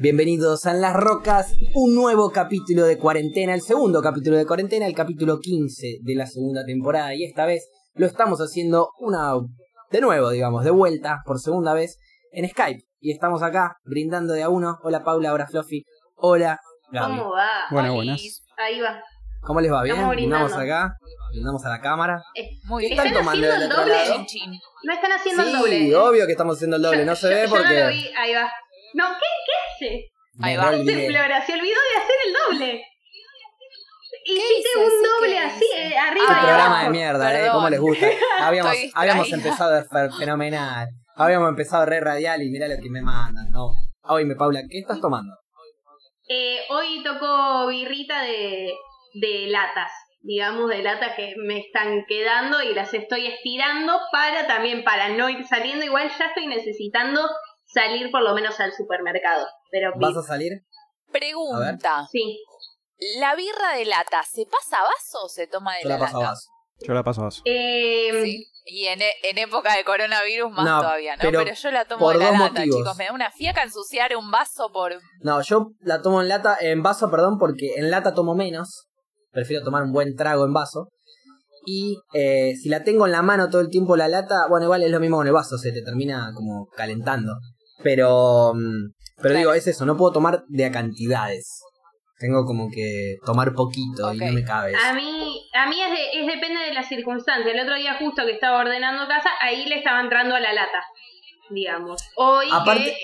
Bienvenidos 0.00 0.64
a 0.66 0.74
las 0.74 0.94
Rocas, 0.94 1.56
un 1.74 1.94
nuevo 1.94 2.30
capítulo 2.30 2.84
de 2.84 2.98
cuarentena, 2.98 3.52
el 3.54 3.62
segundo 3.62 4.00
capítulo 4.00 4.36
de 4.36 4.46
cuarentena, 4.46 4.86
el 4.86 4.94
capítulo 4.94 5.40
15 5.40 5.98
de 6.02 6.14
la 6.14 6.26
segunda 6.26 6.64
temporada 6.64 7.14
y 7.14 7.24
esta 7.24 7.46
vez 7.46 7.68
lo 7.94 8.06
estamos 8.06 8.38
haciendo 8.38 8.90
una 9.00 9.32
de 9.90 10.00
nuevo, 10.00 10.30
digamos, 10.30 10.64
de 10.64 10.70
vuelta 10.70 11.18
por 11.24 11.40
segunda 11.40 11.74
vez 11.74 11.98
en 12.30 12.48
Skype 12.48 12.80
y 13.00 13.10
estamos 13.12 13.42
acá 13.42 13.76
brindando 13.84 14.34
de 14.34 14.44
a 14.44 14.48
uno. 14.48 14.78
Hola 14.84 15.02
Paula, 15.02 15.32
hola 15.32 15.48
Fluffy, 15.48 15.82
hola 16.14 16.60
Gaby. 16.92 17.16
¿Cómo 17.18 17.30
va? 17.32 17.48
Buenas, 17.72 17.90
Olis. 17.92 18.06
buenas. 18.06 18.42
Ahí 18.56 18.80
va. 18.80 19.02
¿Cómo 19.40 19.60
les 19.60 19.72
va? 19.72 19.82
¿Bien? 19.82 19.96
Estamos 19.96 20.14
Brindamos 20.14 20.52
acá, 20.52 20.92
brindamos 21.32 21.64
a 21.64 21.68
la 21.70 21.80
cámara. 21.80 22.22
Eh, 22.36 22.50
Muy 22.66 22.82
¿Qué 22.82 22.88
bien. 22.88 22.92
están 22.98 23.06
¿Están 23.08 23.24
tomando 23.24 23.46
haciendo 23.48 23.64
del 23.66 23.70
el 23.72 23.76
doble? 23.76 24.08
lado? 24.08 24.26
No 24.84 24.92
están 24.94 25.12
haciendo 25.12 25.42
el 25.42 25.52
doble. 25.52 25.78
Sí, 25.78 25.90
¿eh? 25.90 25.96
obvio 25.96 26.26
que 26.26 26.32
estamos 26.32 26.54
haciendo 26.56 26.76
el 26.76 26.82
doble, 26.82 26.98
Yo- 27.00 27.04
no 27.06 27.16
se 27.16 27.28
yo- 27.30 27.34
ve 27.36 27.42
yo 27.44 27.50
porque... 27.50 27.74
no 27.80 27.84
lo 27.84 27.88
vi. 27.90 28.06
Ahí 28.16 28.34
va. 28.34 28.48
No, 28.94 29.04
¿qué, 29.04 29.26
qué 29.44 29.52
hace? 29.86 30.10
Ahí 30.40 30.56
me 30.56 30.62
va. 30.62 30.68
olvidé. 30.70 30.92
Este 30.92 31.08
Flora 31.08 31.46
se 31.46 31.52
olvidó 31.52 31.74
de 31.94 32.00
hacer 32.02 32.16
el 32.26 32.32
doble. 32.32 32.84
Hiciste 34.24 34.58
hice? 34.58 34.78
un 34.84 34.90
¿Sí 34.90 34.96
doble 35.20 35.38
así, 35.38 35.64
eh, 35.76 35.96
arriba 35.96 36.26
Ah, 36.28 36.32
y 36.32 36.40
programa 36.44 36.66
abajo. 36.66 36.84
de 36.84 36.90
mierda, 36.90 37.40
¿eh? 37.46 37.48
¿Cómo 37.52 37.70
les 37.70 37.80
gusta? 37.80 38.06
Habíamos, 38.40 38.74
habíamos 38.94 39.32
empezado 39.32 39.84
fenomenal. 40.18 40.88
Habíamos 41.16 41.48
empezado 41.48 41.86
re 41.86 42.00
radial 42.00 42.42
y 42.42 42.50
mira 42.50 42.68
lo 42.68 42.76
que 42.80 42.90
me 42.90 43.00
mandan. 43.00 43.48
No. 43.50 43.72
Oye, 44.02 44.34
Paula, 44.36 44.60
¿qué 44.70 44.78
estás 44.80 45.00
tomando? 45.00 45.34
Eh, 46.28 46.58
hoy 46.68 47.02
tocó 47.02 47.66
birrita 47.68 48.22
de, 48.22 48.72
de 49.14 49.46
latas, 49.48 49.90
digamos, 50.20 50.68
de 50.68 50.82
latas 50.82 51.14
que 51.16 51.34
me 51.38 51.58
están 51.60 52.04
quedando 52.06 52.62
y 52.62 52.74
las 52.74 52.92
estoy 52.92 53.26
estirando 53.26 53.98
para 54.12 54.46
también, 54.46 54.84
para 54.84 55.08
no 55.08 55.28
ir 55.30 55.46
saliendo. 55.46 55.84
Igual 55.86 56.10
ya 56.18 56.26
estoy 56.26 56.46
necesitando 56.48 57.26
salir 57.80 58.10
por 58.10 58.22
lo 58.22 58.34
menos 58.34 58.58
al 58.60 58.72
supermercado. 58.72 59.46
Pero 59.70 59.92
¿Vas 59.96 60.16
a 60.16 60.22
salir? 60.22 60.52
Pregunta. 61.12 62.06
sí, 62.10 62.38
¿La 63.20 63.34
birra 63.36 63.76
de 63.76 63.84
lata 63.84 64.22
se 64.24 64.44
pasa 64.46 64.78
a 64.80 64.82
vaso 64.82 65.24
o 65.24 65.28
se 65.28 65.46
toma 65.46 65.74
de 65.76 65.82
Yo 65.84 65.88
la 65.88 65.94
la, 65.96 66.00
paso 66.00 66.16
a 66.16 66.20
lata? 66.20 66.30
vaso. 66.32 66.48
Yo 66.86 66.94
la 66.94 67.02
paso 67.04 67.20
a 67.20 67.24
vaso. 67.24 67.42
Eh, 67.44 68.10
Sí. 68.24 68.44
Y 68.70 68.84
en, 68.86 69.00
e- 69.00 69.14
en 69.22 69.38
época 69.38 69.74
de 69.76 69.82
coronavirus 69.84 70.50
más 70.52 70.64
No, 70.66 70.80
todavía, 70.80 71.16
¿no? 71.16 71.22
pero 71.22 71.38
Pero, 71.42 71.54
yo 71.54 71.70
la 71.70 71.86
tomo 71.86 72.00
por 72.00 72.12
de 72.18 72.18
la 72.18 72.30
dos 72.32 72.38
lata, 72.40 72.50
motivos. 72.60 72.76
chicos. 72.80 72.96
Me 72.98 73.06
da 73.06 73.12
una 73.14 73.30
fiaca 73.30 73.62
ensuciar 73.62 74.14
un 74.14 74.30
vaso 74.30 74.70
por... 74.72 74.92
No, 75.22 75.40
yo 75.40 75.68
la 75.80 76.02
tomo 76.02 76.20
en 76.20 76.28
lata, 76.28 76.58
en 76.60 76.82
vaso, 76.82 77.10
perdón, 77.10 77.38
porque 77.38 77.76
en 77.76 77.90
lata 77.90 78.12
tomo 78.12 78.34
menos. 78.34 78.88
Prefiero 79.30 79.64
tomar 79.64 79.84
un 79.84 79.92
buen 79.92 80.14
trago 80.16 80.44
en 80.44 80.52
vaso. 80.52 80.88
Y 81.64 81.98
eh, 82.12 82.56
si 82.62 82.68
la 82.68 82.84
tengo 82.84 83.06
en 83.06 83.12
la 83.12 83.22
mano 83.22 83.48
todo 83.48 83.62
el 83.62 83.70
tiempo 83.70 83.96
la 83.96 84.08
lata, 84.08 84.46
bueno, 84.50 84.64
igual 84.64 84.82
es 84.82 84.90
lo 84.90 85.00
mismo 85.00 85.16
con 85.16 85.26
el 85.26 85.32
vaso, 85.32 85.56
se 85.56 85.72
te 85.72 85.80
termina 85.82 86.30
como 86.34 86.66
calentando. 86.76 87.32
Pero, 87.82 88.52
mm, 88.54 88.92
pero 89.22 89.34
digo, 89.34 89.52
es 89.52 89.66
eso, 89.66 89.86
no 89.86 89.96
puedo 89.96 90.12
tomar 90.12 90.44
de 90.48 90.64
a 90.64 90.72
cantidades. 90.72 91.62
Tengo 92.18 92.44
como 92.44 92.68
que 92.68 93.16
tomar 93.24 93.54
poquito 93.54 94.12
y 94.12 94.18
no 94.18 94.32
me 94.32 94.42
cabe. 94.44 94.72
eso. 94.72 94.80
A 94.84 94.92
mí, 94.92 95.48
a 95.54 95.68
mí 95.68 95.80
es, 95.80 95.90
de- 95.90 96.20
es 96.20 96.26
depende 96.26 96.60
de 96.66 96.74
las 96.74 96.88
circunstancias. 96.88 97.54
El 97.54 97.60
otro 97.60 97.76
día 97.76 97.96
justo 97.98 98.24
que 98.26 98.32
estaba 98.32 98.58
ordenando 98.58 99.06
casa, 99.06 99.30
ahí 99.40 99.66
le 99.66 99.76
estaba 99.78 100.00
entrando 100.00 100.34
a 100.34 100.40
la 100.40 100.52
lata, 100.52 100.82
digamos. 101.50 102.02
Hoy 102.16 102.48
Aparte- 102.50 102.96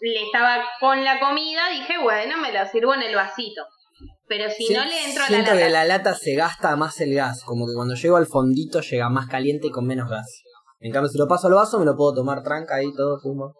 que 0.00 0.08
le 0.08 0.22
estaba 0.24 0.64
con 0.80 1.04
la 1.04 1.20
comida, 1.20 1.68
dije, 1.70 1.98
bueno, 2.02 2.38
me 2.38 2.52
la 2.52 2.66
sirvo 2.70 2.94
en 2.94 3.02
el 3.02 3.14
vasito. 3.14 3.66
Pero 4.26 4.48
si 4.50 4.66
Sí, 4.68 4.74
no 4.74 4.82
le 4.84 5.04
entro 5.04 5.22
a 5.22 5.26
la 5.26 5.28
siento 5.28 5.50
lata. 5.50 5.62
que 5.66 5.70
la 5.70 5.84
lata 5.84 6.14
se 6.14 6.34
gasta 6.34 6.74
más 6.76 6.98
el 7.02 7.14
gas, 7.14 7.42
como 7.44 7.66
que 7.66 7.74
cuando 7.74 7.94
llego 7.94 8.16
al 8.16 8.26
fondito 8.26 8.80
llega 8.80 9.10
más 9.10 9.26
caliente 9.26 9.66
y 9.66 9.70
con 9.70 9.86
menos 9.86 10.08
gas. 10.08 10.26
En 10.80 10.90
cambio, 10.92 11.10
si 11.10 11.18
lo 11.18 11.28
paso 11.28 11.48
al 11.48 11.54
vaso, 11.54 11.78
me 11.78 11.84
lo 11.84 11.94
puedo 11.94 12.14
tomar 12.14 12.42
tranca 12.42 12.76
ahí 12.76 12.90
todo, 12.96 13.20
fumo. 13.20 13.52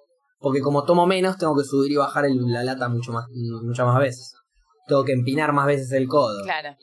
Porque 0.45 0.61
como 0.61 0.85
tomo 0.85 1.07
menos, 1.07 1.39
tengo 1.39 1.57
que 1.57 1.65
subir 1.65 1.91
y 1.93 1.97
bajar 1.97 2.27
el- 2.27 2.53
la 2.53 2.63
lata 2.63 2.89
mucho 2.89 3.11
más, 3.13 3.25
muchas 3.65 3.87
más 3.87 3.99
veces. 3.99 4.35
Tengo 4.87 5.03
que 5.05 5.13
empinar 5.13 5.53
más 5.55 5.67
veces 5.67 5.91
el 5.93 6.07
codo. 6.07 6.45
Claro. 6.45 6.77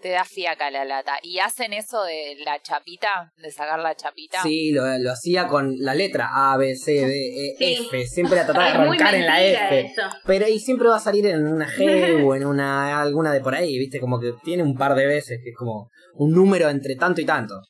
Te 0.00 0.10
da 0.10 0.24
fiaca 0.24 0.70
la 0.70 0.84
lata. 0.84 1.14
¿Y 1.22 1.38
hacen 1.40 1.72
eso 1.72 2.02
de 2.04 2.36
la 2.44 2.60
chapita? 2.62 3.32
¿De 3.38 3.50
sacar 3.50 3.78
la 3.80 3.94
chapita? 3.96 4.42
Sí, 4.42 4.70
lo, 4.72 4.82
lo 4.98 5.12
hacía 5.12 5.46
con 5.48 5.74
la 5.78 5.94
letra 5.94 6.28
A, 6.32 6.56
B, 6.56 6.74
C, 6.76 6.92
D, 7.06 7.52
E, 7.52 7.56
Sí. 7.58 7.86
F. 7.88 8.06
Siempre 8.06 8.36
la 8.36 8.44
trataba 8.44 8.66
de 8.66 8.72
arrancar 8.72 9.14
en 9.14 9.26
la 9.26 9.42
F. 9.42 9.80
eso. 9.80 10.02
Pero 10.24 10.46
ahí 10.46 10.58
siempre 10.58 10.88
va 10.88 10.96
a 10.96 11.00
salir 11.00 11.26
en 11.26 11.46
una 11.46 11.66
G 11.66 11.78
o 12.26 12.34
en 12.34 12.46
una 12.46 13.00
alguna 13.00 13.32
de 13.32 13.40
por 13.40 13.54
ahí, 13.54 13.78
¿viste? 13.78 13.98
Como 14.00 14.20
que 14.20 14.32
tiene 14.44 14.62
un 14.62 14.74
par 14.76 14.94
de 14.94 15.06
veces 15.06 15.40
que 15.42 15.50
es 15.50 15.56
como 15.56 15.90
un 16.14 16.32
número 16.32 16.68
entre 16.68 16.94
tanto 16.96 17.20
y 17.20 17.26
tanto. 17.26 17.60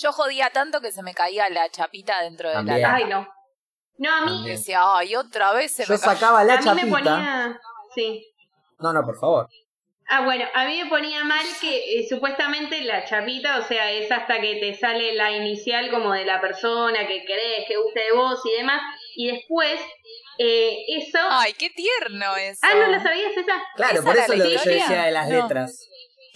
Yo 0.00 0.12
jodía 0.12 0.50
tanto 0.50 0.80
que 0.80 0.92
se 0.92 1.02
me 1.02 1.14
caía 1.14 1.48
la 1.50 1.68
chapita 1.70 2.22
dentro 2.22 2.48
de 2.48 2.54
También. 2.56 2.82
la 2.82 2.88
lata. 2.88 2.96
Ay, 2.96 3.04
no. 3.10 3.28
No, 3.98 4.12
a 4.14 4.20
mí. 4.22 4.48
Decía, 4.48 4.80
ay, 4.94 5.16
otra 5.16 5.52
vez 5.52 5.72
se 5.72 5.84
Yo 5.84 5.94
me 5.94 5.98
sacaba 5.98 6.44
la 6.44 6.54
a 6.54 6.56
mí 6.58 6.64
chapita. 6.64 6.84
me 6.86 6.90
ponía... 6.90 7.60
Sí. 7.94 8.24
No, 8.78 8.92
no, 8.92 9.04
por 9.04 9.18
favor. 9.18 9.48
Ah, 10.10 10.22
bueno, 10.22 10.46
a 10.54 10.64
mí 10.64 10.82
me 10.82 10.88
ponía 10.88 11.22
mal 11.24 11.44
que 11.60 11.98
eh, 12.00 12.06
supuestamente 12.08 12.80
la 12.82 13.04
chapita, 13.04 13.58
o 13.58 13.62
sea, 13.66 13.90
es 13.92 14.10
hasta 14.10 14.40
que 14.40 14.54
te 14.56 14.74
sale 14.74 15.14
la 15.14 15.32
inicial 15.32 15.90
como 15.90 16.12
de 16.14 16.24
la 16.24 16.40
persona 16.40 17.06
que 17.06 17.24
querés, 17.26 17.66
que 17.68 17.76
guste 17.76 18.00
de 18.00 18.12
vos 18.12 18.40
y 18.46 18.56
demás, 18.56 18.80
y 19.16 19.30
después 19.32 19.78
eh, 20.38 20.78
eso... 20.96 21.18
Ay, 21.28 21.52
qué 21.54 21.68
tierno 21.70 22.36
eso. 22.36 22.60
ah, 22.62 22.74
¿no 22.74 22.86
lo 22.86 23.02
sabías 23.02 23.36
esa? 23.36 23.52
Claro, 23.76 23.94
¿Esa 23.96 24.02
por 24.04 24.16
eso 24.16 24.32
la 24.32 24.36
lo 24.36 24.44
que 24.44 24.54
yo 24.56 24.60
decía 24.64 25.02
de 25.02 25.10
las 25.10 25.28
No. 25.28 25.42
letras. 25.42 25.88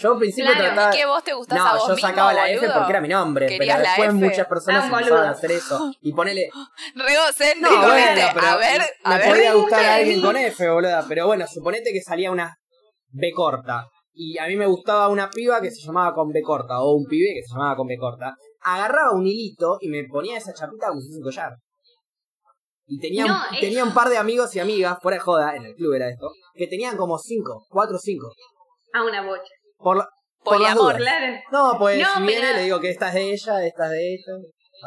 Yo 0.02 0.12
al 0.12 0.18
principio 0.18 0.50
Claro, 0.52 0.64
trataba. 0.74 0.94
¿Y 0.94 0.98
qué 0.98 1.06
vos 1.06 1.24
te 1.24 1.32
gustás 1.34 1.58
a 1.60 1.64
No, 1.64 1.72
vos 1.74 1.88
yo 1.88 1.94
mismo, 1.94 2.08
sacaba 2.08 2.32
la 2.34 2.50
F 2.50 2.60
boludo? 2.60 2.74
porque 2.74 2.90
era 2.90 3.00
mi 3.00 3.08
nombre, 3.08 3.46
pero 3.46 3.58
¿Querías 3.58 3.78
la 3.80 3.88
después 3.90 4.08
F? 4.08 4.16
muchas 4.18 4.46
personas 4.46 4.82
Ah, 4.82 4.86
empezaban 4.86 5.10
boludo. 5.10 5.28
a 5.28 5.30
hacer 5.30 5.52
eso. 5.52 5.92
Y 6.00 6.12
ponele. 6.12 6.50
Re 6.96 7.12
egocéntrico, 7.14 7.70
No, 7.74 7.82
bueno, 7.88 8.22
pero 8.34 8.46
a 8.46 8.56
ver, 8.56 8.80
a 9.04 9.08
me 9.10 9.18
ver. 9.18 9.28
podía 9.28 9.54
gustar 9.54 9.84
a 9.84 9.94
alguien 9.96 10.20
con 10.20 10.36
F, 10.36 10.68
boluda. 10.70 11.04
Pero 11.08 11.26
bueno, 11.26 11.46
suponete 11.46 11.92
que 11.92 12.00
salía 12.02 12.30
una 12.30 12.56
B 13.10 13.30
corta. 13.32 13.86
Y 14.14 14.36
a 14.38 14.46
mí 14.46 14.56
me 14.56 14.66
gustaba 14.66 15.08
una 15.08 15.30
piba 15.30 15.60
que 15.62 15.70
se 15.70 15.80
llamaba 15.86 16.14
con 16.14 16.30
B 16.30 16.42
corta. 16.42 16.80
O 16.80 16.94
un 16.96 17.06
pibe 17.06 17.32
que 17.34 17.42
se 17.46 17.54
llamaba 17.54 17.76
con 17.76 17.86
B 17.86 17.96
corta. 17.96 18.34
Agarraba 18.62 19.12
un 19.12 19.26
hilito 19.26 19.78
y 19.80 19.88
me 19.88 20.04
ponía 20.04 20.36
esa 20.38 20.52
chapita 20.52 20.88
como 20.88 21.00
si 21.00 21.06
fuese 21.08 21.18
un 21.18 21.24
collar. 21.24 21.52
Y 22.86 22.98
tenía, 22.98 23.24
No, 23.26 23.34
un, 23.34 23.54
es- 23.54 23.60
tenía 23.60 23.84
un 23.84 23.94
par 23.94 24.08
de 24.08 24.18
amigos 24.18 24.54
y 24.56 24.60
amigas, 24.60 24.98
fuera 25.00 25.16
de 25.16 25.20
joda, 25.20 25.56
en 25.56 25.64
el 25.64 25.74
club 25.74 25.94
era 25.94 26.08
esto, 26.08 26.30
que 26.54 26.66
tenían 26.66 26.96
como 26.96 27.16
cinco, 27.18 27.64
cuatro 27.70 27.96
o 27.96 27.98
cinco. 27.98 28.30
Ah, 28.92 29.02
una 29.04 29.22
bocha. 29.24 29.42
Por, 29.82 29.96
la- 29.96 30.08
por 30.44 30.56
Poliamor. 30.56 30.96
Claro. 30.96 31.34
No, 31.50 31.76
pues 31.78 31.98
No, 32.00 32.14
si 32.14 32.22
viene 32.22 32.40
pero- 32.42 32.56
le 32.56 32.62
digo 32.64 32.80
que 32.80 32.90
esta 32.90 33.08
es 33.08 33.14
de 33.14 33.22
ella, 33.32 33.64
esta 33.66 33.84
es 33.86 33.90
de 33.90 34.12
ella. 34.14 34.32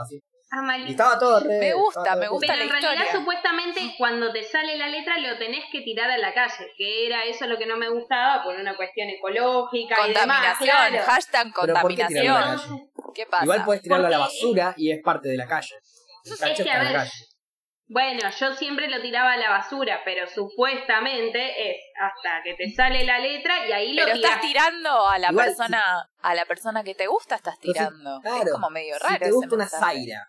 Así. 0.01 0.19
Ah, 0.51 0.77
Y 0.77 0.91
estaba 0.91 1.17
todo 1.19 1.39
re. 1.41 1.59
Me 1.59 1.73
gusta, 1.73 1.99
estaba 2.01 2.21
me 2.21 2.27
gusta 2.29 2.47
Pero 2.53 2.61
en 2.61 2.67
la 2.69 2.73
realidad 2.79 2.93
historia. 3.05 3.19
supuestamente 3.19 3.95
cuando 3.97 4.31
te 4.31 4.43
sale 4.43 4.77
la 4.77 4.87
letra 4.87 5.17
lo 5.17 5.37
tenés 5.37 5.65
que 5.71 5.81
tirar 5.81 6.09
a 6.09 6.17
la 6.17 6.33
calle, 6.33 6.67
que 6.77 7.07
era 7.07 7.25
eso 7.25 7.45
lo 7.47 7.57
que 7.57 7.65
no 7.65 7.75
me 7.77 7.89
gustaba 7.89 8.43
por 8.43 8.55
una 8.55 8.75
cuestión 8.77 9.09
ecológica 9.09 9.95
y 10.07 10.13
demás, 10.13 10.55
Contaminación, 10.57 10.69
claro. 10.91 11.05
hashtag 11.05 11.47
Pero 11.59 11.73
¿por 11.81 11.95
qué 11.95 12.05
tirarlo 12.05 12.31
a 12.31 12.39
la 12.39 12.45
contaminación. 12.55 12.77
calle? 12.77 12.91
¿Qué 13.15 13.25
pasa? 13.25 13.43
Igual 13.43 13.65
puedes 13.65 13.81
tirarlo 13.81 14.07
a 14.07 14.09
la 14.09 14.17
basura 14.19 14.73
y 14.77 14.91
es 14.91 15.01
parte 15.03 15.29
de 15.29 15.37
la 15.37 15.47
calle. 15.47 15.75
Es 16.23 16.39
que, 16.39 16.45
a 16.45 16.49
en 16.49 16.65
la 16.65 16.79
ver, 16.83 16.93
calle. 16.93 17.11
Bueno, 17.87 18.29
yo 18.39 18.55
siempre 18.55 18.87
lo 18.89 18.99
tiraba 19.01 19.33
a 19.33 19.37
la 19.37 19.49
basura, 19.51 20.01
pero 20.03 20.25
supuestamente 20.27 21.69
es 21.71 21.77
hasta 22.01 22.41
que 22.43 22.55
te 22.55 22.71
sale 22.73 23.03
la 23.05 23.19
letra 23.19 23.67
y 23.67 23.71
ahí 23.71 23.93
lo 23.93 24.03
Pero 24.05 24.15
estás 24.15 24.41
tirando 24.41 25.07
a 25.07 25.19
la 25.19 25.29
Igual, 25.29 25.45
persona, 25.47 26.09
a 26.21 26.33
la 26.35 26.45
persona 26.45 26.83
que 26.83 26.95
te 26.95 27.07
gusta, 27.07 27.35
estás 27.35 27.55
Entonces, 27.61 27.87
tirando. 27.87 28.21
claro, 28.21 28.43
es 28.43 28.51
como 28.51 28.69
medio 28.71 28.97
raro. 28.99 29.13
Si 29.15 29.19
te 29.19 29.31
gusta 29.31 29.55
una 29.55 29.63
mensaje. 29.65 29.83
Zaira, 29.85 30.27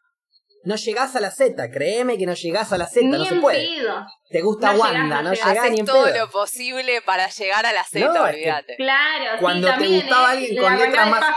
no 0.65 0.75
llegás 0.77 1.17
a 1.17 1.21
la 1.21 1.31
Z, 1.31 1.71
créeme 1.71 2.19
que 2.19 2.27
no 2.27 2.34
llegás 2.34 2.72
a 2.72 2.78
la 2.78 2.87
Z, 2.89 3.06
Ni 3.06 3.12
no 3.19 3.25
se 3.25 3.34
puede. 3.37 3.59
pedo. 3.77 4.06
Te 4.28 4.41
gusta 4.43 4.73
No 4.73 4.78
Wanda, 4.81 5.17
no 5.17 5.23
no 5.23 5.33
llegás. 5.33 5.49
llegás 5.49 5.71
ni 5.71 5.81
en 5.81 5.87
todo 5.87 6.05
pedo. 6.05 6.27
lo 6.27 6.31
posible 6.31 7.00
para 7.03 7.28
llegar 7.28 7.65
a 7.65 7.73
la 7.73 7.84
Z, 7.84 8.00
No, 8.06 8.12
es 8.27 8.33
que- 8.33 8.37
olvídate. 8.37 8.77
Claro, 8.77 9.41
Cuando 9.41 9.69
sí, 9.69 9.78
te 9.78 9.88
gustaba 9.88 10.28
¿eh? 10.28 10.37
alguien 10.38 10.62
con 10.62 10.78
letras 10.78 11.09
más-. 11.11 11.37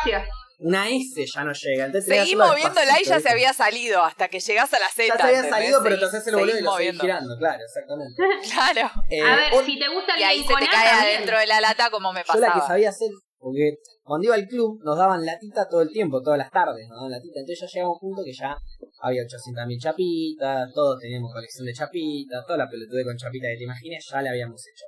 Una 0.62 0.90
S 0.90 1.25
ya 1.34 1.44
no 1.46 1.53
llega. 1.53 1.86
Entonces 1.86 2.20
hacerlo 2.20 2.47
moviéndola 2.47 3.00
y 3.02 3.06
ya 3.06 3.16
¿viste? 3.16 3.30
se 3.30 3.34
había 3.34 3.53
salido 3.53 4.03
hasta 4.03 4.28
que 4.28 4.40
llegás 4.42 4.74
a 4.74 4.80
la 4.80 4.90
Z. 4.90 5.08
Ya 5.08 5.16
se 5.18 5.24
había 5.24 5.50
salido, 5.50 5.81
pero 5.81 5.96
haces 6.06 6.28
el 6.28 6.36
boludo 6.36 6.58
y 6.59 6.62
lo 6.62 6.75
seguís 6.78 7.00
girando, 7.00 7.38
claro, 7.38 7.64
exactamente. 7.64 8.16
Claro. 8.51 8.92
Eh, 9.10 9.22
A 9.22 9.36
ver, 9.38 9.66
si 9.66 9.80
te 9.80 9.88
gusta 9.88 10.19
Y 10.19 10.24
ahí 10.24 10.42
se 10.44 10.48
te 10.48 10.54
cae 10.68 10.89
también. 10.89 11.16
adentro 11.16 11.39
de 11.39 11.48
la 11.48 11.62
lata 11.62 11.89
como 11.89 12.12
me 12.12 12.19
Yo 12.28 12.33
la 12.39 12.48
que 12.48 12.54
pasaba. 12.54 12.68
sabía 12.68 12.89
hacer, 12.89 13.10
porque 13.38 13.75
cuando 14.04 14.25
iba 14.25 14.36
al 14.36 14.48
club 14.48 14.80
nos 14.83 14.98
daban 14.98 15.25
latita 15.25 15.66
todo 15.69 15.81
el 15.81 15.92
tiempo, 15.92 16.22
todas 16.22 16.38
las 16.38 16.51
tardes 16.51 16.86
nos 16.89 16.98
daban 16.98 17.12
latita. 17.12 17.39
Entonces 17.39 17.62
ya 17.62 17.68
llegaba 17.80 17.94
un 17.94 18.00
punto 18.00 18.22
que 18.25 18.33
ya 18.33 18.57
había 19.01 19.22
800.000 19.24 19.80
chapitas, 19.81 20.74
todos 20.74 21.00
teníamos 21.00 21.31
colección 21.31 21.66
de 21.68 21.74
chapitas, 21.74 22.45
toda 22.45 22.57
la 22.57 22.69
pelotude 22.69 23.06
con 23.06 23.16
chapita 23.16 23.48
que 23.48 23.57
te 23.60 23.63
imagines 23.63 24.06
ya 24.12 24.22
la 24.22 24.31
habíamos 24.31 24.60
hecho. 24.68 24.86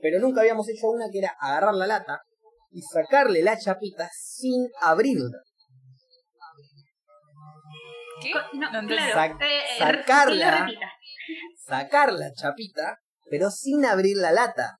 Pero 0.00 0.18
nunca 0.18 0.40
habíamos 0.40 0.68
hecho 0.68 0.88
una 0.90 1.06
que 1.12 1.18
era 1.20 1.32
agarrar 1.38 1.74
la 1.74 1.86
lata 1.86 2.18
y 2.72 2.82
sacarle 2.82 3.42
la 3.42 3.58
chapita 3.58 4.08
sin 4.12 4.68
abrirla. 4.80 5.38
¿Qué? 8.20 8.32
No, 8.54 8.86
claro. 8.86 9.14
Sac- 9.14 9.42
eh, 9.42 9.60
eh, 9.74 9.78
sacarla. 9.78 10.66
Sacar 11.66 12.12
la 12.12 12.32
chapita, 12.32 12.98
pero 13.30 13.50
sin 13.50 13.84
abrir 13.84 14.16
la 14.16 14.32
lata. 14.32 14.76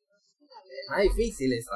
Más 0.90 1.02
difícil 1.02 1.52
eso. 1.52 1.70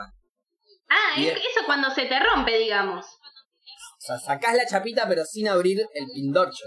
Ah, 0.89 1.15
es 1.19 1.33
eso 1.33 1.67
cuando 1.67 1.91
se 1.91 2.07
te 2.07 2.19
rompe, 2.21 2.59
digamos. 2.59 3.05
O 3.05 3.99
sea, 4.07 4.19
sacás 4.19 4.55
la 4.55 4.67
chapita 4.67 5.09
pero 5.09 5.25
sin 5.25 5.49
abrir 5.49 5.81
el 5.95 6.07
pindorcho. 6.15 6.65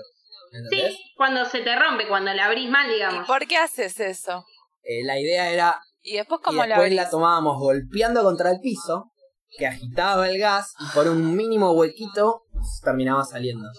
¿Entendés? 0.52 0.94
Sí, 0.96 1.04
cuando 1.16 1.46
se 1.46 1.62
te 1.62 1.76
rompe, 1.76 2.08
cuando 2.08 2.34
la 2.34 2.46
abrís 2.46 2.70
mal, 2.70 2.90
¿Y 2.90 2.96
digamos. 2.96 3.28
por 3.28 3.48
qué 3.48 3.58
haces 3.58 4.00
eso? 4.00 4.44
Eh, 4.84 5.04
la 5.06 5.20
idea 5.20 5.50
era 5.52 5.80
Y 6.02 6.18
después 6.18 6.42
y 6.42 6.44
cómo 6.44 6.58
la 6.62 6.68
después 6.68 6.86
abrís? 6.86 6.96
la 6.98 7.10
tomábamos 7.10 7.58
golpeando 7.60 8.24
contra 8.24 8.52
el 8.52 8.60
piso, 8.60 9.12
que 9.58 9.68
agitaba 9.68 10.30
el 10.30 10.40
gas 10.40 10.74
y 10.80 10.86
por 10.94 11.08
un 11.08 11.36
mínimo 11.36 11.72
huequito 11.72 12.44
terminaba 12.84 13.24
saliendo. 13.26 13.70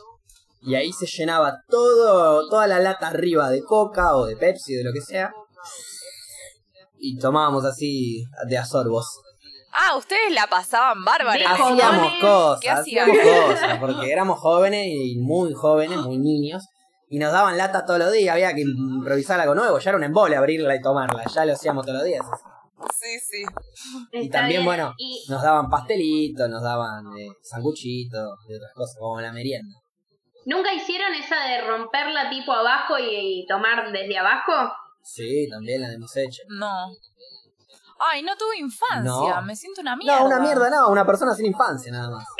Y 0.62 0.74
ahí 0.74 0.92
se 0.92 1.06
llenaba 1.06 1.62
todo, 1.68 2.48
toda 2.48 2.66
la 2.66 2.80
lata 2.80 3.08
arriba 3.08 3.48
de 3.50 3.62
coca 3.62 4.14
o 4.16 4.26
de 4.26 4.36
Pepsi, 4.36 4.74
de 4.74 4.84
lo 4.84 4.92
que 4.92 5.00
sea. 5.00 5.32
Y 6.98 7.18
tomábamos 7.18 7.64
así 7.64 8.24
de 8.46 8.58
a 8.58 8.64
sorbos. 8.64 9.06
Ah, 9.72 9.96
ustedes 9.96 10.32
la 10.34 10.46
pasaban 10.48 11.04
bárbara. 11.04 11.38
Sí, 11.38 11.62
Hacíamos 11.62 12.12
cosas, 12.20 12.60
¿Qué 12.60 12.70
hacían? 12.70 13.10
hacíamos 13.10 13.46
cosas, 13.46 13.78
porque 13.78 14.12
éramos 14.12 14.38
jóvenes 14.40 14.86
y 14.88 15.16
muy 15.18 15.54
jóvenes, 15.54 15.98
muy 15.98 16.18
niños. 16.18 16.66
Y 17.08 17.18
nos 17.18 17.32
daban 17.32 17.56
lata 17.56 17.84
todos 17.86 17.98
los 17.98 18.12
días, 18.12 18.34
había 18.34 18.54
que 18.54 18.60
improvisar 18.62 19.40
algo 19.40 19.54
nuevo. 19.54 19.78
Ya 19.78 19.90
era 19.90 19.96
un 19.96 20.04
embole 20.04 20.36
abrirla 20.36 20.76
y 20.76 20.80
tomarla, 20.80 21.24
ya 21.34 21.44
lo 21.44 21.54
hacíamos 21.54 21.84
todos 21.86 21.98
los 21.98 22.06
días. 22.06 22.24
Sí, 23.00 23.18
sí. 23.20 23.44
Y 24.12 24.24
Está 24.26 24.40
también, 24.40 24.60
bien. 24.60 24.64
bueno, 24.66 24.94
Y 24.98 25.24
nos 25.28 25.42
daban 25.42 25.70
pastelitos, 25.70 26.48
nos 26.50 26.62
daban 26.62 27.06
eh, 27.18 27.28
sanguchitos 27.42 28.38
y 28.48 28.54
otras 28.54 28.72
cosas, 28.74 28.96
como 28.98 29.20
la 29.20 29.32
merienda. 29.32 29.78
¿Nunca 30.46 30.72
hicieron 30.72 31.14
esa 31.14 31.44
de 31.46 31.62
romperla 31.62 32.28
tipo 32.30 32.52
abajo 32.52 32.98
y, 32.98 33.40
y 33.42 33.46
tomar 33.46 33.90
desde 33.92 34.18
abajo? 34.18 34.52
Sí, 35.02 35.48
también 35.50 35.80
la 35.82 35.92
hemos 35.92 36.14
hecho. 36.16 36.42
No. 36.48 36.88
Ay, 38.02 38.22
no 38.22 38.36
tuve 38.36 38.58
infancia. 38.58 39.02
No. 39.04 39.42
Me 39.42 39.54
siento 39.54 39.82
una 39.82 39.94
mierda. 39.96 40.20
No, 40.20 40.26
una 40.26 40.40
mierda 40.40 40.70
no, 40.70 40.88
una 40.88 41.04
persona 41.06 41.34
sin 41.34 41.46
infancia 41.46 41.90
nada 41.92 42.10
más. 42.10 42.24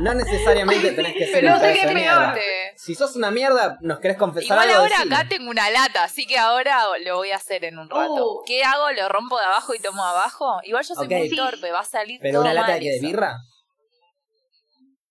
No 0.00 0.14
necesariamente 0.14 0.92
tenés 0.92 1.12
que 1.12 1.26
ser 1.26 1.42
Pero 1.42 1.50
no 1.50 1.60
sé 1.60 1.74
qué 1.74 1.86
peor. 1.92 2.34
Si 2.82 2.94
sos 2.94 3.14
una 3.14 3.30
mierda, 3.30 3.76
nos 3.82 4.00
querés 4.00 4.16
confesar 4.16 4.56
Igual 4.56 4.70
algo, 4.70 4.80
ahora 4.82 5.02
acá 5.02 5.28
tengo 5.28 5.50
una 5.50 5.68
lata, 5.68 6.04
así 6.04 6.26
que 6.26 6.38
ahora 6.38 6.82
lo 7.04 7.16
voy 7.16 7.30
a 7.30 7.36
hacer 7.36 7.64
en 7.64 7.78
un 7.78 7.90
rato. 7.90 8.36
Uh. 8.36 8.42
¿Qué 8.46 8.64
hago? 8.64 8.90
¿Lo 8.92 9.06
rompo 9.10 9.38
de 9.38 9.44
abajo 9.44 9.74
y 9.74 9.80
tomo 9.80 10.02
abajo? 10.02 10.60
Igual 10.62 10.82
yo 10.84 10.94
soy 10.94 11.08
muy 11.08 11.28
torpe, 11.36 11.70
va 11.72 11.80
a 11.80 11.84
salir 11.84 12.18
Pero 12.22 12.34
todo 12.38 12.42
una 12.44 12.54
lata 12.54 12.68
mal 12.68 12.80
de, 12.80 12.96
eso. 12.96 13.06
birra, 13.06 13.36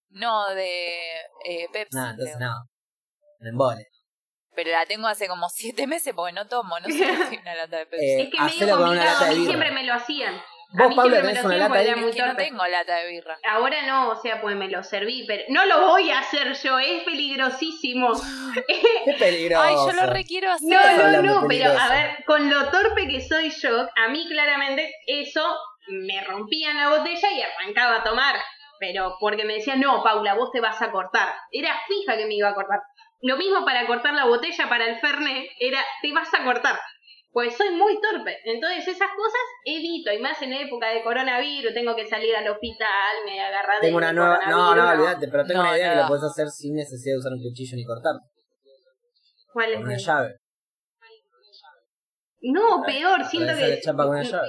No, 0.10 0.50
de 0.50 1.00
eh, 1.46 1.68
Pepsi. 1.72 1.96
nada, 1.96 2.12
entonces 2.12 2.36
creo. 2.38 2.50
no. 2.50 2.56
Un 3.42 3.48
embole. 3.48 3.86
Pero 4.56 4.72
la 4.72 4.86
tengo 4.88 5.08
hace 5.08 5.28
como 5.28 5.48
siete 5.50 5.86
meses 5.86 6.14
porque 6.16 6.34
no 6.34 6.48
tomo, 6.48 6.80
no 6.80 6.88
sé 6.88 6.94
si 7.30 7.38
una 7.38 7.56
lata 7.56 7.78
de 7.78 7.86
Pepsi. 7.86 8.06
Eh, 8.06 8.22
Es 8.24 8.30
que 8.32 8.42
medio 8.62 8.78
complicado, 8.78 9.26
a 9.26 9.30
mí 9.30 9.46
siempre 9.46 9.72
me 9.72 9.84
lo 9.84 9.94
hacían. 9.94 10.42
A 10.72 10.84
Vos, 10.84 10.90
mí 10.90 10.96
Paula, 10.96 11.22
siempre 11.22 11.22
me 11.22 11.28
tenés 11.30 11.44
lo 11.44 11.50
una 11.50 11.70
lata 11.70 11.96
muy 11.96 12.12
que 12.12 12.22
no 12.22 12.36
tengo 12.36 12.68
lata 12.68 12.96
de 12.98 13.10
birra. 13.10 13.40
Ahora 13.50 13.88
no, 13.88 14.10
o 14.10 14.16
sea, 14.22 14.40
pues 14.40 14.56
me 14.56 14.70
lo 14.70 14.84
serví, 14.84 15.26
pero 15.26 15.44
no 15.50 15.66
lo 15.66 15.88
voy 15.88 16.12
a 16.12 16.20
hacer 16.20 16.54
yo, 16.54 16.78
es 16.78 17.04
peligrosísimo. 17.04 18.12
Qué 19.06 19.14
peligroso. 19.18 19.64
Ay, 19.64 19.76
yo 19.76 19.94
lo 19.94 20.14
requiero 20.14 20.52
hacer. 20.52 20.70
No, 20.70 21.12
no, 21.12 21.22
no, 21.24 21.48
pero 21.48 21.72
a 21.72 21.90
ver, 21.90 22.24
con 22.26 22.52
lo 22.52 22.70
torpe 22.70 23.08
que 23.08 23.20
soy 23.22 23.50
yo, 23.50 23.90
a 23.96 24.10
mí 24.10 24.28
claramente 24.30 24.94
eso 25.08 25.44
me 25.88 26.24
rompían 26.24 26.78
la 26.78 26.90
botella 26.90 27.32
y 27.32 27.42
arrancaba 27.42 27.98
a 27.98 28.04
tomar. 28.04 28.36
Pero 28.80 29.18
porque 29.20 29.46
me 29.46 29.56
decían, 29.56 29.80
no, 29.80 30.04
Paula, 30.04 30.36
vos 30.36 30.52
te 30.52 30.62
vas 30.62 30.82
a 30.82 30.92
cortar. 30.92 31.36
Era 31.52 31.76
fija 31.88 32.16
que 32.16 32.28
me 32.28 32.36
iba 32.36 32.50
a 32.50 32.54
cortar. 32.54 32.80
Lo 33.22 33.38
mismo 33.38 33.66
para 33.66 33.86
cortar 33.86 34.14
la 34.14 34.26
botella 34.26 34.70
para 34.70 34.86
el 34.86 35.00
Fernet, 35.00 35.50
era, 35.60 35.84
te 36.02 36.14
vas 36.14 36.34
a 36.34 36.44
cortar. 36.44 36.80
Pues 37.32 37.56
soy 37.56 37.70
muy 37.72 38.00
torpe. 38.02 38.38
Entonces 38.44 38.88
esas 38.88 39.10
cosas 39.16 39.42
evito. 39.64 40.12
Y 40.12 40.20
más 40.20 40.42
en 40.42 40.52
época 40.54 40.88
de 40.90 41.04
coronavirus, 41.04 41.74
tengo 41.74 41.96
que 41.96 42.08
salir 42.08 42.36
al 42.36 42.48
hospital, 42.50 43.16
me 43.26 43.40
agarra 43.40 43.76
de 43.76 43.82
Tengo 43.82 43.98
una 43.98 44.12
nueva. 44.14 44.40
No, 44.50 44.76
no, 44.76 44.90
olvídate, 44.90 45.28
pero 45.28 45.46
tengo 45.46 45.62
No, 45.62 45.70
una 45.70 45.78
idea 45.78 45.90
que 45.92 45.96
no. 45.98 46.02
lo 46.04 46.08
podés 46.08 46.24
hacer 46.24 46.48
sin 46.50 46.74
necesidad 46.76 47.14
de 47.14 47.20
usar 47.20 47.34
un 47.34 47.44
cuchillo 47.44 47.76
ni 47.78 47.86
cortar. 47.86 48.14
¿Cuál 49.54 49.70
es 49.72 49.76
Con 49.78 49.86
una 49.86 49.96
el- 49.96 50.00
llave. 50.02 50.36
No, 52.42 52.82
peor, 52.86 53.26
siento 53.26 53.54
que... 53.56 53.68
la 53.68 53.80
chapa 53.82 54.04
con 54.04 54.12
una 54.18 54.24
llave. 54.32 54.48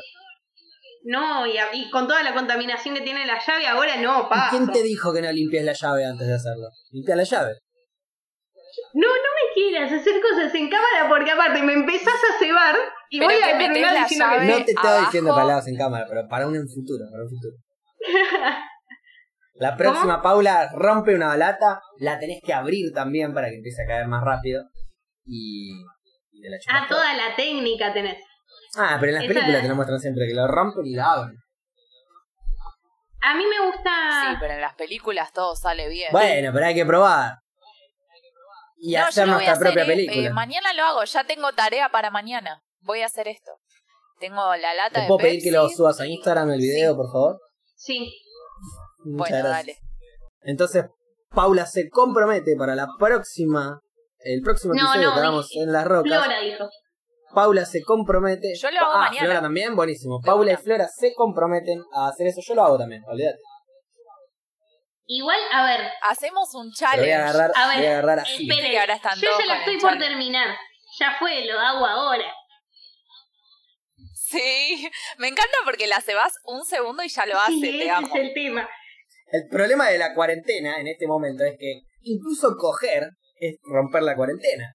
No, 1.05 1.47
y, 1.47 1.57
a- 1.57 1.75
y 1.75 1.91
con 1.91 2.07
toda 2.07 2.23
la 2.23 2.35
contaminación 2.35 2.95
que 2.95 3.01
tiene 3.01 3.27
la 3.27 3.39
llave, 3.45 3.67
ahora 3.67 3.97
no, 3.97 4.27
¿Y 4.27 4.29
paso. 4.29 4.51
quién 4.57 4.71
te 4.71 4.83
dijo 4.83 5.13
que 5.13 5.23
no 5.23 5.33
limpies 5.33 5.65
la 5.65 5.73
llave 5.73 6.05
antes 6.05 6.27
de 6.27 6.35
hacerlo? 6.35 6.69
Limpia 6.91 7.17
la 7.17 7.25
llave. 7.25 7.55
No, 8.95 9.09
no 9.09 9.15
me 9.15 9.55
quieras 9.55 9.93
hacer 9.93 10.21
cosas 10.21 10.55
en 10.55 10.69
cámara 10.71 11.09
porque 11.09 11.31
aparte 11.31 11.63
me 11.63 11.73
empezás 11.73 12.15
a 12.15 12.39
cebar 12.39 12.77
y 13.11 13.19
Pero 13.19 13.33
voy 13.33 13.43
a 13.43 13.59
terminar 13.59 13.93
la 13.95 14.01
diciendo 14.03 14.27
llave. 14.27 14.47
que 14.47 14.53
No 14.59 14.65
te 14.65 14.71
estoy 14.73 14.89
abajo. 14.91 15.05
diciendo 15.07 15.35
palabras 15.35 15.69
en 15.69 15.77
cámara, 15.77 16.07
pero 16.09 16.29
para 16.29 16.47
un 16.47 16.55
futuro, 16.69 17.05
para 17.11 17.23
un 17.25 17.29
futuro. 17.31 17.57
La 19.55 19.77
próxima, 19.77 20.23
Paula, 20.23 20.71
rompe 20.75 21.15
una 21.15 21.37
lata, 21.37 21.81
la 21.99 22.19
tenés 22.19 22.41
que 22.45 22.53
abrir 22.53 22.93
también 22.95 23.35
para 23.35 23.49
que 23.49 23.57
empiece 23.57 23.83
a 23.83 23.87
caer 23.87 24.07
más 24.07 24.23
rápido. 24.25 24.65
Y, 25.27 25.73
y 26.33 26.41
te 26.41 26.49
la 26.49 26.59
chupas 26.59 26.83
Ah, 26.83 26.87
toda. 26.89 27.01
toda 27.03 27.15
la 27.15 27.37
técnica 27.37 27.93
tenés. 27.93 28.19
Ah, 28.77 28.97
pero 29.01 29.11
en 29.11 29.15
las 29.17 29.25
Esa- 29.25 29.33
películas 29.35 29.63
te 29.63 29.69
lo 29.69 29.75
muestran 29.75 29.99
siempre, 30.01 30.27
que 30.29 30.35
lo 30.35 30.47
rompen 30.47 30.87
y 30.87 30.95
la 30.95 31.13
abren. 31.13 31.37
A 33.23 33.35
mí 33.35 33.45
me 33.47 33.67
gusta... 33.67 33.91
Sí, 34.31 34.37
pero 34.41 34.55
en 34.55 34.61
las 34.63 34.75
películas 34.75 35.31
todo 35.33 35.55
sale 35.55 35.89
bien. 35.89 36.09
Bueno, 36.11 36.53
pero 36.55 36.65
hay 36.67 36.75
que 36.75 36.87
probar. 36.87 37.35
Y 38.83 38.95
No, 38.97 39.05
hacer 39.05 39.29
nuestra 39.29 39.53
hacer, 39.53 39.65
propia 39.67 39.83
eh, 39.83 39.87
película. 39.87 40.29
eh, 40.29 40.33
mañana 40.33 40.73
lo 40.73 40.85
hago, 40.85 41.05
ya 41.05 41.25
tengo 41.25 41.53
tarea 41.53 41.91
para 41.91 42.11
mañana. 42.11 42.63
Voy 42.81 43.03
a 43.03 43.07
hacer 43.07 43.29
esto. 43.29 43.53
Tengo 44.19 44.55
la 44.57 44.75
lata 44.75 44.95
¿Te 44.95 45.01
de 45.03 45.07
puedo 45.07 45.19
pedir 45.19 45.43
que 45.43 45.51
lo 45.51 45.69
subas 45.69 46.01
a 46.01 46.07
Instagram 46.07 46.51
el 46.53 46.61
video, 46.61 46.93
Sí. 46.93 46.97
por 46.97 47.13
favor? 47.13 47.41
Sí. 47.77 47.99
Muchas 49.05 49.31
Bueno, 49.31 49.49
gracias. 49.49 49.53
dale. 49.53 49.79
Entonces, 50.43 50.85
Paula 51.31 51.67
se 51.67 51.89
compromete 51.91 52.57
para 52.57 52.75
la 52.75 52.89
próxima, 52.99 53.81
el 54.21 54.41
próximo 54.43 54.75
No, 54.75 54.81
episodio 54.81 55.09
no, 55.09 55.15
que 55.15 55.21
hagamos 55.21 55.49
en 55.57 55.73
Las 55.73 55.87
Rocas. 55.87 56.25
Flora 56.25 56.41
dijo. 56.41 56.69
Paula 57.35 57.65
se 57.65 57.83
compromete. 57.83 58.55
Yo 58.59 58.71
lo 58.71 58.81
hago 58.81 58.93
ah, 58.95 58.99
mañana. 59.09 59.21
Flora 59.27 59.41
también, 59.43 59.77
buenísimo. 59.77 60.21
Paula 60.21 60.53
y. 60.53 60.57
Flora 60.57 60.89
se 60.89 61.15
comprometen 61.15 61.83
a 61.95 62.09
hacer 62.09 62.27
eso. 62.27 62.41
Yo 62.47 62.55
lo 62.55 62.65
hago 62.65 62.79
también, 62.79 63.03
olvídate. 63.07 63.39
Igual, 65.13 65.41
a 65.53 65.65
ver, 65.65 65.91
Hacemos 66.09 66.55
un 66.55 66.67
Lo 66.67 66.71
voy 66.71 66.75
challenge. 66.77 67.13
a 67.15 67.29
agarrar, 67.29 67.51
A 67.57 67.69
ver, 67.69 67.77
voy 67.79 67.87
a 67.87 67.91
agarrar 67.91 68.19
así. 68.21 68.49
esperen. 68.49 68.79
Ahora 68.81 68.95
están 68.95 69.19
Yo 69.19 69.29
ya 69.41 69.47
la 69.47 69.59
estoy 69.59 69.75
el 69.75 69.81
por 69.81 69.91
challenge. 69.91 70.09
terminar. 70.09 70.57
Ya 71.01 71.17
fue, 71.19 71.45
lo 71.47 71.59
hago 71.59 71.85
ahora. 71.87 72.33
Sí, 74.15 74.89
me 75.19 75.27
encanta 75.29 75.57
porque 75.65 75.87
la 75.89 76.01
cebas 76.01 76.35
un 76.45 76.65
segundo 76.65 77.03
y 77.03 77.09
ya 77.09 77.27
lo 77.27 77.37
hace, 77.39 77.53
Sí, 77.55 77.61
te 77.61 77.81
ese 77.83 77.91
amo. 77.91 78.07
es 78.07 78.15
el 78.23 78.33
tema. 78.35 78.69
El 79.33 79.49
problema 79.49 79.89
de 79.91 79.99
la 79.99 80.15
cuarentena 80.15 80.81
en 80.81 80.87
este 80.87 81.07
momento 81.09 81.45
es 81.45 81.57
que 81.59 81.81
incluso 82.03 82.55
coger 82.57 83.09
es 83.41 83.57
romper 83.65 84.03
la 84.05 84.15
cuarentena. 84.15 84.73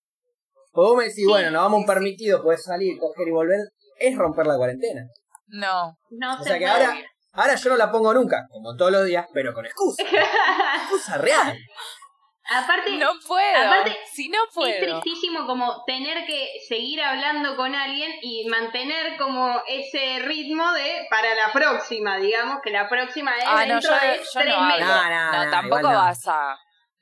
O 0.73 0.89
vos 0.89 0.97
me 0.97 1.03
decís, 1.03 1.15
Sí, 1.23 1.25
bueno, 1.25 1.51
nos 1.51 1.61
vamos 1.63 1.79
sí, 1.79 1.83
sí. 1.87 1.93
permitido, 1.93 2.43
puedes 2.43 2.63
salir, 2.63 2.97
coger 2.99 3.27
y 3.27 3.31
volver. 3.31 3.59
Es 3.99 4.17
romper 4.17 4.45
la 4.47 4.57
cuarentena. 4.57 5.03
No, 5.47 5.93
No 6.09 6.33
O 6.35 6.37
se 6.39 6.49
sea 6.49 6.59
que 6.59 6.65
puede. 6.67 6.85
ahora, 6.85 6.97
ahora 7.35 7.55
yo 7.55 7.69
no 7.69 7.77
la 7.77 7.91
pongo 7.91 8.13
nunca, 8.13 8.47
como 8.49 8.75
todos 8.75 8.91
los 8.91 9.05
días, 9.05 9.27
pero 9.33 9.53
con 9.53 9.65
excusa. 9.65 10.03
excusa 10.81 11.17
real. 11.17 11.57
Aparte, 12.47 12.91
no 12.97 13.11
puedo. 13.27 13.57
aparte, 13.57 13.97
si 14.13 14.29
no 14.29 14.37
es 14.43 14.53
puedo. 14.53 15.01
tristísimo 15.01 15.47
como 15.47 15.83
tener 15.85 16.27
que 16.27 16.47
seguir 16.67 17.01
hablando 17.01 17.55
con 17.55 17.73
alguien 17.73 18.11
y 18.21 18.47
mantener 18.47 19.17
como 19.17 19.61
ese 19.67 20.19
ritmo 20.19 20.71
de 20.73 21.07
para 21.09 21.33
la 21.33 21.51
próxima, 21.51 22.17
digamos 22.17 22.59
que 22.63 22.69
la 22.69 22.87
próxima 22.87 23.35
es 23.37 23.43
Ah, 23.47 23.65
no, 23.65 23.79
yo, 23.79 23.89
de 23.89 24.17
yo 24.17 24.41
tres 24.41 24.57
no 24.57 24.61
meses. 24.67 24.85
No, 24.85 25.09
no, 25.09 25.31
No, 25.31 25.45
no, 25.45 25.51
tampoco 25.51 25.87
vas 25.87 26.27
a. 26.27 26.55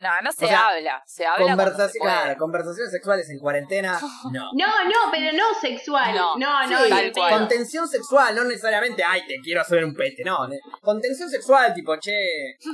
No, 0.03 0.09
no 0.21 0.31
se 0.31 0.45
O 0.45 0.47
sea, 0.47 0.67
habla. 0.67 1.01
Se 1.05 1.25
habla 1.25 1.87
se 1.89 1.99
claro, 1.99 2.37
conversaciones 2.37 2.91
sexuales 2.91 3.29
en 3.29 3.39
cuarentena, 3.39 3.99
no. 4.31 4.49
No, 4.53 4.83
no, 4.83 5.11
pero 5.11 5.31
no 5.35 5.45
sexual. 5.59 6.13
No, 6.13 6.37
No, 6.37 6.67
no, 6.67 6.83
Sí, 6.83 6.89
tal 6.89 7.11
cual. 7.13 7.39
contención 7.39 7.87
sexual, 7.87 8.35
no 8.35 8.43
necesariamente, 8.43 9.03
ay, 9.03 9.25
te 9.25 9.37
quiero 9.41 9.61
hacer 9.61 9.83
un 9.85 9.95
pete, 9.95 10.23
no. 10.25 10.47
Contención 10.81 11.29
sexual, 11.29 11.73
tipo, 11.73 11.95
che, 11.97 12.11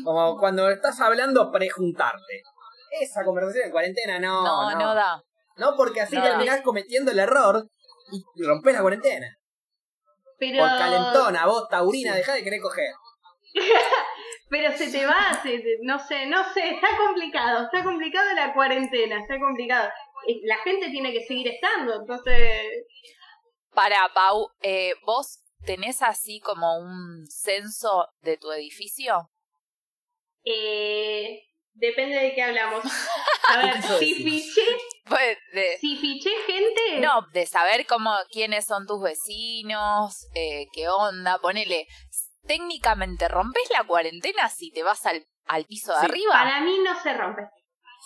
como 0.03 0.37
cuando 0.39 0.69
estás 0.69 0.99
hablando 0.99 1.51
prejuntarte. 1.51 2.41
Esa 2.99 3.23
conversación 3.23 3.65
en 3.65 3.71
cuarentena, 3.71 4.19
no. 4.19 4.43
No, 4.43 4.71
No, 4.71 4.79
no, 4.79 4.95
da. 4.95 5.21
No, 5.57 5.75
porque 5.77 6.01
así 6.01 6.15
No. 6.15 6.23
terminás 6.23 6.61
cometiendo 6.61 7.11
el 7.11 7.19
error 7.19 7.67
y 8.11 8.43
rompés 8.43 8.73
la 8.73 8.81
cuarentena. 8.81 9.27
Pero, 10.39 10.59
Por 10.59 10.69
calentona, 10.69 11.45
vos, 11.45 11.67
taurina, 11.69 12.15
dejá 12.15 12.33
de 12.33 12.43
querer 12.43 12.61
coger. 12.61 12.91
pero 14.49 14.75
se 14.77 14.91
te 14.91 15.05
va, 15.05 15.39
se 15.43 15.59
te- 15.59 15.77
no 15.83 15.99
sé, 15.99 16.25
no 16.25 16.43
sé, 16.53 16.69
está 16.75 16.87
complicado, 16.97 17.65
está 17.65 17.83
complicado 17.83 18.33
la 18.33 18.53
cuarentena, 18.53 19.19
está 19.21 19.39
complicado. 19.39 19.89
Eh, 20.27 20.39
La 20.43 20.57
gente 20.57 20.89
tiene 20.89 21.13
que 21.13 21.25
seguir 21.25 21.47
estando, 21.47 21.95
entonces 22.01 22.85
Para, 23.73 24.09
Pau, 24.13 24.49
eh, 24.61 24.93
¿vos 25.05 25.39
tenés 25.65 26.01
así 26.01 26.39
como 26.39 26.77
un 26.79 27.25
censo 27.27 28.07
de 28.21 28.37
tu 28.37 28.51
edificio? 28.51 29.29
eh, 30.45 31.41
depende 31.73 32.15
de 32.17 32.33
qué 32.33 32.41
hablamos. 32.43 32.83
A 33.49 33.57
ver, 33.57 33.73
¿Qué 33.73 33.79
quiso 33.81 33.97
si 33.99 34.13
fiché, 34.15 34.61
Pues 35.07 35.37
de, 35.53 35.77
si 35.79 35.95
fiché 35.97 36.29
gente, 36.45 36.99
no, 36.99 37.25
de 37.33 37.45
saber 37.47 37.85
cómo, 37.87 38.13
quiénes 38.31 38.65
son 38.65 38.85
tus 38.85 39.01
vecinos, 39.01 40.27
eh, 40.35 40.67
qué 40.71 40.87
onda, 40.87 41.39
ponele. 41.39 41.87
Técnicamente, 42.47 43.27
¿rompes 43.27 43.63
la 43.77 43.85
cuarentena 43.85 44.49
si 44.49 44.71
te 44.71 44.83
vas 44.83 45.05
al, 45.05 45.25
al 45.45 45.65
piso 45.65 45.93
de 45.93 45.99
Sí. 45.99 46.05
arriba? 46.05 46.31
para 46.33 46.61
mí 46.61 46.77
no 46.83 46.99
se 47.01 47.13
rompe. 47.13 47.41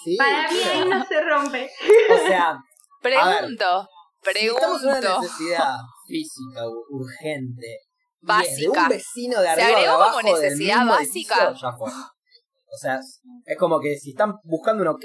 Sí, 0.04 0.18
Para 0.18 0.52
mí 0.52 0.58
ahí 0.72 0.86
no 0.90 1.06
se 1.06 1.22
rompe. 1.22 1.70
O 2.10 2.28
sea, 2.28 2.58
Pregunto, 3.02 3.88
si 4.34 4.48
estamos 4.48 4.82
en 4.84 4.90
una 4.90 5.00
pregunto. 5.00 5.22
necesidad 5.22 5.75
física 6.08 6.62
urgente, 6.90 7.68
es 7.75 7.80
de 8.22 8.68
Básica. 8.68 8.82
un 8.84 8.90
vecino 8.90 9.40
de 9.42 9.46
¿Se 9.46 9.52
arriba 9.52 9.68
de 9.68 9.74
agregó 9.75 9.94
como 9.94 10.04
abajo 10.04 10.18
del 10.40 10.42
necesidad 10.44 10.86
básica? 10.88 11.36
edificio, 11.46 11.54
ya 11.70 11.78
fue. 11.78 11.92
O 11.92 12.78
sea, 12.78 13.00
es 13.46 13.58
como 13.60 13.80
que 13.80 13.96
si 13.98 14.12
están 14.12 14.34
buscando 14.44 14.82
un 14.84 14.88
ok, 14.90 15.04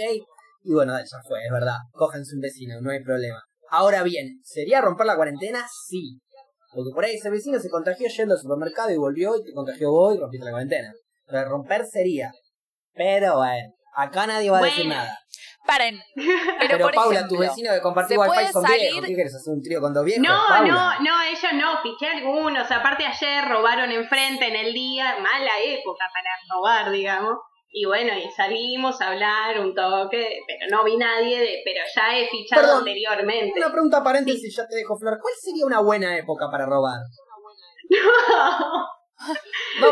y 0.64 0.72
bueno, 0.72 0.96
ya 0.98 1.18
fue, 1.26 1.44
es 1.44 1.50
verdad. 1.52 1.76
Cógense 1.92 2.34
un 2.34 2.40
vecino, 2.40 2.80
no 2.80 2.90
hay 2.90 3.02
problema. 3.02 3.42
Ahora 3.70 4.02
bien, 4.04 4.40
¿sería 4.42 4.80
romper 4.80 5.06
la 5.06 5.16
cuarentena? 5.16 5.66
Sí. 5.86 6.18
Porque 6.72 6.90
por 6.94 7.04
ahí 7.04 7.14
ese 7.14 7.30
vecino 7.30 7.58
se 7.58 7.70
contagió 7.70 8.08
yendo 8.08 8.34
al 8.34 8.40
supermercado 8.40 8.90
y 8.90 8.96
volvió 8.96 9.36
y 9.36 9.44
te 9.44 9.52
contagió 9.52 9.90
vos 9.90 10.14
y 10.14 10.18
rompiste 10.18 10.44
la 10.44 10.50
cuarentena. 10.52 10.92
Pero 11.26 11.48
romper 11.48 11.84
sería. 11.86 12.30
Pero 12.94 13.36
bueno, 13.38 13.72
acá 13.96 14.26
nadie 14.26 14.50
va 14.50 14.58
a 14.58 14.62
decir 14.62 14.86
Bueno. 14.86 14.94
nada. 15.00 15.18
Paren. 15.66 16.00
Pero, 16.14 16.26
Pero, 16.60 16.84
por 16.86 16.94
Paula, 16.94 17.16
ejemplo, 17.20 17.36
tus 17.36 17.46
vecinos 17.46 17.74
que 17.74 17.80
compartís 17.82 18.14
¿se 18.14 18.18
wifi 18.18 18.32
puede 18.34 18.52
son 18.52 18.62
salir- 18.64 18.80
viejos. 18.80 19.06
¿Qué 19.06 19.14
quieres 19.14 19.34
hacer 19.34 19.52
un 19.54 19.62
trío 19.62 19.80
con 19.82 19.92
dos 19.92 20.04
viejos? 20.04 20.26
No, 20.26 20.38
Paula? 20.48 20.72
no, 20.72 21.00
no, 21.04 21.22
ellos 21.22 21.52
no, 21.54 21.82
fiché 21.82 22.08
algunos. 22.08 22.70
Aparte 22.70 23.04
ayer 23.06 23.44
robaron 23.48 23.90
enfrente 23.90 24.46
en 24.48 24.56
el 24.56 24.72
día, 24.72 25.16
mala 25.20 25.50
época 25.66 26.04
para 26.12 26.30
robar, 26.50 26.90
digamos. 26.90 27.36
Y 27.70 27.84
bueno, 27.84 28.12
y 28.16 28.30
salimos 28.30 29.00
a 29.00 29.08
hablar 29.08 29.60
un 29.60 29.74
toque, 29.74 30.40
pero 30.46 30.70
no 30.70 30.84
vi 30.84 30.96
nadie, 30.96 31.38
de, 31.38 31.62
pero 31.64 31.80
ya 31.94 32.18
he 32.18 32.28
fichado 32.28 32.62
Perdón, 32.62 32.78
anteriormente. 32.78 33.58
Una 33.58 33.70
pregunta 33.70 34.02
paréntesis, 34.02 34.56
ya 34.56 34.66
te 34.66 34.76
dejo 34.76 34.96
Flor. 34.98 35.18
¿Cuál 35.20 35.34
sería 35.38 35.66
una 35.66 35.80
buena 35.80 36.16
época 36.16 36.50
para 36.50 36.66
robar? 36.66 36.98
No, 37.90 38.97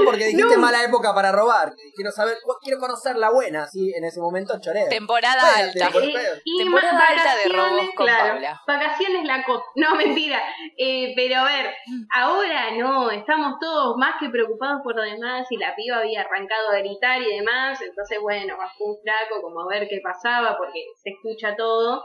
porque 0.05 0.27
dijiste 0.27 0.55
No. 0.57 0.61
mala 0.61 0.83
época 0.85 1.15
para 1.15 1.33
robar. 1.33 1.75
Quiero 1.95 2.11
saber, 2.11 2.37
quiero 2.63 2.79
conocer 2.79 3.17
la 3.17 3.31
buena, 3.31 3.65
así 3.65 3.93
en 3.95 4.05
ese 4.05 4.21
momento 4.21 4.59
choreo. 4.61 4.89
temporada 4.89 5.57
alta. 5.57 5.89
Eh, 5.89 6.41
y 6.45 6.59
Temporada 6.59 6.93
más 6.93 7.11
alta 7.11 7.37
de 7.37 7.49
robos 7.57 7.87
con 7.97 8.07
claro, 8.07 8.33
Paula. 8.35 8.63
Vacaciones 8.67 9.25
la 9.25 9.45
cosa. 9.45 9.65
No, 9.77 9.95
mentira. 9.97 10.41
Eh, 10.79 11.13
pero 11.17 11.41
a 11.41 11.45
ver, 11.45 11.75
ahora 12.15 12.71
no, 12.77 13.11
estamos 13.11 13.59
todos 13.61 13.97
más 13.97 14.15
que 14.21 14.29
preocupados 14.29 14.81
por 14.83 14.95
lo 14.97 15.03
demás 15.03 15.47
y 15.51 15.57
la 15.57 15.75
piba 15.75 15.99
había 15.99 16.23
arrancado 16.23 16.71
a 16.71 16.79
gritar 16.79 17.21
y 17.23 17.37
demás. 17.37 17.81
Entonces, 17.83 18.19
bueno, 18.21 18.57
bajó 18.57 18.85
un 18.85 18.99
flaco 19.03 19.43
como 19.43 19.63
a 19.63 19.69
ver 19.69 19.89
qué 19.89 20.01
pasaba 20.03 20.57
porque 20.57 20.85
se 21.03 21.11
escucha 21.11 21.57
todo. 21.57 22.05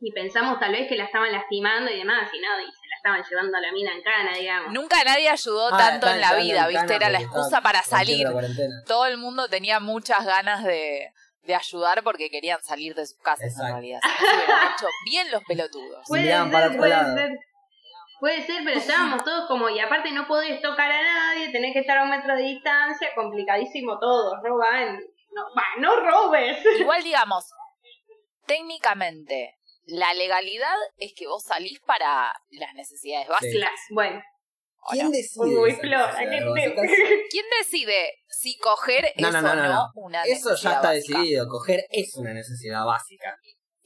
Y 0.00 0.12
pensamos 0.12 0.60
tal 0.60 0.72
vez 0.72 0.88
que 0.88 0.96
la 0.96 1.04
estaban 1.04 1.32
lastimando 1.32 1.90
y 1.90 1.98
demás, 1.98 2.28
y 2.32 2.38
no, 2.40 2.60
y 2.60 2.64
se 2.64 2.88
la 2.88 2.96
estaban 2.96 3.24
llevando 3.28 3.56
a 3.56 3.60
la 3.60 3.72
mina 3.72 3.92
en 3.92 4.02
cana, 4.02 4.32
digamos. 4.36 4.72
Nunca 4.72 5.02
nadie 5.04 5.28
ayudó 5.28 5.72
Ah, 5.72 5.78
tanto 5.78 6.08
en 6.08 6.20
la 6.20 6.34
vida, 6.34 6.62
en 6.62 6.68
¿viste? 6.68 6.86
cana 6.86 6.96
Era 6.96 7.08
la 7.10 7.20
excusa 7.20 7.60
para 7.62 7.82
salir. 7.82 8.26
Todo 8.86 9.06
el 9.06 9.16
mundo 9.18 9.48
tenía 9.48 9.80
muchas 9.80 10.24
ganas 10.26 10.64
de, 10.64 11.12
de 11.44 11.54
ayudar 11.54 12.02
porque 12.02 12.28
querían 12.30 12.62
salir 12.62 12.94
de 12.94 13.06
sus 13.06 13.18
casas 13.20 13.44
Exacto. 13.46 13.66
en 13.66 13.72
realidad. 13.72 14.00
Se 14.02 14.74
hecho 14.74 14.88
bien 15.06 15.30
los 15.30 15.42
pelotudos. 15.44 16.04
Para 16.52 16.70
puede 16.76 17.14
ser. 17.14 17.38
Puede 18.18 18.46
ser, 18.46 18.64
pero 18.64 18.78
estábamos 18.78 19.24
todos 19.24 19.46
como, 19.46 19.68
y 19.68 19.78
aparte 19.78 20.10
no 20.10 20.26
podés 20.26 20.62
tocar 20.62 20.90
a 20.90 21.02
nadie, 21.02 21.50
tenés 21.52 21.74
que 21.74 21.80
estar 21.80 21.98
a 21.98 22.02
un 22.04 22.08
metro 22.10 22.34
de 22.34 22.44
distancia, 22.44 23.08
complicadísimo 23.14 23.98
todo, 23.98 24.40
roban. 24.42 24.98
No, 25.32 25.42
va, 25.54 25.64
no 25.78 25.96
robes. 26.00 26.56
Igual 26.78 27.02
digamos, 27.02 27.44
técnicamente, 28.46 29.56
la 29.86 30.12
legalidad 30.14 30.76
es 30.96 31.12
que 31.16 31.26
vos 31.26 31.42
salís 31.44 31.80
para 31.80 32.32
las 32.50 32.74
necesidades 32.74 33.28
básicas. 33.28 33.70
Bueno, 33.90 34.20
¿Quién 34.90 35.10
decide? 35.10 35.44
Uy, 35.58 35.72
Flor. 35.72 36.10
¿Quién 37.30 37.44
decide 37.60 38.12
si 38.28 38.56
coger 38.58 39.12
No, 39.16 39.28
es 39.28 39.34
no, 39.34 39.42
no, 39.42 39.50
o 39.50 39.54
no, 39.56 39.62
no, 39.62 39.68
no. 39.74 39.90
una 39.96 40.22
Eso 40.22 40.50
necesidad 40.50 40.70
ya 40.70 40.76
está 40.76 40.88
básica? 40.88 41.18
decidido. 41.18 41.48
Coger 41.48 41.84
es 41.90 42.14
una 42.16 42.32
necesidad 42.34 42.84
básica. 42.84 43.36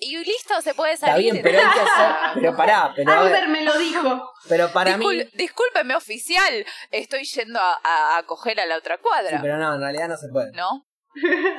Y 0.03 0.17
listo, 0.17 0.61
se 0.63 0.73
puede 0.75 0.95
Está 0.95 1.09
salir. 1.09 1.33
bien, 1.33 1.43
pero 1.43 1.59
hay 1.59 1.65
que 1.75 1.81
hacer. 1.81 2.15
Pero 2.35 2.57
pará, 2.57 2.93
pero 2.97 3.13
a 3.13 3.23
ver, 3.23 3.35
Amber 3.37 3.49
me 3.51 3.63
lo 3.65 3.79
dijo. 3.79 4.31
Pero 4.49 4.71
para 4.73 4.97
mí. 4.97 5.07
Discúlpeme, 5.35 5.95
oficial, 5.95 6.65
estoy 6.91 7.25
yendo 7.25 7.59
a, 7.61 7.79
a- 7.85 8.17
a 8.19 8.23
coger 8.25 8.61
a 8.61 8.67
la 8.67 8.77
otra 8.79 8.97
Sí, 8.97 9.03
cuadra. 9.03 9.39
pero 9.43 9.59
no, 9.59 9.75
en 9.75 9.81
realidad 9.81 10.09
no 10.09 10.17
se 10.17 10.29
puede. 10.33 10.53
¿No? 10.53 10.87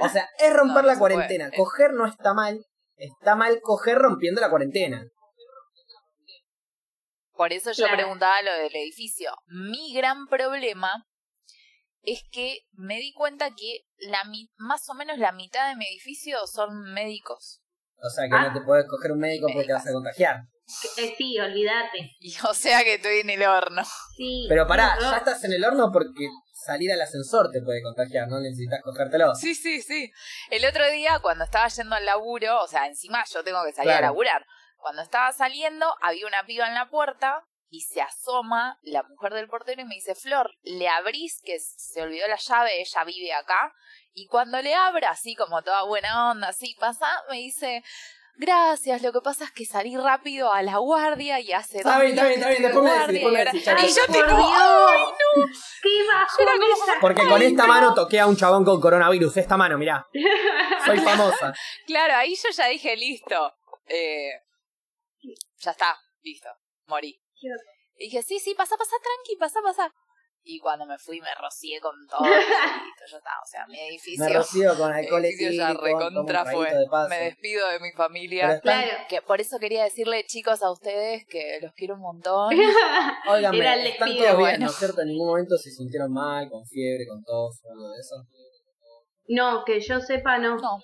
O 0.02 0.10
sea, 0.10 0.28
es 0.40 0.54
romper 0.54 0.84
No, 0.84 0.92
la 0.92 0.98
puede. 0.98 1.14
cuarentena. 1.16 1.52
Coger 1.56 1.94
no 1.94 2.08
está 2.08 2.34
mal. 2.34 2.66
Está 3.02 3.36
mal 3.36 3.60
coger 3.62 3.98
rompiendo 3.98 4.42
la 4.42 4.50
cuarentena. 4.50 5.04
Por 7.34 7.52
eso 7.54 7.72
yo 7.72 7.86
Claro. 7.86 7.98
preguntaba 7.98 8.42
lo 8.44 8.54
del 8.54 8.76
edificio. 8.76 9.32
Mi 9.48 9.94
gran 9.94 10.28
problema 10.28 11.08
es 12.04 12.22
que 12.32 12.60
me 12.74 12.98
di 13.00 13.14
cuenta 13.14 13.50
que 13.56 13.82
la 14.00 14.24
mi- 14.26 14.50
más 14.58 14.88
o 14.90 14.94
menos 14.94 15.18
la 15.18 15.32
mitad 15.32 15.70
de 15.70 15.76
mi 15.76 15.86
edificio 15.88 16.46
son 16.48 16.94
médicos. 16.94 17.62
O 18.04 18.10
sea 18.10 18.26
que 18.28 18.36
Ah. 18.36 18.48
no 18.50 18.54
te 18.60 18.66
puedes 18.66 18.86
coger 18.88 19.12
un 19.12 19.20
médico 19.20 19.48
porque 19.52 19.68
te 19.68 19.74
vas 19.74 19.88
a 19.88 19.92
contagiar. 19.94 20.38
Eh, 20.98 21.14
sí, 21.18 21.40
olvídate. 21.40 22.12
O 22.52 22.54
sea 22.54 22.84
que 22.84 22.96
estoy 22.96 23.20
en 23.20 23.30
el 23.32 23.44
horno. 23.44 23.84
Sí. 24.16 24.46
Pero 24.48 24.68
pará, 24.68 24.96
no, 24.96 25.12
ya 25.12 25.18
estás 25.18 25.44
en 25.44 25.54
el 25.54 25.64
horno 25.66 25.90
porque 25.92 26.28
salir 26.66 26.92
al 26.92 27.02
ascensor 27.02 27.50
te 27.52 27.62
puede 27.62 27.82
contagiar, 27.82 28.28
no 28.28 28.40
necesitas 28.40 28.82
cogértelo. 28.84 29.36
Sí, 29.36 29.56
sí, 29.56 29.82
sí. 29.82 30.12
El 30.50 30.66
otro 30.66 30.90
día, 30.92 31.20
cuando 31.22 31.44
estaba 31.44 31.68
yendo 31.68 31.96
al 31.96 32.06
laburo, 32.06 32.62
o 32.62 32.68
sea, 32.68 32.88
encima 32.88 33.24
yo 33.32 33.44
tengo 33.44 33.64
que 33.66 33.74
salir 33.74 33.92
Claro. 33.92 34.06
a 34.06 34.10
laburar. 34.10 34.46
Cuando 34.78 35.02
estaba 35.02 35.32
saliendo, 35.32 35.94
había 36.02 36.26
una 36.28 36.44
piba 36.46 36.68
en 36.68 36.74
la 36.76 36.90
puerta 36.90 37.44
y 37.70 37.82
se 37.82 38.02
asoma 38.02 38.80
la 38.82 39.04
mujer 39.04 39.34
del 39.34 39.48
portero 39.48 39.82
y 39.82 39.86
me 39.86 39.96
dice, 39.96 40.16
Flor, 40.16 40.52
le 40.64 40.90
abrís 40.90 41.40
que 41.44 41.58
se 41.60 42.02
olvidó 42.02 42.28
la 42.28 42.36
llave, 42.38 42.82
ella 42.82 43.04
vive 43.06 43.32
acá. 43.34 43.74
Y 44.14 44.28
cuando 44.28 44.62
le 44.62 44.76
abra, 44.76 45.12
así 45.12 45.36
como 45.36 45.62
toda 45.62 45.84
buena 45.84 46.32
onda, 46.32 46.50
así 46.50 46.76
pasa, 46.80 47.08
me 47.30 47.38
dice, 47.38 47.82
gracias, 48.38 49.02
lo 49.02 49.12
que 49.14 49.22
pasa 49.22 49.46
es 49.46 49.52
que 49.52 49.66
salí 49.66 49.96
rápido 49.98 50.52
a 50.52 50.62
la 50.64 50.78
guardia 50.78 51.40
y 51.40 51.52
hace 51.52 51.78
Está 51.78 51.94
dos 51.94 52.02
bien, 52.02 52.12
está 52.14 52.28
bien, 52.28 52.40
está 52.40 52.50
bien, 52.50 52.62
que 52.62 52.68
después 52.68 52.84
me 52.86 52.92
decís, 52.92 53.08
de 53.08 53.14
después 53.14 53.34
me 53.34 53.44
guardia". 53.44 53.62
decís, 53.76 53.96
Y 53.96 54.00
yo 54.00 54.06
Por 54.06 54.16
tipo, 54.16 54.28
Dios. 54.38 54.52
¡ay, 54.52 55.02
no! 55.02 55.46
¡Qué 55.84 56.08
bajo 56.08 56.42
Era 56.42 56.52
como- 56.54 57.00
Porque 57.02 57.22
con 57.28 57.42
esta 57.42 57.64
no. 57.64 57.68
mano 57.68 57.94
toqué 57.94 58.20
a 58.20 58.28
un 58.28 58.36
chabón 58.38 58.64
con 58.66 58.80
coronavirus. 58.82 59.38
Esta 59.38 59.58
mano, 59.58 59.78
mirá. 59.78 60.08
Soy 60.86 61.00
famosa. 61.00 61.54
Claro, 61.86 62.16
ahí 62.16 62.36
yo 62.36 62.50
ya 62.52 62.68
dije, 62.68 62.96
listo. 62.96 63.54
Eh, 63.88 64.32
ya 65.60 65.72
está, 65.72 65.98
listo. 66.22 66.50
Morí. 66.88 67.20
Y 67.98 68.06
dije, 68.06 68.24
sí, 68.24 68.40
sí, 68.40 68.54
pasa, 68.56 68.78
pasa, 68.78 68.96
tranqui, 69.02 69.36
pasa, 69.38 69.62
pasa. 69.62 69.94
Y 70.44 70.60
cuando 70.60 70.86
me 70.88 70.98
fui 70.98 71.22
me 71.22 71.34
rocié 71.40 71.80
con 71.80 71.94
todo. 72.08 72.26
y 72.26 72.30
ya 73.12 73.18
está. 73.18 73.32
O 73.44 73.46
sea, 73.46 73.66
mi 73.68 73.80
edificio. 73.80 74.26
Me 74.26 74.34
rocío 74.34 74.76
con 74.76 74.92
alcohol 74.92 75.24
edificio 75.24 75.52
ya 75.52 75.74
recontra 75.74 76.46
fue. 76.46 76.66
de. 76.74 76.88
Me 77.10 77.20
despido 77.26 77.68
de 77.70 77.80
mi 77.80 77.92
familia. 77.92 78.54
están- 78.54 78.82
Claro. 78.82 78.98
Que 79.08 79.22
por 79.22 79.40
eso 79.40 79.60
quería 79.60 79.84
decirle, 79.84 80.26
chicos, 80.26 80.64
a 80.64 80.72
ustedes 80.72 81.26
que 81.28 81.60
los 81.62 81.74
quiero 81.74 81.94
un 81.96 82.02
montón. 82.02 82.50
Óigame, 83.30 83.58
Era 83.60 83.76
el 83.76 83.86
están 83.88 84.08
despido, 84.10 84.26
todos 84.26 84.38
bien, 84.38 84.50
bueno. 84.52 84.66
¿no 84.66 84.72
es 84.72 84.78
cierto? 84.78 85.02
En 85.02 85.08
ningún 85.10 85.28
momento 85.28 85.58
se 85.58 85.70
sintieron 85.70 86.12
mal, 86.12 86.50
con 86.50 86.66
fiebre, 86.66 87.06
con 87.08 87.24
tos 87.24 87.62
algo 87.72 87.90
de 87.92 88.00
eso. 88.00 88.16
No, 89.28 89.64
que 89.64 89.80
yo 89.80 90.00
sepa, 90.02 90.40
no. 90.40 90.56
No, 90.58 90.80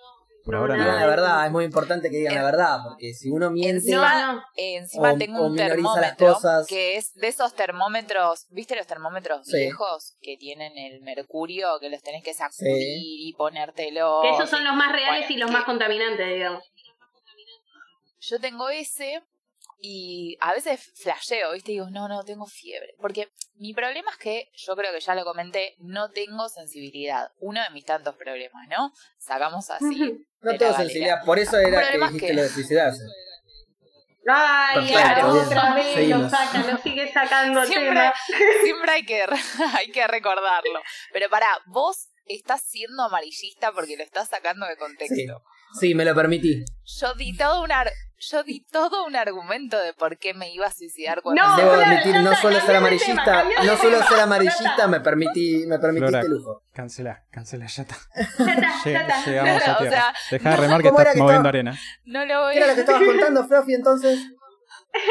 Por 0.47 0.55
ahora 0.55 0.77
nada. 0.77 0.95
la 1.01 1.05
verdad, 1.05 1.45
es 1.45 1.51
muy 1.51 1.65
importante 1.65 2.09
que 2.09 2.17
digan 2.17 2.33
la 2.35 2.43
verdad, 2.43 2.79
porque 2.83 3.13
si 3.13 3.29
uno 3.29 3.51
miente... 3.51 3.79
Encima- 3.85 4.21
No, 4.21 4.33
no. 4.33 4.41
Eh, 4.55 4.77
encima 4.77 5.11
O- 5.13 5.17
tengo 5.17 5.45
un 5.45 5.53
minoriza 5.53 5.99
las 6.01 6.15
termómetro 6.17 6.33
cosas. 6.33 6.67
que 6.67 6.95
es 6.95 7.13
de 7.15 7.27
esos 7.27 7.53
termómetros, 7.53 8.47
¿viste 8.49 8.75
los 8.75 8.87
termómetros 8.87 9.45
Sí. 9.45 9.57
viejos 9.57 10.15
que 10.21 10.37
tienen 10.37 10.77
el 10.77 11.01
mercurio 11.01 11.77
que 11.79 11.89
los 11.89 12.01
tenés 12.01 12.23
que 12.23 12.33
sacudir 12.33 12.73
y 12.97 13.33
ponértelo? 13.37 14.21
Que 14.23 14.29
esos 14.31 14.49
son 14.49 14.63
los 14.63 14.73
más 14.75 14.91
reales 14.91 15.25
Bueno, 15.27 15.35
y 15.35 15.37
los 15.37 15.49
sí. 15.49 15.53
más 15.53 15.65
contaminantes, 15.65 16.27
digamos. 16.27 16.63
Yo 18.19 18.39
tengo 18.39 18.69
ese 18.69 19.21
y 19.79 20.37
a 20.41 20.53
veces 20.53 20.91
flasheo, 20.95 21.53
¿viste? 21.53 21.71
Digo, 21.73 21.89
no, 21.91 22.07
no, 22.07 22.23
tengo 22.23 22.45
fiebre. 22.47 22.95
Porque 22.99 23.29
mi 23.59 23.73
problema 23.73 24.11
es 24.11 24.17
que, 24.17 24.51
yo 24.55 24.75
creo 24.75 24.91
que 24.93 24.99
ya 24.99 25.15
lo 25.15 25.23
comenté, 25.25 25.75
no 25.79 26.09
tengo 26.11 26.47
sensibilidad. 26.49 27.31
Uno 27.39 27.61
de 27.61 27.69
mis 27.71 27.85
tantos 27.85 28.15
problemas, 28.15 28.67
¿no? 28.69 28.91
Sacamos 29.17 29.69
así. 29.69 30.25
No 30.41 30.55
tengo 30.55 30.73
sensibilidad, 30.75 31.25
por 31.25 31.39
eso 31.39 31.57
era 31.57 31.89
que 31.89 31.97
dijiste 31.97 32.27
que- 32.27 32.33
lo 32.35 32.43
de 32.43 32.49
suicidarse. 32.49 33.01
Ay, 34.29 34.85
bien. 34.87 34.99
otra 35.25 35.73
vez 35.73 36.09
lo 36.09 36.29
saca, 36.29 36.63
lo 36.71 36.77
sigue 36.79 37.11
sacando 37.11 37.65
Siempre, 37.65 37.89
tema. 37.89 38.13
siempre 38.63 38.91
hay 38.91 39.05
que, 39.05 39.23
hay 39.77 39.91
que 39.91 40.05
recordarlo. 40.07 40.81
Pero 41.13 41.29
pará, 41.29 41.47
vos 41.67 42.09
estás 42.25 42.61
siendo 42.61 43.03
amarillista 43.03 43.71
porque 43.71 43.95
lo 43.95 44.03
estás 44.03 44.27
sacando 44.29 44.65
de 44.67 44.75
contexto. 44.77 45.15
Sí. 45.15 45.27
Sí, 45.79 45.95
me 45.95 46.03
lo 46.05 46.13
permití. 46.13 46.63
Yo 46.99 47.13
di 47.15 47.35
todo 47.37 47.63
un 47.63 47.71
ar- 47.71 47.91
yo 48.19 48.43
di 48.43 48.65
todo 48.65 49.05
un 49.05 49.15
argumento 49.15 49.77
de 49.79 49.93
por 49.93 50.17
qué 50.17 50.33
me 50.33 50.51
iba 50.51 50.65
a 50.67 50.71
suicidar 50.71 51.21
cuando 51.21 51.41
No, 51.41 51.55
Debo 51.57 51.71
admitir, 51.73 52.15
no 52.21 52.35
solo 52.35 52.59
ser 52.61 52.75
amarillista, 52.77 53.43
no 53.63 53.77
solo 53.77 54.03
ser 54.03 54.19
amarillista, 54.19 54.87
me 54.87 54.99
permití, 55.01 55.65
me 55.67 55.77
permitiste 55.79 56.09
Flora. 56.21 56.27
lujo. 56.27 56.63
Cancela, 56.73 57.23
cancela, 57.31 57.67
ya 57.67 57.81
está. 57.83 57.95
Ya 58.15 58.53
está, 58.53 58.61
ya 58.61 58.83
Lleg- 58.83 59.01
está. 59.01 59.25
llegamos 59.25 59.63
Claro, 59.63 59.71
a 59.71 59.75
o 59.75 59.79
tierra. 59.79 59.95
sea, 59.97 60.13
Deja 60.31 60.49
de 60.51 60.57
remar 60.57 60.81
que 60.81 60.87
¿cómo 60.89 60.99
era 61.01 61.09
estás 61.11 61.15
que 61.15 61.23
moviendo 61.23 61.49
arena. 61.49 61.79
no 62.05 62.25
lo 62.25 62.41
voy 62.41 62.53
¿Qué 62.53 62.57
era 62.59 62.67
lo 62.67 62.73
que 62.75 62.79
estabas 62.81 63.03
contando, 63.03 63.47
Fluffy, 63.47 63.73
entonces? 63.73 64.19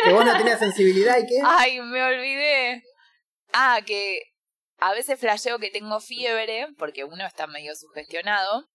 Que 0.05 0.13
vos 0.13 0.25
no 0.25 0.37
tenías 0.37 0.59
sensibilidad 0.59 1.17
y 1.19 1.27
qué. 1.27 1.41
Ay, 1.45 1.81
me 1.81 2.03
olvidé. 2.03 2.83
Ah, 3.53 3.79
que 3.87 4.21
a 4.79 4.93
veces 4.93 5.19
flasheo 5.21 5.59
que 5.61 5.71
tengo 5.71 6.01
fiebre 6.01 6.67
porque 6.77 7.05
uno 7.05 7.25
está 7.25 7.47
medio 7.47 7.75
sugestionado 7.77 8.67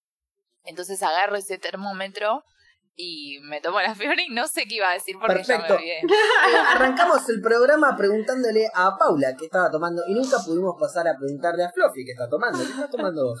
Entonces 0.64 1.02
agarro 1.02 1.36
ese 1.36 1.58
termómetro 1.58 2.42
y 2.94 3.38
me 3.42 3.60
tomo 3.60 3.80
la 3.80 3.94
fiebre 3.94 4.24
y 4.24 4.30
no 4.30 4.46
sé 4.46 4.66
qué 4.66 4.74
iba 4.76 4.90
a 4.90 4.94
decir 4.94 5.16
porque 5.18 5.42
ya 5.42 5.58
me 5.58 5.64
Perfecto. 5.64 5.74
olvidé. 5.74 6.00
Eh, 6.52 6.56
arrancamos 6.74 7.28
el 7.28 7.40
programa 7.40 7.96
preguntándole 7.96 8.66
a 8.74 8.96
Paula 8.98 9.34
qué 9.38 9.44
estaba 9.46 9.70
tomando 9.70 10.02
y 10.08 10.14
nunca 10.14 10.36
pudimos 10.44 10.74
pasar 10.78 11.06
a 11.08 11.16
preguntarle 11.16 11.64
a 11.64 11.70
Fluffy 11.72 12.04
qué 12.04 12.12
está 12.12 12.28
tomando. 12.28 12.58
¿Qué 12.58 12.64
está 12.70 12.88
tomando 12.90 13.24
vos? 13.26 13.40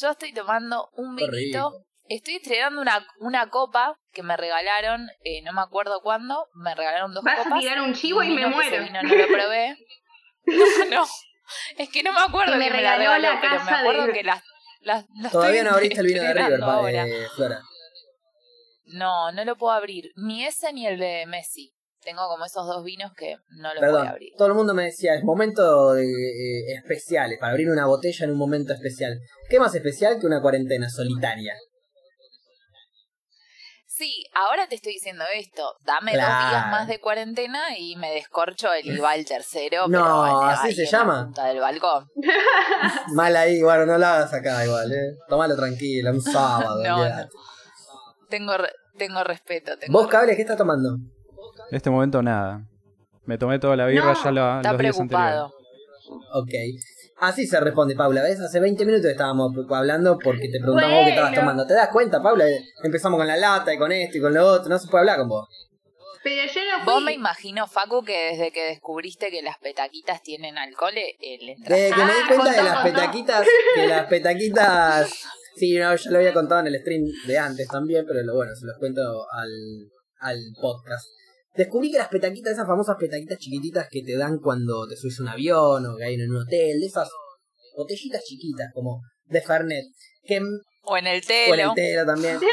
Yo 0.00 0.10
estoy 0.10 0.32
tomando 0.32 0.90
un 0.96 1.14
vinito. 1.16 1.72
Estoy 2.06 2.36
estrenando 2.36 2.82
una, 2.82 3.06
una 3.20 3.48
copa 3.48 3.96
que 4.12 4.22
me 4.22 4.36
regalaron, 4.36 5.08
eh, 5.24 5.40
no 5.42 5.54
me 5.54 5.62
acuerdo 5.62 6.00
cuándo, 6.02 6.48
me 6.54 6.74
regalaron 6.74 7.14
dos 7.14 7.24
Vas 7.24 7.38
a 7.40 7.44
copas. 7.44 7.60
tirar 7.60 7.80
un 7.80 7.94
chivo 7.94 8.22
y 8.22 8.28
me 8.28 8.46
muero. 8.46 8.84
vino 8.84 9.02
no 9.02 9.14
lo 9.14 9.26
probé. 9.26 9.76
No, 10.44 10.64
no. 10.90 11.06
Es 11.78 11.88
que 11.88 12.02
no 12.02 12.12
me 12.12 12.20
acuerdo 12.20 12.52
Que 12.52 12.58
me 12.58 12.70
me 12.70 12.82
la 12.82 12.96
regaló 12.98 13.14
regaló, 13.14 13.34
la 13.34 13.40
pero 13.40 13.52
me 13.54 13.58
casa 13.60 13.80
acuerdo 13.80 14.06
de- 14.08 14.12
que 14.12 14.22
las, 14.22 14.42
las, 14.84 15.04
las 15.20 15.32
Todavía 15.32 15.64
no 15.64 15.70
abriste 15.70 16.00
el 16.00 16.06
vino 16.06 16.22
de 16.22 16.34
River, 16.34 16.60
pa- 16.60 16.74
ahora. 16.74 17.06
eh, 17.06 17.26
Flora. 17.34 17.60
No, 18.86 19.32
no 19.32 19.44
lo 19.44 19.56
puedo 19.56 19.72
abrir. 19.72 20.10
Ni 20.16 20.44
ese 20.44 20.72
ni 20.72 20.86
el 20.86 20.98
de 20.98 21.24
Messi. 21.26 21.72
Tengo 22.02 22.28
como 22.28 22.44
esos 22.44 22.66
dos 22.66 22.84
vinos 22.84 23.12
que 23.16 23.36
no 23.56 23.72
los 23.72 23.76
voy 23.76 23.88
a 23.88 23.92
Perdón, 23.92 24.08
abrir. 24.08 24.32
todo 24.36 24.48
el 24.48 24.54
mundo 24.54 24.74
me 24.74 24.84
decía, 24.84 25.14
es 25.14 25.24
momento 25.24 25.94
de, 25.94 26.04
eh, 26.04 26.74
especial, 26.76 27.34
para 27.40 27.52
abrir 27.52 27.70
una 27.70 27.86
botella 27.86 28.26
en 28.26 28.32
un 28.32 28.36
momento 28.38 28.74
especial. 28.74 29.18
¿Qué 29.48 29.58
más 29.58 29.74
especial 29.74 30.20
que 30.20 30.26
una 30.26 30.42
cuarentena 30.42 30.90
solitaria? 30.90 31.54
Sí, 33.96 34.24
ahora 34.34 34.66
te 34.66 34.74
estoy 34.74 34.94
diciendo 34.94 35.24
esto. 35.36 35.76
Dame 35.84 36.12
Claro. 36.14 36.34
dos 36.42 36.50
días 36.50 36.66
más 36.72 36.88
de 36.88 37.00
cuarentena 37.00 37.78
y 37.78 37.94
me 37.96 38.10
descorcho 38.12 38.72
el 38.72 38.86
IVA 38.98 39.14
el 39.14 39.24
tercero. 39.24 39.86
No, 39.88 40.22
pero 40.24 40.42
¿así 40.42 40.74
se 40.74 40.82
en 40.84 40.90
la 40.92 40.98
llama? 40.98 41.24
punta 41.26 41.44
del 41.46 41.60
balcón. 41.60 42.10
Mal 43.14 43.36
ahí, 43.36 43.62
bueno, 43.62 43.86
no 43.86 43.96
lo 43.98 44.04
hagas 44.06 44.32
acá 44.34 44.64
igual, 44.64 44.92
eh. 44.92 45.16
Tómalo 45.28 45.54
tranquilo, 45.54 46.10
un 46.10 46.20
sábado. 46.22 46.82
No. 46.82 47.28
Tengo, 48.28 48.56
re- 48.56 48.72
tengo 48.98 49.22
respeto. 49.22 49.78
Tengo 49.78 49.92
¿Vos, 50.00 50.08
Cable, 50.08 50.34
qué 50.34 50.42
estás 50.42 50.56
tomando? 50.58 50.94
En 51.70 51.76
este 51.76 51.88
momento 51.90 52.20
nada. 52.20 52.62
Me 53.26 53.38
tomé 53.38 53.58
toda 53.58 53.76
la 53.76 53.86
birra 53.86 54.12
No, 54.12 54.24
ya 54.24 54.30
la- 54.32 54.56
Está 54.56 54.72
los 54.72 54.80
días 54.80 54.98
anteriores. 55.00 55.06
preocupado. 55.36 55.54
Ok. 56.34 56.50
Así 57.18 57.46
se 57.46 57.60
responde, 57.60 57.94
Paula. 57.94 58.22
¿Ves? 58.22 58.40
Hace 58.40 58.60
20 58.60 58.84
minutos 58.84 59.06
estábamos 59.06 59.52
hablando 59.70 60.18
porque 60.18 60.48
te 60.48 60.58
preguntamos 60.60 61.04
qué 61.04 61.10
estabas 61.10 61.34
tomando. 61.34 61.66
¿Te 61.66 61.74
das 61.74 61.88
cuenta, 61.90 62.22
Paula? 62.22 62.44
Empezamos 62.82 63.18
con 63.18 63.26
la 63.26 63.36
lata 63.36 63.72
y 63.72 63.78
con 63.78 63.92
esto 63.92 64.18
y 64.18 64.20
con 64.20 64.34
lo 64.34 64.46
otro. 64.46 64.68
No 64.68 64.78
se 64.78 64.88
puede 64.88 65.02
hablar 65.02 65.18
con 65.18 65.28
vos. 65.28 65.48
Pero 66.24 66.50
yo 66.50 66.60
no 66.78 66.84
Vos 66.86 67.02
me 67.02 67.12
imagino, 67.12 67.66
Facu, 67.66 68.02
que 68.02 68.30
desde 68.32 68.50
que 68.50 68.64
descubriste 68.64 69.30
que 69.30 69.42
las 69.42 69.58
petaquitas 69.58 70.22
tienen 70.22 70.56
alcohol, 70.56 70.94
eh, 70.96 71.16
le 71.40 71.52
entraste. 71.52 71.74
Desde 71.82 71.94
que 71.94 72.02
me 72.02 72.12
di 72.12 72.18
Ah, 72.22 72.26
cuenta 72.28 72.50
de 72.52 72.62
las 72.62 72.82
petaquitas, 72.82 73.46
que 73.74 73.86
las 73.86 74.06
petaquitas. 74.08 75.12
Sí, 75.56 75.78
no, 75.78 75.94
yo 75.94 76.10
lo 76.10 76.18
había 76.18 76.32
contado 76.32 76.62
en 76.62 76.68
el 76.68 76.80
stream 76.80 77.04
de 77.26 77.38
antes 77.38 77.68
también, 77.68 78.06
pero 78.08 78.22
lo 78.22 78.34
bueno, 78.34 78.52
se 78.56 78.64
los 78.66 78.76
cuento 78.78 79.02
al, 79.32 79.50
al 80.20 80.38
podcast. 80.60 81.04
Descubrí 81.56 81.90
que 81.92 81.98
las 81.98 82.08
petaquitas, 82.08 82.52
esas 82.54 82.66
famosas 82.66 82.96
petaquitas 82.98 83.38
chiquititas 83.38 83.86
que 83.90 84.02
te 84.02 84.16
dan 84.16 84.38
cuando 84.38 84.86
te 84.88 84.96
subes 84.96 85.20
a 85.20 85.22
un 85.22 85.28
avión 85.28 85.86
o 85.86 85.96
que 85.96 86.04
hay 86.04 86.14
en 86.14 86.30
un 86.30 86.42
hotel, 86.42 86.80
de 86.80 86.86
esas 86.86 87.08
botellitas 87.76 88.22
chiquitas 88.24 88.70
como 88.74 89.00
de 89.26 89.40
Fernet, 89.40 89.84
que 90.24 90.36
en- 90.36 90.60
O 90.82 90.96
en 90.98 91.06
el 91.06 91.22
o 91.22 91.54
en 91.54 91.60
el 91.60 91.66
telo. 91.68 91.72
telo 91.74 92.06
también. 92.06 92.38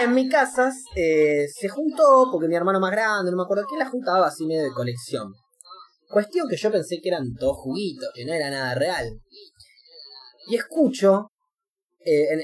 En, 0.00 0.02
en 0.08 0.14
mi 0.14 0.26
casa 0.28 0.72
eh, 0.96 1.46
se 1.54 1.68
juntó 1.68 2.28
porque 2.32 2.48
mi 2.48 2.54
hermano 2.56 2.80
más 2.80 2.92
grande, 2.92 3.30
no 3.30 3.36
me 3.36 3.42
acuerdo 3.42 3.64
quién 3.68 3.78
la 3.78 3.90
juntaba 3.90 4.26
así 4.28 4.46
medio 4.46 4.62
de 4.62 4.70
colección. 4.72 5.30
Cuestión 6.08 6.48
que 6.48 6.56
yo 6.56 6.72
pensé 6.72 6.98
que 7.02 7.10
eran 7.10 7.34
todos 7.38 7.58
juguitos, 7.58 8.08
que 8.14 8.24
no 8.24 8.32
era 8.32 8.48
nada 8.50 8.74
real. 8.74 9.06
Y 10.48 10.56
escucho 10.56 11.28
eh, 12.04 12.32
en, 12.32 12.40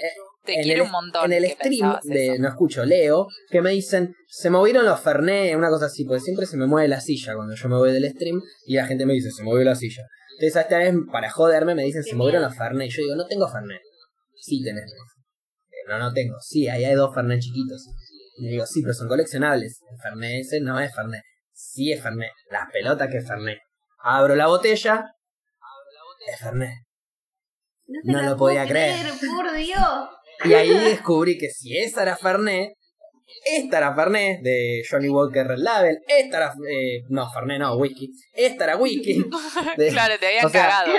Te 0.47 0.55
en 0.55 0.62
quiero 0.62 0.83
el, 0.85 0.87
un 0.87 0.93
montón. 0.93 1.33
en 1.33 1.45
el 1.45 1.50
stream 1.50 1.99
de 2.05 2.26
eso. 2.35 2.43
no 2.43 2.49
escucho, 2.49 2.85
leo, 2.85 3.26
que 3.50 3.61
me 3.61 3.71
dicen, 3.71 4.15
se 4.29 4.49
movieron 4.50 4.85
los 4.87 5.00
Fernet, 5.00 5.55
una 5.57 5.69
cosa 5.69 5.87
así, 5.87 6.05
porque 6.05 6.21
siempre 6.21 6.47
se 6.47 6.57
me 6.57 6.67
mueve 6.67 6.88
la 6.88 7.00
silla 7.00 7.35
cuando 7.35 7.55
yo 7.55 7.69
me 7.69 7.76
voy 7.76 7.93
del 7.93 8.09
stream 8.11 8.41
y 8.67 8.75
la 8.76 8.87
gente 8.87 9.05
me 9.07 9.12
dice, 9.12 9.31
se 9.31 9.42
movió 9.42 9.64
la 9.64 9.75
silla. 9.75 10.03
Entonces 10.38 10.62
esta 10.62 10.79
vez, 10.79 10.94
para 11.12 11.31
joderme, 11.31 11.75
me 11.75 11.83
dicen, 11.85 12.03
se 12.03 12.14
movieron 12.14 12.42
los 12.42 12.57
Fernet. 12.57 12.88
Y 12.88 12.90
yo 12.90 13.03
digo, 13.03 13.16
no 13.16 13.27
tengo 13.27 13.49
Fernet. 13.49 13.81
Sí 14.38 14.62
tenés. 14.62 14.85
"Eh, 14.85 15.88
No, 15.88 15.99
no 15.99 16.12
tengo. 16.12 16.37
Sí, 16.40 16.68
ahí 16.68 16.85
hay 16.85 16.94
dos 16.94 17.14
Fernet 17.14 17.40
chiquitos. 17.40 17.87
Y 18.38 18.49
digo, 18.49 18.66
sí, 18.66 18.83
pero 18.83 18.92
son 18.94 19.09
coleccionables. 19.09 19.81
El 19.90 19.99
Fernet 19.99 20.40
ese 20.42 20.61
no 20.61 20.79
es 20.79 20.94
Fernet. 20.94 21.23
Sí 21.53 21.90
es 21.92 22.03
Fernet. 22.03 22.31
Las 22.51 22.70
pelotas 22.70 23.09
que 23.11 23.16
es 23.18 23.27
Fernet. 23.27 23.59
Abro 24.03 24.37
la 24.37 24.47
botella. 24.47 25.05
Es 26.29 26.38
Fernet. 26.40 26.75
te 27.87 28.12
no 28.12 28.20
la 28.20 28.31
lo 28.31 28.37
podía 28.37 28.66
creer. 28.66 29.07
Por 29.35 29.53
Dios. 29.57 29.79
Y 30.44 30.53
ahí 30.55 30.68
descubrí 30.70 31.38
que 31.38 31.49
si 31.51 31.77
esa 31.77 32.03
era 32.03 32.16
Fernet, 32.16 32.72
esta 33.44 33.79
era 33.79 33.94
Fernet 33.94 34.40
de 34.42 34.83
Johnny 34.88 35.09
Walker 35.09 35.46
Red 35.46 35.59
Label, 35.59 35.99
esta 36.07 36.37
era. 36.37 36.55
eh, 36.70 37.01
no, 37.09 37.31
Fernet 37.33 37.59
no, 37.61 37.77
whisky. 37.77 38.11
Esta 38.35 38.64
era 38.64 38.77
whisky. 38.77 39.25
de- 39.77 39.88
Claro, 39.88 40.14
te 40.18 40.27
habían 40.27 40.51
sea, 40.51 40.62
cagado. 40.68 40.92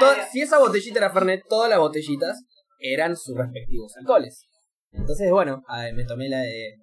to- 0.00 0.22
si 0.32 0.40
esa 0.40 0.58
botellita 0.58 0.98
era 0.98 1.10
Fernet, 1.12 1.42
todas 1.48 1.68
las 1.70 1.78
botellitas 1.78 2.42
eran 2.80 3.16
sus 3.16 3.36
respectivos 3.36 3.92
alcoholes. 3.96 4.44
Entonces, 4.92 5.30
bueno, 5.30 5.62
a 5.68 5.82
ver, 5.82 5.94
me 5.94 6.04
tomé 6.04 6.28
la 6.28 6.40
de 6.40 6.74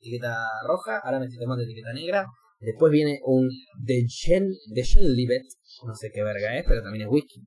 etiqueta 0.00 0.36
roja, 0.66 0.98
ahora 1.02 1.18
me 1.18 1.26
estoy 1.26 1.38
tomando 1.40 1.64
etiqueta 1.64 1.92
negra. 1.94 2.26
Después 2.60 2.90
viene 2.92 3.20
un 3.24 3.48
de 3.82 4.04
Gen, 4.08 4.48
de 4.72 4.82
Glenlivet, 4.82 5.42
no 5.86 5.94
sé 5.94 6.10
qué 6.12 6.22
verga 6.22 6.56
es, 6.56 6.64
pero 6.66 6.82
también 6.82 7.06
es 7.06 7.10
whisky. 7.10 7.40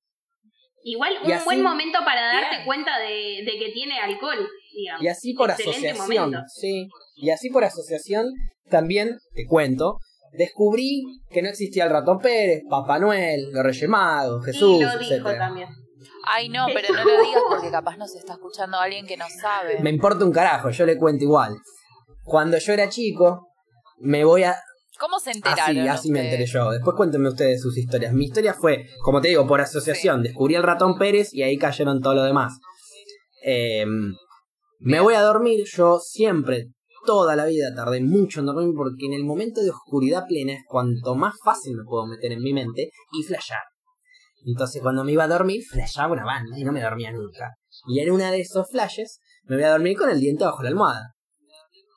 Igual 0.84 1.14
un 1.24 1.32
así- 1.32 1.46
buen 1.46 1.62
momento 1.64 2.00
para 2.06 2.22
darte 2.22 2.56
Bien. 2.58 2.66
cuenta 2.66 2.98
de, 3.00 3.44
de 3.46 3.60
que 3.60 3.72
tiene 3.74 4.00
alcohol, 4.00 4.48
digamos. 4.74 5.04
Y 5.04 5.08
así 5.08 5.34
por 5.34 5.50
Excelente 5.50 5.90
asociación, 5.92 6.30
momento. 6.32 6.48
sí. 6.48 6.88
Y 7.16 7.30
así 7.32 7.50
por 7.50 7.64
asociación, 7.64 8.28
también, 8.70 9.18
te 9.34 9.46
cuento, 9.46 9.98
descubrí 10.34 11.04
que 11.32 11.42
no 11.42 11.50
existía 11.50 11.86
el 11.86 11.90
ratón 11.90 12.20
Pérez, 12.20 12.62
Papá 12.70 13.00
Noel, 13.00 13.52
los 13.52 13.64
Reyes 13.64 13.90
Magos, 13.90 14.46
Jesús, 14.46 14.80
y 14.80 14.84
lo 14.84 14.98
dijo 15.00 15.14
etcétera. 15.14 15.38
también. 15.40 15.70
Ay, 16.30 16.50
no, 16.50 16.68
pero 16.74 16.94
no 16.94 17.04
lo 17.04 17.24
digas 17.24 17.42
porque 17.50 17.72
capaz 17.72 17.98
nos 17.98 18.14
está 18.16 18.34
escuchando 18.34 18.78
alguien 18.78 19.08
que 19.08 19.18
no 19.18 19.26
sabe. 19.42 19.80
Me 19.80 19.90
importa 19.90 20.26
un 20.26 20.32
carajo, 20.32 20.70
yo 20.70 20.86
le 20.86 20.98
cuento 20.98 21.24
igual. 21.24 21.56
Cuando 22.24 22.58
yo 22.58 22.74
era 22.74 22.88
chico, 22.90 23.48
me 24.00 24.24
voy 24.26 24.44
a... 24.44 24.56
¿Cómo 25.00 25.20
se 25.20 25.32
enteraron? 25.32 25.78
Así, 25.78 25.88
así 25.88 26.12
me 26.12 26.24
enteré 26.24 26.46
yo. 26.46 26.72
Después 26.72 26.96
cuéntenme 26.96 27.30
ustedes 27.30 27.62
sus 27.62 27.78
historias. 27.78 28.14
Mi 28.14 28.26
historia 28.26 28.54
fue, 28.54 28.86
como 29.04 29.22
te 29.22 29.30
digo, 29.30 29.46
por 29.48 29.62
asociación. 29.62 30.24
Descubrí 30.24 30.56
el 30.56 30.64
ratón 30.64 30.98
Pérez 30.98 31.34
y 31.34 31.44
ahí 31.44 31.58
cayeron 31.58 32.02
todo 32.02 32.16
lo 32.16 32.24
demás. 32.24 32.60
Eh, 33.44 33.86
me 34.80 35.00
voy 35.00 35.14
a 35.14 35.22
dormir. 35.22 35.64
Yo 35.66 36.00
siempre, 36.00 36.72
toda 37.06 37.36
la 37.36 37.46
vida, 37.46 37.74
tardé 37.76 38.02
mucho 38.02 38.40
en 38.40 38.48
dormir 38.48 38.74
porque 38.76 39.06
en 39.06 39.14
el 39.14 39.24
momento 39.24 39.62
de 39.62 39.70
oscuridad 39.70 40.26
plena 40.28 40.54
es 40.54 40.64
cuanto 40.68 41.16
más 41.16 41.36
fácil 41.44 41.76
me 41.76 41.84
puedo 41.84 42.06
meter 42.06 42.32
en 42.32 42.42
mi 42.42 42.54
mente 42.54 42.92
y 43.12 43.24
flashear. 43.24 43.64
Entonces 44.46 44.82
cuando 44.82 45.04
me 45.04 45.12
iba 45.12 45.26
a 45.26 45.28
dormir, 45.28 45.64
flashaba 45.64 46.14
una 46.14 46.26
banda 46.26 46.58
y 46.58 46.64
no 46.64 46.72
me 46.72 46.82
dormía 46.82 47.12
nunca. 47.12 47.56
Y 47.88 48.00
en 48.00 48.12
una 48.12 48.32
de 48.32 48.42
esos 48.42 48.68
flashes, 48.70 49.20
me 49.44 49.56
voy 49.56 49.66
a 49.66 49.72
dormir 49.72 49.98
con 49.98 50.10
el 50.10 50.20
diente 50.20 50.46
bajo 50.46 50.64
la 50.64 50.70
almohada. 50.70 51.14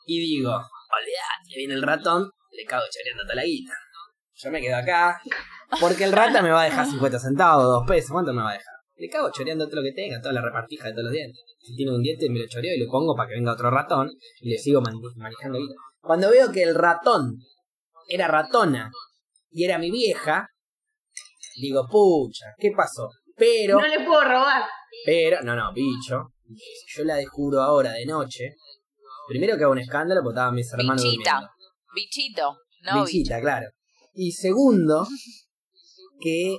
Y 0.06 0.18
digo, 0.18 0.50
olvidate, 0.50 1.56
viene 1.56 1.74
el 1.74 1.82
ratón, 1.82 2.30
le 2.52 2.64
cago 2.64 2.82
choreando 2.90 3.22
toda 3.24 3.34
la 3.36 3.44
guita. 3.44 3.72
Yo 4.34 4.50
me 4.50 4.60
quedo 4.60 4.76
acá, 4.76 5.20
porque 5.80 6.04
el 6.04 6.12
rata 6.12 6.40
me 6.42 6.50
va 6.50 6.62
a 6.62 6.64
dejar 6.64 6.86
50 6.86 7.18
centavos, 7.18 7.64
2 7.64 7.84
pesos, 7.86 8.10
¿cuánto 8.10 8.32
me 8.32 8.42
va 8.42 8.50
a 8.50 8.54
dejar? 8.54 8.74
Le 8.96 9.08
cago 9.08 9.30
choreando 9.30 9.66
todo 9.66 9.76
lo 9.76 9.82
que 9.82 9.92
tenga, 9.92 10.20
toda 10.20 10.32
la 10.34 10.40
repartija 10.42 10.86
de 10.88 10.92
todos 10.92 11.04
los 11.04 11.12
dientes. 11.12 11.42
Si 11.58 11.74
tiene 11.76 11.92
un 11.94 12.02
diente, 12.02 12.28
me 12.30 12.38
lo 12.38 12.46
choreo 12.48 12.74
y 12.74 12.80
lo 12.84 12.90
pongo 12.90 13.14
para 13.14 13.28
que 13.28 13.34
venga 13.34 13.52
otro 13.52 13.70
ratón 13.70 14.10
y 14.40 14.50
le 14.50 14.58
sigo 14.58 14.80
man- 14.80 14.94
manejando 15.16 15.58
guita. 15.58 15.74
Cuando 16.00 16.30
veo 16.30 16.50
que 16.52 16.62
el 16.62 16.74
ratón 16.74 17.34
era 18.08 18.28
ratona 18.28 18.90
y 19.50 19.64
era 19.64 19.78
mi 19.78 19.90
vieja, 19.90 20.46
digo, 21.60 21.86
pucha, 21.90 22.46
¿qué 22.58 22.70
pasó? 22.76 23.08
Pero, 23.36 23.78
No 23.80 23.86
le 23.86 24.00
puedo 24.04 24.22
robar. 24.22 24.62
pero, 25.04 25.40
no, 25.42 25.54
no, 25.56 25.72
bicho. 25.72 26.32
Si 26.46 26.98
yo 26.98 27.04
la 27.04 27.16
descubro 27.16 27.62
ahora 27.62 27.92
de 27.92 28.04
noche, 28.06 28.54
primero 29.28 29.56
que 29.56 29.62
hago 29.64 29.72
un 29.72 29.78
escándalo 29.78 30.20
porque 30.22 30.34
estaban 30.34 30.54
mis 30.54 30.72
hermanos 30.72 31.02
Bichita. 31.02 31.30
durmiendo. 31.32 31.52
Bichito, 31.94 32.56
no 32.82 33.04
Bichita, 33.04 33.40
claro. 33.40 33.66
Y 34.14 34.32
segundo, 34.32 35.06
que 36.20 36.58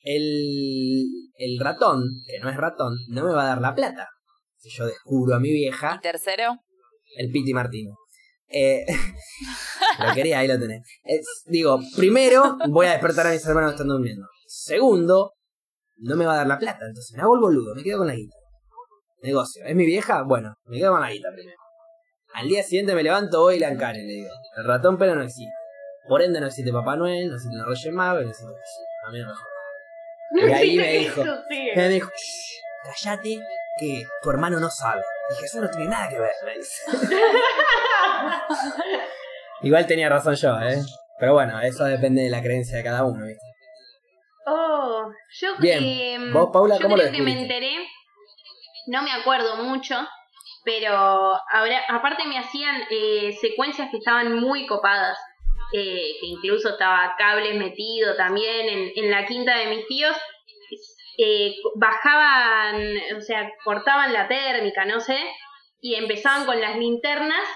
el, 0.00 1.04
el 1.38 1.58
ratón, 1.60 2.04
que 2.26 2.38
no 2.40 2.48
es 2.48 2.56
ratón, 2.56 2.94
no 3.08 3.24
me 3.24 3.32
va 3.32 3.42
a 3.44 3.48
dar 3.48 3.60
la 3.60 3.74
plata. 3.74 4.08
Si 4.56 4.70
yo 4.70 4.86
descubro 4.86 5.34
a 5.34 5.40
mi 5.40 5.50
vieja, 5.52 5.96
¿Y 5.98 6.00
tercero? 6.00 6.56
el 7.16 7.30
Piti 7.30 7.52
Martino. 7.54 7.96
Eh, 8.48 8.84
lo 10.06 10.14
quería, 10.14 10.38
ahí 10.38 10.48
lo 10.48 10.58
tenés. 10.58 10.82
Es- 11.04 11.42
digo, 11.46 11.80
primero 11.96 12.56
voy 12.68 12.86
a 12.86 12.92
despertar 12.92 13.26
a 13.26 13.30
mis 13.32 13.44
hermanos 13.46 13.70
que 13.70 13.74
están 13.74 13.88
durmiendo. 13.88 14.26
Segundo, 14.46 15.32
no 15.98 16.16
me 16.16 16.24
va 16.26 16.34
a 16.34 16.36
dar 16.38 16.46
la 16.46 16.58
plata, 16.58 16.86
entonces 16.86 17.16
me 17.16 17.22
hago 17.22 17.34
el 17.34 17.40
boludo, 17.40 17.74
me 17.74 17.82
quedo 17.82 17.98
con 17.98 18.06
la 18.06 18.14
guita. 18.14 18.36
Negocio. 19.22 19.64
¿Es 19.64 19.74
mi 19.74 19.86
vieja? 19.86 20.22
Bueno, 20.22 20.54
me 20.66 20.78
quedo 20.78 20.92
con 20.92 21.00
la 21.00 21.10
guita 21.10 21.28
primero. 21.34 21.58
Al 22.36 22.48
día 22.48 22.62
siguiente 22.62 22.94
me 22.94 23.02
levanto, 23.02 23.40
voy 23.40 23.56
y 23.56 23.60
la 23.60 23.68
encare, 23.68 23.98
le 23.98 24.12
digo. 24.12 24.30
El 24.56 24.64
ratón 24.64 24.96
pero 24.98 25.14
no 25.14 25.22
existe. 25.22 25.52
Por 26.08 26.22
ende 26.22 26.40
no 26.40 26.46
existe 26.46 26.72
Papá 26.72 26.96
Noel, 26.96 27.28
no 27.28 27.34
existe 27.34 27.56
los 27.56 27.66
Reyes 27.66 27.92
Magos, 27.92 28.22
no 28.24 28.30
existe... 28.30 28.52
A 29.06 29.10
mí 29.10 29.18
no 29.20 29.26
me 29.26 29.32
jodas. 29.34 29.52
Y 30.30 30.52
ahí 30.52 30.76
me 30.76 30.92
dijo, 30.98 31.22
Eso 31.22 31.42
me 31.76 31.88
dijo, 31.88 32.10
"Shh, 32.10 32.60
callate 32.84 33.38
que 33.78 34.04
tu 34.22 34.30
hermano 34.30 34.58
no 34.60 34.70
sabe. 34.70 35.02
Y 35.30 35.34
Jesús 35.40 35.60
no 35.60 35.70
tiene 35.70 35.88
nada 35.88 36.08
que 36.08 36.18
ver, 36.18 36.32
me 36.44 36.54
dice. 36.56 36.82
Igual 39.62 39.86
tenía 39.86 40.08
razón 40.08 40.34
yo, 40.34 40.58
¿eh? 40.60 40.78
Pero 41.18 41.32
bueno, 41.34 41.60
eso 41.60 41.84
depende 41.84 42.22
de 42.22 42.30
la 42.30 42.42
creencia 42.42 42.76
de 42.76 42.84
cada 42.84 43.04
uno, 43.04 43.24
¿viste? 43.24 43.44
Oh, 44.46 45.10
yo 45.40 45.56
Bien. 45.58 45.82
eh, 45.82 46.18
¿Vos, 46.32 46.50
Paula, 46.52 46.76
yo 46.76 46.82
cómo 46.82 46.96
lo 46.96 47.02
creo 47.02 47.14
que 47.14 47.22
me 47.22 47.40
enteré, 47.42 47.72
no 48.86 49.02
me 49.02 49.12
acuerdo 49.12 49.56
mucho, 49.56 49.96
pero 50.66 50.90
ahora, 50.90 51.80
aparte 51.88 52.26
me 52.26 52.38
hacían 52.38 52.82
eh, 52.90 53.32
secuencias 53.40 53.88
que 53.88 53.98
estaban 53.98 54.34
muy 54.34 54.66
copadas, 54.66 55.16
eh, 55.72 56.16
que 56.20 56.26
incluso 56.26 56.70
estaba 56.70 57.14
cables 57.16 57.54
metido 57.54 58.16
también 58.16 58.68
en, 58.68 58.90
en 58.96 59.10
la 59.12 59.24
quinta 59.26 59.56
de 59.56 59.66
mis 59.68 59.86
tíos, 59.86 60.16
eh, 61.18 61.54
bajaban, 61.76 62.82
o 63.16 63.20
sea, 63.20 63.48
cortaban 63.62 64.12
la 64.12 64.26
térmica, 64.26 64.84
no 64.84 64.98
sé, 64.98 65.16
y 65.80 65.94
empezaban 65.94 66.46
con 66.46 66.60
las 66.60 66.76
linternas 66.76 67.48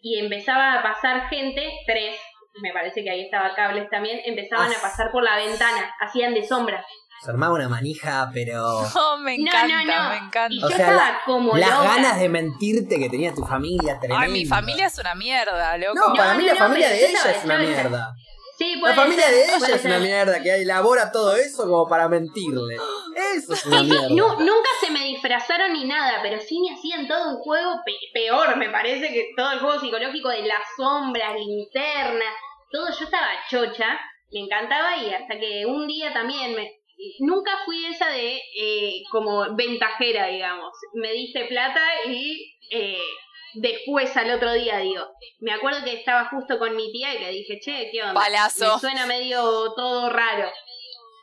y 0.00 0.18
empezaba 0.18 0.78
a 0.78 0.82
pasar 0.82 1.28
gente, 1.28 1.70
tres, 1.86 2.18
me 2.62 2.72
parece 2.72 3.04
que 3.04 3.10
ahí 3.10 3.20
estaba 3.20 3.54
cables 3.54 3.90
también, 3.90 4.22
empezaban 4.24 4.70
a 4.72 4.80
pasar 4.80 5.10
por 5.12 5.22
la 5.22 5.36
ventana, 5.36 5.94
hacían 6.00 6.32
de 6.32 6.42
sombra. 6.42 6.86
Se 7.24 7.30
armaba 7.30 7.54
una 7.54 7.68
manija, 7.68 8.30
pero... 8.34 8.62
Oh, 8.96 9.16
me 9.18 9.38
No, 9.38 9.46
encanta, 9.46 9.84
no, 9.84 10.02
no. 10.02 10.08
me 10.10 10.16
encanta. 10.16 10.48
Y 10.54 10.58
O 10.62 10.68
yo 10.68 10.76
sea, 10.76 10.88
estaba 10.90 11.10
la- 11.10 11.20
como 11.24 11.56
Las 11.56 11.70
loca. 11.70 11.82
ganas 11.94 12.20
de 12.20 12.28
mentirte 12.28 12.98
que 12.98 13.08
tenía 13.08 13.32
tu 13.32 13.44
familia, 13.44 13.98
tremendo. 13.98 14.22
Ay, 14.24 14.30
mi 14.30 14.44
familia 14.44 14.86
es 14.86 14.98
una 14.98 15.14
mierda, 15.14 15.76
loco. 15.78 15.94
No, 16.08 16.14
para 16.14 16.32
No, 16.34 16.38
mí 16.40 16.44
no, 16.46 16.52
la 16.52 16.58
no, 16.60 16.66
familia 16.66 16.88
de 16.90 17.06
ella 17.10 17.18
es 17.30 17.44
una 17.44 17.58
mierda. 17.58 18.14
Sí, 18.56 18.76
La 18.80 18.94
familia 18.94 19.24
ser, 19.26 19.34
de 19.34 19.44
ella 19.56 19.74
es 19.74 19.84
una 19.84 19.98
mierda, 19.98 20.40
que 20.40 20.54
elabora 20.62 21.10
todo 21.10 21.34
eso 21.34 21.64
como 21.64 21.88
para 21.88 22.08
mentirle. 22.08 22.76
Eso 23.36 23.52
es 23.54 23.66
una 23.66 23.82
mierda. 23.82 24.08
Nu- 24.10 24.38
nunca 24.38 24.68
se 24.80 24.90
me 24.92 25.00
disfrazaron 25.04 25.72
ni 25.72 25.84
nada, 25.86 26.20
pero 26.22 26.40
sí 26.40 26.60
me 26.60 26.72
hacían 26.74 27.08
todo 27.08 27.30
un 27.30 27.36
juego 27.42 27.80
pe- 27.84 27.92
peor, 28.12 28.56
me 28.56 28.70
parece 28.70 29.08
que 29.12 29.30
todo 29.36 29.50
el 29.52 29.58
juego 29.58 29.80
psicológico 29.80 30.28
de 30.28 30.42
las 30.46 30.60
sombras, 30.76 31.34
linterna, 31.34 32.26
todo 32.70 32.88
yo 32.96 33.04
estaba 33.04 33.26
chocha, 33.50 33.98
me 34.32 34.40
encantaba 34.40 34.96
y 34.98 35.12
hasta 35.12 35.38
que 35.38 35.64
un 35.66 35.86
día 35.88 36.12
también 36.12 36.54
me... 36.54 36.68
Nunca 37.20 37.50
fui 37.64 37.84
esa 37.86 38.08
de 38.10 38.36
eh, 38.58 39.02
como 39.10 39.54
ventajera, 39.56 40.26
digamos. 40.28 40.72
Me 40.94 41.12
diste 41.12 41.46
plata 41.46 41.80
y 42.08 42.54
eh, 42.70 42.98
después 43.54 44.16
al 44.16 44.30
otro 44.30 44.52
día, 44.52 44.78
digo. 44.78 45.02
Me 45.40 45.52
acuerdo 45.52 45.84
que 45.84 45.94
estaba 45.94 46.28
justo 46.30 46.58
con 46.58 46.74
mi 46.76 46.90
tía 46.92 47.14
y 47.14 47.18
le 47.18 47.30
dije, 47.30 47.58
che, 47.60 47.88
¿qué 47.92 48.02
onda? 48.02 48.14
Palazo. 48.14 48.74
Me 48.74 48.80
suena 48.80 49.06
medio 49.06 49.42
todo 49.74 50.10
raro. 50.10 50.48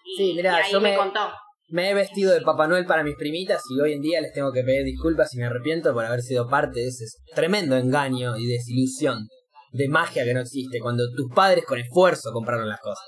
Y, 0.06 0.18
Sí, 0.18 0.34
mirá, 0.34 0.60
y 0.60 0.64
ahí 0.64 0.72
yo 0.72 0.82
me 0.82 0.92
me- 0.92 0.98
contó. 0.98 1.32
Me 1.70 1.90
he 1.90 1.94
vestido 1.94 2.34
de 2.34 2.42
Papá 2.42 2.68
Noel 2.68 2.86
para 2.86 3.02
mis 3.02 3.16
primitas 3.16 3.62
y 3.70 3.80
hoy 3.80 3.94
en 3.94 4.02
día 4.02 4.20
les 4.20 4.34
tengo 4.34 4.52
que 4.52 4.62
pedir 4.64 4.84
disculpas 4.84 5.34
y 5.34 5.38
me 5.38 5.46
arrepiento 5.46 5.94
por 5.94 6.04
haber 6.04 6.20
sido 6.20 6.50
parte 6.50 6.82
de 6.82 6.88
ese 6.88 7.06
tremendo 7.34 7.78
engaño 7.78 8.36
y 8.36 8.46
desilusión 8.46 9.20
de 9.72 9.88
magia 9.88 10.26
que 10.26 10.34
no 10.34 10.42
existe 10.42 10.80
cuando 10.82 11.04
tus 11.16 11.34
padres 11.34 11.64
con 11.66 11.80
esfuerzo 11.80 12.34
compraron 12.34 12.68
las 12.68 12.82
cosas. 12.82 13.06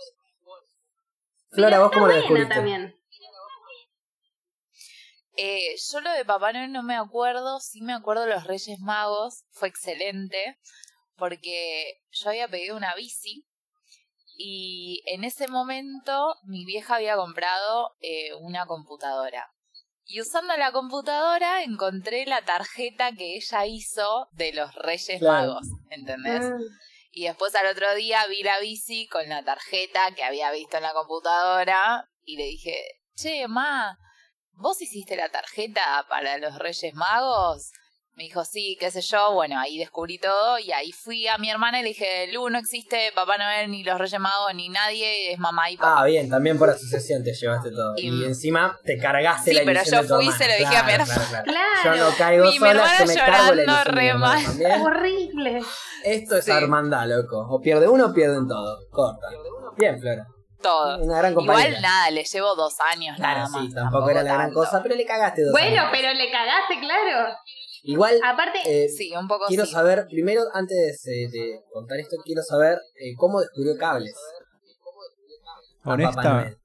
Flora, 1.54 1.80
¿vos 1.80 1.92
cómo 1.92 2.08
lo 2.08 2.16
descubriste? 2.16 2.56
también. 2.56 2.96
Eh, 5.36 5.76
yo 5.92 6.02
lo 6.02 6.12
de 6.12 6.26
Papá 6.26 6.54
Noel 6.54 6.72
no 6.72 6.84
me 6.84 6.96
acuerdo, 6.96 7.60
sí 7.60 7.82
me 7.82 7.94
acuerdo 7.94 8.24
de 8.24 8.34
los 8.34 8.44
Reyes 8.46 8.80
Magos, 8.80 9.46
fue 9.50 9.68
excelente, 9.68 10.60
porque 11.16 12.02
yo 12.12 12.30
había 12.30 12.48
pedido 12.48 12.78
una 12.78 12.94
bici 12.94 13.48
y 14.38 15.04
en 15.08 15.24
ese 15.24 15.48
momento 15.48 16.36
mi 16.44 16.66
vieja 16.66 16.96
había 16.96 17.16
comprado 17.16 17.96
eh, 18.00 18.34
una 18.42 18.66
computadora. 18.68 19.52
Y 20.06 20.22
usando 20.22 20.56
la 20.58 20.72
computadora 20.72 21.64
encontré 21.64 22.26
la 22.26 22.44
tarjeta 22.44 23.14
que 23.14 23.36
ella 23.38 23.66
hizo 23.66 24.28
de 24.34 24.54
los 24.54 24.76
Reyes 24.76 25.20
Claro. 25.20 25.54
Magos, 25.54 25.68
¿entendés? 25.90 26.44
Mm. 26.44 26.62
Y 27.16 27.26
después 27.26 27.54
al 27.54 27.68
otro 27.68 27.94
día 27.94 28.26
vi 28.26 28.42
la 28.42 28.60
bici 28.60 29.08
con 29.08 29.30
la 29.30 29.44
tarjeta 29.44 30.16
que 30.16 30.24
había 30.24 30.52
visto 30.52 30.78
en 30.78 30.84
la 30.84 30.94
computadora 30.94 32.10
y 32.24 32.38
le 32.38 32.46
dije, 32.46 32.76
che, 33.16 33.48
ma, 33.48 34.00
¿vos 34.54 34.82
hiciste 34.82 35.16
la 35.16 35.30
tarjeta 35.30 36.08
para 36.10 36.40
los 36.40 36.58
Reyes 36.58 36.96
Magos? 36.96 37.72
Me 38.16 38.26
dijo, 38.26 38.46
sí, 38.46 38.78
qué 38.80 38.92
sé 38.92 39.02
yo. 39.02 39.34
Bueno, 39.34 39.60
ahí 39.60 39.80
descubrí 39.80 40.20
todo 40.20 40.60
y 40.60 40.72
ahí 40.72 40.92
fui 40.92 41.28
a 41.28 41.40
mi 41.40 41.50
hermana 41.50 41.80
y 41.80 41.82
le 41.82 41.90
dije, 41.90 42.28
Lu, 42.32 42.48
no 42.52 42.60
existe 42.60 43.12
Papá 43.16 43.40
Noel, 43.40 43.72
ni 43.72 43.84
los 43.84 43.98
Reyes 43.98 44.20
Magos, 44.20 44.54
ni 44.54 44.70
nadie, 44.70 45.32
es 45.34 45.40
mamá 45.40 45.72
y 45.72 45.78
papá. 45.78 46.02
Ah, 46.02 46.06
bien, 46.06 46.30
también 46.30 46.60
por 46.60 46.70
asociación 46.70 47.24
te 47.24 47.34
llevaste 47.34 47.72
todo. 47.72 47.94
Y, 47.98 48.10
Y- 48.10 48.26
encima 48.26 48.78
te 48.84 49.00
cargaste 49.00 49.50
Sí, 49.50 49.58
la 49.58 49.64
pero 49.66 49.84
yo 49.84 50.02
de 50.04 50.08
tu 50.08 50.14
fui 50.16 50.28
y 50.28 50.32
se 50.32 50.46
lo 50.48 50.54
dije 50.54 50.78
a 50.78 50.84
mi 50.84 50.94
Claro, 50.94 51.04
hermana. 51.04 51.28
claro, 51.28 51.44
claro. 51.44 51.68
Claro. 51.82 51.98
Yo 51.98 52.10
no 52.12 52.18
caigo 52.18 52.46
Y 52.46 52.52
mi 52.52 52.58
sola, 52.60 52.72
hermana 52.72 53.00
yo 53.00 53.06
me 53.08 53.16
cargo 53.16 53.56
la 53.56 53.64
llorando 53.64 53.92
re 53.92 54.14
mal. 54.14 54.44
Horrible. 54.84 55.62
Esto 56.04 56.38
es 56.38 56.46
Sí. 56.46 56.52
hermandad, 56.52 57.08
loco. 57.08 57.48
O 57.50 57.60
pierde 57.62 57.88
uno 57.88 58.06
o 58.08 58.14
pierden 58.14 58.48
todo. 58.48 58.78
Corta. 58.92 59.28
Bien, 59.76 60.00
Flora. 60.00 60.28
Todo. 60.62 60.98
Una 61.04 61.18
gran 61.18 61.34
compañera. 61.34 61.68
Igual 61.68 61.82
nada, 61.82 62.12
le 62.12 62.24
llevo 62.24 62.56
dos 62.56 62.76
años 62.94 63.18
Claro, 63.18 63.40
nada 63.40 63.50
más. 63.50 63.62
sí, 63.66 63.74
tampoco, 63.74 64.10
era 64.12 64.22
la 64.24 64.34
gran 64.34 64.46
tanto. 64.48 64.60
cosa, 64.60 64.82
pero 64.84 64.96
le 64.96 65.04
cagaste 65.06 65.42
dos 65.44 65.52
Bueno, 65.52 65.82
años. 65.82 65.90
pero 65.92 66.14
le 66.14 66.32
cagaste, 66.32 66.80
claro. 66.80 67.36
Igual, 67.84 68.20
Aparte, 68.24 68.60
eh, 68.66 68.88
Sí, 68.90 69.14
un 69.16 69.28
poco 69.28 69.46
quiero 69.48 69.66
sí. 69.66 69.74
saber, 69.74 70.08
primero, 70.10 70.44
antes 70.54 71.04
de, 71.04 71.28
de 71.30 71.62
contar 71.72 72.00
esto, 72.00 72.16
quiero 72.24 72.42
saber 72.42 72.80
eh, 72.96 73.14
cómo 73.18 73.42
descubrió 73.42 73.76
cables. 73.78 74.14
Honesta, 75.84 76.56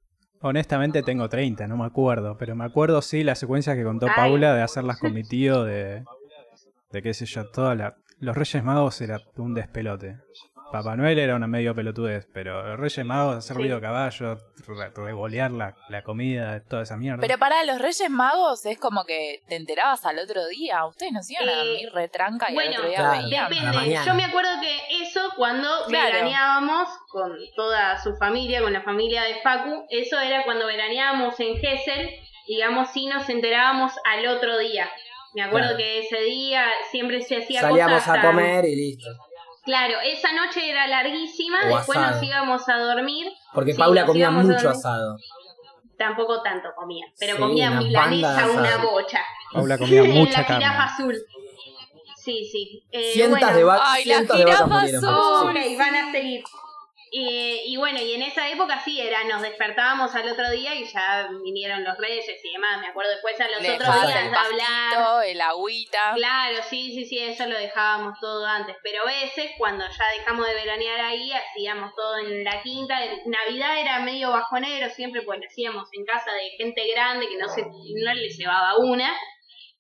honestamente 0.41 1.03
tengo 1.03 1.29
30, 1.29 1.67
no 1.67 1.77
me 1.77 1.85
acuerdo. 1.87 2.37
Pero 2.39 2.55
me 2.55 2.65
acuerdo 2.65 3.03
sí 3.03 3.25
la 3.25 3.35
secuencia 3.35 3.75
que 3.75 3.83
contó 3.83 4.07
Ay. 4.07 4.13
Paula 4.15 4.55
de 4.55 4.63
hacerlas 4.63 4.99
con 5.01 5.13
mi 5.13 5.25
tío, 5.25 5.65
de, 5.65 6.05
de 6.93 7.03
qué 7.03 7.15
sé 7.15 7.27
yo, 7.27 7.51
toda 7.51 7.75
la... 7.75 7.97
Los 8.21 8.37
Reyes 8.37 8.65
Magos 8.65 9.01
era 9.01 9.21
un 9.37 9.55
despelote. 9.55 10.19
Papá 10.71 10.97
Noel 10.97 11.19
era 11.19 11.35
una 11.35 11.47
medio 11.47 11.75
pelotudez, 11.75 12.29
pero 12.35 12.63
los 12.69 12.79
Reyes 12.79 13.05
Magos, 13.07 13.37
hacer 13.37 13.57
Sí. 13.57 13.63
ruido 13.63 13.77
de 13.77 13.83
caballo, 13.83 14.35
re- 14.67 14.91
revolear 14.95 15.51
la, 15.51 15.75
la 15.89 16.03
comida, 16.03 16.63
toda 16.69 16.83
esa 16.83 16.97
mierda. 16.99 17.21
Pero 17.23 17.39
para 17.39 17.65
los 17.65 17.79
Reyes 17.81 18.11
Magos 18.11 18.67
es 18.67 18.79
como 18.79 19.05
que 19.05 19.41
te 19.49 19.57
enterabas 19.57 20.05
al 20.05 20.19
otro 20.19 20.47
día. 20.47 20.85
Ustedes 20.85 21.13
no 21.13 21.23
se 21.23 21.33
iban 21.33 21.49
a 21.49 21.53
Eh, 21.53 21.57
dormir 21.57 21.91
retranca 21.95 22.51
y 22.51 22.55
bueno, 22.55 22.71
al 22.73 22.77
otro 22.77 22.89
día 22.91 22.99
claro. 22.99 23.23
veían. 23.23 23.49
depende. 23.51 23.99
Yo 24.05 24.15
me 24.15 24.25
acuerdo 24.25 24.51
que 24.61 25.03
eso 25.03 25.21
cuando 25.37 25.69
Claro. 25.89 26.13
veraneábamos 26.13 26.89
con 27.09 27.33
toda 27.57 27.99
su 28.03 28.15
familia, 28.17 28.61
con 28.61 28.73
la 28.75 28.83
familia 28.83 29.23
de 29.23 29.37
Facu, 29.43 29.87
eso 29.89 30.21
era 30.21 30.45
cuando 30.45 30.67
veraneábamos 30.67 31.41
en 31.41 31.57
Gessel, 31.57 32.11
digamos, 32.47 32.91
si 32.93 33.07
nos 33.07 33.27
enterábamos 33.31 33.93
al 34.05 34.27
otro 34.27 34.59
día. 34.59 34.87
Me 35.35 35.43
acuerdo 35.43 35.69
Claro. 35.69 35.79
que 35.79 35.99
ese 36.01 36.21
día 36.23 36.65
siempre 36.91 37.21
se 37.23 37.37
hacía 37.37 37.61
Salíamos 37.61 38.03
cosas 38.03 38.19
a 38.19 38.23
comer 38.27 38.65
y 38.65 38.77
listo. 38.77 39.09
Claro, 39.69 39.95
esa 40.03 40.33
noche 40.33 40.71
era 40.71 40.87
larguísima, 40.87 41.59
O 41.71 41.77
después 41.77 41.99
asado. 41.99 42.15
nos 42.15 42.23
íbamos 42.23 42.69
a 42.71 42.79
dormir, 42.79 43.27
Porque 43.53 43.73
Sí, 43.73 43.79
Paula 43.79 44.07
comía 44.07 44.31
mucho 44.31 44.71
asado. 44.71 45.17
tampoco 45.99 46.41
tanto 46.41 46.71
comía, 46.75 47.05
pero 47.21 47.35
Sí, 47.37 47.39
comía 47.43 47.71
una 47.73 47.81
milanesa, 47.81 48.47
una 48.51 48.77
bocha. 48.79 49.21
Paula 49.53 49.77
comía 49.77 50.03
mucha 50.25 50.41
la 50.41 50.47
carne. 50.47 50.65
jirafa 50.65 50.85
azul. 50.85 51.17
Sí, 52.17 52.49
sí. 52.51 52.83
Eh, 52.93 53.13
Cientos 53.13 53.41
bueno, 53.41 53.57
de 53.57 53.65
vacas, 53.65 53.89
Ay, 53.91 54.05
la 54.07 54.15
cientos 54.15 54.39
de 54.39 54.45
vacas 54.47 54.95
azul. 54.95 55.49
Ok, 55.51 55.57
van 55.79 55.95
a 55.97 56.13
seguir. 56.13 56.45
Eh, 57.11 57.63
y 57.65 57.77
bueno, 57.77 58.01
y 58.01 58.13
en 58.13 58.23
esa 58.23 58.49
época 58.51 58.83
sí 58.85 59.01
era, 59.01 59.25
nos 59.25 59.41
despertábamos 59.41 60.15
al 60.15 60.29
otro 60.29 60.51
día 60.51 60.75
y 60.75 60.85
ya 60.85 61.29
vinieron 61.43 61.83
los 61.83 61.97
reyes 61.97 62.27
y 62.45 62.53
demás. 62.53 62.81
Me 62.81 62.89
acuerdo 62.89 63.11
después 63.13 63.41
a 63.41 63.49
los 63.49 63.63
Le 63.63 63.73
otros 63.73 63.95
días 63.95 64.25
el 64.25 64.31
de 64.31 64.37
hablar. 64.37 64.95
pastito, 64.95 65.23
el 65.23 65.41
agüita. 65.41 66.13
Claro, 66.15 66.57
sí, 66.69 66.93
sí, 66.93 67.07
sí, 67.07 67.19
eso 67.19 67.47
lo 67.47 67.59
dejábamos 67.59 68.19
todo 68.21 68.45
antes. 68.47 68.77
Pero 68.83 69.03
a 69.03 69.07
veces, 69.07 69.51
cuando 69.57 69.85
ya 69.85 70.19
dejamos 70.19 70.47
de 70.47 70.55
veranear 70.55 71.01
ahí, 71.01 71.33
hacíamos 71.33 71.95
todo 71.95 72.19
en 72.19 72.45
la 72.45 72.63
quinta. 72.63 72.99
Navidad 73.27 73.81
era 73.81 74.01
medio 74.01 74.31
bajonero 74.31 74.91
siempre, 74.91 75.23
pues 75.23 75.41
lo 75.41 75.47
hacíamos 75.47 75.89
en 75.93 76.05
casa 76.05 76.33
de 76.33 76.51
gente 76.59 76.83
grande 76.93 77.29
que 77.29 77.39
no 77.39 77.49
se 77.49 77.63
no 77.63 78.15
le 78.15 78.29
llevaba 78.29 78.77
una. 78.79 79.17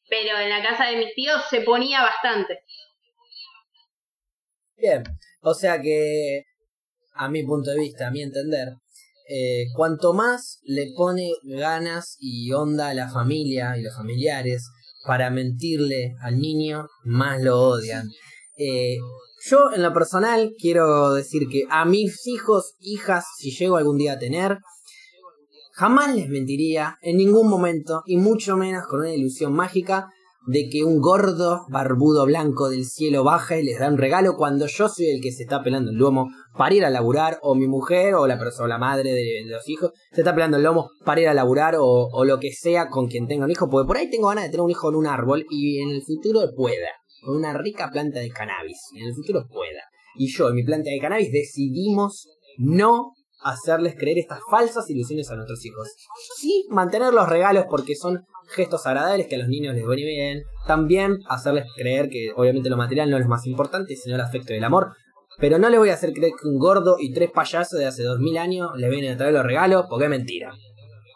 Pero 0.08 0.38
en 0.38 0.48
la 0.48 0.62
casa 0.62 0.86
de 0.86 0.96
mis 0.96 1.14
tíos 1.14 1.42
se 1.50 1.60
ponía 1.60 2.00
bastante. 2.00 2.64
Bien, 4.76 5.02
o 5.42 5.54
sea 5.54 5.80
que, 5.82 6.44
a 7.18 7.28
mi 7.28 7.44
punto 7.44 7.70
de 7.70 7.78
vista, 7.78 8.09
a 8.09 8.11
mi 8.11 8.22
entender, 8.22 8.76
eh, 9.28 9.66
cuanto 9.74 10.14
más 10.14 10.61
le 10.62 10.92
pone 10.96 11.33
ganas 11.44 12.16
y 12.18 12.50
onda 12.52 12.88
a 12.88 12.94
la 12.94 13.11
familia 13.11 13.76
y 13.76 13.83
los 13.83 13.94
familiares 13.94 14.70
para 15.04 15.31
mentirle 15.31 16.14
al 16.22 16.38
niño, 16.38 16.87
más 17.04 17.42
lo 17.42 17.61
odian. 17.61 18.09
Eh, 18.57 18.96
yo, 19.48 19.70
en 19.74 19.83
lo 19.83 19.92
personal, 19.92 20.54
quiero 20.59 21.12
decir 21.12 21.48
que 21.50 21.64
a 21.70 21.85
mis 21.85 22.26
hijos, 22.26 22.74
hijas, 22.81 23.24
si 23.38 23.50
llego 23.50 23.76
algún 23.76 23.98
día 23.98 24.14
a 24.14 24.18
tener, 24.18 24.59
jamás 25.72 26.14
les 26.14 26.28
mentiría 26.28 26.98
en 27.02 27.18
ningún 27.18 27.48
momento, 27.48 28.02
y 28.07 28.16
mucho 28.16 28.57
menos 28.57 28.87
con 28.88 29.00
una 29.00 29.14
ilusión 29.14 29.52
mágica, 29.52 30.09
de 30.48 30.70
que 30.70 30.82
un 30.82 30.98
gordo 31.00 31.66
barbudo 31.68 32.24
blanco 32.24 32.70
del 32.70 32.87
cielo 32.87 33.22
baja 33.22 33.58
y 33.58 33.64
les 33.64 33.78
da 33.78 33.88
un 33.88 33.98
regalo 33.98 34.34
cuando 34.34 34.66
yo 34.66 34.88
soy 34.88 35.11
el 35.11 35.20
que 35.20 35.30
se 35.30 35.42
está 35.42 35.62
pelando 35.62 35.90
el 35.90 35.98
lomo 35.98 36.30
para 36.56 36.74
ir 36.74 36.84
a 36.87 36.90
laburar, 36.90 37.38
o 37.42 37.54
mi 37.54 37.68
mujer, 37.68 38.14
o 38.14 38.26
la 38.26 38.38
persona, 38.38 38.66
la 38.66 38.78
madre 38.78 39.12
de, 39.12 39.44
los 39.44 39.68
hijos, 39.68 39.92
se 40.11 40.22
está 40.22 40.34
pelando 40.34 40.56
el 40.56 40.62
lomo 40.62 40.90
para 41.04 41.20
ir 41.20 41.28
a 41.28 41.34
laburar, 41.34 41.76
o, 41.76 41.84
o 41.84 42.24
lo 42.24 42.40
que 42.40 42.50
sea 42.52 42.88
con 42.88 43.08
quien 43.08 43.28
tenga 43.28 43.44
un 43.44 43.50
hijo, 43.50 43.68
porque 43.68 43.87
por 43.87 43.98
ahí 43.98 44.08
tengo 44.11 44.28
ganas 44.28 44.44
de 44.44 44.50
tener 44.50 44.62
un 44.62 44.70
hijo 44.70 44.88
en 44.88 44.96
un 44.96 45.06
árbol 45.06 45.44
y 45.50 45.82
en 45.82 45.90
el 45.90 46.02
futuro 46.02 46.40
pueda, 46.56 46.88
con 47.22 47.37
una 47.37 47.52
rica 47.52 47.90
planta 47.92 48.20
de 48.20 48.30
cannabis, 48.30 48.78
y 48.94 49.02
en 49.02 49.08
el 49.08 49.14
futuro 49.14 49.46
pueda. 49.52 49.82
Y 50.16 50.32
yo, 50.32 50.48
en 50.48 50.54
mi 50.54 50.64
planta 50.64 50.90
de 50.90 50.98
cannabis, 50.98 51.30
decidimos 51.30 52.26
no 52.56 53.12
hacerles 53.42 53.94
creer 53.96 54.18
estas 54.18 54.40
falsas 54.50 54.88
ilusiones 54.90 55.30
a 55.30 55.37
nuestros 55.37 55.64
hijos. 55.64 55.88
Sí, 56.37 56.66
mantener 56.70 57.12
los 57.12 57.28
regalos 57.28 57.66
porque 57.68 57.94
son 57.94 58.24
gestos 58.48 58.87
agradables 58.87 59.26
que 59.26 59.37
a 59.37 59.38
los 59.38 59.48
niños 59.48 59.74
les 59.74 59.87
viene 59.87 60.04
bien. 60.04 60.42
También 60.66 61.18
hacerles 61.28 61.64
creer 61.76 62.08
que 62.08 62.32
obviamente 62.34 62.70
lo 62.70 62.76
material 62.76 63.11
no 63.11 63.16
es 63.16 63.24
lo 63.24 63.28
más 63.28 63.46
importante, 63.46 63.96
sino 63.96 64.14
el 64.14 64.20
afecto 64.20 64.52
y 64.52 64.56
el 64.56 64.64
amor. 64.64 64.92
Pero 65.38 65.58
no 65.58 65.68
les 65.68 65.78
voy 65.78 65.90
a 65.90 65.94
hacer 65.94 66.12
creer 66.12 66.32
que 66.40 66.48
un 66.48 66.58
gordo 66.58 66.96
y 66.98 67.12
tres 67.12 67.30
payasos 67.30 67.78
de 67.78 67.87
hace 67.87 68.02
dos 68.02 68.18
mil 68.18 68.37
años 68.38 68.70
le 68.76 68.88
vienen 68.88 69.12
a 69.12 69.16
traer 69.16 69.32
los 69.32 69.44
regalos 69.44 69.87
porque 69.88 70.04
es 70.04 70.11
mentira. 70.11 70.52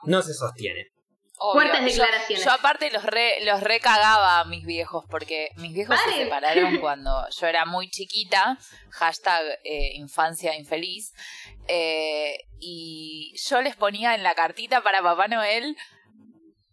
No 0.05 0.23
se 0.23 0.35
sostiene. 0.35 0.92
Fuertes 1.53 1.85
declaraciones. 1.85 2.45
Yo, 2.45 2.53
aparte 2.53 2.90
los 2.92 3.03
re, 3.03 3.45
los 3.45 3.61
recagaba 3.61 4.40
a 4.40 4.45
mis 4.45 4.64
viejos 4.64 5.05
porque 5.11 5.49
mis 5.57 5.75
viejos 5.75 5.97
se 6.05 6.23
separaron 6.23 6.79
cuando 6.81 7.11
yo 7.31 7.47
era 7.49 7.64
muy 7.64 7.90
chiquita, 7.90 8.59
hashtag 8.90 9.42
eh, 9.64 9.95
infancia 9.95 10.57
infeliz, 10.57 11.12
eh, 11.66 12.38
y 12.61 13.35
yo 13.45 13.61
les 13.61 13.75
ponía 13.75 14.14
en 14.14 14.23
la 14.23 14.35
cartita 14.35 14.83
para 14.83 15.03
Papá 15.03 15.27
Noel 15.27 15.77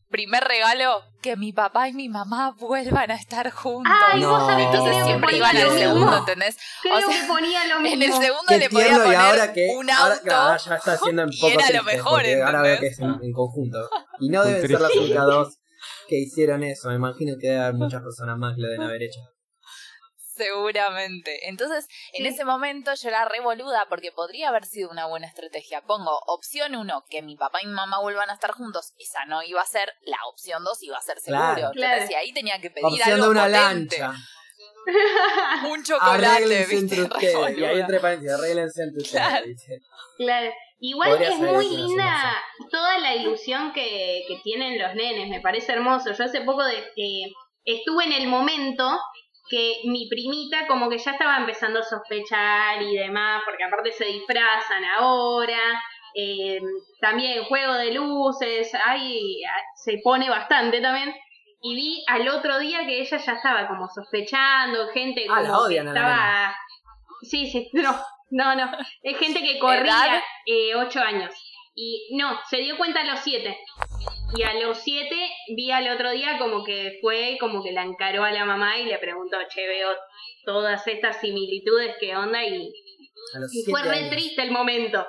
primer 0.10 0.44
regalo, 0.44 1.04
que 1.22 1.36
mi 1.36 1.54
papá 1.54 1.88
y 1.88 1.94
mi 1.94 2.10
mamá 2.10 2.56
vuelvan 2.60 3.12
a 3.12 3.16
estar 3.16 3.50
juntos. 3.52 3.94
Ay, 4.12 4.24
vos 4.24 4.52
Entonces 4.58 5.06
siempre 5.06 5.38
iban 5.38 5.56
al 5.56 5.72
segundo, 5.72 6.18
¿entendés? 6.18 6.58
Creo 6.82 6.98
o 6.98 7.02
sea, 7.02 7.22
que 7.22 7.28
ponía 7.28 7.68
lo 7.68 7.80
mismo. 7.80 7.96
En 8.00 8.02
el 8.04 8.14
segundo 8.14 8.58
le 8.58 8.70
podía 8.70 8.98
poner 8.98 9.16
ahora 9.16 9.54
que, 9.54 9.68
un 9.76 9.90
auto. 9.90 10.36
Ahora, 10.36 10.58
ya 10.58 10.76
está 10.76 10.94
haciendo 10.94 11.24
un 11.24 11.30
poco 11.40 11.50
y 11.50 11.54
era 11.54 11.78
lo 11.78 11.84
mejor, 11.84 12.24
Ahora 12.46 12.62
veo 12.62 12.80
que 12.80 12.88
es 12.88 13.00
en, 13.00 13.32
conjunto. 13.34 13.90
Y 14.20 14.30
no 14.30 14.44
deben 14.44 14.68
ser 14.68 14.82
las 14.82 14.96
únicas 14.96 15.26
dos 15.26 15.58
que 16.08 16.18
hicieron 16.18 16.64
eso. 16.64 16.90
Me 16.90 16.96
imagino 16.96 17.36
que 17.40 17.48
debe 17.48 17.62
haber 17.62 17.76
muchas 17.76 18.02
personas 18.02 18.38
más 18.38 18.56
que 18.56 18.62
lo 18.62 18.68
deben 18.68 18.84
haber 18.84 19.04
hecho. 19.04 19.20
Seguramente. 20.40 21.50
Entonces, 21.50 21.90
en 22.14 22.26
ese 22.26 22.46
momento 22.46 22.94
yo 22.94 23.10
era 23.10 23.26
revoluda 23.26 23.86
porque 23.90 24.14
podría 24.14 24.48
haber 24.50 24.64
sido 24.64 24.90
una 24.90 25.06
buena 25.06 25.28
estrategia. 25.28 25.82
Pongo 25.82 26.18
opción 26.28 26.76
uno, 26.76 27.04
que 27.10 27.22
mi 27.22 27.36
papá 27.36 27.62
y 27.62 27.68
mi 27.68 27.74
mamá 27.74 28.00
vuelvan 28.00 28.30
a 28.30 28.34
estar 28.34 28.52
juntos. 28.52 28.94
Esa 28.98 29.26
no 29.26 29.44
iba 29.44 29.62
a 29.62 29.66
ser. 29.66 29.92
La 30.04 30.18
opción 30.32 30.64
dos 30.64 30.82
iba 30.82 30.98
a 30.98 31.02
ser 31.02 31.20
seguro. 31.20 31.72
Claro, 31.74 32.06
ahí 32.18 32.32
tenía 32.32 32.60
que 32.62 32.70
pedir 32.70 32.86
opción 32.86 33.12
algo 33.12 33.26
de 33.26 33.32
una 33.32 33.44
potente. 33.44 34.00
lancha. 34.00 34.14
Un 35.70 35.84
chocolate, 35.84 36.76
entre 36.76 37.04
ustedes. 37.04 37.58
Y 37.58 37.64
ahí 37.66 37.80
entre 37.82 38.00
paréntesis, 38.00 38.34
arreglense 38.34 38.84
entre 38.84 39.02
ustedes. 39.02 39.82
Claro. 40.18 40.52
Igual 40.82 41.22
es 41.22 41.36
muy 41.36 41.68
linda 41.68 42.42
toda 42.72 42.98
la 43.00 43.14
ilusión 43.14 43.74
que, 43.74 44.24
que 44.28 44.38
tienen 44.44 44.80
los 44.82 44.96
nenes, 44.96 45.28
me 45.28 45.42
parece 45.42 45.74
hermoso. 45.74 46.14
Yo 46.14 46.24
hace 46.24 46.40
poco 46.42 46.64
de, 46.64 46.78
eh, 46.96 47.34
estuve 47.66 48.06
en 48.06 48.14
el 48.14 48.28
momento 48.28 48.98
que 49.50 49.82
mi 49.86 50.08
primita 50.08 50.68
como 50.68 50.90
que 50.90 51.00
ya 51.00 51.12
estaba 51.12 51.38
empezando 51.38 51.80
a 51.80 51.84
sospechar 51.84 52.82
y 52.82 52.96
demás, 52.96 53.42
porque 53.46 53.64
aparte 53.64 53.92
se 53.92 54.06
disfrazan 54.06 54.84
ahora, 54.98 55.82
eh, 56.16 56.60
también 57.02 57.44
juego 57.46 57.74
de 57.74 57.94
luces, 57.94 58.72
ahí 58.86 59.42
se 59.76 60.00
pone 60.04 60.30
bastante 60.30 60.82
también. 60.82 61.14
Y 61.62 61.76
vi 61.76 62.04
al 62.08 62.28
otro 62.30 62.60
día 62.60 62.86
que 62.86 63.02
ella 63.02 63.18
ya 63.18 63.34
estaba 63.34 63.68
como 63.68 63.88
sospechando, 63.90 64.88
gente 64.90 65.26
ah, 65.30 65.44
como 65.46 65.68
que 65.68 65.78
estaba... 65.78 66.56
Sí, 67.22 67.48
sí, 67.48 67.70
no, 67.74 68.00
no, 68.30 68.56
no. 68.56 68.72
Es 69.02 69.18
gente 69.18 69.42
que 69.42 69.60
corría 69.60 70.24
eh, 70.46 70.76
ocho 70.76 71.02
años. 71.02 71.34
Y 71.82 72.10
no, 72.12 72.38
se 72.50 72.58
dio 72.58 72.78
cuenta 72.78 73.00
a 73.00 73.06
los 73.06 73.22
siete. 73.24 73.58
Y 74.36 74.44
a 74.44 74.54
los 74.56 74.80
siete 74.80 75.16
vi 75.56 75.72
al 75.72 75.88
otro 75.88 76.12
día 76.12 76.38
como 76.38 76.66
que 76.66 76.98
fue, 77.02 77.38
como 77.40 77.64
que 77.64 77.72
la 77.72 77.84
encaró 77.84 78.26
a 78.26 78.34
la 78.34 78.44
mamá 78.44 78.78
y 78.78 78.86
le 78.86 78.98
preguntó, 78.98 79.38
che, 79.50 79.66
veo 79.66 79.88
todas 80.44 80.86
estas 80.88 81.22
similitudes, 81.22 81.96
¿qué 82.02 82.18
onda? 82.18 82.46
Y, 82.46 82.70
fue 83.70 83.82
re 83.84 84.10
triste 84.10 84.42
el 84.42 84.52
momento. 84.52 85.06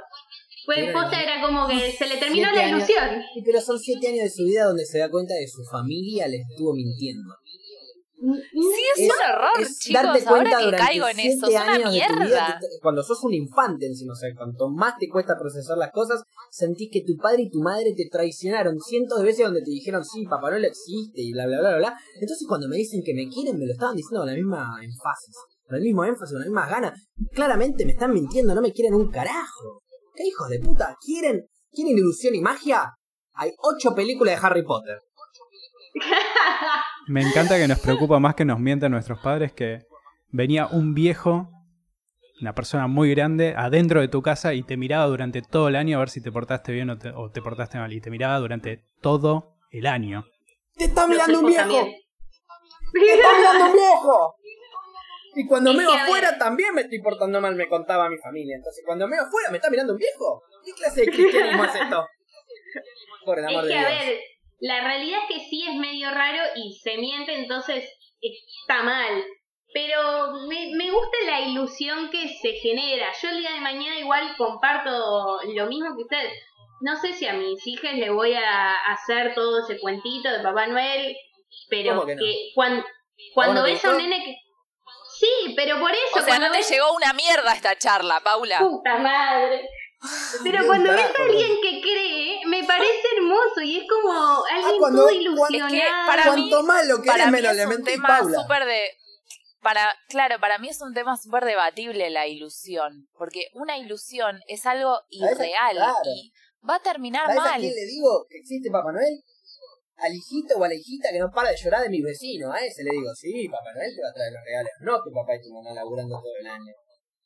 Fue 0.65 0.93
posta, 0.93 1.21
era 1.21 1.41
como 1.41 1.67
que 1.67 1.91
se 1.91 2.07
le 2.07 2.19
terminó 2.19 2.53
la 2.53 2.69
ilusión. 2.69 3.21
pero 3.45 3.61
son 3.61 3.77
siete 3.81 4.07
años 4.07 4.23
de 4.23 4.31
su 4.31 4.45
vida 4.45 4.67
donde 4.67 4.87
se 4.87 4.99
da 4.99 5.11
cuenta 5.11 5.35
de 5.35 5.41
que 5.41 5.49
su 5.49 5.65
familia 5.65 6.29
le 6.29 6.37
estuvo 6.37 6.73
mintiendo. 6.73 7.35
Sí, 8.21 8.83
es, 8.97 9.05
un 9.05 9.31
error, 9.33 9.67
chicos. 9.79 10.03
Darte 10.03 10.25
cuenta 10.25 10.59
ahora 10.59 10.77
que 10.77 10.77
caigo 10.77 11.09
en 11.09 11.21
eso, 11.21 11.47
es 11.47 11.55
una 11.55 11.91
mierda. 11.91 12.61
cuando 12.83 13.03
sos 13.03 13.25
un 13.25 13.33
infante 13.33 13.87
encima, 13.87 14.13
o 14.13 14.17
sea, 14.17 14.29
cuanto 14.37 14.69
más 14.69 14.95
te 14.99 15.09
cuesta 15.09 15.39
procesar 15.39 15.79
las 15.79 15.91
cosas, 15.91 16.23
sentís 16.51 16.91
que 16.93 17.03
tu 17.07 17.17
padre 17.17 17.45
y 17.45 17.51
tu 17.51 17.61
madre 17.61 17.95
te 17.97 18.09
traicionaron 18.11 18.79
cientos 18.79 19.19
de 19.19 19.25
veces 19.25 19.47
donde 19.47 19.63
te 19.63 19.71
dijeron, 19.71 20.05
sí, 20.05 20.27
Papá 20.29 20.51
Noel 20.51 20.67
existe 20.67 21.23
y 21.23 21.33
bla, 21.33 21.47
bla, 21.47 21.61
bla, 21.61 21.77
bla. 21.79 21.99
Entonces 22.21 22.47
cuando 22.47 22.69
me 22.69 22.77
dicen 22.77 23.01
que 23.03 23.15
me 23.15 23.27
quieren, 23.29 23.59
me 23.59 23.67
lo 23.67 23.73
estaban 23.73 23.97
diciendo 23.97 24.21
con 24.21 24.29
la 24.29 24.35
misma 24.35 24.79
énfasis, 24.83 25.37
con 25.67 25.77
el 25.77 25.83
mismo 25.83 26.05
énfasis, 26.05 26.33
con 26.33 26.41
las 26.41 26.49
mismas 26.49 26.71
ganas. 26.71 27.01
Claramente 27.33 27.87
me 27.87 27.93
están 27.93 28.13
mintiendo, 28.13 28.55
no 28.55 28.61
me 28.61 28.73
quieren 28.73 28.95
un 28.95 29.11
carajo. 29.11 29.81
¿Qué 30.15 30.27
hijos 30.27 30.49
de 30.51 30.61
puta? 30.61 30.95
¿Quieren, 31.01 31.47
¿quieren 31.73 31.97
ilusión 31.97 32.35
y 32.35 32.43
magia? 32.43 32.93
Hay 33.33 33.53
ocho 33.57 33.95
películas 33.95 34.39
de 34.39 34.47
Harry 34.47 34.63
Potter. 34.63 34.99
Me 37.11 37.23
encanta 37.23 37.59
que 37.59 37.67
nos 37.67 37.81
preocupa 37.81 38.21
más 38.21 38.37
que 38.37 38.45
nos 38.45 38.61
mientan 38.61 38.93
nuestros 38.93 39.19
padres 39.19 39.53
que 39.53 39.81
venía 40.29 40.69
un 40.69 40.95
viejo, 40.95 41.51
una 42.41 42.55
persona 42.55 42.87
muy 42.87 43.11
grande, 43.11 43.53
adentro 43.57 44.01
de 44.01 44.07
tu 44.07 44.23
casa 44.23 44.55
y 44.55 44.63
te 44.63 44.77
miraba 44.77 45.07
durante 45.07 45.43
todo 45.43 45.67
el 45.67 45.75
año 45.75 45.97
a 45.97 46.01
ver 46.01 46.09
si 46.09 46.23
te 46.23 46.31
portaste 46.31 46.71
bien 46.71 46.89
o 46.89 46.99
te, 46.99 47.43
portaste 47.43 47.79
mal. 47.79 47.93
Y 47.93 48.01
te 48.01 48.11
miraba 48.11 48.39
durante 48.39 48.85
todo 49.01 49.57
el 49.73 49.89
año. 49.89 50.25
¡Te 50.77 50.85
está 50.85 51.09
mirando 51.09 51.41
un 51.41 51.47
viejo! 51.47 51.89
¡Te 52.93 53.13
está 53.13 53.29
mirando 53.37 53.65
un 53.65 53.73
viejo! 53.73 54.35
Y 55.35 55.47
cuando 55.49 55.75
me 55.75 55.85
afuera 55.85 56.39
también 56.39 56.73
me 56.77 56.83
estoy 56.83 57.03
portando 57.03 57.41
mal, 57.41 57.57
me 57.57 57.69
contaba 57.69 58.09
mi 58.09 58.19
familia. 58.19 58.55
Entonces, 58.55 58.85
cuando 58.87 59.09
me 59.09 59.17
afuera 59.17 59.51
me 59.51 59.57
está 59.57 59.69
mirando 59.69 59.95
un 59.95 59.99
viejo. 59.99 60.45
¿Qué 60.65 60.73
clase 60.75 61.01
de 61.01 61.07
cristianismo 61.09 61.65
es 61.65 61.75
esto? 61.75 62.07
Por 63.25 63.41
el 63.41 63.49
amor 63.49 63.65
de 63.65 63.71
Dios. 63.71 63.91
La 64.61 64.83
realidad 64.83 65.21
es 65.29 65.37
que 65.37 65.49
sí 65.49 65.65
es 65.67 65.75
medio 65.77 66.11
raro 66.11 66.43
y 66.55 66.79
se 66.83 66.99
miente, 66.99 67.35
entonces 67.35 67.91
está 68.21 68.83
mal. 68.83 69.25
Pero 69.73 70.33
me, 70.49 70.71
me 70.75 70.91
gusta 70.91 71.17
la 71.27 71.41
ilusión 71.41 72.11
que 72.11 72.29
se 72.29 72.53
genera. 72.55 73.13
Yo 73.23 73.31
el 73.31 73.39
día 73.39 73.53
de 73.53 73.61
mañana 73.61 73.99
igual 73.99 74.37
comparto 74.37 75.41
lo 75.55 75.67
mismo 75.67 75.97
que 75.97 76.03
ustedes. 76.03 76.33
No 76.81 76.97
sé 76.97 77.13
si 77.13 77.27
a 77.27 77.35
mis 77.35 77.65
hijas 77.67 77.95
les 77.95 78.11
voy 78.11 78.35
a 78.35 78.75
hacer 78.87 79.35
todo 79.35 79.61
ese 79.61 79.79
cuentito 79.79 80.31
de 80.31 80.43
Papá 80.43 80.67
Noel, 80.67 81.17
pero 81.69 82.05
que, 82.07 82.51
cuando, 82.55 82.85
cuando 83.35 83.63
ves 83.63 83.85
a 83.85 83.91
un 83.91 83.99
nene 83.99 84.25
que... 84.25 84.37
Sí, 85.19 85.55
pero 85.55 85.79
por 85.79 85.93
eso... 85.93 86.19
O 86.19 86.23
sea, 86.23 86.39
no 86.39 86.51
te 86.51 86.63
llegó 86.63 86.93
una 86.95 87.13
mierda 87.13 87.53
esta 87.53 87.77
charla, 87.77 88.21
Paula. 88.21 88.59
Puta 88.61 88.97
madre. 88.97 89.69
Pero 90.45 90.67
cuando 90.67 90.91
ves 90.91 91.13
a 91.19 91.23
alguien 91.23 91.59
que 91.63 91.81
cree, 91.83 92.41
me 92.47 92.65
parece 92.65 93.03
hermoso 93.17 93.61
y 93.63 93.79
es 93.79 93.85
como 93.89 94.45
alguien 94.47 94.75
ah, 94.75 94.79
cuando, 94.79 95.03
todo 95.03 95.11
ilusionado. 95.11 95.75
Es 95.75 95.83
que 95.83 95.89
para 96.07 96.25
Cuanto 96.25 96.63
mí, 96.63 96.67
más 96.67 96.87
lo 96.87 97.03
que 97.03 97.07
para 97.07 97.31
mí 97.31 97.39
es 97.39 97.67
un 97.67 97.85
tema 97.85 98.21
súper 98.21 98.65
de 98.65 98.91
para 99.61 99.93
claro, 100.09 100.41
para 100.41 100.59
mí 100.59 100.71
es 100.71 100.81
un 100.81 100.95
tema 100.95 101.19
súper 101.19 101.45
debatible 101.45 102.09
la 102.09 102.27
ilusión, 102.27 103.09
porque 103.19 103.49
una 103.53 103.77
ilusión 103.77 104.41
es 104.49 104.65
algo 104.65 105.01
irreal 105.11 105.77
y 106.07 106.33
va 106.67 106.77
a 106.77 106.83
terminar 106.83 107.27
mal. 107.35 107.55
a 107.55 107.59
quién 107.59 107.75
le 107.75 107.85
digo 107.85 108.25
que 108.29 108.39
existe 108.39 108.71
Papá 108.71 108.93
Noel? 108.93 109.23
Al 109.97 110.15
hijito 110.15 110.57
o 110.57 110.65
a 110.65 110.69
la 110.69 110.75
hijita 110.75 111.11
que 111.13 111.19
no 111.19 111.31
para 111.31 111.51
de 111.51 111.59
llorar 111.59 111.83
de 111.83 111.91
mi 111.91 112.01
vecino, 112.01 112.51
a 112.51 112.59
ese 112.65 112.83
le 112.85 112.91
digo, 112.91 113.15
sí, 113.15 113.47
Papá 113.51 113.75
Noel 113.75 113.95
te 113.95 114.01
va 114.01 114.09
a 114.09 114.15
traer 114.15 114.33
los 114.33 114.43
regalos, 114.43 114.73
no 114.81 115.03
tu 115.03 115.13
papá 115.13 115.37
y 115.37 115.43
tu 115.43 115.53
mamá 115.53 115.75
laburando 115.75 116.17
todo 116.17 116.37
el 116.41 116.47
año. 116.47 116.73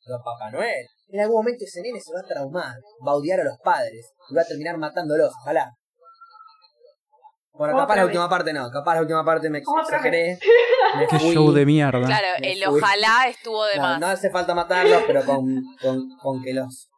Pero 0.03 0.17
Papá 0.19 0.51
Noel 0.51 0.85
en 1.07 1.19
algún 1.21 1.37
momento 1.37 1.65
ese 1.65 1.81
nene 1.81 1.99
se 1.99 2.13
va 2.13 2.19
a 2.19 2.23
traumar, 2.23 2.75
va 3.05 3.11
a 3.11 3.15
odiar 3.15 3.39
a 3.39 3.43
los 3.43 3.57
padres 3.63 4.13
y 4.29 4.35
va 4.35 4.41
a 4.41 4.45
terminar 4.45 4.77
matándolos, 4.77 5.33
ojalá. 5.41 5.71
Bueno, 7.53 7.77
capaz 7.77 7.95
la 7.95 8.05
última 8.05 8.27
parte 8.27 8.51
no, 8.51 8.69
capaz 8.69 8.95
la 8.95 9.01
última 9.01 9.23
parte 9.23 9.49
me 9.49 9.59
exageré. 9.59 10.37
Me 10.97 11.07
Qué 11.07 11.17
show 11.17 11.51
de 11.51 11.65
mierda. 11.65 12.05
Claro, 12.05 12.27
el 12.41 12.65
ojalá 12.67 13.27
estuvo 13.27 13.65
de 13.65 13.79
más. 13.79 13.99
No 13.99 14.07
hace 14.07 14.29
falta 14.29 14.53
matarlos, 14.53 15.03
pero 15.07 15.25
con, 15.25 15.61
con, 15.81 16.17
con 16.21 16.41
que 16.41 16.53
los 16.53 16.89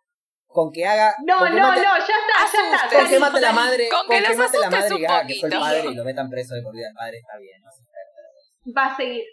con 0.46 0.72
que 0.72 0.86
haga. 0.86 1.16
No, 1.26 1.42
no, 1.42 1.50
no, 1.50 1.76
ya 1.76 1.94
está, 1.94 2.52
ya 2.52 2.86
está. 2.86 2.98
Con 2.98 3.08
que 3.08 3.20
mate 3.20 3.42
la 3.42 3.54
madre. 3.54 3.90
Con, 3.90 4.08
que, 4.08 4.36
mate 4.36 4.60
la 4.60 4.70
madre 4.70 4.96
y 4.96 5.00
que 5.00 5.08
haga 5.08 5.28
que 5.28 5.36
fue 5.40 5.50
el 5.50 5.60
padre 5.60 5.86
y 5.92 5.96
lo 5.96 6.04
metan 6.04 6.30
preso 6.30 6.56
de 6.56 6.62
por 6.64 6.74
vida. 6.74 6.88
El 6.90 6.96
padre 6.96 7.18
está 7.18 7.38
bien, 7.38 7.62
no 7.64 7.72
sé. 7.72 8.74
Va 8.76 8.86
a 8.88 8.98
seguir. 8.98 9.24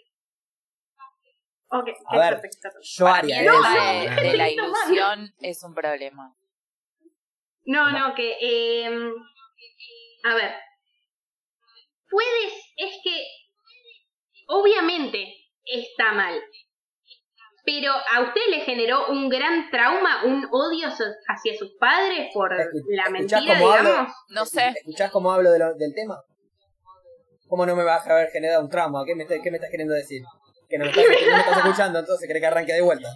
Ok, 1.67 1.89
a 2.07 2.17
ver, 2.17 2.41
yo 2.81 3.07
haría 3.07 3.41
eso. 3.41 3.51
De, 4.15 4.21
de, 4.29 4.37
la 4.37 4.49
ilusión 4.49 5.33
es 5.41 5.63
un 5.63 5.73
problema. 5.73 6.35
No, 7.65 7.91
no, 7.91 8.13
que. 8.15 8.37
Eh, 8.39 8.85
a 10.23 10.33
ver. 10.35 10.53
Puedes. 12.09 12.53
Es 12.77 12.99
que. 13.03 13.25
obviamente 14.47 15.33
está 15.65 16.11
mal. 16.13 16.39
Pero 17.65 17.91
a 17.91 18.21
usted 18.21 18.41
le 18.51 18.59
generó 18.59 19.07
un 19.07 19.27
gran 19.27 19.71
trauma, 19.71 20.23
un 20.23 20.47
odio 20.51 20.87
hacia 20.87 21.57
sus 21.57 21.71
padres 21.79 22.29
por 22.31 22.55
la 22.55 22.63
¿escuchás 22.63 23.11
mentira, 23.11 23.57
cómo 23.59 23.71
hablo? 23.71 23.89
digamos. 23.89 24.13
No 24.29 24.45
sé. 24.45 24.67
¿Escuchás 24.67 25.09
cómo 25.11 25.31
hablo 25.31 25.51
de 25.51 25.57
lo- 25.57 25.73
del 25.73 25.95
tema? 25.95 26.21
¿Cómo 27.47 27.65
no 27.65 27.75
me 27.75 27.83
va 27.83 27.95
a 27.95 28.03
haber 28.03 28.29
generado 28.29 28.61
un 28.63 28.69
trauma? 28.69 29.03
¿Qué 29.03 29.15
me, 29.15 29.23
está- 29.23 29.41
qué 29.41 29.49
me 29.49 29.57
estás 29.57 29.71
queriendo 29.71 29.95
decir? 29.95 30.21
Que 30.69 30.77
no 30.77 30.85
me 30.85 30.91
estás, 30.91 31.05
que 31.05 31.25
no 31.29 31.35
me 31.35 31.39
estás 31.41 31.57
escuchando, 31.57 31.99
entonces 31.99 32.27
querés 32.27 32.41
que 32.41 32.47
arranque 32.47 32.73
de 32.73 32.81
vuelta. 32.81 33.09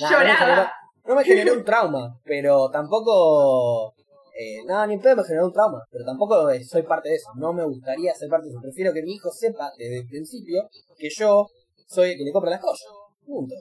Nah, 0.00 0.10
no, 0.10 0.18
me 0.24 0.34
generó, 0.34 0.66
no 1.04 1.14
me 1.14 1.24
generó 1.24 1.52
un 1.54 1.64
trauma, 1.64 2.20
pero 2.24 2.70
tampoco... 2.70 3.94
Eh, 4.34 4.64
no, 4.66 4.86
ni 4.86 4.96
pedo 4.98 5.16
me 5.16 5.24
generó 5.24 5.46
un 5.46 5.52
trauma, 5.52 5.84
pero 5.90 6.04
tampoco 6.04 6.48
eh, 6.50 6.64
soy 6.64 6.82
parte 6.82 7.10
de 7.10 7.16
eso. 7.16 7.30
No 7.36 7.52
me 7.52 7.64
gustaría 7.64 8.14
ser 8.14 8.28
parte 8.30 8.46
de 8.46 8.52
eso. 8.52 8.60
Prefiero 8.62 8.92
que 8.92 9.02
mi 9.02 9.12
hijo 9.14 9.30
sepa 9.30 9.70
desde 9.76 9.98
el 9.98 10.06
principio 10.06 10.68
que 10.98 11.08
yo 11.10 11.46
soy 11.86 12.12
el 12.12 12.16
que 12.18 12.24
le 12.24 12.32
compra 12.32 12.50
las 12.50 12.60
cosas. 12.60 12.88
Punto. 13.26 13.54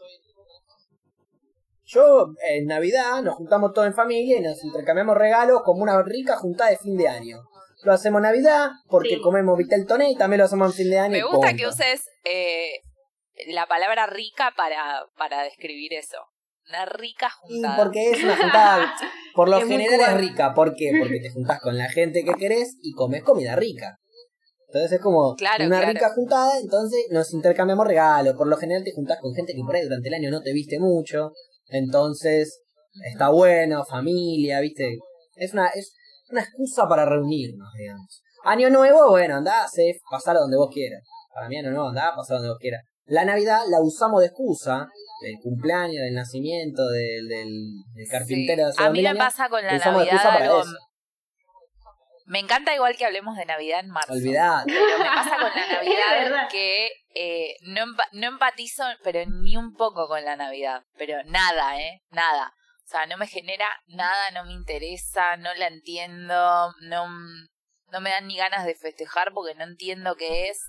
Yo, 1.85 2.27
en 2.49 2.67
Navidad, 2.67 3.21
nos 3.21 3.35
juntamos 3.35 3.73
todos 3.73 3.87
en 3.87 3.93
familia 3.93 4.37
y 4.37 4.41
nos 4.41 4.63
intercambiamos 4.63 5.17
regalos 5.17 5.61
como 5.63 5.83
una 5.83 6.01
rica 6.03 6.37
juntada 6.37 6.69
de 6.69 6.77
fin 6.77 6.95
de 6.95 7.09
año. 7.09 7.39
Lo 7.83 7.91
hacemos 7.91 8.19
en 8.19 8.23
Navidad 8.23 8.69
porque 8.87 9.15
Sí. 9.15 9.21
comemos 9.21 9.57
vitel 9.57 9.85
toné 9.85 10.11
y 10.11 10.15
también 10.15 10.39
lo 10.39 10.45
hacemos 10.45 10.69
en 10.69 10.73
fin 10.73 10.89
de 10.89 10.99
año. 10.99 11.11
Me 11.11 11.23
gusta 11.23 11.53
que 11.53 11.67
uses 11.67 12.07
eh, 12.23 12.79
la 13.47 13.65
palabra 13.67 14.07
rica 14.07 14.53
para, 14.55 15.05
para 15.17 15.43
describir 15.43 15.93
eso. 15.93 16.17
Una 16.69 16.85
rica 16.85 17.29
Y 17.49 17.53
juntada. 17.55 17.77
porque 17.83 18.11
es 18.11 18.23
una 18.23 18.37
juntada, 18.37 18.93
por 19.35 19.49
lo 19.49 19.57
Es 19.57 19.67
general 19.67 19.99
es 20.15 20.17
rica. 20.21 20.53
¿Por 20.53 20.73
qué? 20.75 20.91
Porque 20.99 21.19
te 21.19 21.29
juntás 21.31 21.59
con 21.59 21.77
la 21.77 21.89
gente 21.89 22.23
que 22.23 22.33
querés 22.35 22.77
y 22.81 22.91
comes 22.93 23.23
comida 23.23 23.55
rica. 23.55 23.97
Entonces 24.67 24.93
es 24.93 25.01
como 25.01 25.35
Claro, 25.35 25.65
una 25.65 25.79
claro. 25.79 25.93
rica 25.93 26.13
juntada, 26.15 26.57
entonces 26.59 27.07
nos 27.11 27.33
intercambiamos 27.33 27.85
regalos. 27.85 28.35
Por 28.37 28.47
lo 28.47 28.55
general 28.57 28.83
te 28.85 28.93
juntás 28.93 29.19
con 29.19 29.33
gente 29.33 29.53
que 29.53 29.61
por 29.65 29.75
ahí 29.75 29.83
durante 29.83 30.07
el 30.07 30.13
año 30.13 30.31
no 30.31 30.41
te 30.41 30.53
viste 30.53 30.79
mucho. 30.79 31.33
Entonces 31.67 32.61
está 33.11 33.29
bueno, 33.29 33.83
familia, 33.83 34.59
¿viste? 34.61 34.97
Es 35.35 35.51
una, 35.53 35.67
es 35.69 35.93
una 36.29 36.41
excusa 36.41 36.87
para 36.87 37.05
reunirnos, 37.05 37.67
digamos. 37.77 38.21
Año 38.45 38.69
nuevo, 38.69 39.09
bueno, 39.09 39.35
andá, 39.37 39.67
sé, 39.67 39.97
pasar 40.09 40.35
donde 40.37 40.55
vos 40.57 40.69
quieras. 40.71 41.01
Para 41.33 41.49
mí 41.49 41.57
año 41.57 41.71
nuevo, 41.71 41.89
andá, 41.89 42.13
pasar 42.15 42.37
donde 42.37 42.49
vos 42.49 42.59
quieras. 42.59 42.81
La 43.05 43.25
Navidad 43.25 43.61
la 43.69 43.81
usamos 43.81 44.21
de 44.21 44.27
excusa, 44.27 44.87
del 45.21 45.35
cumpleaños, 45.41 46.01
del 46.03 46.13
nacimiento, 46.13 46.87
del, 46.87 47.27
del, 47.27 47.47
del 47.93 48.07
carpintero 48.09 48.63
de 48.63 48.69
hace 48.69 48.83
A 48.83 48.89
mí 48.89 49.01
me 49.01 49.15
pasa 49.15 49.49
con 49.49 49.65
la 49.65 49.75
usamos 49.75 50.01
de 50.05 50.11
Navidad 50.11 50.13
excusa 50.15 50.33
para 50.33 50.45
algo. 50.45 50.61
eso. 50.61 50.77
Me 52.27 52.39
encanta 52.39 52.73
igual 52.73 52.95
que 52.95 53.05
hablemos 53.05 53.35
de 53.35 53.45
Navidad 53.45 53.81
en 53.81 53.89
marzo. 53.89 54.13
Olvidad. 54.13 54.63
Pero 54.65 54.97
me 54.99 55.05
pasa 55.05 55.31
con 55.37 55.49
la 55.49 55.67
Navidad 55.83 56.47
que 56.49 56.87
eh, 57.13 57.55
no, 57.63 57.81
empa- 57.81 58.07
no 58.13 58.27
empatizo, 58.27 58.83
pero 59.03 59.19
ni 59.27 59.57
un 59.57 59.73
poco 59.73 60.07
con 60.07 60.23
la 60.23 60.37
Navidad. 60.37 60.83
Pero 60.97 61.21
nada, 61.25 61.81
¿eh? 61.81 62.01
Nada. 62.11 62.53
O 62.85 62.89
sea, 62.91 63.05
no 63.05 63.17
me 63.17 63.27
genera 63.27 63.67
nada, 63.87 64.31
no 64.31 64.45
me 64.45 64.53
interesa, 64.53 65.35
no 65.37 65.53
la 65.55 65.67
entiendo, 65.67 66.71
no, 66.83 67.07
no 67.91 68.01
me 68.01 68.09
dan 68.11 68.27
ni 68.27 68.37
ganas 68.37 68.65
de 68.65 68.75
festejar 68.75 69.31
porque 69.33 69.55
no 69.55 69.63
entiendo 69.65 70.15
qué 70.15 70.49
es. 70.49 70.59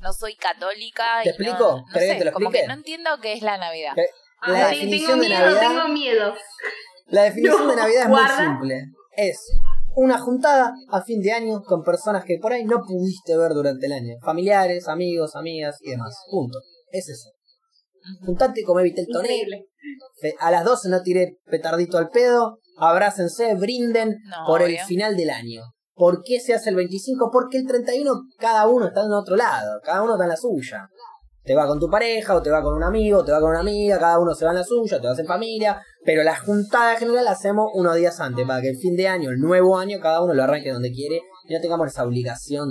No 0.00 0.12
soy 0.12 0.34
católica. 0.36 1.04
¿Te 1.22 1.28
y 1.28 1.32
no- 1.32 1.36
explico? 1.36 1.76
No, 1.78 1.84
¿Querés 1.92 2.08
que 2.08 2.12
sé, 2.14 2.18
te 2.18 2.24
lo 2.24 2.32
como 2.32 2.50
que 2.50 2.66
no 2.66 2.74
entiendo 2.74 3.10
qué 3.22 3.32
es 3.34 3.42
la 3.42 3.58
Navidad. 3.58 3.92
La 4.46 4.68
Ah, 4.68 4.70
sí, 4.70 4.80
tengo 4.80 4.90
definición 4.90 5.20
de 5.20 5.28
miedo, 5.28 5.40
Navidad- 5.40 5.60
tengo 5.60 5.88
miedo. 5.88 6.34
La 7.08 7.22
definición 7.24 7.62
No, 7.66 7.70
de 7.70 7.76
Navidad 7.76 8.02
es 8.04 8.08
guarda. 8.08 8.36
muy 8.36 8.46
simple. 8.46 8.84
Es 9.16 9.38
una 9.96 10.18
juntada 10.18 10.72
a 10.90 11.02
fin 11.02 11.20
de 11.20 11.32
año 11.32 11.60
con 11.62 11.82
personas 11.82 12.24
que 12.24 12.38
por 12.40 12.52
ahí 12.52 12.64
no 12.64 12.80
pudiste 12.86 13.36
ver 13.36 13.52
durante 13.52 13.86
el 13.86 13.92
año. 13.92 14.14
Familiares, 14.24 14.88
amigos, 14.88 15.36
amigas 15.36 15.76
y 15.82 15.90
demás. 15.90 16.16
Punto. 16.30 16.58
Es 16.90 17.08
eso. 17.08 17.30
Juntate, 18.24 18.62
come 18.64 18.82
vitel. 18.82 19.06
Fe- 20.20 20.34
A 20.40 20.50
las 20.50 20.64
12 20.64 20.88
no 20.88 21.02
tiré 21.02 21.36
petardito 21.44 21.98
al 21.98 22.08
pedo. 22.08 22.58
Abrácense, 22.78 23.54
brinden 23.56 24.16
No, 24.24 24.46
por 24.46 24.62
el 24.62 24.78
final 24.78 25.16
del 25.16 25.28
año. 25.30 25.62
¿Por 26.00 26.22
qué 26.22 26.40
se 26.40 26.54
hace 26.54 26.70
el 26.70 26.76
25? 26.76 27.28
Porque 27.30 27.58
el 27.58 27.66
31 27.66 28.22
cada 28.38 28.66
uno 28.66 28.86
está 28.86 29.02
en 29.02 29.12
otro 29.12 29.36
lado. 29.36 29.82
Cada 29.84 30.00
uno 30.00 30.14
está 30.14 30.24
en 30.24 30.30
la 30.30 30.36
suya. 30.38 30.88
Te 31.44 31.54
va 31.54 31.66
con 31.66 31.78
tu 31.78 31.90
pareja, 31.90 32.34
o 32.34 32.40
te 32.40 32.48
va 32.48 32.62
con 32.62 32.74
un 32.74 32.82
amigo, 32.82 33.18
o 33.18 33.24
te 33.24 33.32
va 33.32 33.38
con 33.38 33.50
una 33.50 33.60
amiga, 33.60 33.98
cada 33.98 34.18
uno 34.18 34.34
se 34.34 34.46
va 34.46 34.52
en 34.52 34.56
la 34.56 34.64
suya, 34.64 34.98
te 34.98 35.06
vas 35.06 35.18
en 35.18 35.26
familia, 35.26 35.82
pero 36.02 36.22
la 36.22 36.38
juntada 36.38 36.96
general 36.96 37.26
la 37.26 37.32
hacemos 37.32 37.70
unos 37.74 37.96
días 37.96 38.18
antes, 38.18 38.46
para 38.46 38.62
que 38.62 38.70
el 38.70 38.78
fin 38.78 38.96
de 38.96 39.08
año, 39.08 39.28
el 39.28 39.40
nuevo 39.40 39.76
año, 39.76 40.00
cada 40.00 40.22
uno 40.22 40.32
lo 40.32 40.42
arranque 40.42 40.72
donde 40.72 40.90
quiere 40.90 41.20
y 41.46 41.52
no 41.52 41.60
tengamos 41.60 41.88
esa 41.88 42.04
obligación 42.04 42.68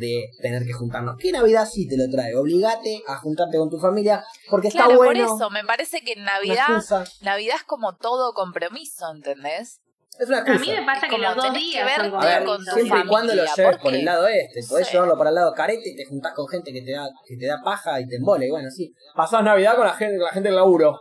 de 0.00 0.24
tener 0.42 0.64
que 0.64 0.72
juntarnos. 0.72 1.14
¿Qué 1.16 1.30
Navidad 1.30 1.68
sí 1.70 1.86
te 1.86 1.96
lo 1.96 2.10
trae? 2.10 2.34
Obligate 2.34 3.02
a 3.06 3.18
juntarte 3.18 3.56
con 3.56 3.70
tu 3.70 3.78
familia, 3.78 4.24
porque 4.50 4.66
está 4.68 4.86
bueno. 4.86 5.04
por 5.04 5.16
eso 5.16 5.50
me 5.50 5.62
parece 5.64 6.00
que 6.00 6.14
en 6.14 6.24
Navidad. 6.24 6.82
Navidad 7.20 7.56
es 7.56 7.64
como 7.64 7.94
todo 7.94 8.32
compromiso, 8.32 9.12
¿entendés? 9.14 9.80
Es 10.18 10.28
una 10.28 10.38
A 10.38 10.44
mí 10.44 10.50
excusa. 10.52 10.80
me 10.80 10.86
pasa 10.86 11.06
Es 11.06 11.12
que 11.12 11.18
los 11.18 11.36
dos 11.36 11.44
que 11.52 11.58
días 11.58 11.84
verte 11.84 12.10
son 12.10 12.22
A 12.22 12.26
ver, 12.26 12.44
con 12.44 12.56
compromisos. 12.56 12.74
tu 12.74 12.80
siempre 12.80 13.00
y 13.04 13.08
cuando 13.08 13.34
lo 13.34 13.44
lleves 13.44 13.76
¿por 13.78 13.94
el 13.94 14.04
lado 14.04 14.26
este. 14.28 14.60
Podés 14.68 14.86
Sí. 14.88 14.92
llevarlo 14.94 15.16
para 15.18 15.30
el 15.30 15.34
lado 15.36 15.54
carete 15.54 15.90
y 15.90 15.96
te 15.96 16.04
juntás 16.06 16.32
con 16.34 16.48
gente 16.48 16.72
que 16.72 16.82
te 16.82 16.92
da, 16.92 17.08
que 17.26 17.36
te 17.36 17.46
da 17.46 17.58
paja 17.64 18.00
y 18.00 18.08
te 18.08 18.16
embole. 18.16 18.46
Y 18.46 18.50
bueno, 18.50 18.68
sí. 18.70 18.92
Pasás 19.14 19.42
Navidad 19.44 19.76
con 19.76 19.86
la 19.86 19.92
gente, 19.94 20.18
la 20.18 20.30
gente 20.30 20.48
del 20.48 20.56
laburo. 20.56 21.00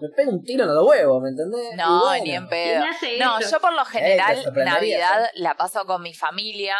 Me 0.00 0.08
pega 0.16 0.30
un 0.30 0.42
tiro 0.42 0.64
en 0.64 0.74
los 0.74 0.86
huevos, 0.88 1.22
¿me 1.22 1.28
entendés? 1.28 1.76
No, 1.76 1.84
Y 1.84 2.00
bueno, 2.00 2.24
ni 2.24 2.30
en 2.34 2.48
¿Quién 2.48 2.48
pedo. 2.48 2.84
No, 3.20 3.40
yo 3.40 3.60
por 3.60 3.72
lo 3.74 3.84
general 3.84 4.34
te 4.36 4.42
sorprenderías, 4.42 5.00
Navidad 5.10 5.30
la 5.34 5.54
paso 5.56 5.84
con 5.84 6.02
mi 6.02 6.14
familia. 6.14 6.74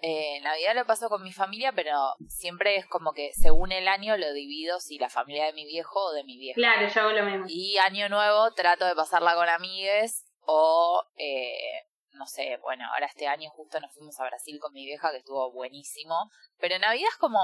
Eh, 0.00 0.40
Navidad 0.42 0.74
lo 0.74 0.84
paso 0.86 1.08
con 1.08 1.22
mi 1.22 1.30
familia, 1.32 1.72
pero 1.76 1.94
siempre 2.28 2.76
es 2.76 2.86
como 2.86 3.12
que 3.12 3.30
según 3.34 3.70
el 3.70 3.86
año 3.86 4.16
lo 4.16 4.32
divido 4.32 4.80
si 4.80 4.98
la 4.98 5.08
familia 5.10 5.44
de 5.46 5.52
mi 5.52 5.64
viejo 5.66 6.00
o 6.00 6.12
de 6.12 6.24
mi 6.24 6.38
vieja. 6.38 6.54
Claro, 6.56 6.88
yo 6.88 7.00
hago 7.02 7.10
lo 7.12 7.24
mismo. 7.24 7.44
Y 7.48 7.76
año 7.78 8.08
nuevo 8.08 8.50
trato 8.54 8.84
de 8.86 8.94
pasarla 8.96 9.34
con 9.34 9.48
amigues 9.48 10.24
o, 10.46 11.02
eh, 11.16 11.86
no 12.12 12.26
sé, 12.26 12.58
bueno, 12.62 12.84
ahora 12.92 13.06
este 13.06 13.26
año 13.26 13.50
justo 13.50 13.80
nos 13.80 13.92
fuimos 13.94 14.18
a 14.20 14.24
Brasil 14.24 14.58
con 14.60 14.72
mi 14.72 14.84
vieja 14.84 15.10
que 15.10 15.18
estuvo 15.18 15.50
buenísimo. 15.52 16.14
Pero 16.58 16.78
Navidad 16.78 17.08
es 17.10 17.16
como, 17.18 17.38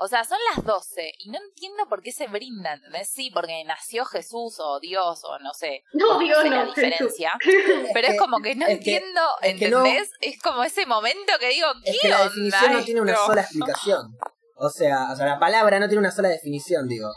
o 0.00 0.06
sea, 0.08 0.24
son 0.24 0.38
las 0.54 0.64
12 0.64 1.12
y 1.18 1.30
no 1.30 1.38
entiendo 1.38 1.88
por 1.88 2.02
qué 2.02 2.12
se 2.12 2.28
brindan. 2.28 2.76
¿entendés? 2.78 3.10
Sí, 3.10 3.30
porque 3.30 3.64
nació 3.64 4.04
Jesús 4.04 4.60
o 4.60 4.78
Dios 4.78 5.24
o 5.24 5.38
no 5.40 5.52
sé. 5.54 5.82
No, 5.92 6.18
Dios, 6.18 6.42
sé 6.42 6.50
la 6.50 6.64
no, 6.64 6.66
diferencia. 6.66 7.32
Pero 7.94 8.08
es 8.08 8.18
como 8.18 8.38
que 8.40 8.54
no 8.54 8.66
es 8.66 8.78
que- 8.80 8.96
entiendo, 8.96 9.20
es 9.42 9.58
que 9.58 9.68
no- 9.70 9.78
¿entendés? 9.84 10.10
Es 10.20 10.40
como 10.40 10.62
ese 10.62 10.86
momento 10.86 11.32
que 11.40 11.48
digo, 11.48 11.66
¿qué 11.84 11.90
Es 11.90 12.00
que 12.00 12.08
la 12.08 12.16
onda 12.16 12.28
definición 12.28 12.72
no 12.74 12.84
tiene 12.84 13.00
una 13.00 13.16
sola 13.16 13.40
explicación. 13.40 14.16
O 14.60 14.68
sea, 14.70 15.12
o 15.12 15.16
sea, 15.16 15.26
la 15.26 15.38
palabra 15.38 15.78
no 15.78 15.86
tiene 15.88 16.00
una 16.00 16.10
sola 16.12 16.28
definición, 16.28 16.86
digo. 16.88 17.08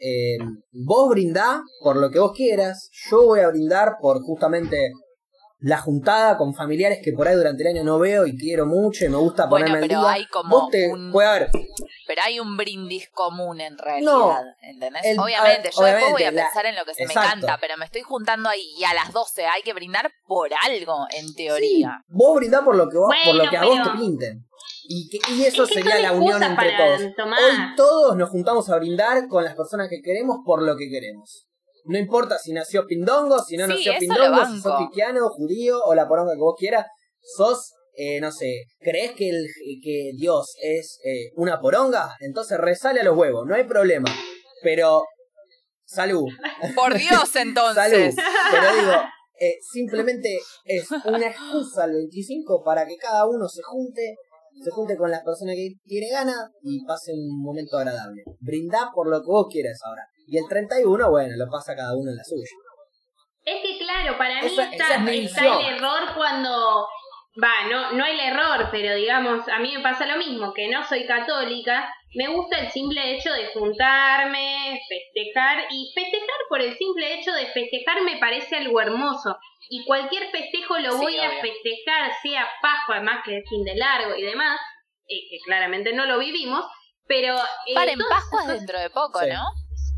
Eh, 0.00 0.38
vos 0.72 1.10
brindá 1.10 1.62
por 1.82 1.96
lo 1.96 2.10
que 2.10 2.18
vos 2.18 2.32
quieras, 2.34 2.90
yo 3.10 3.22
voy 3.26 3.40
a 3.40 3.48
brindar 3.48 3.96
por 4.00 4.22
justamente 4.22 4.92
la 5.62 5.76
juntada 5.76 6.38
con 6.38 6.54
familiares 6.54 7.00
que 7.04 7.12
por 7.12 7.28
ahí 7.28 7.36
durante 7.36 7.62
el 7.62 7.68
año 7.76 7.84
no 7.84 7.98
veo 7.98 8.26
y 8.26 8.34
quiero 8.38 8.64
mucho 8.64 9.04
y 9.04 9.10
me 9.10 9.18
gusta 9.18 9.44
Bueno, 9.44 9.66
ponerme 9.66 9.84
al 9.84 9.88
pero 9.90 10.00
día. 10.00 10.12
hay 10.12 10.26
como 10.28 10.68
te, 10.70 10.88
un- 10.88 11.12
puede 11.12 11.28
haber, 11.28 11.50
Pero 12.06 12.22
hay 12.24 12.40
un 12.40 12.56
brindis 12.56 13.10
común 13.10 13.60
en 13.60 13.76
realidad, 13.76 14.10
No. 14.10 14.36
¿entendés? 14.62 15.02
El- 15.04 15.18
a 15.18 15.22
obviamente, 15.22 15.62
ver, 15.64 15.72
yo 15.76 15.84
después 15.84 16.12
voy 16.12 16.22
a 16.24 16.30
la- 16.32 16.42
pensar 16.44 16.64
en 16.64 16.76
lo 16.76 16.84
que 16.86 16.94
se 16.94 17.06
me 17.06 17.12
canta, 17.12 17.58
pero 17.60 17.76
me 17.76 17.84
estoy 17.84 18.00
juntando 18.00 18.48
ahí 18.48 18.72
y 18.78 18.84
a 18.84 18.94
las 18.94 19.12
12 19.12 19.44
hay 19.44 19.60
que 19.62 19.74
brindar 19.74 20.10
por 20.26 20.48
algo, 20.64 21.06
en 21.10 21.28
sí, 21.28 21.34
teoría. 21.34 22.02
vos 22.08 22.36
brindá 22.36 22.64
por 22.64 22.74
lo 22.74 22.88
que, 22.88 22.96
vos, 22.96 23.14
por 23.22 23.34
lo 23.34 23.50
que 23.50 23.56
a 23.58 23.64
vos 23.66 23.78
te 23.82 23.90
pinten. 23.98 24.46
Y, 24.84 25.08
que, 25.08 25.18
y 25.32 25.44
eso 25.44 25.64
Es 25.64 25.68
que 25.68 25.74
sería 25.76 25.98
la 26.00 26.12
unión 26.12 26.42
entre 26.42 26.72
para 26.76 26.96
todos. 26.98 27.14
tomar. 27.16 27.38
Hoy 27.42 27.56
todos 27.76 28.16
nos 28.16 28.30
juntamos 28.30 28.68
a 28.70 28.78
brindar 28.78 29.28
con 29.28 29.44
las 29.44 29.54
personas 29.54 29.88
que 29.88 30.00
queremos 30.02 30.38
por 30.44 30.62
lo 30.62 30.76
que 30.76 30.88
queremos. 30.88 31.46
No 31.84 31.98
importa 31.98 32.38
si 32.38 32.52
nació 32.52 32.86
Pindongo, 32.86 33.42
si 33.42 33.56
no 33.56 33.66
Sí, 33.66 33.72
nació 33.72 33.92
Pindongo, 33.98 34.46
si 34.46 34.60
sos 34.60 34.76
cristiano, 34.78 35.28
judío 35.30 35.82
o 35.84 35.94
la 35.94 36.06
poronga 36.08 36.32
que 36.34 36.40
vos 36.40 36.54
quieras, 36.58 36.86
sos, 37.22 37.72
eh, 37.94 38.20
no 38.20 38.30
sé, 38.32 38.64
¿crees 38.80 39.12
que, 39.12 39.30
el, 39.30 39.46
que 39.82 40.10
Dios 40.16 40.54
es 40.62 40.98
eh, 41.04 41.30
una 41.36 41.60
poronga? 41.60 42.14
Entonces 42.20 42.58
resale 42.58 43.00
a 43.00 43.04
los 43.04 43.16
huevos, 43.16 43.46
no 43.46 43.54
hay 43.54 43.64
problema. 43.64 44.08
Pero, 44.62 45.04
salud. 45.86 46.26
Por 46.74 46.94
Dios, 46.94 47.28
Salud. 47.32 47.48
entonces. 47.48 48.14
Pero 48.50 48.74
digo, 48.76 48.92
eh, 49.40 49.54
simplemente 49.72 50.38
es 50.64 50.86
una 51.06 51.28
excusa 51.28 51.86
el 51.86 51.92
25 51.92 52.62
para 52.62 52.86
que 52.86 52.96
cada 52.98 53.26
uno 53.26 53.48
se 53.48 53.62
junte, 53.62 54.16
se 54.62 54.70
junte 54.70 54.96
con 54.96 55.10
las 55.10 55.22
personas 55.24 55.54
que 55.56 55.70
tiene 55.84 56.08
ganas 56.10 56.36
y 56.62 56.84
pase 56.84 57.12
un 57.12 57.42
momento 57.42 57.78
agradable. 57.78 58.22
Brindá 58.40 58.90
por 58.94 59.08
lo 59.08 59.20
que 59.20 59.26
vos 59.26 59.46
quieras 59.50 59.78
ahora. 59.84 60.02
Y 60.26 60.36
el 60.38 60.44
31, 60.48 61.10
bueno, 61.10 61.34
lo 61.36 61.50
pasa 61.50 61.74
cada 61.74 61.96
uno 61.96 62.10
en 62.10 62.16
la 62.16 62.24
suya. 62.24 62.44
Es 63.44 63.62
que 63.62 63.78
claro, 63.78 64.18
para 64.18 64.40
mí 64.42 64.46
Esa- 64.52 64.70
está, 64.70 64.84
esa 64.84 64.94
es 64.96 65.00
mi 65.00 65.18
está 65.24 65.40
visión. 65.42 65.60
el 65.64 65.74
error 65.76 66.14
cuando... 66.16 66.86
Va, 67.42 67.68
no, 67.70 67.92
no 67.92 68.04
el 68.04 68.18
error, 68.20 68.68
pero 68.72 68.94
digamos, 68.96 69.48
a 69.48 69.60
mí 69.60 69.72
me 69.74 69.82
pasa 69.82 70.04
lo 70.04 70.16
mismo, 70.18 70.52
que 70.52 70.68
no 70.68 70.84
soy 70.84 71.06
católica, 71.06 71.88
me 72.16 72.26
gusta 72.28 72.58
el 72.58 72.70
simple 72.70 73.14
hecho 73.14 73.32
de 73.32 73.46
juntarme, 73.54 74.78
festejar, 74.88 75.64
y 75.70 75.92
festejar 75.94 76.38
por 76.48 76.60
el 76.60 76.76
simple 76.76 77.14
hecho 77.14 77.32
de 77.32 77.46
festejar 77.46 78.02
me 78.02 78.18
parece 78.18 78.56
algo 78.56 78.80
hermoso. 78.80 79.36
Y 79.72 79.84
cualquier 79.84 80.24
festejo 80.32 80.78
lo 80.80 80.92
Sí, 80.92 80.98
voy 80.98 81.16
a 81.18 81.30
festejar, 81.30 82.10
sea 82.22 82.44
Pascua, 82.60 82.96
además 82.96 83.20
que 83.24 83.38
es 83.38 83.44
fin 83.48 83.62
de 83.64 83.76
largo 83.76 84.16
y 84.16 84.22
demás, 84.22 84.58
eh, 85.06 85.14
que 85.30 85.38
claramente 85.46 85.92
no 85.92 86.06
lo 86.06 86.18
vivimos, 86.18 86.64
Pero. 87.06 87.36
Eh, 87.66 87.74
Paren, 87.74 87.98
Pascua 88.08 88.42
es 88.42 88.58
dentro 88.60 88.78
de 88.80 88.90
poco, 88.90 89.20
Sí. 89.20 89.26
¿no? 89.32 89.44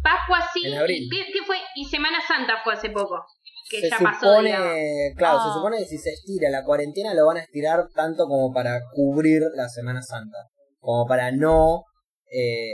Pascua 0.02 0.46
sí. 0.52 0.66
En 0.66 0.78
abril. 0.78 1.04
¿Y 1.04 1.08
qué, 1.10 1.32
qué 1.32 1.42
fue? 1.44 1.56
Y 1.74 1.84
Semana 1.86 2.18
Santa 2.26 2.60
fue 2.62 2.74
hace 2.74 2.90
poco. 2.90 3.24
Que 3.70 3.80
se 3.80 3.88
ya 3.90 3.96
supone, 3.98 4.12
pasó, 4.12 4.42
digamos. 4.42 4.68
claro, 5.16 5.38
Ah. 5.40 5.46
se 5.48 5.54
supone 5.54 5.78
que 5.78 5.84
si 5.86 5.96
se 5.98 6.10
estira 6.10 6.50
la 6.50 6.64
cuarentena 6.64 7.14
lo 7.14 7.26
van 7.26 7.38
a 7.38 7.40
estirar 7.40 7.86
tanto 7.94 8.26
como 8.26 8.52
para 8.52 8.80
cubrir 8.94 9.40
la 9.54 9.68
Semana 9.68 10.02
Santa, 10.02 10.36
como 10.80 11.06
para 11.06 11.30
no 11.32 11.84
eh, 12.30 12.72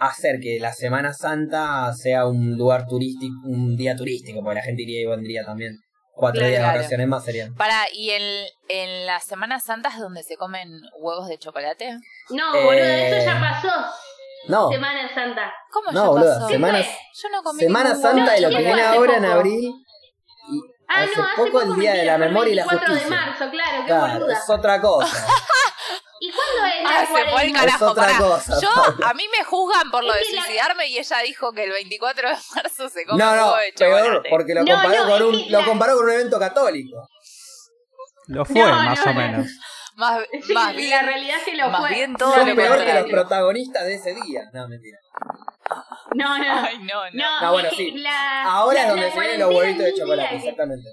hacer 0.00 0.40
que 0.40 0.58
la 0.60 0.72
Semana 0.72 1.12
Santa 1.12 1.92
sea 1.92 2.26
un 2.26 2.56
lugar 2.56 2.86
turístico, 2.88 3.34
un 3.46 3.76
día 3.76 3.94
turístico, 3.96 4.40
porque 4.42 4.56
la 4.56 4.62
gente 4.62 4.82
iría 4.82 5.02
y 5.02 5.06
vendría 5.06 5.44
también. 5.44 5.76
Cuatro 6.22 6.38
Claro. 6.38 6.50
días 6.50 6.60
de 6.60 6.64
Claro. 6.64 6.78
vacaciones 6.78 7.08
más 7.08 7.24
serían. 7.24 7.54
Para, 7.56 7.84
¿y 7.92 8.10
en, 8.10 8.46
en 8.68 9.06
las 9.06 9.24
Semanas 9.24 9.64
Santas 9.64 9.98
donde 9.98 10.22
se 10.22 10.36
comen 10.36 10.68
huevos 11.00 11.26
de 11.26 11.36
chocolate? 11.36 11.98
No, 12.30 12.54
Eh, 12.54 12.62
boludo, 12.64 12.84
eso 12.84 13.24
ya 13.26 13.40
pasó. 13.40 13.72
No, 14.46 14.70
Semana 14.70 15.12
Santa. 15.12 15.52
¿Cómo 15.72 15.90
No, 15.90 16.02
ya 16.04 16.08
boluda, 16.10 16.34
pasó? 16.36 16.48
semanas- 16.48 16.86
Yo 17.20 17.28
no 17.30 17.42
comí 17.42 17.58
Semana 17.60 17.94
Santa 17.96 18.38
y 18.38 18.40
lo 18.42 18.48
de 18.50 18.54
que 18.54 18.62
¿qué 18.62 18.68
fue 18.68 18.74
viene 18.76 18.82
ahora 18.88 19.16
en 19.16 19.22
poco? 19.24 19.34
abril. 19.34 19.64
Y 19.64 20.60
Ah, 20.88 21.02
hace 21.02 21.16
no, 21.16 21.24
hace 21.24 21.36
poco 21.36 21.60
el 21.62 21.74
Día 21.80 21.92
de 21.94 22.04
la 22.04 22.18
Memoria 22.18 22.52
y 22.52 22.54
la 22.54 22.66
24 22.66 22.94
Justicia. 22.94 23.16
de 23.18 23.26
marzo, 23.26 23.50
claro, 23.50 23.78
qué 23.80 23.86
Claro, 23.86 24.12
boluda. 24.20 24.32
es 24.38 24.50
otra 24.50 24.80
cosa. 24.80 25.26
¿Y 26.82 26.84
cuándo 26.84 27.02
es 27.02 27.10
la 27.10 27.20
Ah, 27.20 27.24
se 27.24 27.30
fue 27.32 27.42
el 27.44 27.52
carajo, 27.52 27.84
Es 27.84 27.90
otra 27.90 28.04
pará. 28.06 28.18
cosa, 28.18 28.60
Yo, 28.60 28.68
Paula. 28.74 29.08
a 29.10 29.14
mí 29.14 29.24
me 29.36 29.44
juzgan 29.44 29.90
por 29.90 30.04
lo 30.04 30.12
de 30.12 30.24
suicidarme 30.24 30.86
y 30.88 30.98
ella 30.98 31.18
dijo 31.20 31.52
que 31.52 31.64
el 31.64 31.70
24 31.70 32.28
de 32.28 32.36
marzo 32.54 32.88
se 32.88 33.06
come 33.06 33.22
No, 33.22 33.30
un 33.30 33.36
no, 33.36 33.42
huevo 33.46 33.56
de 33.56 33.72
peor, 33.72 34.00
chocolate. 34.02 34.28
porque 34.30 34.54
lo 34.54 34.64
No, 34.64 34.72
comparó, 34.74 35.04
no, 35.04 35.10
con 35.10 35.22
un, 35.22 35.44
lo 35.52 35.64
comparó 35.64 35.96
con 35.96 36.04
un 36.04 36.10
evento 36.12 36.38
católico. 36.38 37.08
Lo 38.28 38.44
fue, 38.44 38.60
No, 38.62 38.70
más 38.82 38.98
no, 38.98 39.04
o 39.10 39.14
no. 39.14 39.20
menos. 39.20 39.46
Más, 39.96 40.22
Sí, 40.46 40.52
más 40.54 40.74
la 40.74 41.02
realidad 41.02 41.36
es 41.38 41.44
que 41.44 41.56
lo 41.56 41.68
más 41.68 41.80
fue. 41.80 41.90
bien 41.90 42.14
todo 42.16 42.34
Son 42.34 42.48
lo 42.48 42.54
peor 42.56 42.84
que 42.84 42.94
los 42.94 43.10
protagonistas 43.10 43.84
de 43.84 43.94
ese 43.94 44.14
día. 44.14 44.42
No, 44.52 44.68
mentira. 44.68 44.98
No, 46.14 46.38
no. 46.38 46.44
Ay, 46.66 46.78
no, 46.78 47.04
no. 47.04 47.10
No, 47.12 47.40
No, 47.42 47.52
bueno, 47.52 47.68
es 47.68 47.74
que 47.76 47.84
sí. 47.84 47.90
la- 47.92 48.42
Ahora 48.44 48.74
la- 48.74 48.82
es 48.82 48.88
donde 48.88 49.06
la 49.06 49.12
se 49.12 49.20
vienen 49.20 49.40
los 49.40 49.54
huevitos 49.54 49.84
de 49.84 49.94
chocolate, 49.94 50.28
que- 50.30 50.36
exactamente. 50.36 50.88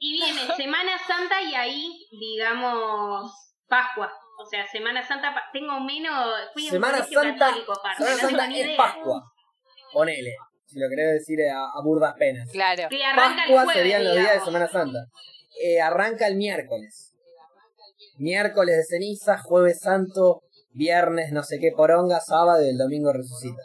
Y 0.00 0.12
viene 0.12 0.56
Semana 0.56 0.92
Santa 1.06 1.42
y 1.42 1.54
ahí, 1.54 2.06
digamos, 2.12 3.32
Pascua. 3.68 4.12
O 4.40 4.46
sea, 4.46 4.66
Semana 4.66 5.06
Santa, 5.06 5.34
tengo 5.52 5.80
menos. 5.80 6.32
Fui 6.52 6.64
un 6.64 6.70
Semana 6.70 6.98
colegio 6.98 7.20
Santa, 7.22 7.46
católico, 7.46 7.72
aparte, 7.72 7.96
Semana 8.04 8.22
no 8.22 8.28
Santa 8.28 8.44
es 8.44 8.64
idea. 8.64 8.76
Pascua. 8.76 9.22
Ponele, 9.92 10.36
si 10.66 10.78
lo 10.78 10.88
querés 10.88 11.12
decir 11.14 11.38
a, 11.50 11.58
a 11.78 11.82
burdas 11.82 12.14
penas. 12.18 12.48
Claro. 12.52 12.88
Que 12.88 13.04
arranca 13.04 13.30
el 13.32 13.36
Pascua 13.54 13.64
jueves, 13.64 13.76
serían 13.76 14.04
los 14.04 14.16
días 14.16 14.34
de. 14.34 14.40
Semana 14.44 14.68
Santa. 14.68 14.98
Eh, 15.62 15.80
arranca 15.80 16.26
el 16.28 16.36
miércoles. 16.36 17.12
Miércoles 18.18 18.76
de 18.76 18.84
ceniza, 18.84 19.38
jueves 19.38 19.80
santo, 19.80 20.42
viernes 20.70 21.32
no 21.32 21.42
sé 21.42 21.58
qué 21.60 21.70
poronga, 21.76 22.20
sábado 22.20 22.64
y 22.64 22.68
el 22.70 22.78
domingo 22.78 23.12
resucita. 23.12 23.60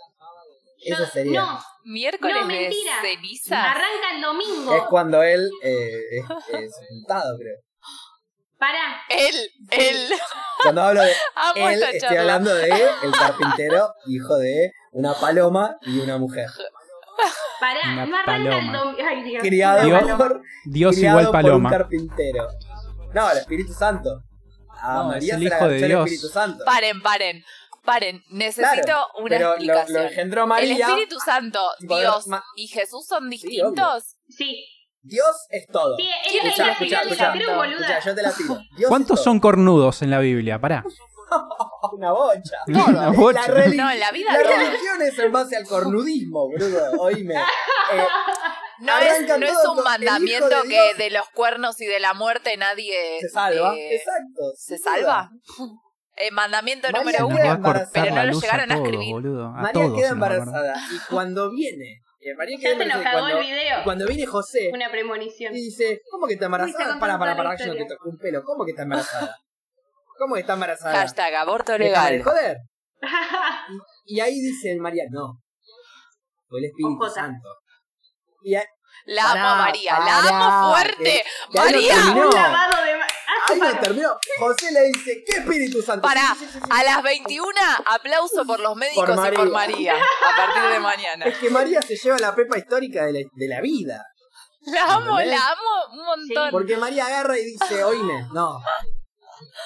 Yo- 0.86 0.96
Eso 0.96 1.06
sería. 1.06 1.40
No, 1.42 1.60
Miércoles 1.86 2.36
No, 2.42 2.48
de 2.48 2.54
mentira. 2.54 2.94
ceniza. 3.02 3.72
arranca 3.72 4.16
el 4.16 4.22
domingo. 4.22 4.76
Es 4.76 4.84
cuando 4.90 5.22
él 5.24 5.50
eh, 5.64 6.00
es, 6.18 6.26
es 6.60 6.76
sepultado, 6.76 7.38
creo. 7.38 7.58
Pará. 8.64 9.02
Él, 9.10 9.36
él. 9.72 10.10
Cuando 10.62 10.82
hablo 10.84 11.02
de 11.02 11.12
Amo 11.36 11.68
él, 11.70 11.84
estoy 11.84 12.00
charla. 12.00 12.22
hablando 12.22 12.56
de 12.56 12.70
el 13.04 13.12
carpintero, 13.12 13.94
hijo 14.08 14.38
de 14.38 14.72
una 14.92 15.14
paloma 15.16 15.76
y 15.82 16.00
una 16.00 16.18
mujer. 16.18 16.48
Pará, 17.60 17.80
Una 17.94 18.06
no 18.06 18.18
arranca 18.18 18.36
el 18.38 18.44
paloma. 18.50 18.78
domingo. 18.80 19.00
Ay, 19.10 19.24
Dios. 19.24 19.42
Criado, 19.44 19.86
Dios- 19.86 20.00
paloma. 20.02 20.18
por, 20.18 20.42
Dios 20.66 20.96
criado 20.96 21.20
igual 21.20 21.26
por 21.32 21.36
un 21.36 21.42
paloma. 21.50 21.70
carpintero. 21.70 22.48
No, 23.14 23.32
el 23.32 23.38
Espíritu 23.40 23.74
Santo. 23.74 24.24
A 24.82 24.94
No, 24.94 25.02
es 25.02 25.08
María 25.16 25.36
el 25.36 25.44
se 25.44 25.50
la 25.50 25.56
hijo 25.56 25.68
de 25.68 25.72
agachó 25.76 25.84
el 25.86 25.90
Dios. 25.92 26.06
Espíritu 26.06 26.28
Santo. 26.30 26.66
Paren, 26.66 27.02
paren, 27.02 27.44
paren. 27.86 28.24
Necesito 28.30 28.82
Claro, 28.84 29.08
una 29.20 29.30
pero 29.30 29.50
explicación. 29.52 29.94
lo 30.04 30.08
engendró 30.10 30.56
¿El. 30.58 30.72
Espíritu 30.72 31.20
Santo, 31.20 31.60
Dios 31.80 32.26
y 32.56 32.68
Jesús 32.68 33.06
son 33.08 33.30
distintos? 33.30 34.16
Sí. 34.30 34.66
Dios 35.04 35.36
es 35.50 35.68
todo. 35.68 35.96
Sí, 35.98 36.04
él 36.04 36.32
¿Quién 36.32 36.48
es 36.48 36.58
la 36.58 36.64
el 36.66 36.72
escuchá, 36.72 37.02
escuchá, 37.02 37.36
la 37.36 37.42
escuchá, 37.72 38.00
yo 38.00 38.16
te 38.16 38.22
la 38.22 38.32
tiro. 38.32 38.58
Dios 38.78 38.90
¿Cuántos 38.90 39.22
son 39.24 39.40
cornudos 39.40 40.02
en 40.02 40.10
la 40.10 40.20
Biblia? 40.20 40.60
Pará. 40.60 40.84
Una 41.94 42.12
bocha. 42.12 42.58
Una 42.68 42.92
La, 42.92 43.10
bocha. 43.12 43.48
No, 43.76 43.92
en 43.92 44.00
la 44.00 44.12
vida 44.12 44.32
la 44.32 44.40
religión 44.58 45.02
es 45.02 45.20
en 45.20 45.32
base 45.32 45.58
al 45.58 45.66
cornudismo, 45.68 46.48
boludo. 46.50 46.92
Oíme. 47.02 47.36
Eh, 47.36 48.08
No 48.80 48.98
es, 48.98 49.28
no 49.28 49.36
un 49.36 49.78
el 49.80 49.84
mandamiento 49.84 50.48
de 50.48 50.62
que 50.64 50.68
Dios. 50.68 50.98
de 50.98 51.10
los 51.12 51.30
cuernos 51.30 51.80
y 51.82 51.86
de 51.86 52.00
la 52.00 52.14
muerte 52.14 52.56
nadie 52.58 53.20
se 53.22 53.30
salva. 53.30 53.76
eh, 53.76 53.96
Exacto. 53.96 54.52
se 54.56 54.78
duda. 54.78 54.84
salva. 54.84 55.32
Eh, 56.16 56.32
mandamiento 56.32 56.88
María 56.92 57.00
número 57.00 57.28
uno. 57.28 57.36
pero 57.94 58.10
no 58.12 58.16
la 58.16 58.26
lo 58.26 58.40
llegaron 58.40 58.72
a 58.72 58.76
escribir. 58.76 59.12
boludo. 59.14 59.46
A 59.48 59.52
María 59.52 59.74
todos 59.74 59.98
queda 59.98 60.10
embarazada 60.10 60.76
y 60.92 61.00
cuando 61.12 61.50
viene, 61.52 62.03
eh, 62.26 62.36
María 62.38 62.58
Ya 62.60 62.78
se 62.78 62.86
nos 62.86 63.04
cagó 63.04 63.20
cuando, 63.20 63.38
el 63.40 63.46
video. 63.46 63.84
cuando 63.84 64.08
viene 64.08 64.26
José 64.26 64.70
Una 64.74 64.90
premonición. 64.90 65.54
y 65.54 65.58
dice, 65.58 66.02
¿cómo 66.10 66.28
que 66.28 66.34
está 66.34 66.46
embarazada? 66.46 67.00
Para, 67.00 67.18
para, 67.20 67.36
para, 67.36 67.56
que 67.56 67.66
yo 67.66 67.74
no 67.74 67.76
te 67.80 67.86
toco 67.86 68.10
un 68.10 68.18
pelo. 68.18 68.44
¿Cómo 68.44 68.66
que 68.66 68.72
está 68.72 68.84
embarazada? 68.84 69.38
¿Cómo 70.18 70.36
que 70.36 70.42
está 70.42 70.54
embarazada? 70.54 70.96
Hashtag 70.96 71.36
aborto 71.36 71.72
de 71.74 71.80
legal. 71.80 72.22
joder. 72.24 72.58
Y 74.06 74.20
ahí 74.20 74.36
dice 74.40 74.76
María, 74.80 75.04
no. 75.10 75.40
Fue 76.48 76.60
el 76.60 76.66
Espíritu 76.66 76.96
Ojota. 77.02 77.14
Santo. 77.22 77.50
Y 78.44 78.56
ahí, 78.56 78.64
La 79.06 79.24
amo 79.24 79.34
Pará, 79.34 79.54
a 79.54 79.56
María, 79.58 80.00
la 80.00 80.18
amo 80.20 80.74
fuerte. 80.76 81.04
que- 81.04 81.24
que 81.52 81.58
María. 81.58 81.96
Un 82.16 82.30
lavado 82.36 82.84
de 82.86 82.96
ahí 83.48 83.60
para- 83.60 83.74
no 83.74 83.80
terminó. 83.80 84.10
José 84.40 84.72
le 84.72 84.82
dice, 84.88 85.24
¿qué 85.26 85.34
Espíritu 85.38 85.82
Santo? 85.82 86.02
Pará, 86.08 86.36
Sí, 86.38 86.46
sí, 86.46 86.52
sí, 86.54 86.60
sí. 86.64 86.70
a 86.70 86.84
las 86.84 87.04
21, 87.04 87.50
aplauso 87.86 88.46
por 88.46 88.60
los 88.60 88.76
médicos 88.76 89.06
Por 89.16 89.34
y 89.34 89.38
por 89.38 89.50
María. 89.52 89.96
A 89.96 90.36
partir 90.36 90.72
de 90.72 90.80
mañana. 90.80 91.26
Es 91.26 91.38
que 91.38 91.50
María 91.50 91.82
se 91.82 91.96
lleva 91.96 92.18
la 92.20 92.34
pepa 92.36 92.58
histórica 92.58 93.06
de 93.06 93.14
la, 93.14 93.20
de 93.32 93.48
la 93.48 93.62
vida. 93.62 94.06
La 94.66 94.94
amo, 94.96 95.20
¿Entendés? 95.20 95.40
la 95.40 95.48
amo 95.52 95.94
un 96.00 96.06
montón. 96.06 96.52
Porque 96.52 96.78
María 96.78 97.06
agarra 97.08 97.38
y 97.38 97.44
dice, 97.46 97.84
oíme, 97.84 98.28
no. 98.34 98.60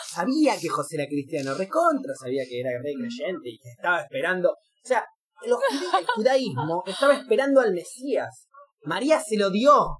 Sabía 0.09 0.57
que 0.59 0.70
José 0.70 0.95
era 0.95 1.05
cristiano, 1.05 1.53
recontra, 1.53 2.13
sabía 2.20 2.43
que 2.49 2.59
era 2.61 2.72
re 2.82 2.93
creyente 2.97 3.49
y 3.49 3.59
que 3.59 3.70
estaba 3.70 4.01
esperando. 4.01 4.49
O 4.51 4.88
sea, 4.88 5.05
los 5.45 5.59
el 5.99 6.07
judaísmo 6.07 6.84
estaba 6.88 7.13
esperando 7.13 7.61
al 7.61 7.74
Mesías. 7.74 8.47
María 8.84 9.20
se 9.20 9.38
lo 9.38 9.51
dio. 9.51 9.97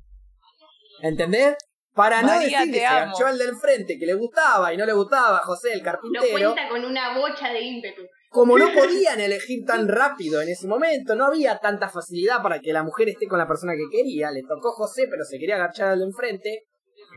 ¿Entendés? 1.02 1.56
Para 1.98 2.22
no 2.22 2.28
María, 2.28 2.60
decir 2.60 2.74
que 2.74 2.80
se 2.80 3.24
al 3.26 3.38
del 3.38 3.56
frente, 3.58 3.98
que 4.00 4.06
le 4.06 4.14
gustaba 4.14 4.72
y 4.74 4.78
no 4.78 4.86
le 4.86 4.94
gustaba 4.94 5.40
a 5.40 5.42
José, 5.42 5.74
el 5.74 5.82
carpintero. 5.82 6.32
cuenta 6.54 6.70
con 6.70 6.86
una 6.86 7.18
bocha 7.18 7.50
de 7.52 7.60
ímpetu. 7.60 8.04
Como 8.30 8.58
no 8.58 8.68
podían 8.74 9.20
elegir 9.20 9.66
tan 9.66 9.88
rápido 9.88 10.42
en 10.42 10.50
ese 10.50 10.68
momento, 10.68 11.16
no 11.16 11.26
había 11.26 11.58
tanta 11.58 11.90
facilidad 11.90 12.42
para 12.44 12.60
que 12.60 12.72
la 12.72 12.84
mujer 12.84 13.10
esté 13.10 13.28
con 13.28 13.40
la 13.40 13.48
persona 13.48 13.74
que 13.74 13.90
quería. 13.92 14.30
Le 14.32 14.44
tocó 14.44 14.72
José, 14.74 15.08
pero 15.10 15.26
se 15.26 15.40
quería 15.40 15.56
agachar 15.56 15.90
al 15.90 16.00
de 16.00 16.06
enfrente. 16.06 16.64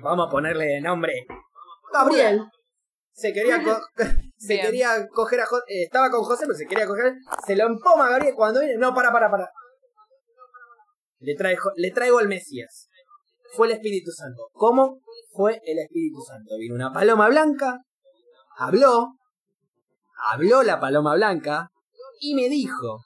Vamos 0.03 0.26
a 0.26 0.31
ponerle 0.31 0.64
de 0.64 0.81
nombre 0.81 1.12
Gabriel. 1.93 2.41
Se 3.12 3.33
quería, 3.35 3.62
co- 3.62 3.81
se 4.39 4.55
Bien. 4.55 4.66
quería 4.66 5.07
coger 5.09 5.41
a 5.41 5.47
José. 5.47 5.64
estaba 5.68 6.09
con 6.11 6.22
José, 6.22 6.45
pero 6.47 6.57
se 6.57 6.66
quería 6.66 6.87
coger. 6.87 7.12
Se 7.47 7.55
lo 7.55 7.66
empoma 7.66 8.07
a 8.07 8.11
Gabriel 8.12 8.35
cuando 8.35 8.61
viene. 8.61 8.78
No, 8.78 8.95
para, 8.95 9.12
para, 9.12 9.31
para. 9.31 9.51
Le, 11.18 11.35
traigo, 11.35 11.70
le 11.76 11.91
traigo 11.91 12.18
al 12.18 12.28
Mesías. 12.28 12.89
Fue 13.57 13.66
el 13.68 13.74
Espíritu 13.74 14.11
Santo. 14.12 14.48
¿Cómo 14.53 15.01
fue 15.32 15.61
el 15.64 15.78
Espíritu 15.78 16.20
Santo? 16.26 16.57
Vino 16.59 16.74
una 16.74 16.92
paloma 16.92 17.28
blanca, 17.28 17.78
habló, 18.59 19.09
habló 20.32 20.62
la 20.62 20.78
paloma 20.80 21.14
blanca 21.14 21.68
y 22.20 22.34
me 22.34 22.48
dijo 22.48 23.01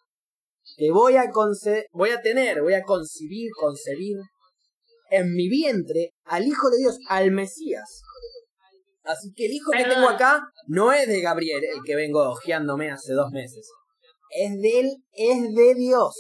que 0.77 0.91
voy 0.91 1.17
a 1.17 1.31
conce- 1.31 1.87
voy 1.93 2.11
a 2.11 2.21
tener, 2.21 2.63
voy 2.63 2.75
a 2.75 2.83
concebir, 2.83 3.51
concebir 3.59 4.17
en 5.11 5.33
mi 5.35 5.49
vientre 5.49 6.11
al 6.25 6.45
Hijo 6.47 6.69
de 6.71 6.79
Dios, 6.79 6.99
al 7.09 7.31
Mesías. 7.31 8.03
Así 9.05 9.33
que 9.37 9.47
el 9.47 9.53
hijo 9.53 9.71
que 9.71 9.85
tengo 9.85 10.09
acá 10.09 10.43
no 10.67 10.91
es 10.93 11.07
de 11.07 11.21
Gabriel, 11.21 11.63
el 11.63 11.83
que 11.85 11.95
vengo 11.95 12.23
ojeándome 12.31 12.91
hace 12.91 13.13
dos 13.13 13.31
meses. 13.31 13.71
Es 14.31 14.59
de 14.61 14.81
él, 14.81 14.91
es 15.13 15.55
de 15.55 15.75
Dios. 15.75 16.15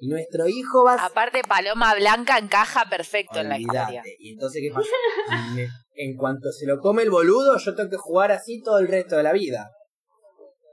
Y 0.00 0.08
nuestro 0.08 0.46
hijo 0.48 0.84
va 0.84 0.94
a 0.94 1.06
Aparte, 1.06 1.42
Paloma 1.46 1.94
Blanca 1.94 2.38
encaja 2.38 2.88
perfecto 2.90 3.40
en 3.40 3.48
la 3.48 3.58
historia. 3.58 4.02
Y 4.18 4.32
entonces, 4.34 4.62
¿qué 4.62 4.74
pasa? 4.74 4.88
Me- 5.54 5.68
en 5.94 6.16
cuanto 6.16 6.50
se 6.52 6.66
lo 6.66 6.78
come 6.80 7.02
el 7.02 7.10
boludo, 7.10 7.56
yo 7.58 7.74
tengo 7.74 7.88
que 7.90 7.96
jugar 7.96 8.30
así 8.32 8.60
todo 8.62 8.78
el 8.78 8.88
resto 8.88 9.16
de 9.16 9.22
la 9.22 9.32
vida. 9.32 9.70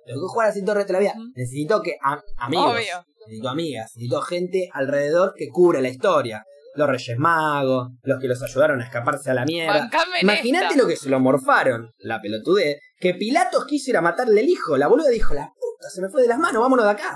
Tengo 0.05 0.19
que 0.21 0.27
jugar 0.33 0.49
así 0.49 0.61
todo 0.61 0.71
el 0.73 0.77
resto 0.79 0.93
de 0.93 0.99
la 0.99 1.11
vida. 1.11 1.13
Necesito 1.35 1.81
que 1.81 1.95
a- 2.03 2.21
amigos, 2.37 2.73
Obvio. 2.73 3.05
necesito 3.25 3.49
amigas, 3.49 3.91
necesito 3.95 4.21
gente 4.21 4.69
alrededor 4.73 5.33
que 5.37 5.47
cubra 5.47 5.79
la 5.79 5.87
historia. 5.89 6.43
Los 6.75 6.89
Reyes 6.89 7.17
Magos, 7.19 7.89
los 8.01 8.19
que 8.19 8.27
los 8.27 8.41
ayudaron 8.41 8.81
a 8.81 8.85
escaparse 8.85 9.29
a 9.29 9.35
la 9.35 9.45
mierda. 9.45 9.89
Imagínate 10.21 10.75
lo 10.75 10.87
que 10.87 10.95
se 10.97 11.07
lo 11.09 11.19
morfaron, 11.19 11.91
la 11.99 12.19
pelotudez, 12.19 12.79
que 12.99 13.13
Pilatos 13.13 13.65
quiso 13.65 13.91
ir 13.91 13.97
a 13.97 14.01
matarle 14.01 14.41
el 14.41 14.49
hijo. 14.49 14.75
La 14.75 14.87
boluda 14.87 15.09
dijo, 15.09 15.33
la 15.35 15.45
puta, 15.53 15.89
se 15.93 16.01
me 16.01 16.09
fue 16.09 16.23
de 16.23 16.27
las 16.29 16.39
manos, 16.39 16.61
vámonos 16.61 16.83
de 16.85 16.91
acá. 16.91 17.15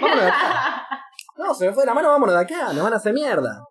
Vámonos 0.00 0.24
de 0.24 0.28
acá. 0.30 0.83
No, 1.36 1.54
se 1.54 1.66
me 1.66 1.72
fue 1.72 1.82
de 1.82 1.86
la 1.88 1.94
mano, 1.94 2.08
vámonos 2.08 2.34
de 2.36 2.42
acá, 2.42 2.72
nos 2.72 2.82
van 2.84 2.92
a 2.92 2.96
hacer 2.96 3.12
mierda. 3.12 3.62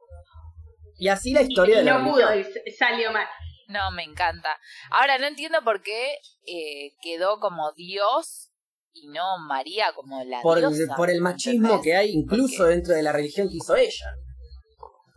Y 0.98 1.08
así 1.08 1.34
la 1.34 1.42
historia 1.42 1.76
y 1.76 1.78
de 1.80 1.84
la 1.86 1.98
no 2.00 2.12
pudo 2.12 2.24
y 2.36 2.72
salió 2.78 3.12
mal. 3.12 3.26
No, 3.70 3.92
me 3.92 4.04
encanta. 4.04 4.58
Ahora, 4.92 5.18
no 5.18 5.26
entiendo 5.28 5.60
por 5.64 5.82
qué 5.82 6.16
eh, 6.46 6.92
quedó 7.02 7.40
como 7.40 7.72
Dios 7.74 8.52
y 8.92 9.08
no 9.08 9.24
María 9.48 9.86
como 9.96 10.24
la 10.24 10.42
Por, 10.42 10.60
diosa. 10.60 10.96
por 10.96 11.10
el 11.10 11.22
machismo 11.22 11.68
¿entendés? 11.68 11.84
que 11.84 11.96
hay 11.96 12.12
incluso 12.12 12.58
Porque- 12.58 12.70
dentro 12.76 12.94
de 12.94 13.02
la 13.04 13.12
religión 13.12 13.48
Porque- 13.48 13.54
que 13.54 13.58
hizo 13.58 13.76
ella. 13.76 14.14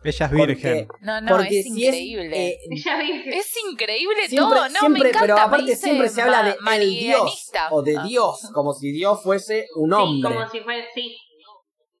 Ella 0.03 0.25
es 0.25 0.31
Porque- 0.31 0.45
virgen. 0.53 0.87
No, 1.01 1.21
no, 1.21 1.27
porque 1.35 1.59
es 1.59 1.65
si 1.65 1.83
increíble. 1.83 2.47
es 2.47 2.53
eh, 2.53 2.59
vi 2.69 3.23
que- 3.23 3.37
Es 3.37 3.53
increíble 3.69 4.27
siempre, 4.27 4.55
todo, 4.57 4.69
no, 4.69 4.79
siempre- 4.79 5.03
me 5.03 5.09
encanta. 5.09 5.19
pero 5.21 5.37
aparte 5.37 5.75
siempre 5.75 6.09
se 6.09 6.21
habla 6.21 6.43
de 6.43 6.55
el 6.75 6.89
Dios 6.91 7.51
o 7.71 7.81
de. 7.81 7.99
Dios, 8.03 8.49
como 8.53 8.73
si 8.73 8.91
Dios 8.91 9.21
fuese 9.21 9.67
un 9.75 9.89
Sí, 9.89 9.95
hombre. 9.95 10.33
como 10.35 10.49
si 10.49 10.59
fuera, 10.61 10.85
sí. 10.95 11.17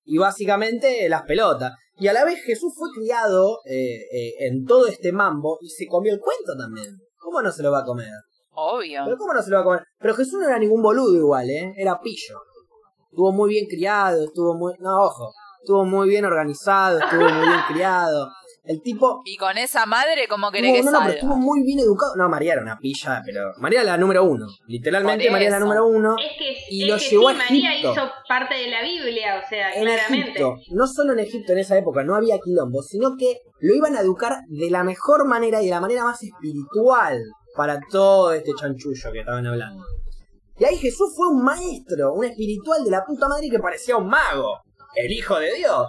Y 0.07 0.17
básicamente 0.17 1.07
las 1.09 1.23
pelotas. 1.23 1.73
Y 1.99 2.07
a 2.07 2.13
la 2.13 2.25
vez 2.25 2.41
Jesús 2.43 2.73
fue 2.75 2.89
criado 2.95 3.59
eh, 3.65 3.97
eh, 4.11 4.33
en 4.47 4.65
todo 4.65 4.87
este 4.87 5.11
mambo 5.11 5.57
y 5.61 5.69
se 5.69 5.87
comió 5.87 6.13
el 6.13 6.19
cuento 6.19 6.55
también. 6.57 6.95
¿Cómo 7.19 7.41
no 7.41 7.51
se 7.51 7.61
lo 7.61 7.71
va 7.71 7.79
a 7.79 7.85
comer? 7.85 8.09
Obvio. 8.53 9.01
Pero 9.03 9.17
¿cómo 9.17 9.33
no 9.33 9.41
se 9.41 9.49
lo 9.49 9.57
va 9.57 9.61
a 9.61 9.65
comer? 9.65 9.83
Pero 9.99 10.15
Jesús 10.15 10.39
no 10.39 10.47
era 10.47 10.57
ningún 10.57 10.81
boludo 10.81 11.15
igual, 11.15 11.49
¿eh? 11.49 11.73
Era 11.75 11.99
pillo. 11.99 12.39
Estuvo 13.11 13.31
muy 13.31 13.49
bien 13.49 13.65
criado, 13.67 14.23
estuvo 14.23 14.55
muy... 14.55 14.73
No, 14.79 15.03
ojo. 15.03 15.31
Estuvo 15.61 15.83
muy 15.85 16.07
bien 16.07 16.23
organizado, 16.23 16.99
estuvo 16.99 17.21
muy 17.21 17.47
bien 17.47 17.61
criado. 17.67 18.29
El 18.67 18.81
tipo... 18.81 19.21
Y 19.25 19.37
con 19.37 19.57
esa 19.57 19.85
madre, 19.85 20.27
¿cómo 20.27 20.51
querés 20.51 20.71
No, 20.71 20.75
que 20.75 20.83
no, 20.83 20.91
no, 20.91 20.99
pero 20.99 21.13
estuvo 21.13 21.35
muy 21.37 21.63
bien 21.63 21.79
educado. 21.79 22.15
No, 22.17 22.27
María 22.27 22.53
era 22.53 22.61
una 22.61 22.77
pilla, 22.77 23.21
pero... 23.25 23.53
María 23.59 23.81
era 23.81 23.91
la 23.91 23.97
número 23.97 24.23
uno. 24.25 24.47
Literalmente 24.67 25.31
María 25.31 25.47
era 25.47 25.59
la 25.59 25.63
número 25.63 25.87
uno. 25.87 26.15
Es 26.17 26.37
que, 26.37 26.57
Y 26.69 26.83
es 26.83 26.89
lo 26.89 26.97
que 26.97 27.03
llevó 27.09 27.29
sí, 27.29 27.35
a 27.35 27.37
María 27.37 27.71
Egipto. 27.71 27.91
hizo 27.93 28.11
parte 28.27 28.55
de 28.55 28.67
la 28.67 28.81
Biblia, 28.81 29.41
o 29.43 29.49
sea, 29.49 29.73
en 29.73 29.83
claramente. 29.83 30.29
Egipto, 30.31 30.55
no 30.71 30.87
solo 30.87 31.13
en 31.13 31.19
Egipto 31.19 31.53
en 31.53 31.59
esa 31.59 31.77
época 31.77 32.03
no 32.03 32.15
había 32.15 32.37
quilombo, 32.39 32.83
sino 32.83 33.15
que 33.17 33.39
lo 33.59 33.73
iban 33.73 33.95
a 33.95 34.01
educar 34.01 34.41
de 34.47 34.69
la 34.69 34.83
mejor 34.83 35.25
manera 35.27 35.61
y 35.61 35.65
de 35.65 35.71
la 35.71 35.81
manera 35.81 36.03
más 36.03 36.21
espiritual 36.21 37.19
para 37.55 37.79
todo 37.89 38.33
este 38.33 38.51
chanchullo 38.59 39.11
que 39.11 39.19
estaban 39.19 39.47
hablando. 39.47 39.83
Y 40.59 40.65
ahí 40.65 40.75
Jesús 40.77 41.13
fue 41.15 41.27
un 41.27 41.43
maestro, 41.43 42.13
un 42.13 42.25
espiritual 42.25 42.83
de 42.83 42.91
la 42.91 43.05
puta 43.05 43.27
madre 43.27 43.49
que 43.49 43.59
parecía 43.59 43.95
un 43.97 44.07
mago, 44.07 44.59
el 44.95 45.11
hijo 45.11 45.39
de 45.39 45.53
Dios. 45.53 45.87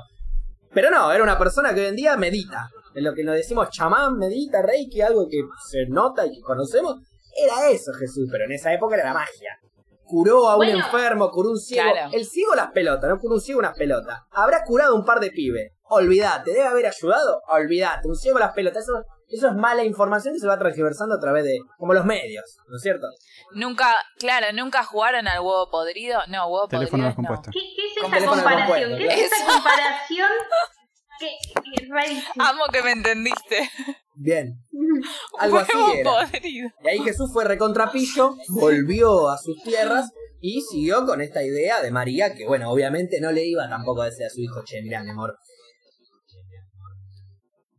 Pero 0.72 0.90
no, 0.90 1.10
era 1.12 1.22
una 1.22 1.38
persona 1.38 1.74
que 1.74 1.80
hoy 1.80 1.86
en 1.86 1.96
día 1.96 2.16
medita. 2.16 2.68
En 2.94 3.04
lo 3.04 3.14
que 3.14 3.22
nos 3.24 3.34
decimos 3.36 3.70
chamán, 3.70 4.16
medita, 4.18 4.60
reiki, 4.62 5.00
algo 5.00 5.26
que 5.28 5.40
se 5.70 5.86
nota 5.88 6.26
y 6.26 6.30
que 6.34 6.40
conocemos. 6.40 6.96
Era 7.36 7.68
eso 7.70 7.92
Jesús, 7.92 8.28
pero 8.30 8.44
en 8.44 8.52
esa 8.52 8.72
época 8.72 8.96
era 8.96 9.04
la 9.06 9.14
magia. 9.14 9.58
Curó 10.04 10.48
a 10.48 10.54
un 10.56 10.64
Bueno, 10.66 10.78
enfermo, 10.84 11.30
curó 11.30 11.50
un 11.50 11.58
ciego. 11.58 11.90
claro. 11.92 12.10
El 12.12 12.24
ciego 12.24 12.54
las 12.54 12.70
pelotas, 12.72 13.08
no 13.10 13.18
curó 13.18 13.34
un 13.34 13.40
ciego 13.40 13.60
unas 13.60 13.76
pelotas. 13.76 14.18
Habrá 14.32 14.64
curado 14.64 14.94
un 14.96 15.04
par 15.04 15.20
de 15.20 15.30
pibes. 15.30 15.72
Olvídate, 15.90 16.50
debe 16.52 16.64
haber 16.64 16.86
ayudado. 16.86 17.40
Olvídate, 17.48 18.08
un 18.08 18.16
ciego 18.16 18.38
las 18.38 18.52
pelotas. 18.54 18.84
Eso, 18.84 19.04
eso 19.28 19.48
es 19.48 19.54
mala 19.54 19.84
información 19.84 20.32
que 20.34 20.40
se 20.40 20.46
va 20.46 20.58
transversando 20.58 21.14
a 21.14 21.20
través 21.20 21.44
de, 21.44 21.58
como 21.76 21.92
los 21.92 22.06
medios, 22.06 22.56
¿no 22.68 22.76
es 22.76 22.82
cierto? 22.82 23.06
Nunca, 23.52 23.94
claro, 24.18 24.46
nunca 24.54 24.82
jugaron 24.82 25.28
al 25.28 25.40
huevo 25.40 25.70
podrido. 25.70 26.20
No, 26.28 26.46
huevo 26.48 26.68
Teléfono 26.68 27.04
podrido. 27.04 27.08
descompuesto. 27.08 27.50
¿Qué, 27.52 27.60
qué 27.76 27.87
es 28.06 28.22
esa 28.22 28.26
comparación? 28.26 28.98
¿Qué 28.98 29.06
es 29.06 29.32
esa 29.32 29.52
comparación? 29.52 30.30
¿Qué, 31.18 31.36
qué 31.54 31.86
rarísimo. 31.88 32.32
Amo 32.38 32.64
que 32.72 32.82
me 32.82 32.92
entendiste. 32.92 33.68
Bien. 34.14 34.64
Algo 35.38 35.58
así 35.58 35.72
era. 35.96 36.30
Y 36.42 36.88
ahí 36.88 36.98
Jesús 37.00 37.30
fue 37.32 37.44
recontrapillo, 37.44 38.36
volvió 38.48 39.28
a 39.28 39.38
sus 39.38 39.62
tierras 39.62 40.10
y 40.40 40.60
siguió 40.60 41.04
con 41.04 41.20
esta 41.20 41.42
idea 41.42 41.82
de 41.82 41.90
María, 41.90 42.34
que 42.34 42.46
bueno, 42.46 42.70
obviamente 42.70 43.20
no 43.20 43.32
le 43.32 43.44
iba 43.44 43.68
tampoco 43.68 44.02
a 44.02 44.06
decir 44.06 44.26
a 44.26 44.30
su 44.30 44.40
hijo, 44.40 44.62
che, 44.64 44.82
mirá, 44.82 45.02
mi 45.02 45.10
amor. 45.10 45.36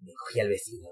Me 0.01 0.13
cogí 0.13 0.39
al 0.41 0.49
vecino. 0.49 0.89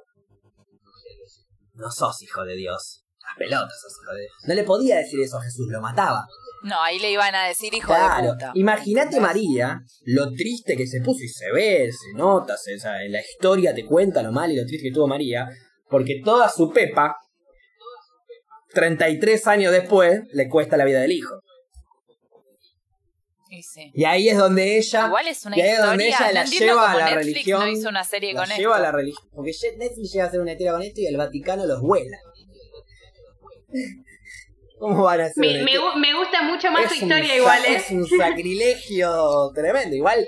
No 1.74 1.92
sos 1.92 2.22
hijo 2.24 2.44
de 2.44 2.56
Dios. 2.56 3.04
Las 3.22 3.38
pelotas 3.38 3.80
sos 3.82 3.94
hijo 4.02 4.14
de 4.14 4.22
Dios. 4.22 4.34
No 4.44 4.54
le 4.54 4.64
podía 4.64 4.98
decir 4.98 5.20
eso 5.20 5.38
a 5.38 5.44
Jesús, 5.44 5.68
lo 5.70 5.82
mataba. 5.82 6.26
No, 6.64 6.82
ahí 6.82 7.00
le 7.00 7.12
iban 7.12 7.34
a 7.36 7.48
decir 7.48 7.74
hijo 7.74 7.94
de 7.94 8.00
Claro, 8.00 8.34
puta. 8.34 8.52
imagínate 8.56 9.20
María, 9.20 9.80
lo 10.06 10.32
triste 10.32 10.76
que 10.76 10.88
se 10.88 11.02
puso 11.02 11.24
y 11.24 11.28
se 11.30 11.52
ve, 11.52 11.90
se 11.92 12.18
nota, 12.18 12.58
se, 12.58 12.76
o 12.76 12.80
sea, 12.80 13.04
en 13.04 13.12
la 13.12 13.22
historia 13.22 13.74
te 13.76 13.86
cuenta 13.86 14.24
lo 14.24 14.32
mal 14.32 14.52
y 14.52 14.56
lo 14.56 14.66
triste 14.66 14.88
que 14.90 14.94
tuvo 14.94 15.08
María, 15.08 15.48
porque 15.90 16.22
toda 16.24 16.50
su 16.50 16.72
pepa, 16.72 17.16
33 18.74 19.48
años 19.48 19.72
después, 19.72 20.22
le 20.34 20.50
cuesta 20.50 20.78
la 20.78 20.86
vida 20.86 21.00
del 21.02 21.12
hijo. 21.14 21.36
Y 23.50 23.64
sí. 23.64 23.92
Y 23.94 24.04
ahí 24.04 24.28
es 24.28 24.38
donde 24.38 24.78
ella, 24.78 25.06
Igual 25.08 25.28
es 25.28 25.46
una 25.46 25.58
y 25.58 25.62
ahí 25.62 25.70
es 25.70 25.80
donde 25.80 26.08
historia. 26.10 26.28
ella 26.28 26.34
la 26.34 26.40
no 26.42 26.46
entiendo 26.46 26.66
lleva 26.74 26.92
a 26.92 26.98
la 26.98 27.06
Netflix 27.06 27.26
religión, 27.26 27.60
no 27.62 27.68
hizo 27.68 27.90
una 27.90 28.04
serie 28.04 28.34
la 28.34 28.40
con 28.42 28.50
lleva 28.58 28.74
a 28.76 28.78
esto. 28.78 28.84
la 28.84 28.92
religión, 28.92 29.30
porque 29.34 29.52
Netflix 29.78 30.12
llega 30.12 30.26
a 30.26 30.28
hacer 30.28 30.42
una 30.42 30.52
historia 30.52 30.74
con 30.74 30.82
esto 30.84 31.02
y 31.02 31.06
el 31.08 31.18
Vaticano 31.18 31.66
los 31.66 31.82
vuela. 31.82 32.18
¿Cómo 34.80 35.04
van 35.04 35.22
a 35.22 35.26
hacer 35.26 35.64
Me, 35.64 36.14
gusta 36.14 36.44
mucho 36.44 36.72
más 36.72 36.86
Es 36.86 37.02
un 37.02 37.10
historia 37.12 37.28
sa- 37.30 37.36
igual, 37.36 37.66
¿eh? 37.66 37.76
Es 37.76 37.92
un 37.92 38.06
sacrilegio 38.20 39.52
tremendo. 39.56 39.96
Igual, 39.96 40.26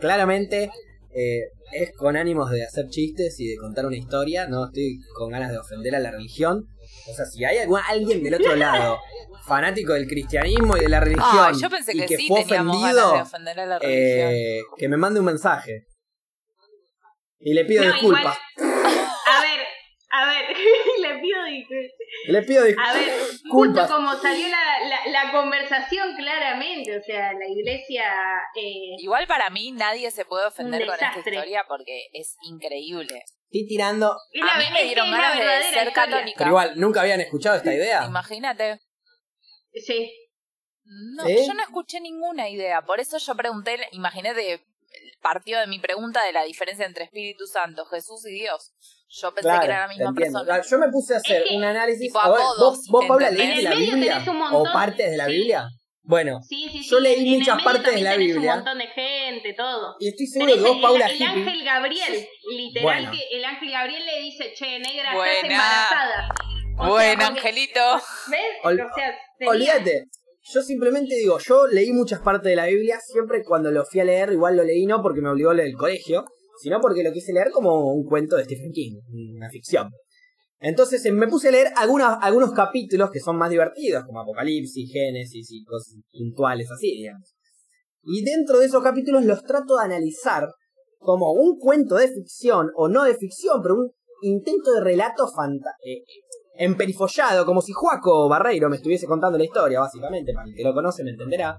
claramente, 0.00 0.70
eh, 1.14 1.40
es 1.72 1.92
con 1.96 2.16
ánimos 2.16 2.50
de 2.50 2.64
hacer 2.64 2.86
chistes 2.88 3.38
y 3.40 3.48
de 3.48 3.56
contar 3.56 3.86
una 3.86 3.96
historia. 3.96 4.46
No 4.46 4.66
estoy 4.66 4.98
con 5.16 5.30
ganas 5.30 5.50
de 5.52 5.58
ofender 5.58 5.94
a 5.94 6.00
la 6.00 6.10
religión. 6.10 6.64
O 7.10 7.14
sea, 7.14 7.24
si 7.26 7.44
hay 7.44 7.58
algún- 7.58 7.80
alguien 7.86 8.22
del 8.22 8.34
otro 8.34 8.56
lado, 8.56 8.98
fanático 9.46 9.92
del 9.94 10.06
cristianismo 10.08 10.76
y 10.76 10.80
de 10.80 10.88
la 10.88 11.00
religión, 11.00 11.58
yo 11.58 11.70
pensé 11.70 11.92
y 11.96 12.00
que, 12.00 12.06
que 12.06 12.16
sí 12.16 12.28
fue 12.28 12.40
ofendido, 12.40 12.80
ganas 12.80 13.12
de 13.12 13.20
ofender 13.22 13.60
a 13.60 13.66
la 13.66 13.78
religión. 13.78 14.30
eh, 14.32 14.60
que 14.76 14.88
me 14.88 14.96
mande 14.96 15.20
un 15.20 15.26
mensaje. 15.26 15.84
Y 17.40 17.54
le 17.54 17.64
pido 17.64 17.84
No, 17.84 17.92
disculpas. 17.92 18.36
A 18.58 19.40
ver, 19.42 19.60
a 20.10 20.26
ver. 20.26 20.44
Le 22.32 22.42
pido 22.42 22.62
A 22.62 22.66
disculpas. 22.66 22.94
ver, 22.94 23.10
justo 23.50 23.88
como 23.88 24.14
salió 24.16 24.48
la, 24.48 24.88
la, 24.88 25.24
la 25.24 25.32
conversación 25.32 26.14
claramente, 26.16 26.98
o 26.98 27.02
sea, 27.02 27.32
la 27.32 27.46
iglesia... 27.48 28.04
Eh, 28.54 28.96
Igual 28.98 29.26
para 29.26 29.50
mí 29.50 29.72
nadie 29.72 30.10
se 30.10 30.24
puede 30.24 30.46
ofender 30.46 30.84
con 30.86 30.94
esta 30.94 31.18
historia 31.18 31.64
porque 31.66 32.08
es 32.12 32.36
increíble. 32.42 33.22
Estoy 33.50 33.66
tirando. 33.66 34.12
a 34.12 34.58
mí 34.58 34.64
me 34.72 34.84
dieron 34.84 35.10
ganas 35.10 35.38
de 35.38 35.70
ser 35.72 35.92
católica. 35.92 36.36
Pero 36.38 36.50
igual, 36.50 36.72
¿nunca 36.76 37.00
habían 37.00 37.20
escuchado 37.20 37.56
esta 37.56 37.72
idea? 37.72 38.04
Imagínate. 38.06 38.80
Sí. 39.74 40.12
No, 40.84 41.24
¿Sí? 41.24 41.36
yo 41.46 41.54
no 41.54 41.62
escuché 41.62 42.00
ninguna 42.00 42.48
idea. 42.48 42.82
Por 42.82 43.00
eso 43.00 43.18
yo 43.18 43.34
pregunté, 43.34 43.78
imagínate, 43.92 44.64
partió 45.20 45.58
de 45.60 45.66
mi 45.66 45.78
pregunta 45.78 46.24
de 46.24 46.32
la 46.32 46.44
diferencia 46.44 46.86
entre 46.86 47.04
Espíritu 47.04 47.46
Santo, 47.46 47.84
Jesús 47.86 48.26
y 48.26 48.32
Dios. 48.32 48.72
Yo 49.10 49.30
pensé 49.34 49.48
Claro, 49.48 49.60
que 49.60 49.66
era 49.66 49.80
la 49.80 49.88
misma 49.88 50.12
persona. 50.12 50.44
Claro, 50.44 50.62
Yo 50.68 50.78
me 50.78 50.88
puse 50.88 51.14
a 51.14 51.16
hacer 51.16 51.42
Es 51.42 51.48
que, 51.48 51.56
un 51.56 51.64
análisis. 51.64 52.00
tipo, 52.08 52.18
a 52.20 52.28
ver, 52.30 52.40
¿Vos, 52.58 52.86
vos 52.90 53.04
Paula, 53.06 53.30
leíste 53.30 53.62
la 53.62 53.74
Biblia? 53.74 54.24
¿O 54.52 54.64
partes 54.64 55.10
de 55.10 55.16
la 55.16 55.24
sí. 55.26 55.32
Biblia? 55.32 55.68
Bueno, 56.02 56.40
Sí, 56.42 56.68
sí, 56.72 56.82
sí. 56.82 56.88
Yo 56.90 57.00
leí 57.00 57.34
en 57.34 57.38
muchas 57.40 57.62
partes 57.62 57.94
de 57.94 58.00
la 58.00 58.12
tenés 58.12 58.26
Biblia. 58.28 58.50
un 58.52 58.56
montón 58.58 58.78
de 58.78 58.86
gente, 58.86 59.52
todo. 59.54 59.94
y 59.98 60.08
estoy 60.08 60.26
seguro 60.26 60.54
que 60.54 60.60
vos, 60.60 60.76
el, 60.76 60.80
Paula 60.82 61.06
el 61.06 61.12
hippie, 61.14 61.26
ángel 61.26 61.64
Gabriel, 61.64 62.26
literal, 62.50 62.82
Bueno. 62.84 63.10
que 63.12 63.36
el 63.36 63.44
ángel 63.44 63.70
Gabriel 63.70 64.06
le 64.06 64.22
dice, 64.22 64.52
che, 64.54 64.78
negra, 64.78 65.14
Buena. 65.14 65.32
estás 65.32 65.50
embarazada. 65.50 66.28
O 66.78 66.82
sea, 66.84 66.88
Buen 66.88 67.18
porque- 67.18 67.24
angelito. 67.38 67.80
¿Ves? 68.30 68.40
Ol- 68.64 68.80
o 68.80 68.94
sea, 68.94 69.14
tenía- 69.38 69.50
olvídate. 69.52 70.04
Yo 70.50 70.62
simplemente 70.62 71.14
digo, 71.14 71.38
yo 71.40 71.66
leí 71.66 71.92
muchas 71.92 72.20
partes 72.20 72.48
de 72.48 72.56
la 72.56 72.64
Biblia, 72.66 72.98
siempre 73.00 73.42
cuando 73.44 73.70
lo 73.70 73.84
fui 73.84 74.00
a 74.00 74.04
leer, 74.04 74.32
igual 74.32 74.56
lo 74.56 74.64
leí 74.64 74.86
no 74.86 75.02
porque 75.02 75.20
me 75.20 75.28
obligó 75.28 75.50
a 75.50 75.54
leer 75.54 75.68
el 75.68 75.76
colegio, 75.76 76.24
sino 76.60 76.80
porque 76.80 77.02
lo 77.02 77.12
quise 77.12 77.32
leer 77.32 77.50
como 77.50 77.92
un 77.92 78.04
cuento 78.04 78.36
de 78.36 78.44
Stephen 78.44 78.72
King, 78.72 79.00
una 79.34 79.50
ficción. 79.50 79.90
Entonces 80.60 81.04
eh, 81.04 81.12
me 81.12 81.28
puse 81.28 81.48
a 81.48 81.52
leer 81.52 81.68
algunos, 81.76 82.18
algunos 82.20 82.52
capítulos 82.52 83.10
que 83.10 83.20
son 83.20 83.36
más 83.36 83.50
divertidos, 83.50 84.04
como 84.04 84.20
Apocalipsis, 84.20 84.90
Génesis 84.92 85.48
y 85.50 85.64
cosas 85.64 85.94
puntuales 86.10 86.70
así, 86.70 86.96
digamos. 86.96 87.34
Y 88.02 88.24
dentro 88.24 88.58
de 88.58 88.66
esos 88.66 88.82
capítulos 88.82 89.24
los 89.24 89.42
trato 89.42 89.76
de 89.76 89.84
analizar 89.84 90.48
como 90.98 91.32
un 91.32 91.58
cuento 91.58 91.94
de 91.94 92.08
ficción, 92.08 92.70
o 92.74 92.88
no 92.88 93.04
de 93.04 93.14
ficción, 93.14 93.62
pero 93.62 93.76
un 93.76 93.90
intento 94.22 94.72
de 94.72 94.80
relato 94.80 95.28
fanta 95.28 95.70
eh, 95.84 96.02
emperifollado, 96.56 97.46
como 97.46 97.62
si 97.62 97.72
Juaco 97.72 98.28
Barreiro 98.28 98.68
me 98.68 98.76
estuviese 98.76 99.06
contando 99.06 99.38
la 99.38 99.44
historia, 99.44 99.80
básicamente, 99.80 100.32
para 100.32 100.48
el 100.48 100.54
que 100.54 100.64
lo 100.64 100.74
conoce 100.74 101.04
me 101.04 101.10
entenderá. 101.10 101.56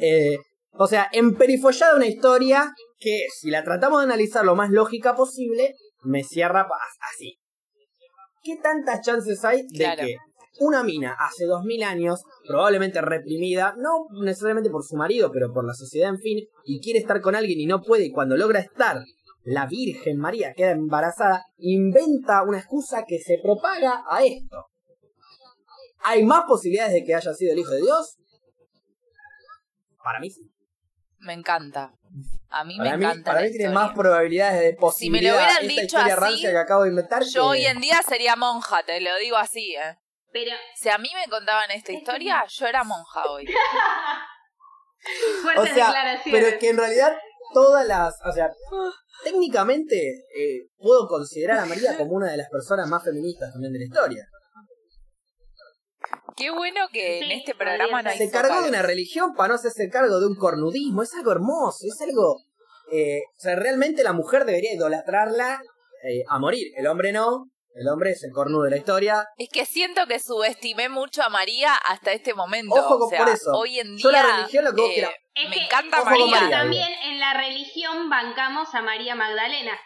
Eh, 0.00 0.38
o 0.72 0.86
sea, 0.86 1.08
emperifollada 1.12 1.96
una 1.96 2.06
historia 2.06 2.72
que, 2.98 3.26
si 3.34 3.50
la 3.50 3.64
tratamos 3.64 4.00
de 4.00 4.04
analizar 4.04 4.44
lo 4.44 4.56
más 4.56 4.70
lógica 4.70 5.14
posible, 5.14 5.74
me 6.02 6.22
cierra 6.22 6.66
así. 7.12 7.38
¿Qué 8.42 8.56
tantas 8.62 9.00
chances 9.00 9.44
hay 9.44 9.62
de 9.68 9.78
Claro. 9.78 10.02
que 10.02 10.16
una 10.58 10.82
mina 10.82 11.14
hace 11.18 11.44
dos 11.44 11.64
mil 11.64 11.82
años, 11.82 12.22
probablemente 12.46 13.00
reprimida, 13.00 13.74
no 13.76 14.06
necesariamente 14.22 14.70
por 14.70 14.84
su 14.84 14.96
marido, 14.96 15.30
pero 15.32 15.52
por 15.52 15.66
la 15.66 15.74
sociedad 15.74 16.10
en 16.10 16.18
fin, 16.18 16.46
y 16.64 16.80
quiere 16.80 16.98
estar 16.98 17.20
con 17.20 17.34
alguien 17.34 17.60
y 17.60 17.66
no 17.66 17.82
puede, 17.82 18.06
y 18.06 18.12
cuando 18.12 18.36
logra 18.36 18.60
estar, 18.60 19.02
la 19.42 19.66
Virgen 19.66 20.18
María 20.18 20.54
queda 20.54 20.70
embarazada, 20.70 21.44
inventa 21.58 22.42
una 22.42 22.58
excusa 22.58 23.04
que 23.06 23.18
se 23.18 23.38
propaga 23.42 24.04
a 24.08 24.24
esto. 24.24 24.64
¿Hay 26.04 26.24
más 26.24 26.44
posibilidades 26.46 26.94
de 26.94 27.04
que 27.04 27.14
haya 27.14 27.34
sido 27.34 27.52
el 27.52 27.58
Hijo 27.58 27.72
de 27.72 27.82
Dios? 27.82 28.16
Para 30.02 30.20
mí 30.20 30.30
sí. 30.30 30.40
Me 31.26 31.32
encanta. 31.34 31.92
A 32.48 32.64
mí 32.64 32.76
Para 32.78 32.90
me 32.92 32.96
mí, 32.98 33.04
encanta. 33.04 33.30
para 33.32 33.40
mí 33.42 33.48
tiene 33.50 33.64
historia. 33.64 33.80
más 33.86 33.94
probabilidades 33.94 34.60
de 34.60 34.66
Si 34.68 34.72
me 34.74 34.78
posibilidad 34.80 35.32
lo 35.32 35.36
hubieran 35.38 35.56
esta 35.56 35.68
dicho 35.82 35.82
historia 35.98 36.14
así, 36.28 36.40
que 36.40 36.56
acabo 36.56 36.82
de 36.84 36.88
inventar 36.90 37.22
Yo 37.24 37.32
que- 37.32 37.40
hoy 37.40 37.66
en 37.66 37.80
día 37.80 38.00
sería 38.08 38.36
monja, 38.36 38.82
te 38.84 39.00
lo 39.00 39.14
digo 39.16 39.36
así, 39.36 39.74
¿eh? 39.74 39.98
Pero 40.32 40.52
Si 40.74 40.88
a 40.88 40.98
mí 40.98 41.10
me 41.14 41.28
contaban 41.30 41.70
esta 41.72 41.92
historia, 41.92 42.44
yo 42.48 42.66
era 42.66 42.84
monja 42.84 43.24
hoy. 43.28 43.44
O 45.56 45.64
sea, 45.66 46.20
pero 46.24 46.46
es 46.48 46.56
que 46.56 46.70
en 46.70 46.76
realidad 46.78 47.16
todas 47.54 47.86
las, 47.86 48.14
o 48.24 48.32
sea, 48.32 48.50
técnicamente 49.22 49.96
eh, 50.36 50.66
puedo 50.78 51.06
considerar 51.06 51.60
a 51.60 51.66
María 51.66 51.96
como 51.96 52.12
una 52.12 52.30
de 52.30 52.36
las 52.36 52.48
personas 52.50 52.88
más 52.88 53.04
feministas 53.04 53.52
también 53.52 53.72
de 53.72 53.78
la 53.78 53.84
historia. 53.84 54.26
Qué 56.36 56.50
bueno 56.50 56.88
que 56.92 57.20
en 57.20 57.30
este 57.30 57.54
programa 57.54 58.02
no 58.02 58.10
hay 58.10 58.18
Se 58.18 58.30
cargó 58.30 58.62
de 58.62 58.68
una 58.68 58.82
religión 58.82 59.34
para 59.34 59.48
no 59.48 59.54
hacerse 59.54 59.88
cargo 59.88 60.20
de 60.20 60.26
un 60.26 60.36
cornudismo, 60.36 61.02
es 61.02 61.14
algo 61.14 61.32
hermoso, 61.32 61.86
es 61.86 62.00
algo, 62.02 62.42
eh, 62.92 63.22
o 63.36 63.40
sea, 63.40 63.56
realmente 63.56 64.02
la 64.02 64.12
mujer 64.12 64.44
debería 64.44 64.74
idolatrarla 64.74 65.62
eh, 66.04 66.24
a 66.28 66.38
morir, 66.38 66.72
el 66.76 66.86
hombre 66.88 67.12
no, 67.12 67.50
el 67.76 67.88
hombre 67.88 68.10
es 68.10 68.24
el 68.24 68.32
cornudo 68.32 68.64
de 68.64 68.70
la 68.70 68.78
historia. 68.78 69.28
Es 69.36 69.50
que 69.50 69.66
siento 69.66 70.06
que 70.06 70.18
subestimé 70.18 70.88
mucho 70.88 71.22
a 71.22 71.28
María 71.28 71.74
hasta 71.74 72.12
este 72.12 72.32
momento. 72.32 72.74
Ojo 72.74 72.98
con 72.98 73.06
o 73.06 73.10
sea, 73.10 73.24
por 73.24 73.28
eso. 73.28 73.52
Hoy 73.52 73.80
en 73.80 73.96
día. 73.96 74.02
Yo 74.02 74.10
la 74.10 74.22
religión 74.22 74.64
lo 74.64 74.74
que 74.74 74.80
vos 74.80 74.90
eh, 74.90 74.94
quieras. 74.94 75.12
Es 75.34 75.50
me 75.50 75.56
que 75.56 75.64
encanta 75.64 76.02
María. 76.04 76.26
María. 76.26 76.58
también 76.58 76.88
en 77.04 77.20
la 77.20 77.34
religión 77.34 78.08
bancamos 78.08 78.74
a 78.74 78.80
María 78.80 79.14
Magdalena. 79.14 79.78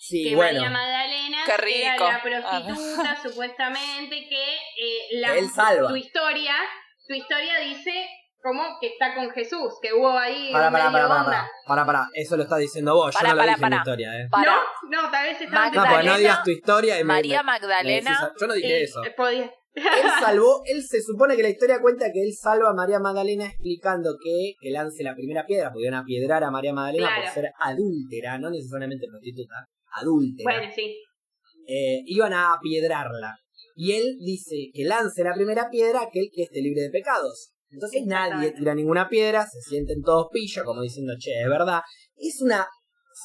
Sí, 0.00 0.24
que 0.30 0.36
bueno, 0.36 0.60
María 0.60 0.70
Magdalena 0.70 1.38
Qué 1.44 1.56
rico. 1.56 1.78
era 1.82 2.12
la 2.12 2.22
prostituta 2.22 3.16
supuestamente 3.22 4.26
que 4.28 4.54
eh, 4.54 5.18
la, 5.20 5.32
Que 5.32 5.38
él 5.40 5.48
salva. 5.50 5.88
tu 5.88 5.96
historia 5.96 6.54
tu 7.06 7.14
historia 7.14 7.58
dice 7.60 8.06
como 8.40 8.62
que 8.80 8.88
está 8.88 9.14
con 9.14 9.30
Jesús 9.30 9.72
que 9.82 9.92
hubo 9.92 10.16
ahí 10.16 10.50
para, 10.52 10.70
para, 10.70 10.90
medio 10.90 11.08
para, 11.08 11.24
para, 11.24 11.48
para, 11.66 11.86
para, 11.86 12.08
eso 12.14 12.36
lo 12.36 12.44
estás 12.44 12.58
diciendo 12.60 12.94
vos, 12.94 13.12
Pará, 13.14 13.30
yo 13.30 13.34
no 13.34 13.34
lo 13.34 13.42
pará, 13.42 13.54
dije 13.56 13.64
en 13.64 13.70
mi 13.70 13.76
historia, 13.76 14.20
eh. 14.20 14.28
Para 14.30 14.52
no 14.52 15.02
no 15.02 15.10
tal 15.10 15.24
vez 15.26 15.40
estaba 15.40 15.70
No, 15.70 15.84
pues 15.84 16.04
no 16.06 16.18
digas 16.18 16.42
tu 16.44 16.50
historia 16.50 17.00
y 17.00 17.04
María 17.04 17.42
me- 17.42 17.46
Magdalena. 17.52 18.10
me 18.10 18.16
decís- 18.16 18.40
yo 18.40 18.46
no 18.46 18.54
dije 18.54 18.78
eh, 18.80 18.82
eso. 18.84 19.04
eh, 19.04 19.14
podía- 19.16 19.52
Él 19.74 19.82
salvó, 20.20 20.62
él 20.66 20.82
se 20.82 21.02
supone 21.02 21.36
que 21.36 21.42
la 21.42 21.48
historia 21.50 21.80
cuenta 21.80 22.06
que 22.12 22.22
él 22.22 22.32
salva 22.32 22.70
a 22.70 22.74
María 22.74 23.00
Magdalena 23.00 23.46
explicando 23.46 24.14
que, 24.22 24.52
que 24.60 24.70
lance 24.70 25.02
la 25.02 25.14
primera 25.14 25.44
piedra, 25.44 25.70
porque 25.72 25.86
iban 25.88 26.00
a 26.00 26.04
piedrar 26.04 26.44
a 26.44 26.50
María 26.52 26.72
Magdalena 26.72 27.10
por 27.16 27.26
ser 27.32 27.50
adúltera, 27.60 28.38
no 28.38 28.50
necesariamente 28.50 29.06
prostituta, 29.10 29.66
adúltera. 29.92 30.58
bueno 30.58 30.72
sí 30.74 30.96
Eh, 31.66 32.02
iban 32.06 32.32
a 32.32 32.54
apiedrarla. 32.54 33.36
Y 33.76 33.92
él 33.92 34.16
dice 34.24 34.56
que 34.72 34.84
lance 34.84 35.22
la 35.22 35.34
primera 35.34 35.68
piedra 35.70 36.00
aquel 36.02 36.30
que 36.34 36.44
esté 36.44 36.60
libre 36.62 36.82
de 36.82 36.90
pecados. 36.90 37.50
Entonces 37.70 38.02
nadie 38.06 38.52
tira 38.52 38.74
ninguna 38.74 39.08
piedra, 39.08 39.46
se 39.46 39.60
sienten 39.60 40.00
todos 40.02 40.28
pillos, 40.32 40.64
como 40.64 40.80
diciendo, 40.82 41.12
che, 41.18 41.42
es 41.42 41.48
verdad. 41.48 41.80
Es 42.16 42.40
una, 42.40 42.66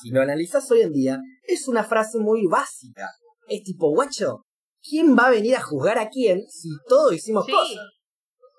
si 0.01 0.09
lo 0.11 0.21
analizas 0.21 0.69
hoy 0.71 0.81
en 0.81 0.91
día, 0.91 1.19
es 1.43 1.67
una 1.69 1.83
frase 1.85 2.17
muy 2.19 2.45
básica. 2.45 3.07
Es 3.47 3.63
tipo, 3.63 3.89
guacho, 3.91 4.41
¿quién 4.81 5.15
va 5.17 5.27
a 5.27 5.31
venir 5.31 5.55
a 5.55 5.61
juzgar 5.61 5.97
a 5.97 6.09
quién 6.09 6.41
si 6.49 6.69
todos 6.89 7.13
hicimos 7.13 7.45
Sí. 7.45 7.51
cosas? 7.53 7.85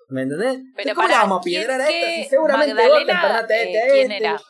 ¿Me 0.09 0.23
entendés? 0.23 0.57
Pero 0.75 0.95
¿Cómo 0.95 1.07
la 1.07 1.17
vamos 1.19 1.39
a 1.39 1.41
¿quién- 1.43 1.61
piedrar 1.61 1.81
a 1.81 1.89
esta 1.89 2.07
qué 2.07 2.23
si 2.23 2.29
seguramente 2.29 2.73
vos 2.73 3.05
te 3.05 3.63
este, 3.63 3.77
eh, 3.77 4.01
este? 4.01 4.17
era? 4.17 4.41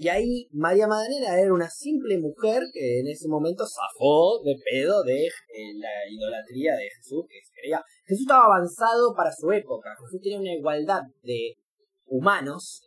Y 0.00 0.06
ahí 0.06 0.46
María 0.52 0.86
Magdalena 0.86 1.34
era 1.40 1.52
una 1.52 1.68
simple 1.68 2.18
mujer 2.18 2.62
que 2.72 3.00
en 3.00 3.08
ese 3.08 3.26
momento 3.26 3.64
zafó 3.66 4.40
de 4.44 4.54
pedo 4.62 5.02
de 5.02 5.26
eh, 5.26 5.74
la 5.74 5.90
idolatría 6.08 6.76
de 6.76 6.88
Jesús, 6.88 7.26
que 7.28 7.42
se 7.42 7.50
creía. 7.60 7.82
Jesús 8.06 8.22
estaba 8.22 8.44
avanzado 8.44 9.12
para 9.16 9.34
su 9.34 9.50
época. 9.50 9.90
Jesús 9.98 10.22
tenía 10.22 10.38
una 10.38 10.54
igualdad 10.54 11.02
de 11.24 11.58
humanos. 12.06 12.80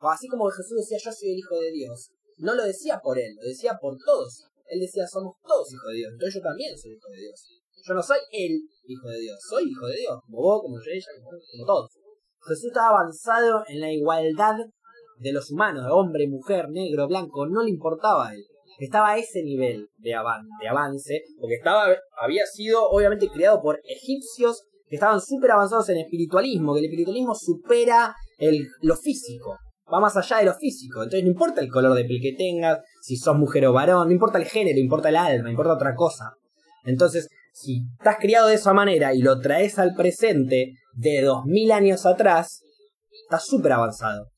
Así 0.00 0.26
como 0.26 0.48
Jesús 0.48 0.78
decía 0.78 0.96
yo 0.96 1.12
soy 1.12 1.32
el 1.32 1.38
Hijo 1.38 1.60
de 1.60 1.70
Dios. 1.70 2.12
No 2.38 2.54
lo 2.54 2.64
decía 2.64 2.98
por 3.02 3.18
él, 3.18 3.36
lo 3.36 3.46
decía 3.46 3.76
por 3.78 3.98
todos. 4.02 4.48
Él 4.68 4.80
decía 4.80 5.06
somos 5.06 5.36
todos 5.46 5.70
hijos 5.70 5.88
de 5.92 5.96
Dios. 5.98 6.12
Entonces 6.14 6.34
yo 6.40 6.48
también 6.48 6.78
soy 6.78 6.92
hijo 6.92 7.10
de 7.12 7.20
Dios. 7.28 7.60
Yo 7.84 7.92
no 7.92 8.02
soy 8.02 8.18
el 8.32 8.52
hijo 8.86 9.08
de 9.08 9.18
Dios, 9.20 9.38
soy 9.50 9.68
hijo 9.68 9.86
de 9.86 9.96
Dios. 9.96 10.16
Como 10.24 10.38
vos, 10.40 10.62
como 10.62 10.78
ella, 10.80 11.12
como 11.20 11.66
todos. 11.66 11.90
Jesús 12.40 12.64
estaba 12.72 13.00
avanzado 13.00 13.64
en 13.68 13.80
la 13.80 13.92
igualdad 13.92 14.56
de 15.18 15.32
los 15.32 15.50
humanos, 15.50 15.84
hombre, 15.90 16.28
mujer, 16.28 16.68
negro, 16.70 17.08
blanco, 17.08 17.46
no 17.46 17.62
le 17.62 17.70
importaba 17.70 18.28
a 18.28 18.34
él. 18.34 18.44
Estaba 18.78 19.10
a 19.10 19.18
ese 19.18 19.42
nivel 19.42 19.88
de, 19.96 20.14
avan 20.14 20.46
de 20.60 20.68
avance, 20.68 21.22
porque 21.40 21.56
estaba, 21.56 21.88
había 22.20 22.46
sido 22.46 22.88
obviamente 22.88 23.28
criado 23.28 23.60
por 23.60 23.80
egipcios 23.84 24.64
que 24.88 24.96
estaban 24.96 25.20
súper 25.20 25.50
avanzados 25.50 25.88
en 25.88 25.98
espiritualismo, 25.98 26.72
que 26.72 26.80
el 26.80 26.84
espiritualismo 26.86 27.34
supera 27.34 28.14
el, 28.38 28.68
lo 28.82 28.96
físico, 28.96 29.56
va 29.92 30.00
más 30.00 30.16
allá 30.16 30.38
de 30.38 30.44
lo 30.44 30.54
físico. 30.54 31.02
Entonces 31.02 31.24
no 31.24 31.30
importa 31.30 31.60
el 31.60 31.70
color 31.70 31.96
de 31.96 32.04
piel 32.04 32.20
que 32.22 32.36
tengas, 32.36 32.80
si 33.02 33.16
sos 33.16 33.36
mujer 33.36 33.66
o 33.66 33.72
varón, 33.72 34.06
no 34.06 34.12
importa 34.12 34.38
el 34.38 34.44
género, 34.44 34.78
importa 34.78 35.08
el 35.08 35.16
alma, 35.16 35.50
importa 35.50 35.74
otra 35.74 35.94
cosa. 35.94 36.32
Entonces, 36.84 37.28
si 37.52 37.82
estás 37.98 38.16
criado 38.20 38.46
de 38.46 38.54
esa 38.54 38.72
manera 38.72 39.12
y 39.12 39.18
lo 39.20 39.40
traes 39.40 39.78
al 39.80 39.94
presente 39.94 40.74
de 40.94 41.22
dos 41.22 41.44
mil 41.44 41.72
años 41.72 42.06
atrás, 42.06 42.62
estás 43.24 43.44
súper 43.44 43.72
avanzado 43.72 44.28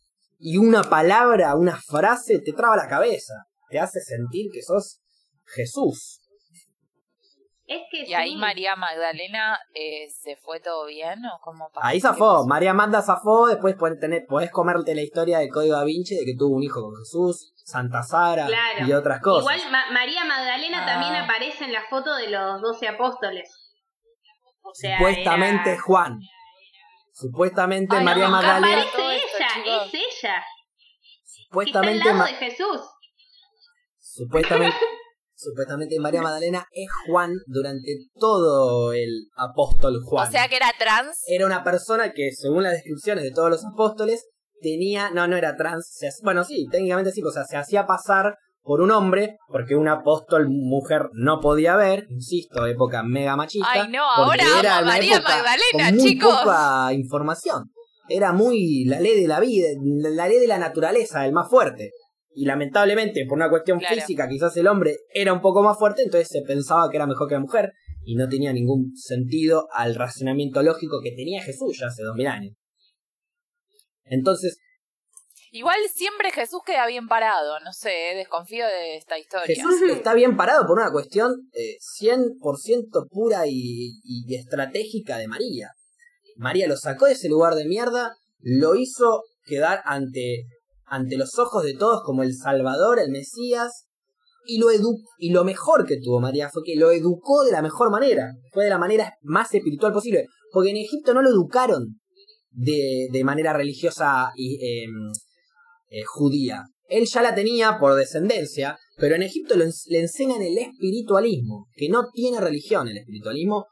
y 0.40 0.56
una 0.56 0.84
palabra, 0.88 1.54
una 1.54 1.76
frase 1.80 2.40
te 2.40 2.52
traba 2.52 2.74
la 2.76 2.88
cabeza, 2.88 3.34
te 3.68 3.78
hace 3.78 4.00
sentir 4.00 4.50
que 4.52 4.62
sos 4.62 5.00
Jesús. 5.44 6.16
es 7.66 7.82
que 7.90 8.04
Y 8.04 8.14
ahí. 8.14 8.34
María 8.36 8.74
Magdalena 8.74 9.56
eh, 9.74 10.08
se 10.10 10.34
fue 10.36 10.58
todo 10.60 10.86
bien 10.86 11.20
o 11.26 11.38
cómo 11.40 11.70
pasó? 11.72 11.86
Ahí 11.86 11.98
¿Qué 11.98 12.02
zafó? 12.02 12.44
María 12.46 12.74
Manda 12.74 13.00
zafó, 13.00 13.46
después 13.46 13.76
podés, 13.76 14.00
tener, 14.00 14.24
podés 14.26 14.50
comerte 14.50 14.92
la 14.94 15.02
historia 15.02 15.38
del 15.38 15.50
Código 15.50 15.76
da 15.76 15.84
Vinci 15.84 16.16
de 16.16 16.24
que 16.24 16.34
tuvo 16.36 16.56
un 16.56 16.62
hijo 16.64 16.80
con 16.82 16.96
Jesús, 16.96 17.52
Santa 17.56 18.02
Sara 18.02 18.46
Claro. 18.46 18.86
y 18.88 18.92
otras 18.92 19.20
cosas. 19.22 19.42
igual 19.56 19.70
Ma- 19.70 19.92
María 19.92 20.24
Magdalena 20.24 20.82
Ah. 20.82 20.86
también 20.86 21.14
aparece 21.14 21.64
en 21.64 21.72
la 21.72 21.82
foto 21.88 22.14
de 22.16 22.28
los 22.30 22.60
doce 22.60 22.88
apóstoles 22.88 23.48
o 24.62 24.74
sea 24.74 24.96
Supuestamente 24.98 25.72
era- 25.72 25.82
Juan. 25.82 26.18
Supuestamente 27.20 27.96
Ay, 27.96 28.04
María 28.04 28.24
no, 28.24 28.30
Magdalena. 28.30 28.82
ella 28.82 29.14
es 29.14 29.22
ella 29.24 29.84
está 29.84 30.04
al 30.38 30.42
Supuestamente, 31.24 32.04
lado 32.04 32.18
Ma- 32.18 32.26
de 32.26 32.32
Jesús 32.34 32.80
supuestamente, 33.98 34.76
supuestamente 35.36 35.98
María 36.00 36.22
Magdalena 36.22 36.66
es 36.72 36.88
Juan 37.06 37.32
durante 37.46 37.96
todo 38.18 38.92
el 38.92 39.26
apóstol 39.36 40.00
Juan. 40.04 40.28
O 40.28 40.30
sea 40.30 40.48
que 40.48 40.56
era 40.56 40.72
trans. 40.78 41.16
era 41.26 41.46
una 41.46 41.62
persona 41.64 42.12
que, 42.12 42.30
según 42.32 42.62
las 42.62 42.72
descripciones 42.72 43.24
de 43.24 43.30
todos 43.32 43.50
los 43.50 43.64
apóstoles, 43.64 44.26
tenía, 44.60 45.10
no, 45.10 45.26
no 45.26 45.36
era 45.36 45.56
trans, 45.56 45.88
se 45.90 46.08
bueno, 46.22 46.44
sí, 46.44 46.66
técnicamente 46.70 47.12
sí, 47.12 47.22
o 47.22 47.30
sea, 47.30 47.44
se 47.44 47.56
hacía 47.56 47.86
pasar 47.86 48.36
por 48.62 48.80
un 48.82 48.90
hombre, 48.90 49.38
porque 49.48 49.74
un 49.74 49.88
apóstol 49.88 50.48
mujer 50.50 51.08
no 51.12 51.40
podía 51.40 51.74
haber, 51.74 52.06
insisto, 52.10 52.66
época 52.66 53.02
mega 53.02 53.36
machista. 53.36 53.68
Ay, 53.70 53.90
no, 53.90 54.02
ahora 54.04 54.42
era 54.60 54.78
amo 54.78 54.78
a 54.78 54.82
una 54.82 54.86
María 54.92 55.20
Magdalena, 55.20 55.88
con 55.90 55.94
muy 55.96 56.04
chicos. 56.10 56.38
poca 56.42 56.92
información. 56.92 57.70
Era 58.08 58.32
muy 58.32 58.84
la 58.86 59.00
ley 59.00 59.20
de 59.20 59.28
la 59.28 59.40
vida, 59.40 59.68
la 59.82 60.28
ley 60.28 60.38
de 60.38 60.46
la 60.48 60.58
naturaleza, 60.58 61.24
el 61.26 61.32
más 61.32 61.48
fuerte. 61.48 61.92
Y 62.34 62.44
lamentablemente, 62.44 63.24
por 63.28 63.36
una 63.38 63.50
cuestión 63.50 63.78
Claro. 63.78 63.94
física, 63.96 64.28
quizás 64.28 64.56
el 64.56 64.66
hombre 64.68 64.98
era 65.12 65.32
un 65.32 65.40
poco 65.40 65.62
más 65.62 65.78
fuerte, 65.78 66.02
entonces 66.02 66.28
se 66.28 66.42
pensaba 66.42 66.88
que 66.90 66.96
era 66.96 67.06
mejor 67.06 67.28
que 67.28 67.34
la 67.34 67.40
mujer, 67.40 67.72
y 68.04 68.14
no 68.16 68.28
tenía 68.28 68.52
ningún 68.52 68.92
sentido 68.96 69.68
al 69.72 69.94
razonamiento 69.94 70.62
lógico 70.62 71.00
que 71.02 71.12
tenía 71.12 71.42
Jesús 71.42 71.78
ya 71.80 71.86
hace 71.88 72.02
dos 72.02 72.14
mil 72.16 72.26
años. 72.26 72.54
Entonces, 74.04 74.58
Igual 75.52 75.76
siempre 75.92 76.30
Jesús 76.30 76.60
queda 76.64 76.86
bien 76.86 77.08
parado. 77.08 77.58
No 77.60 77.72
sé, 77.72 78.12
eh, 78.12 78.16
desconfío 78.16 78.66
de 78.66 78.96
esta 78.96 79.18
historia. 79.18 79.46
Jesús 79.46 79.82
está 79.90 80.14
bien 80.14 80.36
parado 80.36 80.66
por 80.66 80.78
una 80.78 80.92
cuestión 80.92 81.32
eh, 81.52 81.76
100% 82.00 83.08
pura 83.10 83.46
y, 83.46 84.00
y 84.04 84.34
estratégica 84.34 85.18
de 85.18 85.28
María. 85.28 85.70
María 86.36 86.68
lo 86.68 86.76
sacó 86.76 87.06
de 87.06 87.12
ese 87.12 87.28
lugar 87.28 87.54
de 87.54 87.66
mierda, 87.66 88.14
lo 88.40 88.74
hizo 88.74 89.24
quedar 89.44 89.82
ante, 89.84 90.46
ante 90.86 91.16
los 91.16 91.38
ojos 91.38 91.64
de 91.64 91.74
todos 91.74 92.02
como 92.04 92.22
el 92.22 92.34
Salvador, 92.34 92.98
el 92.98 93.10
Mesías, 93.10 93.86
y 94.46 94.58
lo, 94.58 94.70
edu 94.70 94.96
y 95.18 95.30
lo 95.30 95.44
mejor 95.44 95.86
que 95.86 95.98
tuvo 96.00 96.18
María 96.20 96.48
fue 96.48 96.62
que 96.64 96.76
lo 96.76 96.90
educó 96.90 97.44
de 97.44 97.52
la 97.52 97.62
mejor 97.62 97.90
manera, 97.90 98.32
fue 98.52 98.64
de 98.64 98.70
la 98.70 98.78
manera 98.78 99.14
más 99.22 99.52
espiritual 99.54 99.92
posible, 99.92 100.26
porque 100.52 100.70
en 100.70 100.78
Egipto 100.78 101.12
no 101.12 101.22
lo 101.22 101.28
educaron 101.28 102.00
de, 102.50 103.08
de 103.12 103.24
manera 103.24 103.52
religiosa 103.52 104.30
y 104.34 104.84
em, 104.84 105.12
eh, 105.90 106.02
judía. 106.04 106.64
Él 106.88 107.06
ya 107.06 107.22
la 107.22 107.34
tenía 107.34 107.78
por 107.78 107.94
descendencia, 107.94 108.78
pero 108.96 109.14
en 109.14 109.22
Egipto 109.22 109.54
le 109.56 110.00
enseñan 110.00 110.42
el 110.42 110.58
espiritualismo, 110.58 111.68
que 111.74 111.88
no 111.88 112.08
tiene 112.12 112.40
religión 112.40 112.88
el 112.88 112.98
espiritualismo, 112.98 113.66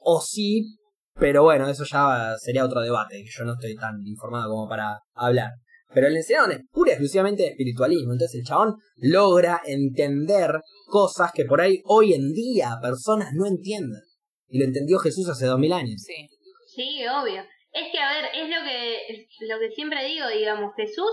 o 0.00 0.20
sí, 0.20 0.76
pero 1.14 1.42
bueno, 1.42 1.68
eso 1.68 1.84
ya 1.84 2.34
sería 2.38 2.64
otro 2.64 2.80
debate, 2.80 3.24
yo 3.24 3.44
no 3.44 3.54
estoy 3.54 3.74
tan 3.76 4.06
informado 4.06 4.50
como 4.50 4.68
para 4.68 4.98
hablar. 5.14 5.50
Pero 5.94 6.10
le 6.10 6.18
enseñaron 6.18 6.68
pura 6.70 6.90
y 6.90 6.94
exclusivamente 6.94 7.42
de 7.42 7.48
espiritualismo, 7.50 8.12
entonces 8.12 8.40
el 8.40 8.46
chabón 8.46 8.74
logra 8.96 9.62
entender 9.64 10.60
cosas 10.86 11.32
que 11.32 11.46
por 11.46 11.62
ahí 11.62 11.80
hoy 11.84 12.12
en 12.12 12.32
día 12.32 12.76
personas 12.82 13.32
no 13.32 13.46
entienden. 13.46 14.02
Y 14.48 14.58
lo 14.58 14.66
entendió 14.66 14.98
Jesús 14.98 15.28
hace 15.30 15.46
dos 15.46 15.58
mil 15.58 15.72
años. 15.72 16.02
Sí. 16.06 16.28
Sí, 16.74 17.00
obvio. 17.08 17.42
Es 17.72 17.90
que, 17.90 17.98
a 17.98 18.12
ver, 18.12 18.30
es 18.34 18.48
lo 18.48 18.64
que, 18.64 19.26
lo 19.46 19.58
que 19.58 19.70
siempre 19.74 20.04
digo, 20.06 20.28
digamos, 20.28 20.72
Jesús 20.76 21.10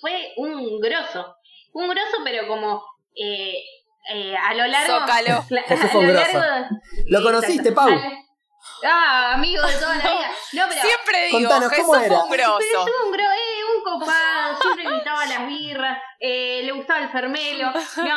fue 0.00 0.32
un 0.36 0.80
grosso. 0.80 1.34
Un 1.72 1.88
grosso, 1.88 2.16
pero 2.24 2.46
como 2.48 2.84
eh, 3.14 3.62
eh, 4.12 4.34
a 4.36 4.54
lo 4.54 4.66
largo... 4.66 5.00
Zócalo. 5.00 5.42
Jesús 5.66 5.84
a 5.84 5.88
fue 5.88 6.00
un 6.00 6.06
lo 6.08 6.12
grosso. 6.14 6.38
largo- 6.38 6.68
¿Lo 7.08 7.22
conociste. 7.22 7.72
Pau? 7.72 7.88
Ah, 8.84 9.34
amigo 9.34 9.64
de 9.66 9.74
toda 9.74 9.96
la 9.96 10.02
vida. 10.02 10.30
No, 10.52 10.64
pero. 10.68 10.80
Siempre 10.82 11.26
digo, 11.26 11.38
Contanos, 11.40 11.70
Jesús 11.70 11.84
¿cómo 11.86 11.98
fue 11.98 12.06
era? 12.06 12.22
un 12.22 12.30
Pero 12.30 12.42
grosso. 12.44 12.60
es 12.60 12.94
un 13.06 13.14
eh, 13.20 13.64
un 13.76 13.82
copado, 13.84 14.60
siempre 14.60 14.84
invitaba 14.84 15.26
las 15.26 15.46
birras, 15.48 15.98
eh, 16.20 16.62
le 16.64 16.72
gustaba 16.72 17.00
el 17.02 17.08
fermelo. 17.10 17.66
No, 17.72 17.72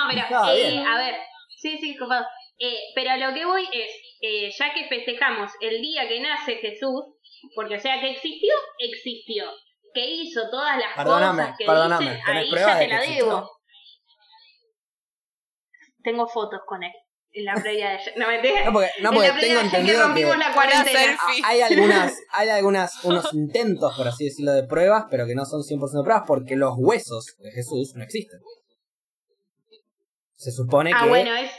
pero, 0.10 0.22
Ah, 0.32 0.54
eh, 0.56 0.84
a 0.88 0.98
ver, 0.98 1.16
sí, 1.58 1.78
sí, 1.80 1.96
copado. 1.98 2.26
Eh, 2.60 2.78
pero 2.94 3.12
a 3.12 3.18
lo 3.18 3.34
que 3.34 3.46
voy 3.46 3.68
es, 3.72 3.92
eh, 4.22 4.52
ya 4.58 4.74
que 4.74 4.88
festejamos 4.88 5.52
el 5.62 5.82
día 5.82 6.08
que 6.08 6.20
nace 6.20 6.56
Jesús, 6.58 7.06
porque 7.56 7.76
o 7.76 7.80
sea 7.80 8.00
que 8.00 8.12
existió, 8.12 8.54
existió. 8.78 9.46
Que 9.94 10.06
hizo 10.06 10.50
todas 10.50 10.78
las 10.78 10.96
Perdóname, 10.96 11.42
cosas 11.44 11.58
que 11.58 11.66
perdóname, 11.66 12.06
dicen, 12.06 12.26
¿tenés 12.26 12.44
ahí 12.44 12.50
pruebas 12.52 12.74
ya 12.74 12.80
de 12.80 12.80
te 12.80 12.88
que 12.88 12.94
la 12.94 13.00
existió? 13.02 13.26
debo. 13.26 13.50
Tengo 16.04 16.28
fotos 16.28 16.62
con 16.66 16.84
él 16.84 16.92
en 17.34 17.46
la 17.46 17.54
previa 17.54 17.90
de 17.90 17.96
ayer. 17.98 18.14
No, 18.18 18.28
mentira. 18.28 18.66
No, 18.66 18.74
porque, 18.74 18.90
no, 19.02 19.10
en 19.10 19.16
porque 19.16 19.28
la 19.28 19.34
previa 19.34 19.40
tengo 19.40 19.54
de 19.54 19.60
ayer 19.60 19.72
que 19.72 19.78
entendido 19.78 19.98
que 20.00 20.04
rompimos 20.06 20.38
la 20.38 20.54
cuarentena. 20.54 21.18
hay 21.46 21.62
algunas, 21.62 22.14
hay 22.32 22.50
algunas, 22.50 23.04
unos 23.04 23.34
intentos, 23.34 23.96
por 23.96 24.08
así 24.08 24.26
decirlo, 24.26 24.52
de 24.54 24.64
pruebas, 24.64 25.06
pero 25.10 25.26
que 25.26 25.36
no 25.36 25.46
son 25.46 25.62
100% 25.62 26.04
pruebas 26.04 26.24
porque 26.28 26.56
los 26.56 26.74
huesos 26.78 27.36
de 27.40 27.52
Jesús 27.52 27.94
no 27.96 28.04
existen. 28.04 28.40
Se 30.36 30.52
supone 30.52 30.92
Ah, 30.96 31.04
que, 31.04 31.10
bueno, 31.10 31.36
es 31.36 31.52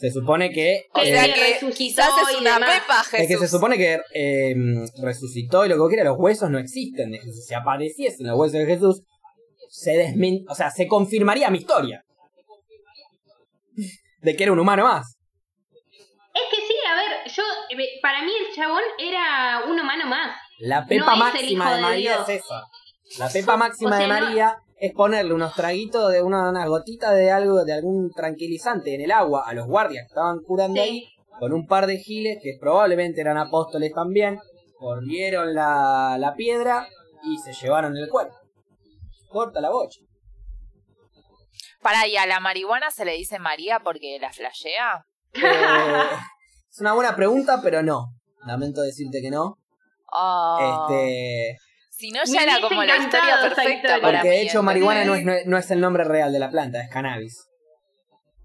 se 0.00 0.10
supone 0.10 0.50
que, 0.50 0.84
O 0.94 1.00
Que 1.00 1.06
sea 1.06 1.24
eh, 1.24 1.28
sí, 1.28 1.32
que 1.34 1.40
resucitó 1.52 1.76
quizás 1.76 2.08
es 2.30 2.34
y 2.36 2.40
una 2.40 2.58
pepa, 2.58 3.02
Jesús. 3.04 3.14
es 3.20 3.28
que 3.28 3.36
se 3.36 3.48
supone 3.48 3.76
que 3.76 4.00
eh, 4.14 4.54
resucitó 5.02 5.64
y 5.64 5.68
lo 5.68 5.74
que 5.76 5.80
vos 5.80 5.88
quieras, 5.88 6.06
los 6.06 6.18
huesos 6.18 6.48
no 6.50 6.58
existen 6.58 7.10
de 7.10 7.18
Jesús. 7.18 7.44
Si 7.46 7.54
apareciesen 7.54 8.26
los 8.26 8.38
huesos 8.38 8.58
de 8.60 8.66
Jesús, 8.66 9.02
se 9.68 9.92
desmin 9.92 10.44
o 10.48 10.54
sea, 10.54 10.70
se 10.70 10.86
confirmaría 10.88 11.50
mi 11.50 11.58
historia. 11.58 12.02
De 14.22 14.36
que 14.36 14.42
era 14.44 14.52
un 14.52 14.58
humano 14.58 14.84
más. 14.84 15.16
Es 16.34 16.42
que 16.50 16.56
sí, 16.66 16.74
a 16.88 16.94
ver, 16.94 17.30
yo, 17.32 17.42
eh, 17.70 17.98
para 18.02 18.22
mí 18.22 18.30
el 18.48 18.54
chabón 18.54 18.82
era 18.98 19.62
un 19.66 19.78
humano 19.80 20.06
más. 20.06 20.36
La 20.58 20.86
pepa 20.86 21.12
No 21.12 21.16
máxima 21.16 21.70
de 21.70 21.76
de 21.76 21.82
María 21.82 22.12
Dios. 22.16 22.28
es 22.28 22.42
esa. 22.44 22.62
La 23.18 23.28
pepa 23.30 23.56
máxima 23.56 23.90
O 23.90 23.98
sea, 23.98 24.00
de 24.02 24.08
no- 24.08 24.20
María 24.26 24.56
es 24.80 24.94
ponerle 24.94 25.34
unos 25.34 25.54
traguitos 25.54 26.10
de 26.10 26.22
una, 26.22 26.48
unas 26.48 26.66
gotitas 26.66 27.14
de 27.14 27.30
algo, 27.30 27.64
de 27.64 27.74
algún 27.74 28.10
tranquilizante 28.12 28.94
en 28.94 29.02
el 29.02 29.12
agua 29.12 29.44
a 29.46 29.52
los 29.52 29.66
guardias 29.66 30.04
que 30.04 30.08
estaban 30.08 30.38
curando 30.40 30.74
Sí. 30.74 30.80
ahí, 30.80 31.08
con 31.38 31.52
un 31.52 31.66
par 31.66 31.86
de 31.86 31.98
giles 31.98 32.38
que 32.42 32.56
probablemente 32.58 33.20
eran 33.20 33.36
apóstoles 33.36 33.92
también, 33.92 34.38
corrieron 34.78 35.54
la, 35.54 36.16
la 36.18 36.34
piedra 36.34 36.88
y 37.22 37.36
se 37.38 37.52
llevaron 37.52 37.94
el 37.96 38.08
cuerpo. 38.08 38.34
Corta 39.28 39.60
la 39.60 39.68
bocha. 39.70 40.00
Para, 41.82 42.06
¿y 42.06 42.16
a 42.16 42.26
la 42.26 42.40
marihuana 42.40 42.90
se 42.90 43.04
le 43.04 43.12
dice 43.12 43.38
María 43.38 43.80
porque 43.80 44.18
la 44.18 44.32
flashea? 44.32 45.04
Eh, 45.34 45.40
es 46.70 46.80
una 46.80 46.94
buena 46.94 47.14
pregunta, 47.14 47.60
pero 47.62 47.82
no. 47.82 48.14
Lamento 48.46 48.80
decirte 48.80 49.20
que 49.20 49.30
no. 49.30 49.58
Oh. 50.12 50.86
Este, 50.88 51.56
Si 52.00 52.10
no, 52.10 52.20
Me 52.26 52.32
ya 52.32 52.42
era 52.44 52.60
como 52.60 52.82
la 52.82 52.96
historia 52.96 53.36
perfecta 53.42 54.00
para 54.00 54.20
porque 54.22 54.28
de 54.30 54.42
hecho 54.42 54.62
marihuana 54.62 55.04
no 55.04 55.14
es, 55.14 55.46
no 55.46 55.58
es- 55.58 55.70
el 55.70 55.80
nombre 55.80 56.04
real 56.04 56.32
de 56.32 56.38
la 56.38 56.48
planta, 56.50 56.80
es 56.82 56.88
cannabis. 56.90 57.46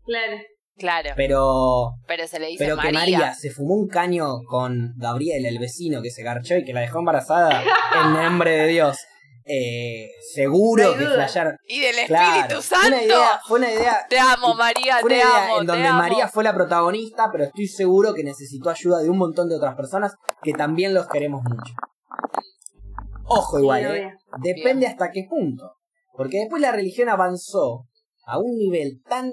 Claro. 0.06 0.38
Claro, 0.78 1.12
Pero 1.16 1.94
pero 2.06 2.28
se 2.28 2.38
le 2.38 2.48
dice 2.48 2.66
Pero 2.66 2.76
que 2.76 2.92
María. 2.92 3.20
María 3.20 3.34
se 3.34 3.50
fumó 3.50 3.76
un 3.76 3.88
caño 3.88 4.42
con 4.46 4.92
Gabriel, 4.98 5.46
el 5.46 5.58
vecino 5.58 6.02
que 6.02 6.12
se 6.12 6.22
garchó 6.22 6.58
y 6.58 6.66
que 6.66 6.74
la 6.74 6.82
dejó 6.82 7.00
embarazada 7.00 7.64
en 8.04 8.12
nombre 8.14 8.52
de 8.52 8.68
Dios. 8.68 8.98
Eh, 9.46 10.10
seguro 10.34 10.84
No 10.92 10.98
que 10.98 11.04
duda. 11.06 11.14
flashearon. 11.14 11.56
Y 11.68 11.80
del 11.80 11.96
Claro, 12.08 12.36
Espíritu 12.42 12.62
fue 12.62 12.78
Santo. 12.78 12.88
una 12.98 13.04
idea, 13.04 13.40
fue 13.48 13.60
una 13.60 13.72
idea, 13.72 14.06
Te 14.10 14.20
amo, 14.20 14.54
María, 14.56 14.98
fue 15.00 15.10
una 15.12 15.16
te 15.16 15.16
idea 15.24 15.46
amo, 15.46 15.62
en 15.62 15.66
donde 15.68 15.88
amo. 15.88 15.98
María 16.00 16.28
fue 16.28 16.44
la 16.44 16.54
protagonista, 16.54 17.30
pero 17.32 17.46
estoy 17.46 17.68
seguro 17.68 18.14
que 18.14 18.24
necesitó 18.26 18.70
ayuda 18.70 19.00
de 19.00 19.10
un 19.10 19.18
montón 19.18 19.48
de 19.48 19.56
otras 19.56 19.76
personas 19.76 20.14
que 20.44 20.52
también 20.52 20.94
los 20.94 21.08
queremos 21.08 21.42
mucho. 21.44 21.74
Ojo 23.28 23.60
igual, 23.60 23.82
Sí, 23.84 23.98
eh. 23.98 24.12
Depende 24.42 24.80
Bien. 24.82 24.92
hasta 24.92 25.12
qué 25.12 25.26
punto. 25.30 25.72
Porque 26.14 26.40
después 26.40 26.62
la 26.62 26.72
religión 26.72 27.10
avanzó 27.10 27.86
a 28.26 28.40
un 28.40 28.56
nivel 28.58 29.02
tan 29.08 29.32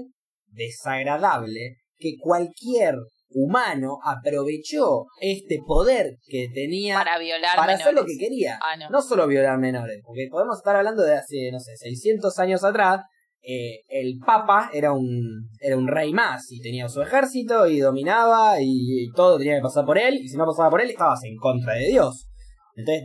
desagradable 0.48 1.76
que 1.98 2.14
cualquier 2.20 2.96
humano 3.34 3.98
aprovechó 4.04 5.06
este 5.20 5.58
poder 5.66 6.16
que 6.26 6.48
tenía 6.52 6.96
para 6.96 7.18
violar 7.18 7.56
para 7.56 7.74
hacer 7.74 7.94
lo 7.94 8.04
que 8.04 8.16
quería. 8.18 8.58
Ah, 8.62 8.76
no. 8.76 8.90
No 8.90 9.00
solo 9.02 9.26
violar 9.26 9.58
menores, 9.58 10.00
porque 10.04 10.28
podemos 10.30 10.58
estar 10.58 10.76
hablando 10.76 11.02
de 11.02 11.14
hace, 11.14 11.50
no 11.50 11.58
sé, 11.60 11.76
600 11.76 12.38
años 12.38 12.64
atrás. 12.64 13.00
eh, 13.44 13.80
el 13.88 14.18
Papa 14.24 14.70
era 14.72 14.92
un, 14.92 15.48
era 15.60 15.76
un 15.76 15.88
rey 15.88 16.12
más 16.12 16.50
y 16.52 16.60
tenía 16.60 16.88
su 16.88 17.00
ejército 17.02 17.66
y 17.66 17.80
dominaba 17.80 18.60
y, 18.60 19.04
y 19.04 19.12
todo 19.12 19.38
tenía 19.38 19.56
que 19.56 19.62
pasar 19.62 19.84
por 19.86 19.98
él. 19.98 20.14
Y 20.16 20.28
si 20.28 20.36
no 20.36 20.44
pasaba 20.46 20.70
por 20.70 20.80
él, 20.80 20.90
estabas 20.90 21.24
en 21.24 21.36
contra 21.36 21.74
de 21.74 21.86
Dios. 21.86 22.28
Entonces, 22.74 23.04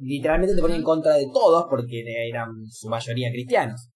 literalmente 0.00 0.54
te 0.54 0.60
ponía 0.60 0.76
en 0.76 0.82
contra 0.82 1.14
de 1.14 1.26
todos 1.32 1.66
porque 1.70 2.02
eran 2.28 2.48
su 2.70 2.88
mayoría 2.88 3.30
cristianos. 3.30 3.88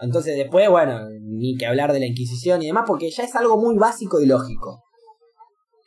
Entonces, 0.00 0.36
después, 0.36 0.68
bueno, 0.68 1.00
ni 1.20 1.56
que 1.56 1.66
hablar 1.66 1.92
de 1.92 2.00
la 2.00 2.06
Inquisición 2.06 2.62
y 2.62 2.66
demás, 2.66 2.84
porque 2.86 3.10
ya 3.10 3.24
es 3.24 3.34
algo 3.34 3.58
muy 3.58 3.76
básico 3.76 4.20
y 4.20 4.26
lógico. 4.26 4.82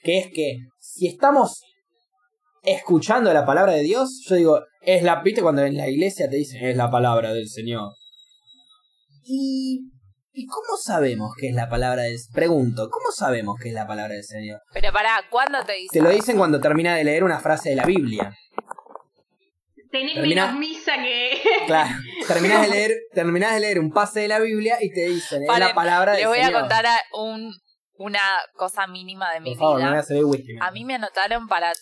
Que 0.01 0.19
es 0.19 0.27
que 0.33 0.57
si 0.79 1.07
estamos 1.07 1.61
escuchando 2.63 3.33
la 3.33 3.45
palabra 3.45 3.73
de 3.73 3.81
Dios, 3.81 4.23
yo 4.27 4.35
digo, 4.35 4.59
es 4.81 5.03
la, 5.03 5.21
viste 5.21 5.41
cuando 5.41 5.63
en 5.63 5.77
la 5.77 5.89
iglesia 5.89 6.29
te 6.29 6.37
dicen, 6.37 6.63
es 6.63 6.77
la 6.77 6.89
palabra 6.89 7.33
del 7.33 7.47
Señor. 7.49 7.91
¿Y, 9.23 9.89
¿y 10.31 10.45
cómo 10.47 10.77
sabemos 10.77 11.31
que 11.39 11.49
es 11.49 11.55
la 11.55 11.69
palabra 11.69 12.03
del 12.03 12.17
Pregunto, 12.33 12.89
¿cómo 12.89 13.11
sabemos 13.11 13.57
que 13.61 13.69
es 13.69 13.73
la 13.75 13.87
palabra 13.87 14.13
del 14.15 14.23
Señor? 14.23 14.61
Pero 14.73 14.91
pará, 14.93 15.21
¿cuándo 15.29 15.63
te 15.65 15.73
dice? 15.73 15.89
Te 15.91 16.01
lo 16.01 16.09
dicen 16.09 16.37
cuando 16.37 16.59
termina 16.59 16.95
de 16.95 17.03
leer 17.03 17.23
una 17.23 17.39
frase 17.39 17.69
de 17.69 17.75
la 17.75 17.85
Biblia. 17.85 18.33
Tenés 19.91 20.13
Termina- 20.15 20.45
menos 20.47 20.59
misa 20.59 20.93
que. 20.97 21.41
Claro, 21.65 21.89
terminás 22.27 22.61
de 22.61 22.67
leer, 22.69 22.91
terminás 23.11 23.53
de 23.55 23.59
leer 23.59 23.79
un 23.79 23.91
pase 23.91 24.19
de 24.21 24.27
la 24.27 24.39
Biblia 24.39 24.77
y 24.81 24.91
te 24.93 25.01
dicen, 25.07 25.41
es 25.43 25.59
la 25.59 25.73
palabra 25.73 26.11
del 26.11 26.21
Les 26.21 26.27
voy 26.29 26.37
Señor. 26.37 26.55
a 26.55 26.59
contar 26.59 26.85
a- 26.85 27.01
un, 27.13 27.51
una 27.95 28.19
cosa 28.55 28.85
mínima 28.85 29.33
de 29.33 29.39
mi 29.39 29.51
Por 29.55 29.59
favor, 29.59 29.77
vida. 29.77 29.91
me 29.91 30.01
voy 30.01 30.19
a 30.19 30.25
whisky. 30.25 30.53
A 30.61 30.71
mí 30.71 30.85
me 30.85 30.95
anotaron 30.95 31.47
para, 31.47 31.73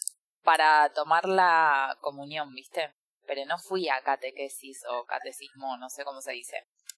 para 0.44 0.90
tomar 0.94 1.28
la 1.28 1.98
comunión, 2.00 2.54
¿viste? 2.54 2.94
Pero 3.26 3.46
no 3.46 3.58
fui 3.58 3.90
a 3.90 4.02
catequesis 4.02 4.84
o 4.90 5.04
catecismo, 5.06 5.76
no 5.78 5.90
sé 5.90 6.06
cómo 6.06 6.22
se 6.22 6.32
dice. 6.32 6.56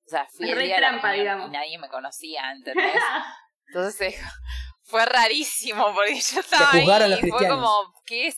O 0.10 0.12
sea, 0.12 0.26
fui 0.28 0.52
Re 0.52 0.68
de 0.68 0.74
trampa, 0.74 1.12
digamos. 1.12 1.50
y 1.50 1.52
nadie 1.52 1.78
me 1.78 1.88
conocía, 1.88 2.52
¿entendés? 2.52 2.96
Entonces 3.68 4.16
fue 4.84 5.06
rarísimo 5.06 5.94
porque 5.94 6.16
yo 6.20 6.40
estaba 6.40 6.72
ahí 6.72 7.10
los 7.10 7.24
y 7.24 7.30
fue 7.30 7.48
como, 7.48 7.72
¿qué 8.08 8.28
es? 8.30 8.38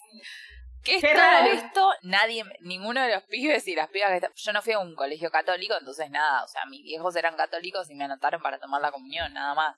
¿Qué 0.84 0.96
es 0.96 1.02
Qué 1.02 1.14
todo 1.14 1.22
raro. 1.22 1.48
esto? 1.54 1.94
Nadie, 2.02 2.44
ninguno 2.60 3.02
de 3.02 3.14
los 3.14 3.24
pibes 3.24 3.66
y 3.70 3.76
las 3.76 3.88
pibas 3.90 4.10
que 4.10 4.16
esta- 4.18 4.32
yo 4.36 4.52
no 4.52 4.62
fui 4.62 4.74
a 4.74 4.80
un 4.80 4.96
colegio 4.96 5.32
católico, 5.32 5.74
entonces 5.80 6.10
nada, 6.10 6.44
o 6.44 6.48
sea, 6.50 6.66
mis 6.66 6.84
viejos 6.84 7.16
eran 7.16 7.38
católicos 7.38 7.90
y 7.90 7.96
me 7.96 8.04
anotaron 8.04 8.42
para 8.42 8.60
tomar 8.60 8.82
la 8.82 8.92
comunión, 8.92 9.32
nada 9.32 9.54
más. 9.56 9.78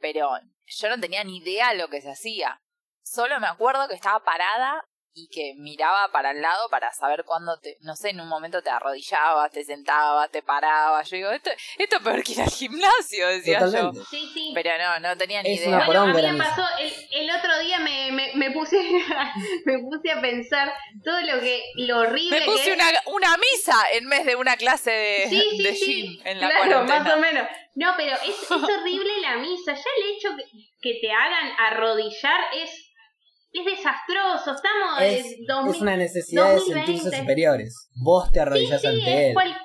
Pero 0.00 0.30
yo 0.66 0.88
no 0.88 0.98
tenía 0.98 1.22
ni 1.22 1.36
idea 1.38 1.74
lo 1.74 1.86
que 1.88 2.00
se 2.02 2.10
hacía. 2.10 2.60
Solo 3.04 3.38
me 3.38 3.46
acuerdo 3.46 3.86
que 3.86 3.94
estaba 3.94 4.24
parada 4.24 4.82
y 5.16 5.28
que 5.28 5.54
miraba 5.56 6.10
para 6.12 6.32
el 6.32 6.42
lado 6.42 6.68
para 6.70 6.92
saber 6.92 7.24
cuándo 7.24 7.56
te, 7.60 7.76
no 7.82 7.94
sé, 7.94 8.10
en 8.10 8.20
un 8.20 8.28
momento 8.28 8.62
te 8.62 8.70
arrodillabas, 8.70 9.50
te 9.52 9.64
sentabas, 9.64 10.30
te 10.30 10.42
parabas. 10.42 11.08
Yo 11.08 11.16
digo, 11.16 11.30
esto, 11.30 11.50
esto 11.78 11.96
es 11.96 12.02
peor 12.02 12.22
que 12.24 12.32
ir 12.32 12.40
al 12.42 12.50
gimnasio, 12.50 13.28
decía 13.28 13.60
Totalmente. 13.60 13.98
yo. 14.00 14.04
Sí, 14.10 14.30
sí. 14.34 14.50
Pero 14.54 14.70
no, 14.76 14.98
no 15.08 15.16
tenía 15.16 15.42
ni 15.42 15.52
Es 15.54 15.60
idea. 15.60 15.76
una 15.76 15.86
Bueno, 15.86 16.02
a 16.02 16.06
mí 16.08 16.20
me 16.22 16.36
pasó, 16.38 16.62
el, 16.80 16.92
el 17.12 17.30
otro 17.30 17.58
día 17.60 17.78
me, 17.78 18.10
me, 18.12 18.32
me 18.34 18.50
puse 18.50 18.76
me 19.64 19.78
puse 19.78 20.10
a 20.10 20.20
pensar 20.20 20.72
todo 21.04 21.20
lo 21.20 21.40
que 21.40 21.62
lo 21.76 21.98
horrible 22.00 22.38
Me 22.40 22.44
que 22.44 22.50
puse 22.50 22.70
es. 22.70 22.74
una, 22.76 22.86
una 23.06 23.36
misa 23.36 23.76
en 23.92 24.08
vez 24.08 24.24
de 24.26 24.36
una 24.36 24.56
clase 24.56 24.90
de, 24.90 25.28
Sí, 25.28 25.42
sí, 25.50 25.62
de 25.62 25.74
sí, 25.74 25.84
gym 26.02 26.26
en 26.26 26.40
la 26.40 26.48
claro, 26.48 26.64
cuarentena. 26.86 27.04
más 27.04 27.14
o 27.14 27.18
menos. 27.20 27.48
No, 27.76 27.92
pero 27.96 28.16
es, 28.16 28.42
es 28.42 28.50
horrible 28.50 29.20
la 29.20 29.36
misa. 29.36 29.74
Ya 29.74 29.80
el 29.98 30.16
hecho 30.16 30.28
que, 30.36 30.44
que 30.80 30.98
te 31.00 31.10
hagan 31.12 31.52
arrodillar 31.58 32.40
es, 32.54 32.83
es 33.54 33.64
desastroso. 33.64 34.52
Estamos 34.54 35.00
Es, 35.02 35.26
en 35.38 35.44
2000 35.46 35.74
es 35.74 35.80
una 35.80 35.96
necesidad 35.96 36.48
de 36.48 36.54
2020. 36.56 36.92
sentirse 36.92 37.18
superiores. 37.20 37.88
Vos 38.02 38.30
te 38.32 38.40
arrodillás 38.40 38.80
sí, 38.80 38.86
ante 38.86 39.00
es, 39.00 39.28
él. 39.28 39.34
cual- 39.34 39.56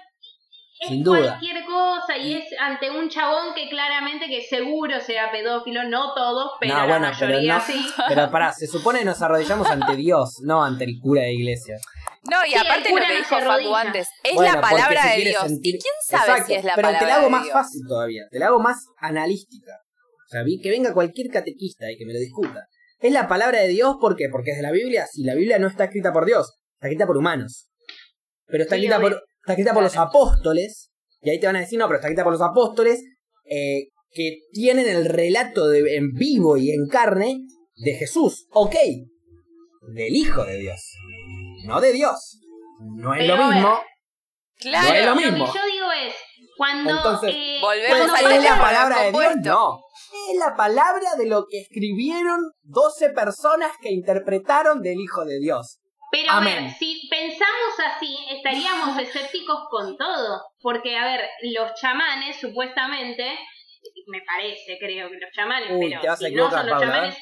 es 0.82 0.88
Sin 0.88 1.04
duda. 1.04 1.20
cualquier 1.40 1.66
cosa 1.66 2.18
y 2.18 2.36
es 2.36 2.46
ante 2.58 2.90
un 2.90 3.10
chabón 3.10 3.54
que 3.54 3.68
claramente 3.68 4.28
que 4.28 4.42
seguro 4.44 5.02
sea 5.02 5.30
pedófilo, 5.30 5.84
no 5.84 6.14
todos, 6.14 6.52
pero 6.62 6.74
No, 6.74 6.80
la 6.80 6.88
bueno, 6.88 7.12
pero 7.20 7.32
mayoría 7.32 7.56
no- 7.58 7.62
sí. 7.66 7.86
Pero 8.08 8.32
pará, 8.32 8.54
se 8.54 8.66
supone 8.66 9.00
que 9.00 9.06
nos 9.06 9.22
arrodillamos 9.22 9.68
ante 9.70 9.98
Dios, 9.98 10.38
no 10.44 10.64
ante 10.64 10.86
el 10.86 10.98
cura 11.02 11.24
de 11.24 11.34
iglesia. 11.34 11.76
No, 12.32 12.46
y 12.46 12.52
Sí, 12.52 12.56
aparte 12.58 12.90
lo 12.92 12.96
que 12.96 13.16
dijo 13.18 13.40
Facu 13.42 13.76
antes, 13.76 14.08
es 14.24 14.36
Bueno, 14.36 14.54
la 14.56 14.62
palabra 14.62 15.06
de 15.16 15.22
Dios. 15.22 15.44
sentir- 15.44 15.76
¿Y 15.76 15.80
quién 15.80 15.94
sabe 16.06 16.24
Exacto, 16.32 16.48
si 16.48 16.54
es 16.54 16.64
la 16.64 16.76
pero 16.76 16.88
palabra 16.88 17.00
te 17.00 17.06
la 17.12 17.16
hago 17.16 17.26
de 17.26 17.30
más 17.32 17.44
Dios? 17.44 17.54
fácil 17.54 17.82
todavía, 17.88 18.24
te 18.32 18.40
la 18.40 18.46
hago 18.48 18.60
más 18.60 18.86
analística. 19.00 19.72
O 19.74 20.30
sea, 20.30 20.44
vi- 20.44 20.62
que 20.62 20.70
venga 20.70 20.94
cualquier 20.94 21.28
catequista 21.30 21.92
y 21.92 21.98
que 21.98 22.06
me 22.06 22.14
lo 22.14 22.20
discuta. 22.20 22.68
¿Es 23.00 23.12
la 23.12 23.28
palabra 23.28 23.62
de 23.62 23.68
Dios 23.70 23.96
por 24.00 24.16
qué? 24.16 24.28
Porque 24.30 24.52
es 24.52 24.58
de 24.58 24.64
la 24.64 24.72
Biblia. 24.72 25.08
Si 25.12 25.24
la 25.24 25.36
Biblia 25.36 25.60
no 25.60 25.68
está 25.68 25.86
escrita 25.86 26.12
por 26.12 26.26
Dios, 26.26 26.60
está 26.74 26.88
escrita 26.88 27.08
por 27.08 27.18
humanos. 27.18 27.70
Pero 28.46 28.64
está 28.64 28.76
Sí, 28.76 28.82
escrita 28.82 29.02
por, 29.02 29.14
está 29.14 29.54
escrita 29.54 29.74
por 29.74 29.84
los 29.84 29.98
apóstoles. 29.98 30.92
Y 31.22 31.30
ahí 31.30 31.40
te 31.40 31.48
van 31.48 31.56
a 31.56 31.62
decir, 31.62 31.80
no, 31.80 31.88
pero 31.88 31.98
está 31.98 32.08
escrita 32.08 32.24
por 32.24 32.34
los 32.34 32.42
apóstoles 32.42 33.04
eh, 33.46 33.90
que 34.12 34.40
tienen 34.52 34.88
el 34.88 35.06
relato 35.06 35.68
de, 35.68 35.96
en 35.96 36.14
vivo 36.14 36.58
y 36.58 36.72
en 36.72 36.88
carne 36.88 37.40
de 37.76 37.94
Jesús, 37.94 38.48
ok, 38.52 38.76
del 39.94 40.16
Hijo 40.16 40.44
de 40.46 40.58
Dios, 40.58 40.82
no 41.66 41.80
de 41.82 41.94
Dios. 41.94 42.40
No 42.80 43.14
es 43.14 43.22
Pero, 43.22 43.36
lo 43.36 43.52
mismo. 43.52 43.80
Claro. 44.56 44.90
No 44.90 44.96
es 44.96 45.06
lo 45.06 45.16
mismo. 45.16 45.46
yo 45.54 45.62
cuando... 46.60 46.90
Entonces, 46.90 47.34
eh, 47.34 47.58
volvemos 47.62 48.10
cuando 48.10 48.28
al 48.28 48.32
¿Es 48.34 48.44
tema 48.44 48.56
la 48.58 48.62
palabra 48.62 49.02
de 49.04 49.12
Dios? 49.12 49.36
No. 49.46 49.80
Es 50.30 50.38
la 50.38 50.56
palabra 50.58 51.16
de 51.18 51.26
lo 51.26 51.46
que 51.50 51.62
escribieron 51.62 52.52
12 52.64 53.12
personas 53.12 53.72
que 53.82 53.92
interpretaron 53.92 54.82
del 54.82 55.00
Hijo 55.00 55.24
de 55.24 55.40
Dios. 55.40 55.80
Pero 56.12 56.32
a 56.34 56.42
ver, 56.42 56.70
si 56.78 57.08
pensamos 57.10 57.80
así, 57.86 58.14
estaríamos 58.30 59.00
escépticos 59.00 59.70
con 59.70 59.96
todo. 59.96 60.42
Porque, 60.60 60.98
a 60.98 61.06
ver, 61.06 61.22
los 61.44 61.74
chamanes, 61.80 62.36
supuestamente, 62.42 63.40
me 64.08 64.22
parece, 64.24 64.78
creo 64.80 65.10
que 65.10 65.16
los 65.16 65.32
chamanes, 65.32 65.72
Uy, 65.72 65.96
pero 66.02 66.12
a 66.12 66.18
si 66.18 66.36
no 66.36 66.50
son 66.50 66.66
los 66.66 66.78
Paula, 66.78 66.94
chamanes. 66.94 67.18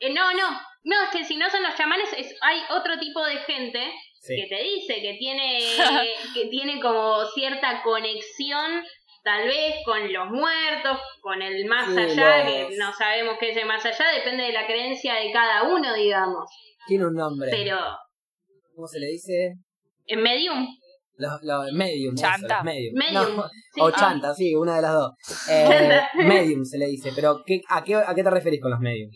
Eh, 0.00 0.14
no, 0.14 0.32
no, 0.32 0.58
no, 0.84 1.02
es 1.02 1.10
que 1.10 1.24
si 1.24 1.36
no 1.36 1.50
son 1.50 1.62
los 1.64 1.74
chamanes, 1.74 2.08
es, 2.16 2.34
hay 2.40 2.62
otro 2.70 2.98
tipo 2.98 3.22
de 3.26 3.36
gente 3.40 3.92
Sí. 4.26 4.36
que 4.36 4.46
te 4.56 4.62
dice 4.62 5.02
que 5.02 5.14
tiene, 5.18 5.58
que 6.34 6.46
tiene 6.46 6.80
como 6.80 7.24
cierta 7.34 7.82
conexión, 7.82 8.82
tal 9.22 9.46
vez 9.46 9.74
con 9.84 10.10
los 10.12 10.30
muertos, 10.30 10.98
con 11.20 11.42
el 11.42 11.66
más 11.66 11.92
Sí, 11.92 11.98
allá, 11.98 12.38
los- 12.38 12.46
que 12.70 12.76
no 12.78 12.92
sabemos 12.94 13.36
qué 13.38 13.50
es 13.50 13.56
el 13.58 13.66
más 13.66 13.84
allá, 13.84 14.06
depende 14.14 14.44
de 14.44 14.52
la 14.52 14.66
creencia 14.66 15.14
de 15.14 15.30
cada 15.30 15.64
uno, 15.64 15.92
digamos. 15.94 16.44
Tiene 16.86 17.06
un 17.06 17.14
nombre. 17.14 17.50
Pero, 17.50 17.78
¿Cómo 18.74 18.86
se 18.86 18.98
le 18.98 19.06
dice? 19.08 19.52
en 20.06 20.22
medium. 20.22 20.66
Los, 21.16 21.42
los 21.42 21.72
medium. 21.72 22.14
eso, 22.14 22.24
Chanta. 22.26 22.56
los 22.56 22.64
medium. 22.64 22.94
Medium, 22.94 23.36
No, 23.36 23.42
sí. 23.72 23.80
O 23.80 23.90
chanta, 23.90 24.34
sí, 24.34 24.54
una 24.54 24.76
de 24.76 24.82
las 24.82 24.94
dos. 24.94 25.12
Eh, 25.50 26.00
medium 26.16 26.64
se 26.64 26.76
le 26.78 26.86
dice. 26.86 27.12
Pero 27.14 27.42
¿qué, 27.46 27.60
a, 27.68 27.84
qué, 27.84 27.94
¿a 27.94 28.14
qué 28.14 28.22
te 28.24 28.30
referís 28.30 28.60
con 28.60 28.70
los 28.70 28.80
medium? 28.80 29.10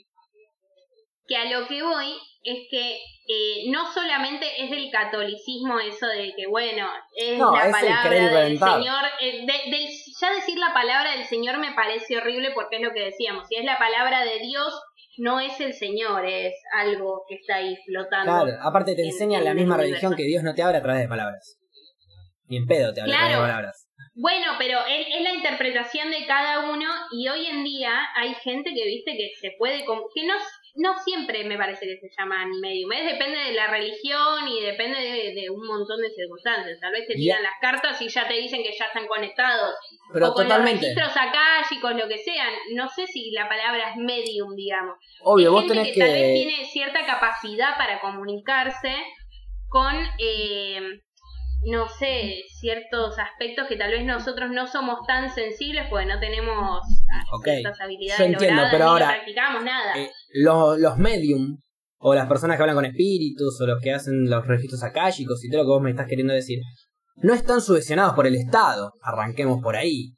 que 1.26 1.36
a 1.36 1.44
lo 1.46 1.66
que 1.66 1.82
voy 1.82 2.14
es 2.42 2.58
que 2.70 2.96
eh, 3.30 3.64
no 3.70 3.92
solamente 3.92 4.46
es 4.62 4.70
del 4.70 4.90
catolicismo 4.90 5.78
eso 5.80 6.06
de 6.06 6.32
que, 6.36 6.46
bueno, 6.46 6.86
es 7.16 7.38
No, 7.38 7.52
la 7.54 7.66
es 7.66 7.72
palabra 7.72 8.40
del. 8.44 8.58
Señor. 8.58 9.04
eh, 9.20 9.40
de- 9.46 9.70
del- 9.70 9.88
ya 10.20 10.32
decir 10.32 10.58
la 10.58 10.72
palabra 10.72 11.12
del 11.12 11.24
Señor 11.26 11.58
me 11.58 11.72
parece 11.72 12.16
horrible 12.16 12.50
porque 12.54 12.76
es 12.76 12.82
lo 12.82 12.92
que 12.92 13.00
decíamos. 13.06 13.46
Si 13.48 13.56
es 13.56 13.64
la 13.64 13.78
palabra 13.78 14.24
de 14.24 14.38
Dios, 14.40 14.72
no 15.18 15.40
es 15.40 15.60
el 15.60 15.74
Señor, 15.74 16.24
es 16.26 16.54
algo 16.74 17.24
que 17.28 17.34
está 17.36 17.56
ahí 17.56 17.76
flotando. 17.84 18.32
Claro, 18.44 18.58
aparte 18.62 18.94
te 18.94 19.02
en- 19.02 19.08
enseña 19.08 19.38
en 19.38 19.44
la 19.44 19.54
misma 19.54 19.76
religión 19.76 20.14
que 20.16 20.22
Dios 20.24 20.42
no 20.42 20.54
te 20.54 20.62
habla 20.62 20.78
a 20.78 20.82
través 20.82 21.02
de 21.02 21.08
palabras. 21.08 21.58
Ni 22.46 22.56
en 22.56 22.66
pedo 22.66 22.94
te 22.94 23.00
habla 23.02 23.14
a 23.14 23.18
través 23.18 23.36
de 23.36 23.42
palabras. 23.42 23.84
Bueno, 24.14 24.46
pero 24.58 24.80
es, 24.86 25.06
es 25.14 25.22
la 25.22 25.32
interpretación 25.32 26.10
de 26.10 26.24
cada 26.26 26.70
uno 26.70 26.86
y 27.12 27.28
hoy 27.28 27.46
en 27.46 27.62
día 27.62 27.92
hay 28.16 28.34
gente 28.42 28.70
que 28.74 28.84
viste 28.84 29.12
que 29.16 29.30
se 29.40 29.54
puede, 29.58 29.78
que 29.84 30.26
no, 30.26 30.34
no 30.78 30.96
siempre 31.04 31.44
me 31.44 31.58
parece 31.58 31.86
que 31.86 31.98
se 31.98 32.08
llaman 32.16 32.50
medium, 32.60 32.92
es 32.92 33.04
depende 33.12 33.38
de 33.38 33.52
la 33.52 33.66
religión 33.66 34.46
y 34.46 34.60
depende 34.60 34.98
de, 34.98 35.34
de 35.34 35.50
un 35.50 35.66
montón 35.66 36.00
de 36.00 36.10
circunstancias. 36.10 36.78
Tal 36.80 36.92
vez 36.92 37.06
te 37.08 37.14
tiran 37.14 37.42
las 37.42 37.58
cartas 37.60 38.00
y 38.00 38.08
ya 38.08 38.28
te 38.28 38.34
dicen 38.34 38.62
que 38.62 38.72
ya 38.78 38.86
están 38.86 39.08
conectados. 39.08 39.74
Pero 40.12 40.28
o 40.28 40.34
con 40.34 40.44
totalmente. 40.44 40.86
los 40.86 40.96
registros 40.96 41.28
akáshicos, 41.28 41.94
lo 41.96 42.06
que 42.06 42.18
sean. 42.18 42.52
No 42.74 42.88
sé 42.88 43.08
si 43.08 43.32
la 43.32 43.48
palabra 43.48 43.90
es 43.90 43.96
medium, 43.96 44.54
digamos. 44.54 44.96
Obvio, 45.22 45.50
vos 45.50 45.62
gente 45.62 45.74
tenés 45.74 45.94
que, 45.94 46.00
tal 46.00 46.12
vez 46.12 46.22
que. 46.22 46.34
tiene 46.34 46.64
cierta 46.66 47.06
capacidad 47.06 47.76
para 47.76 48.00
comunicarse 48.00 48.94
con, 49.68 49.94
eh, 50.18 51.00
no 51.64 51.88
sé, 51.88 52.36
ciertos 52.60 53.18
aspectos 53.18 53.66
que 53.68 53.76
tal 53.76 53.90
vez 53.90 54.04
nosotros 54.04 54.50
no 54.50 54.66
somos 54.66 55.06
tan 55.06 55.28
sensibles 55.34 55.86
porque 55.90 56.06
no 56.06 56.18
tenemos 56.20 56.80
Ok, 57.32 57.44
ciertas 57.44 57.80
habilidades 57.80 58.18
yo 58.18 58.24
entiendo, 58.26 58.62
logradas 58.62 58.70
pero 58.72 58.84
ni 58.84 58.90
ahora, 58.90 59.06
practicamos 59.08 59.64
nada. 59.64 59.98
Eh, 59.98 60.10
los, 60.34 60.78
los 60.78 60.96
medium, 60.98 61.58
o 61.98 62.14
las 62.14 62.28
personas 62.28 62.56
que 62.56 62.62
hablan 62.62 62.76
con 62.76 62.84
espíritus, 62.84 63.60
o 63.60 63.66
los 63.66 63.80
que 63.82 63.92
hacen 63.92 64.30
los 64.30 64.46
registros 64.46 64.82
akáshicos 64.84 65.44
y 65.44 65.50
todo 65.50 65.62
lo 65.62 65.66
que 65.66 65.72
vos 65.72 65.82
me 65.82 65.90
estás 65.90 66.06
queriendo 66.06 66.32
decir, 66.32 66.60
no 67.16 67.34
están 67.34 67.60
subvencionados 67.60 68.14
por 68.14 68.26
el 68.28 68.36
Estado. 68.36 68.92
Arranquemos 69.02 69.60
por 69.60 69.74
ahí. 69.76 70.12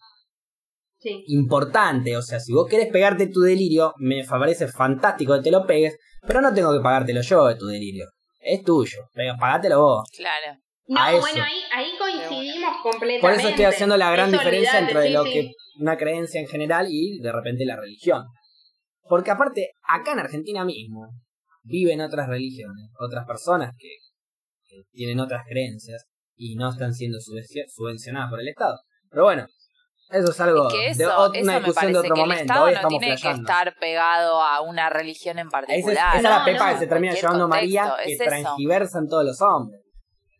sí. 0.98 1.24
Importante, 1.28 2.16
o 2.18 2.22
sea, 2.22 2.38
si 2.40 2.52
vos 2.52 2.68
querés 2.68 2.88
pegarte 2.92 3.26
tu 3.28 3.40
delirio, 3.40 3.94
me 3.96 4.22
parece 4.24 4.68
fantástico 4.68 5.34
que 5.36 5.42
te 5.42 5.50
lo 5.50 5.66
pegues, 5.66 5.96
pero 6.26 6.42
no 6.42 6.52
tengo 6.52 6.72
que 6.76 6.82
pagártelo 6.82 7.22
yo 7.22 7.46
de 7.46 7.54
tu 7.56 7.66
delirio. 7.66 8.06
Es 8.38 8.62
tuyo, 8.62 9.08
pega- 9.14 9.36
pagátelo 9.38 9.80
vos. 9.80 10.08
Claro. 10.14 10.58
No, 10.90 11.00
a 11.00 11.12
eso. 11.12 11.20
bueno, 11.20 11.42
ahí, 11.44 11.60
ahí 11.72 11.92
coincidimos 11.98 12.76
completamente. 12.82 13.20
Por 13.20 13.32
eso 13.32 13.48
estoy 13.48 13.64
haciendo 13.64 13.96
la 13.96 14.10
gran 14.10 14.28
Eso 14.28 14.38
diferencia 14.38 14.70
olvidate, 14.78 14.92
entre 14.92 15.06
sí, 15.08 15.12
lo 15.14 15.24
sí. 15.24 15.32
que 15.32 15.52
una 15.80 15.96
creencia 15.96 16.40
en 16.40 16.48
general 16.48 16.86
y 16.90 17.18
de 17.20 17.32
repente 17.32 17.64
la 17.64 17.76
religión. 17.76 18.24
Porque 19.08 19.30
aparte, 19.30 19.70
acá 19.88 20.12
en 20.12 20.18
Argentina 20.20 20.64
mismo 20.64 21.08
viven 21.62 22.00
otras 22.00 22.28
religiones, 22.28 22.90
otras 22.98 23.24
personas 23.26 23.72
que, 23.78 23.88
que 24.68 24.82
tienen 24.92 25.20
otras 25.20 25.42
creencias 25.48 26.04
y 26.36 26.56
no 26.56 26.68
están 26.70 26.92
siendo 26.94 27.18
subvenci- 27.18 27.66
subvencionadas 27.68 28.30
por 28.30 28.40
el 28.40 28.48
Estado. 28.48 28.78
Pero 29.10 29.24
bueno, 29.24 29.46
eso 30.10 30.30
es 30.30 30.40
algo 30.40 30.66
Es 30.68 30.72
que 30.74 30.80
de 30.80 31.04
eso, 31.04 31.16
ot- 31.16 31.34
eso 31.34 31.42
una 31.44 31.52
me 31.52 31.58
discusión 31.58 31.74
parece 31.74 31.92
de 31.92 31.98
otro 31.98 32.14
que 32.14 32.20
el 32.20 32.26
momento. 32.26 32.42
Estado 32.42 32.64
Hoy 32.64 32.70
no 32.72 32.76
estamos 32.76 33.00
tiene 33.00 33.16
que 33.16 33.30
estar 33.30 33.74
pegado 33.78 34.40
a 34.42 34.60
una 34.62 34.90
religión 34.90 35.38
en 35.38 35.46
Esa 35.46 35.58
es, 35.60 35.66
particular. 35.66 36.08
esa 36.08 36.16
es 36.16 36.22
la 36.22 36.38
No, 36.40 36.44
pepa 36.44 36.66
no, 36.66 36.72
que 36.72 36.78
se 36.78 36.86
termina 36.88 37.14
llevando 37.14 37.48
María, 37.48 37.94
que 38.04 38.12
es 38.12 38.18
transgiversan 38.18 39.06
todos 39.08 39.24
los 39.24 39.40
hombres. 39.40 39.80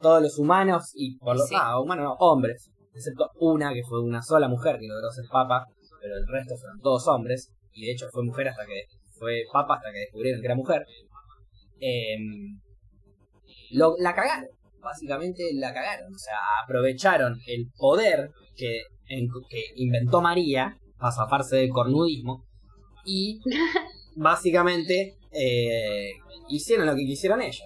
Todos 0.01 0.23
los 0.23 0.39
humanos 0.39 0.93
y 0.95 1.17
por 1.19 1.37
los 1.37 1.49
Sí. 1.49 1.55
no, 1.55 1.83
humanos 1.83 2.05
no, 2.05 2.13
hombres. 2.19 2.71
Excepto 2.95 3.31
una 3.39 3.73
que 3.73 3.83
fue 3.89 4.03
una 4.03 4.23
sola 4.23 4.49
mujer 4.49 4.79
que 4.79 4.89
logró 4.89 5.11
ser 5.11 5.25
papa, 5.31 5.67
pero 6.01 6.17
el 6.17 6.27
resto 6.27 6.57
fueron 6.57 6.81
todos 6.81 7.07
hombres. 7.09 7.53
Y 7.73 7.87
de 7.87 7.93
hecho 7.93 8.09
fue 8.11 8.25
mujer 8.25 8.49
hasta 8.49 8.67
que 8.67 8.85
fue 9.19 9.43
papa 9.53 9.77
hasta 9.77 9.93
que 9.93 9.99
descubrieron 10.01 10.41
que 10.41 10.47
era 10.47 10.57
mujer. 10.57 10.85
Em, 11.79 12.59
lo, 13.73 13.95
la 13.99 14.15
cagaron. 14.15 14.49
Básicamente 14.81 15.51
la 15.55 15.73
cagaron. 15.73 16.13
O 16.15 16.19
sea, 16.19 16.37
aprovecharon 16.65 17.39
el 17.47 17.67
poder 17.77 18.31
que, 18.57 18.83
en- 19.07 19.29
que 19.49 19.63
inventó 19.77 20.21
María 20.21 20.77
para 20.99 21.13
zafarse 21.13 21.57
del 21.57 21.71
cornudismo. 21.71 22.45
Y 23.05 23.39
básicamente 24.17 25.15
eh, 25.33 26.11
hicieron 26.49 26.87
lo 26.87 26.95
que 26.95 27.05
quisieron 27.05 27.41
ellos. 27.43 27.63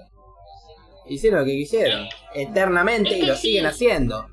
Hicieron 1.07 1.41
lo 1.41 1.45
que 1.47 1.53
quisieron. 1.53 2.07
Eternamente 2.35 3.19
y 3.19 3.23
lo 3.23 3.37
siguen 3.37 3.67
haciendo. 3.67 4.27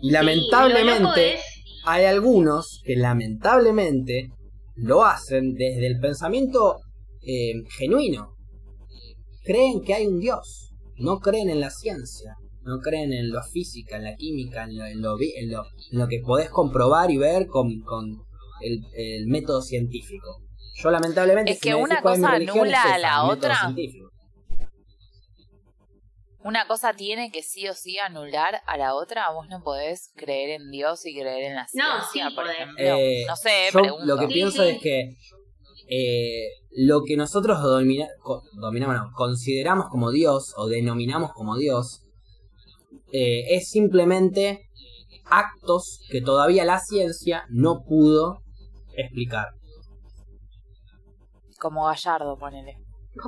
Y 0.00 0.10
lo 0.10 0.18
lamentablemente 0.18 1.36
hay 1.84 2.04
algunos 2.04 2.80
que 2.84 2.96
lamentablemente 2.96 4.30
lo 4.74 5.04
hacen 5.04 5.54
desde 5.54 5.86
el 5.86 5.98
pensamiento 6.00 6.80
eh, 7.22 7.52
genuino. 7.78 8.34
Creen 9.44 9.82
que 9.82 9.94
hay 9.94 10.06
un 10.06 10.18
Dios. 10.18 10.70
No 10.96 11.18
creen 11.20 11.50
en 11.50 11.60
la 11.60 11.70
ciencia. 11.70 12.34
No 12.62 12.80
creen 12.80 13.12
en 13.12 13.30
la 13.30 13.42
física, 13.44 13.96
en 13.96 14.04
la 14.04 14.16
química, 14.16 14.64
en 14.64 14.76
lo, 14.76 14.84
en 14.86 15.00
lo, 15.00 15.16
en 15.20 15.50
lo- 15.52 15.64
en 15.92 15.98
lo 15.98 16.08
que 16.08 16.20
podés 16.24 16.50
comprobar 16.50 17.10
y 17.12 17.16
ver 17.16 17.46
con, 17.46 17.80
con 17.82 18.04
el, 18.60 18.80
el 18.94 19.26
método 19.28 19.62
científico. 19.62 20.42
Yo 20.82 20.90
lamentablemente... 20.90 21.52
Es 21.52 21.58
si 21.60 21.68
que 21.68 21.74
una 21.76 22.02
cosa 22.02 22.32
anula 22.32 22.78
es 22.78 22.84
a 22.92 22.98
la 22.98 23.08
el 23.20 23.28
método 23.28 23.32
otra. 23.32 23.54
Una 26.46 26.66
cosa 26.68 26.92
tiene 26.92 27.30
que 27.32 27.42
sí 27.42 27.66
o 27.68 27.74
sí 27.74 27.98
anular 27.98 28.60
a 28.66 28.76
la 28.78 28.94
otra. 28.94 29.30
Vos 29.32 29.46
no 29.48 29.62
podés 29.62 30.12
creer 30.14 30.60
en 30.60 30.70
Dios 30.70 31.04
y 31.04 31.12
creer 31.18 31.44
en 31.50 31.54
la 31.56 31.66
No, 31.74 31.84
ciencia, 32.08 32.28
sí 32.30 32.34
por 32.36 32.48
ejemplo. 32.48 32.76
Eh, 32.78 33.24
no 33.26 33.34
sé, 33.36 33.70
Yo 33.72 33.80
pregunto. 33.80 34.04
lo 34.06 34.16
que 34.18 34.28
pienso 34.28 34.62
sí. 34.62 34.68
es 34.70 34.80
que 34.80 35.16
eh, 35.88 36.48
lo 36.70 37.02
que 37.04 37.16
nosotros 37.16 37.60
domina- 37.62 38.08
dominamos, 38.60 38.96
no, 38.96 39.10
consideramos 39.14 39.86
como 39.90 40.10
Dios 40.10 40.52
o 40.56 40.66
denominamos 40.68 41.32
como 41.32 41.56
Dios 41.56 42.02
eh, 43.12 43.42
es 43.56 43.68
simplemente 43.70 44.68
actos 45.24 46.00
que 46.10 46.20
todavía 46.20 46.64
la 46.64 46.78
ciencia 46.80 47.44
no 47.48 47.82
pudo 47.82 48.42
explicar. 48.96 49.48
Como 51.58 51.86
Gallardo, 51.86 52.36
ponele. 52.38 52.76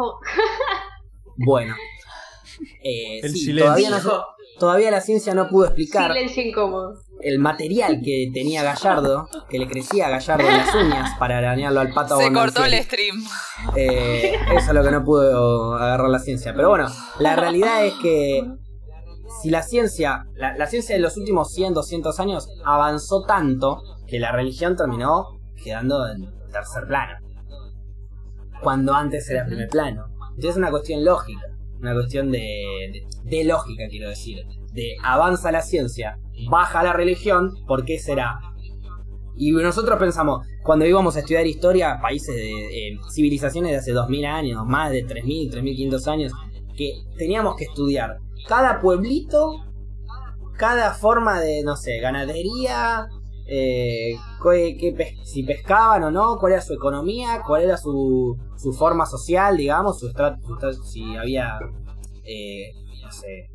Bueno, 1.40 1.76
eh, 2.82 3.20
El 3.22 3.32
sí, 3.32 3.38
silencio. 3.38 3.64
todavía, 3.66 3.90
no 3.90 4.00
se- 4.00 4.58
todavía 4.58 4.90
la 4.90 5.00
ciencia 5.00 5.34
no 5.34 5.48
pudo 5.48 5.66
explicar 5.66 6.12
Silencio 6.12 6.42
incómodo. 6.42 6.94
el 7.20 7.38
material 7.38 8.00
que 8.04 8.30
tenía 8.32 8.62
Gallardo, 8.62 9.28
que 9.48 9.58
le 9.58 9.68
crecía 9.68 10.06
a 10.06 10.10
Gallardo 10.10 10.48
en 10.48 10.56
las 10.56 10.74
uñas 10.74 11.10
para 11.18 11.38
arañarlo 11.38 11.80
al 11.80 11.92
pato 11.92 12.16
Se 12.18 12.32
cortó 12.32 12.64
el 12.64 12.74
stream. 12.82 13.16
Eh, 13.76 14.34
eso 14.56 14.68
es 14.68 14.74
lo 14.74 14.82
que 14.82 14.90
no 14.90 15.04
pudo 15.04 15.74
agarrar 15.74 16.08
la 16.08 16.18
ciencia. 16.18 16.54
Pero 16.54 16.68
bueno, 16.70 16.86
la 17.20 17.36
realidad 17.36 17.84
es 17.84 17.94
que 18.02 18.42
si 19.42 19.50
la 19.50 19.62
ciencia, 19.62 20.24
la, 20.34 20.56
la 20.56 20.66
ciencia 20.66 20.94
de 20.96 21.00
los 21.00 21.16
últimos 21.16 21.52
100, 21.52 21.74
200 21.74 22.18
años 22.20 22.48
avanzó 22.64 23.22
tanto 23.24 23.82
que 24.06 24.18
la 24.18 24.32
religión 24.32 24.74
terminó 24.76 25.26
quedando 25.62 26.08
en 26.08 26.28
tercer 26.50 26.86
plano. 26.88 27.18
Cuando 28.62 28.94
antes 28.94 29.28
era 29.30 29.44
primer 29.46 29.68
plano. 29.68 30.06
Entonces 30.30 30.50
es 30.52 30.56
una 30.56 30.70
cuestión 30.70 31.04
lógica, 31.04 31.40
una 31.80 31.94
cuestión 31.94 32.30
de, 32.30 33.04
de, 33.24 33.44
lógica, 33.44 33.84
quiero 33.90 34.08
decir. 34.08 34.44
De 34.72 34.96
avanza 35.02 35.50
la 35.50 35.62
ciencia, 35.62 36.18
baja 36.50 36.82
la 36.82 36.92
religión, 36.92 37.54
¿por 37.66 37.84
qué 37.84 37.98
será? 37.98 38.40
Y 39.36 39.52
nosotros 39.52 39.98
pensamos, 39.98 40.46
cuando 40.64 40.84
íbamos 40.84 41.16
a 41.16 41.20
estudiar 41.20 41.46
historia, 41.46 41.98
países 42.02 42.34
de 42.34 42.98
civilizaciones 43.12 43.70
de 43.72 43.78
hace 43.78 43.92
2000 43.92 44.26
años, 44.26 44.66
más 44.66 44.90
de 44.90 45.04
3000, 45.04 45.50
3500 45.50 46.08
años, 46.08 46.32
que 46.76 46.92
teníamos 47.16 47.56
que 47.56 47.64
estudiar 47.64 48.18
cada 48.48 48.80
pueblito, 48.80 49.64
cada 50.56 50.92
forma 50.92 51.40
de, 51.40 51.62
no 51.62 51.76
sé, 51.76 51.98
ganadería, 52.00 53.08
eh, 53.48 54.14
pes- 54.92 55.14
si 55.24 55.42
pescaban 55.42 56.04
o 56.04 56.10
no, 56.10 56.36
cuál 56.38 56.52
era 56.52 56.62
su 56.62 56.74
economía, 56.74 57.42
cuál 57.46 57.62
era 57.62 57.76
su, 57.76 58.36
su 58.56 58.72
forma 58.72 59.06
social, 59.06 59.56
digamos, 59.56 59.98
su 59.98 60.08
su 60.10 60.84
si 60.84 61.16
había, 61.16 61.58
eh, 62.24 62.72
no 63.02 63.10
sé, 63.10 63.48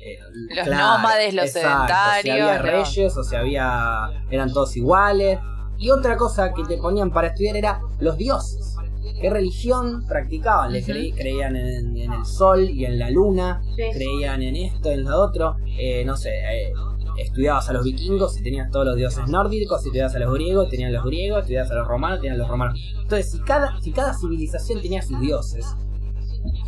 eh, 0.00 0.18
Los 0.54 0.66
nómades, 0.68 1.34
los 1.34 1.50
Si 1.50 1.58
había 1.58 1.70
sedentarios, 1.86 2.56
¿no? 2.56 2.62
reyes 2.62 3.16
o 3.16 3.22
si 3.24 3.36
había, 3.36 4.24
eran 4.30 4.52
todos 4.52 4.76
iguales. 4.76 5.38
Y 5.78 5.90
otra 5.90 6.16
cosa 6.16 6.52
que 6.52 6.64
te 6.64 6.76
ponían 6.76 7.10
para 7.10 7.28
estudiar 7.28 7.56
era 7.56 7.80
los 8.00 8.16
dioses. 8.16 8.74
¿Qué 9.20 9.30
religión 9.30 10.04
practicaban? 10.06 10.72
Le 10.72 10.80
Ujú. 10.80 10.92
creí- 10.92 11.12
creían 11.12 11.56
en, 11.56 11.96
en 11.96 12.12
el 12.12 12.24
sol 12.26 12.68
y 12.68 12.84
en 12.84 12.98
la 12.98 13.10
luna, 13.10 13.60
Sí. 13.76 13.82
creían 13.92 14.42
en 14.42 14.56
esto, 14.56 14.90
en 14.90 15.04
lo 15.04 15.20
otro. 15.20 15.56
Eh, 15.78 16.04
no 16.04 16.16
sé, 16.16 16.30
eh, 16.30 16.72
estudiabas 17.18 17.68
a 17.68 17.72
los 17.72 17.84
vikingos 17.84 18.38
y 18.38 18.42
tenías 18.42 18.70
todos 18.70 18.86
los 18.86 18.96
dioses 18.96 19.26
nórdicos, 19.28 19.82
si 19.82 19.88
estudiabas 19.88 20.14
a 20.14 20.18
los 20.20 20.32
griegos, 20.34 20.68
tenían 20.68 20.92
los 20.92 21.04
griegos, 21.04 21.40
estudiabas 21.40 21.70
a 21.70 21.74
los 21.74 21.86
romanos, 21.88 22.20
tenían 22.20 22.38
los 22.38 22.48
romanos. 22.48 22.78
Entonces, 23.02 23.30
si 23.30 23.40
cada, 23.40 23.80
si 23.80 23.92
cada 23.92 24.14
civilización 24.14 24.80
tenía 24.82 25.02
sus 25.02 25.20
dioses, 25.20 25.66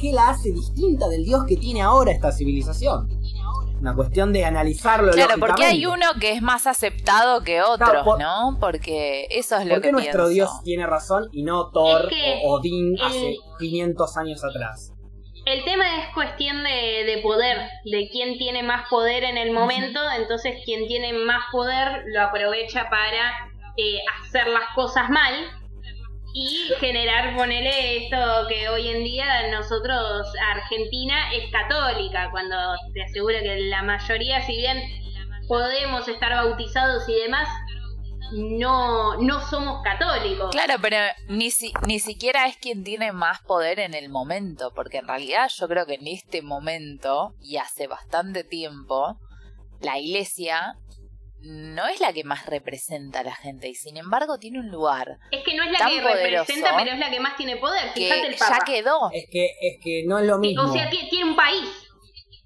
¿qué 0.00 0.12
la 0.12 0.30
hace 0.30 0.50
distinta 0.52 1.08
del 1.08 1.24
dios 1.24 1.44
que 1.46 1.56
tiene 1.56 1.82
ahora 1.82 2.12
esta 2.12 2.32
civilización? 2.32 3.08
Una 3.80 3.94
cuestión 3.94 4.30
de 4.32 4.44
analizarlo. 4.44 5.10
Claro, 5.12 5.36
porque 5.40 5.64
hay 5.64 5.86
uno 5.86 6.04
que 6.20 6.32
es 6.32 6.42
más 6.42 6.66
aceptado 6.66 7.40
que 7.42 7.62
Claro, 7.78 8.04
por- 8.04 8.18
¿no? 8.20 8.58
Porque 8.60 9.26
eso 9.30 9.56
es 9.56 9.64
lo 9.64 9.70
¿Por 9.74 9.80
que 9.80 9.88
qué 9.88 9.92
nuestro 9.92 10.24
pienso. 10.28 10.28
dios 10.34 10.50
tiene 10.64 10.86
razón 10.86 11.28
y 11.32 11.44
no 11.44 11.70
Thor 11.70 12.02
Es 12.02 12.08
que 12.10 12.40
o 12.44 12.56
Odín 12.58 12.94
el- 12.98 13.00
hace 13.02 13.36
500 13.58 14.16
años 14.18 14.44
atrás? 14.44 14.92
El 15.50 15.64
tema 15.64 15.98
es 15.98 16.14
cuestión 16.14 16.62
de, 16.62 17.02
de 17.06 17.18
poder, 17.24 17.58
de 17.84 18.08
quién 18.12 18.38
tiene 18.38 18.62
más 18.62 18.88
poder 18.88 19.24
en 19.24 19.36
el 19.36 19.50
momento, 19.50 20.00
entonces 20.16 20.62
quien 20.64 20.86
tiene 20.86 21.12
más 21.12 21.42
poder 21.50 22.04
lo 22.06 22.22
aprovecha 22.22 22.88
para 22.88 23.50
eh, 23.76 23.98
hacer 24.20 24.46
las 24.46 24.68
cosas 24.76 25.10
mal 25.10 25.34
y 26.34 26.70
generar, 26.78 27.34
ponele 27.34 28.04
esto 28.04 28.16
que 28.48 28.68
hoy 28.68 28.90
en 28.90 29.02
día 29.02 29.50
nosotros, 29.50 30.32
Argentina 30.54 31.32
es 31.32 31.50
católica, 31.50 32.28
cuando 32.30 32.56
te 32.94 33.02
aseguro 33.02 33.36
que 33.42 33.56
la 33.62 33.82
mayoría, 33.82 34.42
si 34.42 34.56
bien 34.56 34.80
podemos 35.48 36.06
estar 36.06 36.30
bautizados 36.30 37.08
y 37.08 37.14
demás, 37.14 37.48
no, 38.32 39.16
no 39.20 39.40
somos 39.48 39.82
católicos. 39.82 40.50
Claro, 40.50 40.74
pero 40.80 40.96
ni, 41.28 41.50
si, 41.50 41.72
ni 41.86 41.98
siquiera 41.98 42.46
es 42.46 42.56
quien 42.56 42.84
tiene 42.84 43.12
más 43.12 43.40
poder 43.42 43.80
en 43.80 43.94
el 43.94 44.08
momento, 44.08 44.72
porque 44.74 44.98
en 44.98 45.08
realidad 45.08 45.48
yo 45.54 45.68
creo 45.68 45.86
que 45.86 45.94
en 45.94 46.06
este 46.06 46.42
momento, 46.42 47.34
y 47.40 47.56
hace 47.56 47.86
bastante 47.86 48.44
tiempo, 48.44 49.18
la 49.80 49.98
iglesia 49.98 50.76
no 51.42 51.86
es 51.86 52.00
la 52.00 52.12
que 52.12 52.22
más 52.22 52.46
representa 52.46 53.20
a 53.20 53.24
la 53.24 53.34
gente, 53.34 53.68
y 53.68 53.74
sin 53.74 53.96
embargo 53.96 54.38
tiene 54.38 54.58
un 54.60 54.68
lugar 54.70 55.18
Es 55.30 55.42
que 55.42 55.56
no 55.56 55.62
es 55.62 55.72
la 55.72 55.88
que 55.88 56.00
representa, 56.00 56.76
pero 56.76 56.92
es 56.92 56.98
la 56.98 57.10
que 57.10 57.20
más 57.20 57.36
tiene 57.36 57.56
poder. 57.56 57.92
que 57.94 58.00
Fíjate 58.02 58.26
el 58.26 58.34
ya 58.34 58.38
Papa. 58.38 58.64
quedó. 58.66 59.10
Es 59.12 59.24
que, 59.30 59.46
es 59.60 59.78
que 59.82 60.04
no 60.06 60.18
es 60.18 60.26
lo 60.26 60.38
mismo. 60.38 60.64
O 60.64 60.72
sea, 60.72 60.88
tiene, 60.90 61.08
tiene 61.08 61.30
un 61.30 61.36
país. 61.36 61.64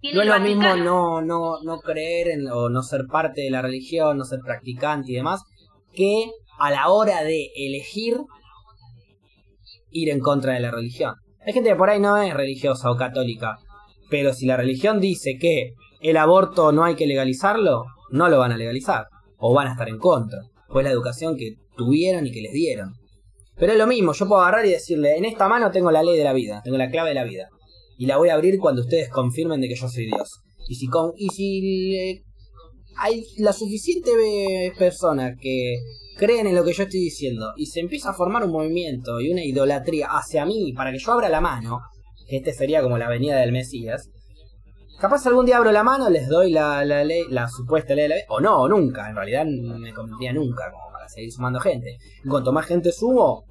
Tiene 0.00 0.16
No 0.16 0.22
es 0.22 0.28
lo 0.28 0.40
mismo 0.40 0.76
no, 0.76 1.22
no, 1.22 1.62
no 1.62 1.80
creer 1.80 2.28
en, 2.28 2.46
o 2.48 2.68
no 2.68 2.82
ser 2.82 3.06
parte 3.10 3.40
de 3.40 3.50
la 3.50 3.62
religión, 3.62 4.18
no 4.18 4.24
ser 4.24 4.40
practicante 4.44 5.12
y 5.12 5.14
demás, 5.16 5.42
que 5.94 6.30
a 6.58 6.70
la 6.70 6.88
hora 6.88 7.22
de 7.22 7.50
elegir 7.56 8.16
ir 9.90 10.10
en 10.10 10.20
contra 10.20 10.54
de 10.54 10.60
la 10.60 10.70
religión. 10.70 11.14
Hay 11.46 11.52
gente 11.52 11.70
que 11.70 11.76
por 11.76 11.90
ahí 11.90 12.00
no 12.00 12.16
es 12.16 12.34
religiosa 12.34 12.90
o 12.90 12.96
católica, 12.96 13.58
pero 14.10 14.32
si 14.32 14.46
la 14.46 14.56
religión 14.56 15.00
dice 15.00 15.38
que 15.38 15.72
el 16.00 16.16
aborto 16.16 16.72
no 16.72 16.84
hay 16.84 16.96
que 16.96 17.06
legalizarlo, 17.06 17.84
no 18.10 18.28
lo 18.28 18.38
van 18.38 18.52
a 18.52 18.56
legalizar, 18.56 19.06
o 19.38 19.54
van 19.54 19.68
a 19.68 19.72
estar 19.72 19.88
en 19.88 19.98
contra. 19.98 20.40
Fue 20.68 20.82
la 20.82 20.90
educación 20.90 21.36
que 21.36 21.54
tuvieron 21.76 22.26
y 22.26 22.32
que 22.32 22.42
les 22.42 22.52
dieron. 22.52 22.92
Pero 23.56 23.72
es 23.72 23.78
lo 23.78 23.86
mismo, 23.86 24.12
yo 24.12 24.26
puedo 24.26 24.42
agarrar 24.42 24.66
y 24.66 24.70
decirle, 24.70 25.16
en 25.16 25.24
esta 25.24 25.48
mano 25.48 25.70
tengo 25.70 25.90
la 25.90 26.02
ley 26.02 26.16
de 26.16 26.24
la 26.24 26.32
vida, 26.32 26.60
tengo 26.64 26.76
la 26.76 26.90
clave 26.90 27.10
de 27.10 27.14
la 27.14 27.24
vida. 27.24 27.48
Y 27.96 28.06
la 28.06 28.16
voy 28.16 28.30
a 28.30 28.34
abrir 28.34 28.58
cuando 28.58 28.82
ustedes 28.82 29.08
confirmen 29.08 29.60
de 29.60 29.68
que 29.68 29.76
yo 29.76 29.88
soy 29.88 30.06
Dios. 30.06 30.40
Y 30.66 30.74
si, 30.74 30.86
con, 30.88 31.12
y 31.16 31.28
si 31.28 31.96
eh, 31.96 32.22
hay 32.96 33.24
la 33.38 33.52
suficiente 33.52 34.10
eh, 34.10 34.72
personas 34.78 35.36
que 35.40 35.76
creen 36.16 36.46
en 36.46 36.54
lo 36.54 36.64
que 36.64 36.72
yo 36.72 36.84
estoy 36.84 37.00
diciendo 37.00 37.52
y 37.56 37.66
se 37.66 37.80
empieza 37.80 38.10
a 38.10 38.14
formar 38.14 38.44
un 38.44 38.52
movimiento 38.52 39.20
y 39.20 39.30
una 39.30 39.44
idolatría 39.44 40.08
hacia 40.10 40.46
mí 40.46 40.72
para 40.72 40.92
que 40.92 40.98
yo 40.98 41.12
abra 41.12 41.28
la 41.28 41.40
mano, 41.40 41.80
que 42.28 42.36
este 42.36 42.52
sería 42.52 42.82
como 42.82 42.98
la 42.98 43.08
venida 43.08 43.36
del 43.36 43.52
Mesías, 43.52 44.10
capaz 45.00 45.26
algún 45.26 45.44
día 45.46 45.56
abro 45.56 45.72
la 45.72 45.82
mano, 45.82 46.08
les 46.08 46.28
doy 46.28 46.50
la, 46.50 46.84
la 46.84 47.04
ley, 47.04 47.24
la 47.30 47.48
supuesta 47.48 47.94
ley 47.94 48.04
de 48.04 48.08
la 48.08 48.14
vida, 48.16 48.26
o 48.28 48.40
no, 48.40 48.62
o 48.62 48.68
nunca, 48.68 49.08
en 49.08 49.16
realidad 49.16 49.44
no 49.44 49.78
me 49.78 49.92
convendría 49.92 50.32
nunca, 50.32 50.70
como 50.70 50.92
para 50.92 51.08
seguir 51.08 51.32
sumando 51.32 51.60
gente. 51.60 51.98
Cuanto 52.28 52.52
más 52.52 52.66
gente 52.66 52.92
sumo, 52.92 53.44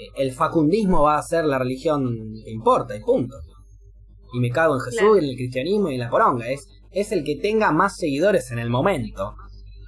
eh, 0.00 0.22
el 0.22 0.32
facundismo 0.32 1.02
va 1.02 1.18
a 1.18 1.22
ser 1.22 1.44
la 1.44 1.58
religión 1.58 2.32
que 2.44 2.50
importa, 2.50 2.96
y 2.96 3.00
punto. 3.00 3.36
Y 4.32 4.40
me 4.40 4.50
cago 4.50 4.74
en 4.74 4.80
Jesús, 4.80 5.00
Claro. 5.00 5.16
en 5.16 5.24
el 5.24 5.36
cristianismo 5.36 5.90
y 5.90 5.94
en 5.94 6.00
la 6.00 6.10
poronga, 6.10 6.48
es, 6.50 6.66
es 6.92 7.12
el 7.12 7.24
que 7.24 7.36
tenga 7.36 7.72
más 7.72 7.96
seguidores 7.96 8.50
en 8.50 8.58
el 8.58 8.70
momento. 8.70 9.36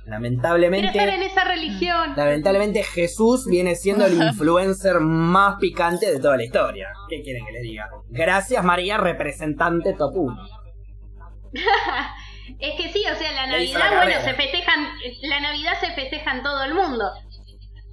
Lamentablemente... 0.04 0.88
estar 0.88 1.08
en 1.08 1.22
esa 1.22 1.44
religión. 1.44 2.14
Lamentablemente 2.16 2.82
Jesús 2.82 3.46
viene 3.46 3.76
siendo 3.76 4.06
el 4.06 4.14
influencer 4.14 5.00
más 5.00 5.56
picante 5.60 6.10
de 6.10 6.18
toda 6.18 6.36
la 6.36 6.44
historia. 6.44 6.88
¿Qué 7.08 7.22
quieren 7.22 7.44
que 7.46 7.52
les 7.52 7.62
diga? 7.62 7.88
Gracias 8.08 8.64
María, 8.64 8.98
representante 8.98 9.92
top 9.92 10.16
1. 10.16 10.48
es 12.58 12.74
que 12.76 12.92
sí, 12.92 13.04
o 13.10 13.14
sea, 13.14 13.32
la 13.32 13.46
Navidad, 13.46 13.90
la 13.90 14.04
bueno, 14.04 14.20
se 14.22 14.34
festejan, 14.34 14.88
la 15.22 15.40
Navidad 15.40 15.74
se 15.80 15.92
festeja 15.92 16.32
en 16.36 16.42
todo 16.42 16.64
el 16.64 16.74
mundo. 16.74 17.04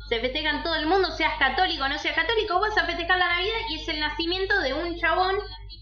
Se 0.08 0.20
festeja 0.20 0.50
en 0.50 0.64
todo 0.64 0.76
el 0.76 0.88
mundo, 0.88 1.12
seas 1.12 1.38
católico 1.38 1.84
o 1.84 1.90
no 1.90 2.00
seas 2.00 2.16
católico, 2.16 2.60
vas 2.60 2.76
a 2.76 2.86
festejar 2.86 3.20
la 3.20 3.30
Navidad 3.30 3.58
y 3.70 3.76
es 3.76 3.88
el 3.88 4.00
nacimiento 4.00 4.60
de 4.62 4.74
un 4.74 4.98
chabón 4.98 5.36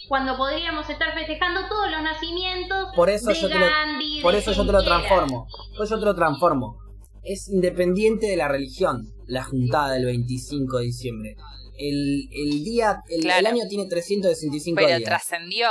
cuando 0.08 0.38
podríamos 0.38 0.90
estar 0.90 1.14
festejando 1.14 1.68
todos 1.68 1.90
los 1.92 2.02
nacimientos 2.02 2.88
Por 2.96 3.10
eso 3.10 3.30
de 3.30 3.36
yo 3.36 3.48
te 3.50 3.60
lo- 3.60 3.66
Gandhi, 3.66 4.22
Por 4.22 4.36
eso 4.36 4.52
yo 4.52 4.66
te 4.66 4.72
lo 4.72 4.84
transformo. 4.84 5.48
Por 5.76 5.86
eso 5.86 5.96
yo 5.96 6.00
te 6.00 6.06
lo 6.06 6.16
transformo. 6.16 6.78
Es 7.24 7.50
independiente 7.50 8.28
de 8.28 8.38
la 8.38 8.48
religión, 8.48 9.04
la 9.26 9.44
juntada 9.44 9.94
del 9.94 10.06
25 10.06 10.78
de 10.78 10.86
diciembre. 10.86 11.36
El, 11.78 12.28
el 12.32 12.64
día, 12.64 13.02
el, 13.10 13.22
Claro. 13.22 13.40
el 13.40 13.46
año 13.48 13.64
tiene 13.70 13.86
365 13.88 14.76
Pero 14.78 14.88
días. 14.88 15.04
trascendió. 15.04 15.70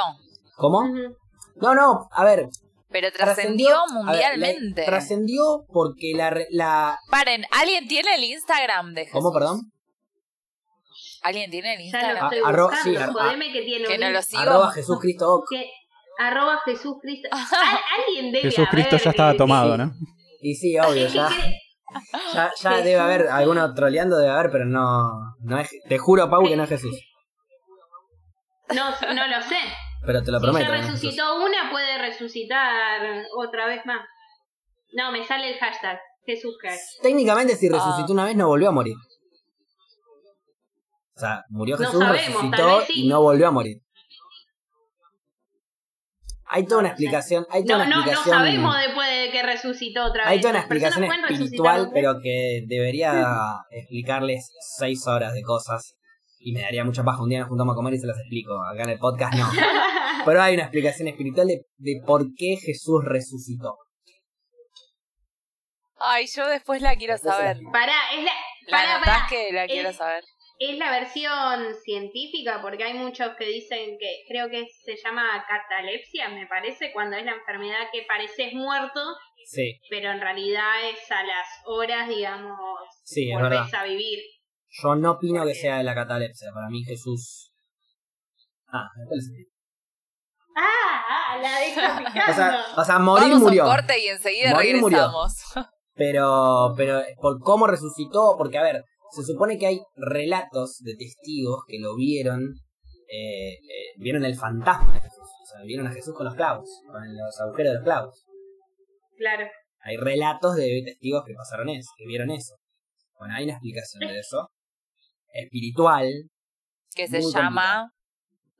¿Cómo? 0.56 0.82
No, 1.56 1.74
no, 1.74 2.08
a 2.12 2.24
ver. 2.24 2.48
Pero 2.90 3.10
trascendió 3.12 3.76
mundialmente. 3.92 4.84
Trascendió 4.84 5.64
porque 5.72 6.12
la, 6.14 6.30
re- 6.30 6.46
la... 6.50 6.98
Paren, 7.10 7.44
¿alguien 7.50 7.88
tiene 7.88 8.14
el 8.14 8.24
Instagram 8.24 8.94
de 8.94 9.06
Jesús? 9.06 9.12
¿Cómo, 9.20 9.32
perdón? 9.32 9.72
¿Alguien 11.26 11.50
tiene 11.50 11.74
el 11.74 11.78
Ya 11.78 11.82
lo 11.82 11.84
Instagram? 12.08 12.24
estoy 12.24 12.38
Ah, 12.44 12.48
arro- 12.48 12.68
buscando, 12.70 13.00
sí, 13.00 13.12
jodeme 13.12 13.52
que 13.52 13.62
tiene 13.62 13.84
que 13.84 13.94
un 13.94 14.00
no 14.00 14.06
lo 14.06 14.12
link 14.12 14.22
sigo. 14.22 14.42
Arroba 14.42 14.70
Jesús 14.72 14.98
Cristo 15.00 15.34
Oc. 15.34 15.44
que 15.50 15.70
arroba 16.18 16.60
Jesús 16.64 16.94
Cristo. 17.02 17.28
Al- 17.32 17.80
Alguien 18.06 18.32
debe 18.32 18.42
Jesús 18.50 18.66
Cristo 18.70 18.96
ya 18.96 19.10
estaba 19.10 19.34
tomado, 19.34 19.76
¿no? 19.76 19.92
Y 20.40 20.54
sí, 20.54 20.78
obvio, 20.78 21.06
ya. 21.08 21.28
Ya, 22.60 22.70
debe 22.82 22.98
haber, 22.98 23.28
alguno 23.28 23.72
troleando 23.74 24.16
debe 24.18 24.30
haber, 24.32 24.50
pero 24.50 24.64
no, 24.66 25.08
no 25.40 25.58
es, 25.58 25.70
te 25.88 25.98
juro, 25.98 26.28
Pau, 26.28 26.44
que 26.46 26.56
no 26.56 26.64
es 26.64 26.68
Jesús. 26.68 26.94
No, 28.74 28.90
no 29.14 29.26
lo 29.28 29.42
sé. 29.42 29.56
Pero 30.04 30.22
te 30.22 30.30
lo 30.30 30.38
Si 30.38 30.44
prometo. 30.44 30.70
ya 30.70 30.76
Jesús. 30.78 30.92
resucitó 30.92 31.36
una, 31.44 31.70
puede 31.70 31.98
resucitar 31.98 33.00
otra 33.36 33.66
vez 33.66 33.84
más. 33.86 34.00
No, 34.92 35.10
me 35.12 35.24
sale 35.24 35.52
el 35.52 35.58
hashtag 35.58 35.98
Jesús 36.26 36.56
Christ. 36.60 37.00
Técnicamente, 37.02 37.56
si 37.56 37.68
Ah. 37.68 37.72
resucitó 37.74 38.12
una 38.12 38.24
vez, 38.24 38.36
no 38.36 38.46
volvió 38.48 38.68
a 38.68 38.72
morir. 38.72 38.94
O 41.16 41.20
sea, 41.20 41.44
murió 41.48 41.76
No 41.78 41.84
Jesús, 41.86 42.00
sabemos, 42.00 42.42
resucitó 42.42 42.80
sí. 42.86 42.92
y 43.04 43.08
no 43.08 43.22
volvió 43.22 43.48
a 43.48 43.50
morir. 43.50 43.78
Hay 46.48 46.64
toda 46.66 46.80
una 46.80 46.88
explicación, 46.90 47.44
hay 47.50 47.64
toda 47.64 47.78
No, 47.78 47.84
una 47.86 47.96
no, 47.96 48.04
no 48.04 48.10
explicación. 48.12 48.38
sabemos 48.38 48.76
después 48.78 49.08
de 49.08 49.30
que 49.32 49.42
resucitó 49.42 50.04
otra 50.04 50.22
vez. 50.24 50.30
hay 50.32 50.40
toda 50.40 50.50
una 50.50 50.60
explicación 50.60 51.04
espiritual, 51.04 51.90
pero 51.92 52.20
que 52.22 52.62
debería 52.66 53.26
explicarles 53.70 54.50
seis 54.78 55.06
horas 55.08 55.32
de 55.34 55.42
cosas. 55.42 55.96
Y 56.38 56.52
me 56.52 56.60
daría 56.60 56.84
mucha 56.84 57.02
paja. 57.02 57.22
Un 57.22 57.30
día 57.30 57.40
nos 57.40 57.48
juntamos 57.48 57.72
a 57.72 57.76
comer 57.76 57.94
y 57.94 57.98
se 57.98 58.06
las 58.06 58.18
explico. 58.18 58.52
Acá 58.62 58.84
en 58.84 58.90
el 58.90 58.98
podcast 59.00 59.34
no. 59.34 59.48
Pero 60.24 60.40
hay 60.42 60.54
una 60.54 60.64
explicación 60.64 61.08
espiritual 61.08 61.46
de, 61.48 61.62
de 61.78 62.00
por 62.06 62.26
qué 62.36 62.56
Jesús 62.64 63.02
resucitó. 63.04 63.76
Ay, 65.98 66.26
yo 66.32 66.46
después 66.46 66.82
la 66.82 66.94
quiero 66.96 67.14
Después 67.14 67.32
la 67.32 67.36
saber. 67.38 67.50
explico. 67.52 67.72
Pará, 67.72 67.94
es 68.16 68.22
la. 68.24 68.30
La 68.68 68.78
Pará, 68.78 68.98
notás 68.98 69.14
pará. 69.16 69.26
que 69.28 69.52
la 69.52 69.64
Es- 69.64 69.72
quiero 69.72 69.92
saber. 69.92 70.24
Es 70.58 70.78
la 70.78 70.90
versión 70.90 71.74
científica 71.84 72.60
porque 72.62 72.84
hay 72.84 72.94
muchos 72.94 73.36
que 73.38 73.46
dicen 73.46 73.96
que 73.98 74.24
creo 74.28 74.48
que 74.48 74.66
se 74.84 74.96
llama 74.96 75.44
catalepsia, 75.48 76.28
me 76.30 76.46
parece, 76.46 76.92
cuando 76.92 77.16
es 77.16 77.24
la 77.24 77.32
enfermedad 77.32 77.88
que 77.92 78.02
pareces 78.08 78.52
muerto, 78.54 79.00
Sí, 79.48 79.80
pero 79.88 80.10
en 80.10 80.20
realidad 80.20 80.90
es 80.90 81.08
a 81.08 81.22
las 81.22 81.46
horas, 81.66 82.08
digamos, 82.08 82.58
sí, 83.04 83.30
volvés 83.32 83.50
verdad. 83.50 83.74
a 83.76 83.84
vivir. 83.84 84.18
Yo 84.82 84.96
no 84.96 85.12
opino 85.12 85.44
que 85.44 85.54
sea 85.54 85.78
de 85.78 85.84
la 85.84 85.94
catalepsia. 85.94 86.50
Para 86.52 86.68
mí 86.68 86.82
Jesús... 86.82 87.52
Ah. 88.66 88.88
Ah, 90.56 91.04
ah, 91.08 91.38
la 91.40 91.60
deja 91.60 91.98
picando. 91.98 92.32
O 92.32 92.34
sea, 92.34 92.64
o 92.76 92.84
sea 92.84 92.98
morir 92.98 93.28
Vamos 93.28 93.42
murió. 93.42 93.62
a 93.62 93.66
un 93.66 93.72
corte 93.76 93.98
y 94.00 94.08
enseguida 94.08 94.50
Morir 94.50 94.80
murió. 94.80 95.12
Pero, 95.94 96.74
pero 96.76 97.02
por 97.20 97.38
cómo 97.40 97.66
resucitó, 97.66 98.34
porque 98.36 98.58
a 98.58 98.62
ver, 98.62 98.84
se 99.10 99.22
supone 99.24 99.58
que 99.58 99.66
hay 99.66 99.80
relatos 99.96 100.78
de 100.82 100.94
testigos 100.96 101.62
que 101.66 101.78
lo 101.78 101.94
vieron, 101.96 102.42
eh, 103.08 103.52
eh, 103.54 103.92
vieron 103.98 104.24
el 104.24 104.36
fantasma 104.36 104.94
de 104.94 105.00
Jesús, 105.00 105.28
o 105.42 105.46
sea, 105.46 105.62
vieron 105.64 105.86
a 105.86 105.92
Jesús 105.92 106.14
con 106.14 106.26
los 106.26 106.34
clavos, 106.34 106.68
con 106.86 107.02
los 107.16 107.40
agujeros 107.40 107.72
de 107.72 107.74
los 107.78 107.84
clavos. 107.84 108.24
Claro. 109.16 109.46
Hay 109.80 109.96
relatos 109.96 110.56
de 110.56 110.82
testigos 110.84 111.24
que 111.24 111.34
pasaron 111.34 111.68
eso, 111.68 111.90
que 111.96 112.06
vieron 112.06 112.30
eso. 112.30 112.54
Bueno, 113.18 113.34
hay 113.34 113.44
una 113.44 113.52
explicación 113.54 114.00
de 114.00 114.18
eso, 114.18 114.50
espiritual. 115.32 116.10
Que 116.94 117.06
se 117.06 117.20
llama 117.22 117.90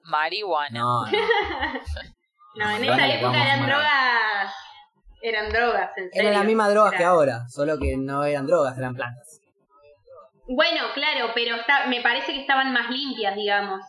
marihuana. 0.05 0.78
No, 0.80 1.07
no. 1.07 1.12
No, 2.59 2.70
en 2.70 2.84
esa 2.84 3.14
época 3.14 3.42
eran 3.42 3.66
drogas. 3.66 4.55
Eran 5.20 5.49
drogas, 5.51 5.90
en 5.99 6.11
serio. 6.11 6.20
Eran 6.30 6.32
las 6.32 6.44
mismas 6.47 6.70
drogas 6.70 6.92
Era- 6.92 6.99
que 6.99 7.05
ahora, 7.05 7.44
solo 7.51 7.78
que 7.78 7.97
no 7.99 8.24
eran 8.24 8.47
drogas, 8.47 8.78
eran 8.78 8.94
plantas. 8.94 9.40
Bueno, 10.49 10.82
claro, 10.94 11.30
pero 11.34 11.57
está, 11.57 11.86
me 11.86 12.01
parece 12.01 12.32
que 12.32 12.40
estaban 12.40 12.72
más 12.72 12.88
limpias, 12.90 13.34
digamos. 13.34 13.80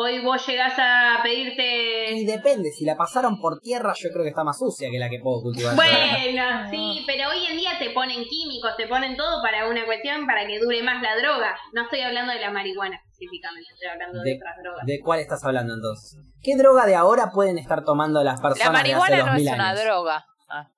Hoy 0.00 0.20
vos 0.20 0.46
llegás 0.46 0.74
a 0.78 1.18
Y 1.20 1.22
pedirte. 1.22 2.32
depende, 2.32 2.70
si 2.70 2.84
la 2.84 2.96
pasaron 2.96 3.40
por 3.40 3.58
tierra, 3.60 3.92
yo 3.96 4.10
creo 4.12 4.22
que 4.22 4.28
está 4.28 4.44
más 4.44 4.58
sucia 4.58 4.88
que 4.90 4.98
la 4.98 5.08
que 5.10 5.18
puedo 5.18 5.42
cultivar. 5.42 5.74
Bueno, 5.74 6.70
sí, 6.70 7.02
pero 7.06 7.30
hoy 7.30 7.44
en 7.50 7.56
día 7.56 7.72
te 7.80 7.90
ponen 7.90 8.22
químicos, 8.24 8.76
te 8.76 8.86
ponen 8.86 9.16
todo 9.16 9.42
para 9.42 9.68
una 9.68 9.84
cuestión 9.86 10.24
para 10.26 10.46
que 10.46 10.60
dure 10.60 10.82
más 10.84 11.02
la 11.02 11.16
droga. 11.16 11.58
No 11.72 11.82
estoy 11.82 12.00
hablando 12.02 12.32
de 12.32 12.38
la 12.40 12.50
marihuana 12.50 12.96
específicamente, 12.96 13.68
estoy 13.72 13.88
hablando 13.88 14.20
de, 14.22 14.30
De- 14.30 14.36
otras 14.36 14.56
drogas. 14.62 14.86
¿De 14.86 15.00
cuál 15.00 15.20
estás 15.20 15.44
hablando 15.44 15.74
entonces? 15.74 16.16
¿Qué 16.44 16.56
droga 16.56 16.86
de 16.86 16.94
ahora 16.94 17.30
pueden 17.34 17.58
estar 17.58 17.84
tomando 17.84 18.22
las 18.22 18.40
La 18.40 18.48
personas 18.50 18.84
de 18.84 18.92
hace 18.92 19.00
marihuana 19.00 19.16
no 19.16 19.24
dos 19.24 19.34
es 19.34 19.42
mil 19.42 19.54
una 19.54 19.68
años? 19.70 19.82
droga. 19.84 20.26
Ah, 20.48 20.68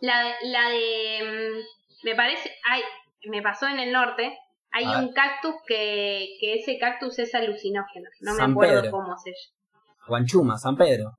La, 0.00 0.22
la 0.44 0.68
de. 0.68 1.18
mm, 1.24 2.06
Me 2.06 2.14
parece. 2.14 2.50
Ay, 2.70 2.82
me 3.30 3.42
pasó 3.42 3.66
en 3.68 3.78
el 3.78 3.92
norte. 3.92 4.36
Hay 4.72 4.84
A 4.84 4.90
ver. 4.90 4.98
un 5.08 5.12
cactus 5.12 5.54
que, 5.66 6.28
que 6.40 6.54
ese 6.54 6.78
cactus 6.78 7.18
es 7.18 7.34
alucinógeno. 7.34 8.08
No 8.20 8.34
me 8.34 8.42
acuerdo 8.42 8.80
Pedro. 8.82 8.90
cómo 8.90 9.16
se 9.16 9.30
llama. 9.30 9.84
Guanchuma, 10.08 10.58
San 10.58 10.76
Pedro. 10.76 11.12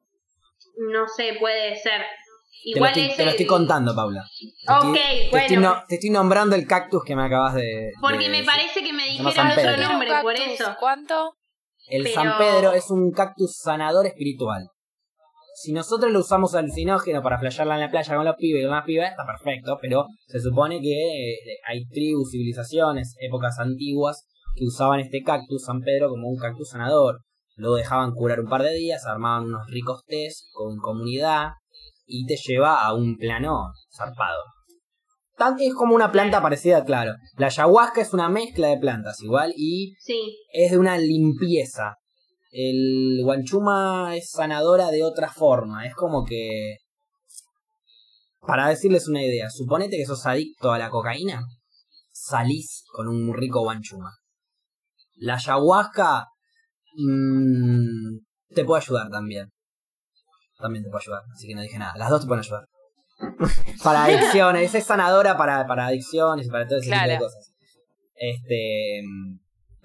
No 0.92 1.08
sé, 1.08 1.38
puede 1.40 1.76
ser. 1.76 2.02
Te 2.02 2.72
lo, 2.72 2.78
Igual 2.78 2.90
estoy, 2.92 3.06
ese- 3.06 3.16
te 3.18 3.24
lo 3.26 3.30
estoy 3.32 3.46
contando, 3.46 3.96
Paula. 3.96 4.24
Te 4.24 4.74
Ok, 4.74 4.96
estoy- 4.96 5.00
te, 5.32 5.38
estoy 5.38 5.58
bueno. 5.58 5.76
no- 5.76 5.84
te 5.88 5.96
estoy 5.96 6.10
nombrando 6.10 6.56
el 6.56 6.68
cactus 6.68 7.04
que 7.06 7.16
me 7.16 7.24
acabas 7.24 7.54
de. 7.56 7.92
Porque 8.02 8.18
de 8.26 8.30
me 8.30 8.38
decir. 8.42 8.46
parece 8.46 8.84
que 8.84 8.92
me 8.94 9.04
dijeron 9.04 9.28
otro 9.48 9.56
¿Tiene 9.64 9.74
un 9.76 9.82
nombre, 9.92 10.12
por 10.22 10.34
eso. 10.36 10.76
¿Cuánto? 10.80 11.36
El 11.88 12.04
pero- 12.04 12.16
San 12.16 12.38
Pedro 12.38 12.74
es 12.74 12.90
un 12.90 13.12
cactus 13.12 13.58
sanador 13.58 14.06
espiritual. 14.08 14.68
Si 15.58 15.72
nosotros 15.72 16.12
lo 16.12 16.20
usamos 16.20 16.54
alucinógeno 16.54 17.24
para 17.24 17.40
flashearla 17.40 17.76
en 17.76 17.82
la 17.82 17.90
playa 17.92 18.16
con 18.16 18.26
los 18.26 18.36
pibes 18.36 18.62
y 18.62 18.66
con 18.66 18.76
las 18.76 18.84
pibas, 18.86 19.10
está 19.12 19.26
perfecto, 19.26 19.78
pero 19.82 20.06
se 20.28 20.42
supone 20.42 20.82
que 20.82 20.92
eh, 20.92 21.38
hay 21.66 21.86
tribus, 21.88 22.30
civilizaciones, 22.32 23.16
épocas 23.22 23.58
antiguas 23.60 24.26
que 24.56 24.66
usaban 24.66 25.00
este 25.00 25.22
cactus 25.24 25.64
San 25.64 25.80
Pedro 25.80 26.10
como 26.10 26.28
un 26.28 26.38
cactus 26.38 26.70
sanador. 26.70 27.20
Lo 27.56 27.74
dejaban 27.76 28.12
curar 28.12 28.42
un 28.42 28.50
par 28.50 28.64
de 28.64 28.74
días, 28.74 29.06
armaban 29.06 29.46
unos 29.46 29.66
ricos 29.68 30.04
tés 30.06 30.50
con 30.52 30.76
comunidad 30.78 31.52
y 32.06 32.26
te 32.26 32.36
lleva 32.36 32.84
a 32.84 32.94
un 32.94 33.16
plano 33.16 33.72
zarpado. 33.96 34.44
Tan- 35.38 35.56
es 35.60 35.74
como 35.74 35.96
una 35.96 36.12
planta 36.12 36.42
parecida, 36.42 36.84
claro. 36.84 37.14
La 37.38 37.48
ayahuasca 37.48 38.02
es 38.02 38.14
una 38.14 38.28
mezcla 38.28 38.68
de 38.68 38.78
plantas 38.78 39.22
igual 39.22 39.54
y 39.56 39.96
Sí, 40.00 40.38
es 40.54 40.72
de 40.72 40.78
una 40.80 40.98
limpieza. 40.98 41.96
El 42.58 43.20
guanchuma 43.22 44.16
es 44.16 44.30
sanadora 44.30 44.90
de 44.90 45.04
otra 45.04 45.30
forma. 45.30 45.86
Es 45.86 45.94
como 45.94 46.24
que. 46.24 46.78
Para 48.40 48.70
decirles 48.70 49.10
una 49.10 49.22
idea, 49.22 49.50
suponete 49.50 49.98
que 49.98 50.06
sos 50.06 50.26
adicto 50.26 50.72
a 50.72 50.78
la 50.80 50.90
cocaína, 50.90 51.42
salís 52.12 52.86
con 52.94 53.10
un 53.10 53.34
rico 53.34 53.60
guanchuma. 53.62 54.12
La 55.16 55.34
ayahuasca 55.34 56.28
mm, 56.96 58.20
te 58.54 58.64
puede 58.64 58.84
ayudar 58.84 59.10
también. 59.10 59.50
También 60.58 60.86
te 60.86 60.90
puede 60.90 61.04
ayudar, 61.04 61.24
así 61.34 61.48
que 61.48 61.56
no 61.56 61.62
dije 61.62 61.78
nada. 61.78 61.94
Las 61.98 62.10
dos 62.10 62.22
te 62.22 62.28
pueden 62.28 62.44
ayudar. 62.46 62.66
para 63.84 64.06
adicciones, 64.06 64.74
es 64.76 64.84
sanadora 64.86 65.36
para, 65.38 65.66
para 65.68 65.88
adicciones 65.88 66.48
y 66.48 66.50
para 66.50 66.68
todo 66.68 66.78
ese 66.78 66.92
tipo 66.92 67.02
de 67.02 67.06
Claro. 67.08 67.26
cosas. 67.26 67.52
Este. 68.16 69.02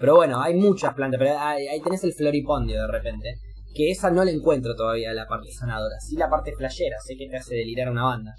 Pero 0.01 0.17
bueno, 0.17 0.41
hay 0.41 0.55
muchas 0.55 0.95
plantas, 0.95 1.19
pero 1.19 1.39
ahí, 1.39 1.69
ahí 1.69 1.81
tenés 1.83 2.03
el 2.05 2.15
floripondio 2.15 2.81
de 2.81 2.87
repente. 2.89 3.35
Que 3.75 3.91
esa 3.91 4.11
no 4.11 4.25
le 4.25 4.33
encuentro 4.33 4.75
todavía 4.75 5.13
la 5.13 5.27
parte 5.27 5.53
sanadora. 5.53 5.95
Sí 6.01 6.17
la 6.17 6.31
parte 6.31 6.53
flashera, 6.57 6.97
sé 7.07 7.17
que 7.17 7.29
te 7.29 7.37
hace 7.37 7.55
delirar 7.55 7.91
una 7.91 8.05
banda. 8.05 8.33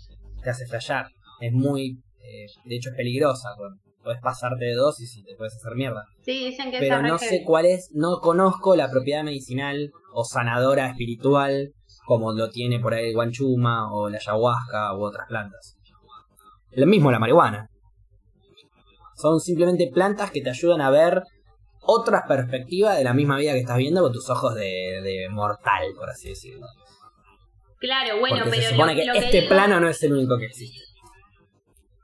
Te 0.43 0.49
hace 0.49 0.65
flashear. 0.65 1.05
Es 1.39 1.53
muy... 1.53 1.99
eh, 2.19 2.47
de 2.65 2.75
hecho 2.75 2.89
es 2.89 2.95
peligrosa. 2.95 3.49
Puedes 4.03 4.19
pasarte 4.19 4.65
de 4.65 4.73
dosis 4.73 5.15
y 5.15 5.23
te 5.23 5.35
puedes 5.35 5.55
hacer 5.55 5.75
mierda. 5.75 6.03
sí, 6.25 6.45
dicen 6.45 6.71
que 6.71 6.79
Pero 6.79 7.03
no 7.03 7.19
sé 7.19 7.43
cuál 7.45 7.67
es, 7.67 7.91
no 7.93 8.19
conozco 8.19 8.75
la 8.75 8.89
propiedad 8.89 9.23
medicinal 9.23 9.91
o 10.13 10.23
sanadora 10.23 10.89
espiritual 10.89 11.71
como 12.07 12.33
lo 12.33 12.49
tiene 12.49 12.79
por 12.79 12.95
ahí 12.95 13.09
el 13.09 13.13
guanchuma 13.13 13.93
o 13.93 14.09
la 14.09 14.17
ayahuasca 14.17 14.97
u 14.97 15.03
otras 15.03 15.27
plantas. 15.27 15.77
Lo 16.71 16.87
mismo 16.87 17.11
la 17.11 17.19
marihuana. 17.19 17.67
Son 19.15 19.39
simplemente 19.39 19.89
plantas 19.93 20.31
que 20.31 20.41
te 20.41 20.49
ayudan 20.49 20.81
a 20.81 20.89
ver 20.89 21.21
otra 21.99 22.23
perspectiva 22.27 22.95
de 22.95 23.03
la 23.03 23.13
misma 23.13 23.37
vida 23.37 23.53
que 23.53 23.59
estás 23.59 23.77
viendo 23.77 24.01
con 24.01 24.11
tus 24.13 24.29
ojos 24.29 24.55
de, 24.55 25.01
de 25.03 25.27
mortal, 25.29 25.83
por 25.97 26.09
así 26.09 26.29
decirlo. 26.29 26.67
Claro, 27.79 28.19
bueno, 28.19 28.37
Porque 28.43 28.51
pero 28.51 28.61
se 28.63 28.69
supone 28.69 28.93
lo, 28.93 28.99
que 29.01 29.05
lo 29.07 29.13
que 29.13 29.19
este 29.19 29.37
digo- 29.41 29.49
plano 29.49 29.79
no 29.79 29.89
es 29.89 30.03
el 30.03 30.13
único 30.13 30.37
que 30.37 30.45
existe. 30.45 30.81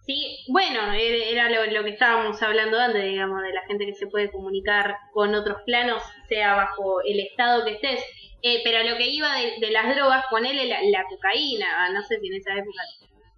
Sí, 0.05 0.37
bueno, 0.47 0.93
era 0.93 1.49
lo, 1.49 1.65
lo 1.71 1.83
que 1.83 1.89
estábamos 1.89 2.41
hablando 2.41 2.79
antes, 2.79 3.03
digamos, 3.03 3.41
de 3.43 3.51
la 3.53 3.61
gente 3.67 3.85
que 3.85 3.93
se 3.93 4.07
puede 4.07 4.31
comunicar 4.31 4.95
con 5.11 5.35
otros 5.35 5.57
planos, 5.65 6.01
sea 6.29 6.55
bajo 6.55 7.01
el 7.05 7.19
estado 7.19 7.65
que 7.65 7.73
estés. 7.73 7.99
Eh, 8.41 8.61
pero 8.63 8.89
lo 8.89 8.95
que 8.97 9.07
iba 9.09 9.35
de, 9.35 9.53
de 9.59 9.71
las 9.71 9.93
drogas, 9.93 10.23
ponele 10.29 10.65
la, 10.67 10.77
la 10.81 11.03
cocaína, 11.09 11.65
ah, 11.79 11.89
no 11.91 12.01
sé 12.03 12.19
si 12.21 12.27
en 12.27 12.35
esa 12.35 12.53
época 12.53 12.81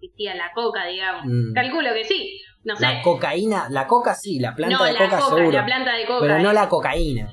existía 0.00 0.34
la 0.34 0.52
coca, 0.54 0.86
digamos. 0.86 1.24
Mm. 1.26 1.52
Calculo 1.54 1.92
que 1.92 2.04
sí, 2.04 2.40
no 2.64 2.76
sé. 2.76 2.82
La 2.82 3.02
cocaína, 3.02 3.68
la 3.70 3.86
coca 3.86 4.14
sí, 4.14 4.38
la 4.38 4.54
planta 4.54 4.78
no, 4.78 4.84
de 4.84 4.92
la 4.92 4.98
coca, 4.98 5.18
coca, 5.20 5.36
seguro. 5.36 5.52
la 5.52 5.66
planta 5.66 5.94
de 5.94 6.06
coca. 6.06 6.20
pero 6.20 6.38
no 6.38 6.50
eh. 6.50 6.54
la 6.54 6.68
cocaína. 6.68 7.30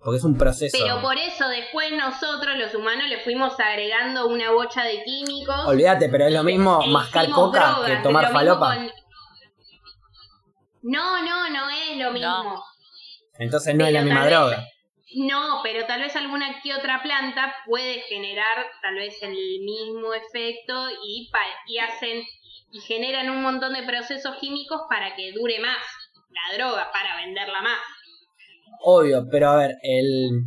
Porque 0.00 0.18
es 0.18 0.24
un 0.24 0.38
proceso. 0.38 0.78
Pero 0.80 1.00
por 1.00 1.16
eso 1.18 1.48
después 1.48 1.90
nosotros, 1.92 2.56
los 2.56 2.72
humanos, 2.76 3.08
le 3.08 3.18
fuimos 3.24 3.58
agregando 3.58 4.28
una 4.28 4.52
bocha 4.52 4.84
de 4.84 5.02
químicos. 5.02 5.66
Olvídate, 5.66 6.08
pero 6.08 6.26
es 6.26 6.32
lo 6.32 6.44
mismo 6.44 6.80
e 6.84 6.90
mascar 6.90 7.28
coca 7.30 7.70
drogas, 7.72 7.90
que 7.90 7.96
tomar 8.04 8.30
falopa. 8.30 8.76
con- 8.76 8.90
No, 10.82 11.22
no, 11.24 11.50
no 11.50 11.68
es 11.70 11.96
lo 11.98 12.12
mismo. 12.12 12.62
Entonces 13.38 13.74
no 13.74 13.84
es 13.84 13.92
la 13.92 14.02
misma 14.02 14.26
droga. 14.26 14.64
No, 15.14 15.60
pero 15.62 15.86
tal 15.86 16.00
vez 16.00 16.16
alguna 16.16 16.60
que 16.62 16.74
otra 16.74 17.00
planta 17.02 17.54
puede 17.64 18.00
generar 18.02 18.66
tal 18.82 18.96
vez 18.96 19.22
el 19.22 19.32
mismo 19.32 20.12
efecto 20.14 20.90
y, 21.04 21.30
y 21.68 21.78
hacen 21.78 22.24
y 22.72 22.80
generan 22.80 23.30
un 23.30 23.42
montón 23.42 23.72
de 23.72 23.84
procesos 23.84 24.36
químicos 24.40 24.82
para 24.90 25.14
que 25.14 25.32
dure 25.32 25.60
más 25.60 25.78
la 26.30 26.56
droga, 26.56 26.90
para 26.92 27.16
venderla 27.24 27.62
más. 27.62 27.78
Obvio, 28.80 29.24
pero 29.30 29.50
a 29.50 29.56
ver, 29.56 29.76
el, 29.82 30.42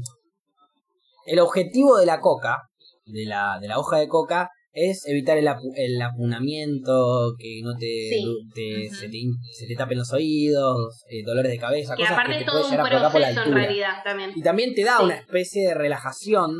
el 1.26 1.40
objetivo 1.40 1.98
de 1.98 2.06
la 2.06 2.20
coca, 2.20 2.70
de 3.06 3.26
la, 3.26 3.58
de 3.60 3.68
la 3.68 3.80
hoja 3.80 3.98
de 3.98 4.08
coca, 4.08 4.52
es 4.72 5.06
evitar 5.08 5.38
el, 5.38 5.48
apu- 5.48 5.74
el 5.76 6.02
apunamiento, 6.02 7.34
que 7.38 7.62
no 7.64 7.74
te, 7.74 7.86
Sí. 7.88 8.24
te- 8.54 8.88
Ujú. 8.88 8.96
se, 8.96 9.10
te, 9.10 9.18
se 9.54 9.68
te 9.68 9.76
tapen 9.76 9.98
los 9.98 10.12
oídos, 10.14 11.04
eh, 11.10 11.24
dolores 11.26 11.52
de 11.52 11.58
cabeza, 11.58 11.96
cosas 11.96 12.12
aparte 12.12 12.34
que 12.34 12.40
te 12.40 12.46
todo 12.46 12.62
puede 12.62 12.66
un 12.66 12.76
provocar 12.78 13.12
por 13.12 13.22
la 13.22 13.28
proceso 13.28 13.32
en 13.32 13.38
altura. 13.48 13.64
realidad 13.66 13.94
también. 14.04 14.32
Y 14.36 14.42
también 14.42 14.74
te 14.76 14.84
da 14.84 14.98
Sí. 15.00 15.04
una 15.06 15.16
especie 15.16 15.68
de 15.70 15.74
relajación, 15.74 16.52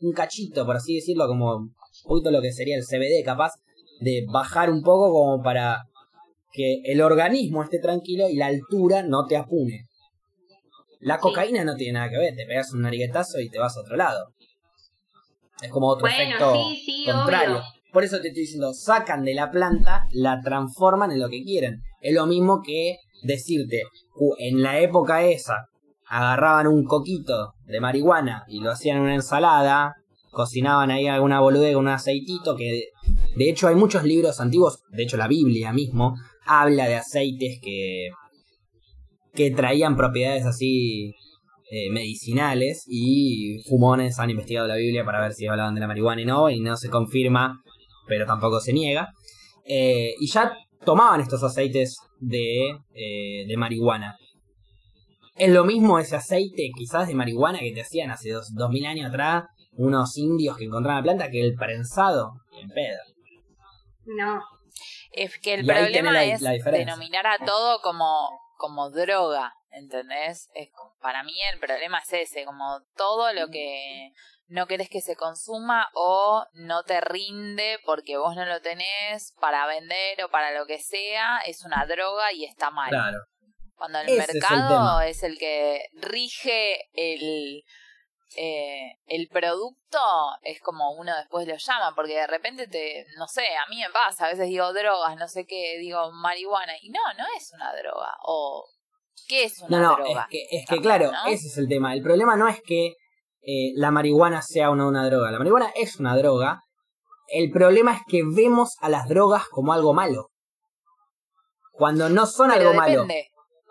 un 0.00 0.12
cachito, 0.12 0.66
por 0.66 0.76
así 0.76 0.96
decirlo, 0.96 1.26
como 1.28 1.54
un 1.56 1.74
poquito 2.04 2.30
lo 2.30 2.42
que 2.42 2.52
sería 2.52 2.76
el 2.76 2.82
CBD, 2.84 3.22
capaz 3.24 3.52
de 4.00 4.24
bajar 4.30 4.70
un 4.70 4.82
poco 4.82 5.10
como 5.12 5.42
para 5.42 5.82
que 6.52 6.80
el 6.84 7.00
organismo 7.00 7.62
esté 7.62 7.78
tranquilo 7.78 8.28
y 8.28 8.36
la 8.36 8.46
altura 8.46 9.02
no 9.02 9.26
te 9.26 9.36
apune. 9.36 9.82
La 11.00 11.14
Sí. 11.16 11.20
cocaína 11.22 11.62
no 11.64 11.76
tiene 11.76 11.92
nada 11.94 12.10
que 12.10 12.18
ver, 12.18 12.34
te 12.34 12.46
pegas 12.46 12.72
un 12.72 12.80
nariguetazo 12.82 13.38
y 13.40 13.48
te 13.50 13.58
vas 13.58 13.76
a 13.76 13.80
otro 13.80 13.96
lado. 13.96 14.24
Es 15.62 15.70
como 15.70 15.88
otro 15.88 16.06
Bueno, 16.06 16.22
efecto 16.22 16.54
sí, 16.54 16.82
sí, 16.84 17.04
contrario. 17.10 17.56
obvio. 17.56 17.62
Por 17.92 18.04
eso 18.04 18.20
te 18.20 18.28
estoy 18.28 18.42
diciendo, 18.42 18.74
sacan 18.74 19.24
de 19.24 19.34
la 19.34 19.50
planta, 19.50 20.06
la 20.12 20.40
transforman 20.42 21.12
en 21.12 21.20
lo 21.20 21.28
que 21.28 21.42
quieren. 21.42 21.80
Es 22.02 22.14
lo 22.14 22.26
mismo 22.26 22.60
que 22.62 22.98
decirte, 23.22 23.84
"Uh, 24.16 24.34
en 24.38 24.62
la 24.62 24.80
época 24.80 25.22
esa, 25.22 25.68
agarraban 26.08 26.66
un 26.66 26.84
coquito 26.84 27.54
de 27.64 27.80
marihuana 27.80 28.44
y 28.48 28.60
lo 28.60 28.70
hacían 28.70 28.98
en 28.98 29.02
una 29.04 29.14
ensalada, 29.14 29.94
cocinaban 30.30 30.90
ahí 30.90 31.06
alguna 31.06 31.40
boludez 31.40 31.74
con 31.74 31.86
un 31.86 31.90
aceitito, 31.92 32.54
que 32.56 32.90
de 33.36 33.50
hecho 33.50 33.68
hay 33.68 33.74
muchos 33.74 34.04
libros 34.04 34.40
antiguos, 34.40 34.82
de 34.90 35.02
hecho 35.04 35.16
la 35.16 35.26
Biblia 35.28 35.72
mismo, 35.72 36.14
habla 36.44 36.86
de 36.86 36.96
aceites 36.96 37.58
que, 37.62 38.10
que 39.32 39.50
traían 39.50 39.96
propiedades 39.96 40.44
así 40.44 41.14
eh, 41.70 41.90
medicinales 41.90 42.84
y 42.88 43.62
fumones 43.68 44.18
han 44.18 44.30
investigado 44.30 44.66
la 44.68 44.76
Biblia 44.76 45.04
para 45.04 45.20
ver 45.20 45.32
si 45.32 45.46
hablaban 45.46 45.74
de 45.74 45.80
la 45.80 45.86
marihuana 45.88 46.22
y 46.22 46.24
no, 46.24 46.48
y 46.50 46.60
no 46.60 46.76
se 46.76 46.88
confirma, 46.90 47.60
pero 48.06 48.24
tampoco 48.26 48.60
se 48.60 48.72
niega. 48.72 49.08
Eh, 49.64 50.14
y 50.20 50.26
ya 50.28 50.52
tomaban 50.84 51.20
estos 51.20 51.42
aceites 51.42 51.96
de, 52.20 52.68
eh, 52.94 53.46
de 53.46 53.56
marihuana. 53.56 54.16
Es 55.34 55.52
lo 55.52 55.64
mismo 55.64 55.98
ese 55.98 56.16
aceite 56.16 56.70
quizás 56.74 57.08
de 57.08 57.14
marihuana 57.14 57.58
que 57.58 57.72
te 57.72 57.82
hacían 57.82 58.10
hace 58.10 58.30
dos, 58.30 58.52
dos 58.54 58.70
mil 58.70 58.86
años 58.86 59.08
atrás 59.10 59.44
unos 59.78 60.16
indios 60.16 60.56
que 60.56 60.64
encontraban 60.64 61.00
la 61.04 61.12
planta 61.12 61.30
que 61.30 61.40
el 61.42 61.54
prensado 61.54 62.32
en 62.58 62.68
pedo. 62.70 62.98
No. 64.06 64.40
Es 65.12 65.38
que 65.38 65.54
el 65.54 65.64
Y 65.64 65.66
problema 65.66 66.12
la- 66.12 66.24
es 66.24 66.40
la 66.40 66.52
denominar 66.52 67.26
a 67.26 67.44
todo 67.44 67.80
como, 67.82 68.06
como 68.56 68.90
droga, 68.90 69.52
¿entendés? 69.76 70.48
Es, 70.54 70.70
para 71.00 71.22
mí 71.22 71.34
el 71.52 71.58
problema 71.58 71.98
es 71.98 72.12
ese, 72.12 72.44
como 72.44 72.82
todo 72.96 73.32
lo 73.32 73.48
que 73.48 74.12
no 74.48 74.66
querés 74.66 74.88
que 74.88 75.00
se 75.00 75.16
consuma 75.16 75.88
o 75.94 76.46
no 76.54 76.82
te 76.84 77.00
rinde 77.00 77.78
porque 77.84 78.16
vos 78.16 78.36
no 78.36 78.44
lo 78.44 78.60
tenés 78.60 79.34
para 79.40 79.66
vender 79.66 80.22
o 80.24 80.30
para 80.30 80.52
lo 80.52 80.66
que 80.66 80.78
sea, 80.78 81.38
es 81.46 81.64
una 81.64 81.84
droga 81.86 82.32
y 82.32 82.44
está 82.44 82.70
mal. 82.70 82.90
Claro. 82.90 83.18
Cuando 83.74 83.98
el 84.00 84.08
Ese 84.08 84.22
es 84.22 84.28
el 84.28 84.34
mercado 84.34 85.00
es 85.02 85.22
el, 85.22 85.38
que 85.38 85.88
rige 85.92 86.88
el, 86.94 87.62
eh, 88.36 88.98
el 89.06 89.28
producto, 89.28 89.98
es 90.42 90.62
como 90.62 90.92
uno 90.92 91.14
después 91.14 91.46
lo 91.46 91.56
llama, 91.56 91.94
porque 91.94 92.14
de 92.14 92.26
repente 92.26 92.66
te, 92.68 93.04
no 93.18 93.28
sé, 93.28 93.44
a 93.56 93.68
mí 93.68 93.78
me 93.78 93.90
pasa, 93.90 94.26
a 94.26 94.30
veces 94.30 94.48
digo 94.48 94.72
drogas, 94.72 95.16
no 95.16 95.28
sé 95.28 95.46
qué, 95.46 95.76
digo 95.78 96.10
marihuana, 96.12 96.72
y 96.80 96.88
no, 96.88 97.00
no 97.18 97.24
es 97.36 97.52
una 97.52 97.74
droga, 97.74 98.16
o 98.22 98.66
¿qué 99.28 99.44
es 99.44 99.60
una 99.62 99.78
No, 99.80 99.96
no, 99.98 100.06
es 100.06 100.16
que, 100.30 100.42
es 100.50 100.66
que 100.68 100.80
claro, 100.80 101.10
¿no? 101.12 101.26
ese 101.26 101.48
es 101.48 101.56
el 101.58 101.68
tema. 101.68 101.94
El 101.94 102.02
problema 102.02 102.36
no 102.36 102.48
es 102.48 102.60
que 102.62 102.94
eh, 103.42 103.72
la 103.76 103.90
marihuana 103.90 104.42
sea 104.42 104.70
o 104.70 104.76
no 104.76 104.88
una 104.88 105.06
droga. 105.06 105.30
La 105.30 105.38
marihuana 105.38 105.70
es 105.76 105.96
una 106.00 106.16
droga. 106.16 106.60
El 107.28 107.50
problema 107.50 107.92
es 107.94 108.00
que 108.08 108.22
vemos 108.24 108.76
a 108.80 108.88
las 108.88 109.08
drogas 109.08 109.46
como 109.48 109.72
algo 109.72 109.94
malo. 109.94 110.28
Cuando 111.72 112.08
no 112.08 112.26
son 112.26 112.50
Pero 112.50 112.68
algo 112.70 112.74
malo. 112.74 113.02
depende. 113.02 113.28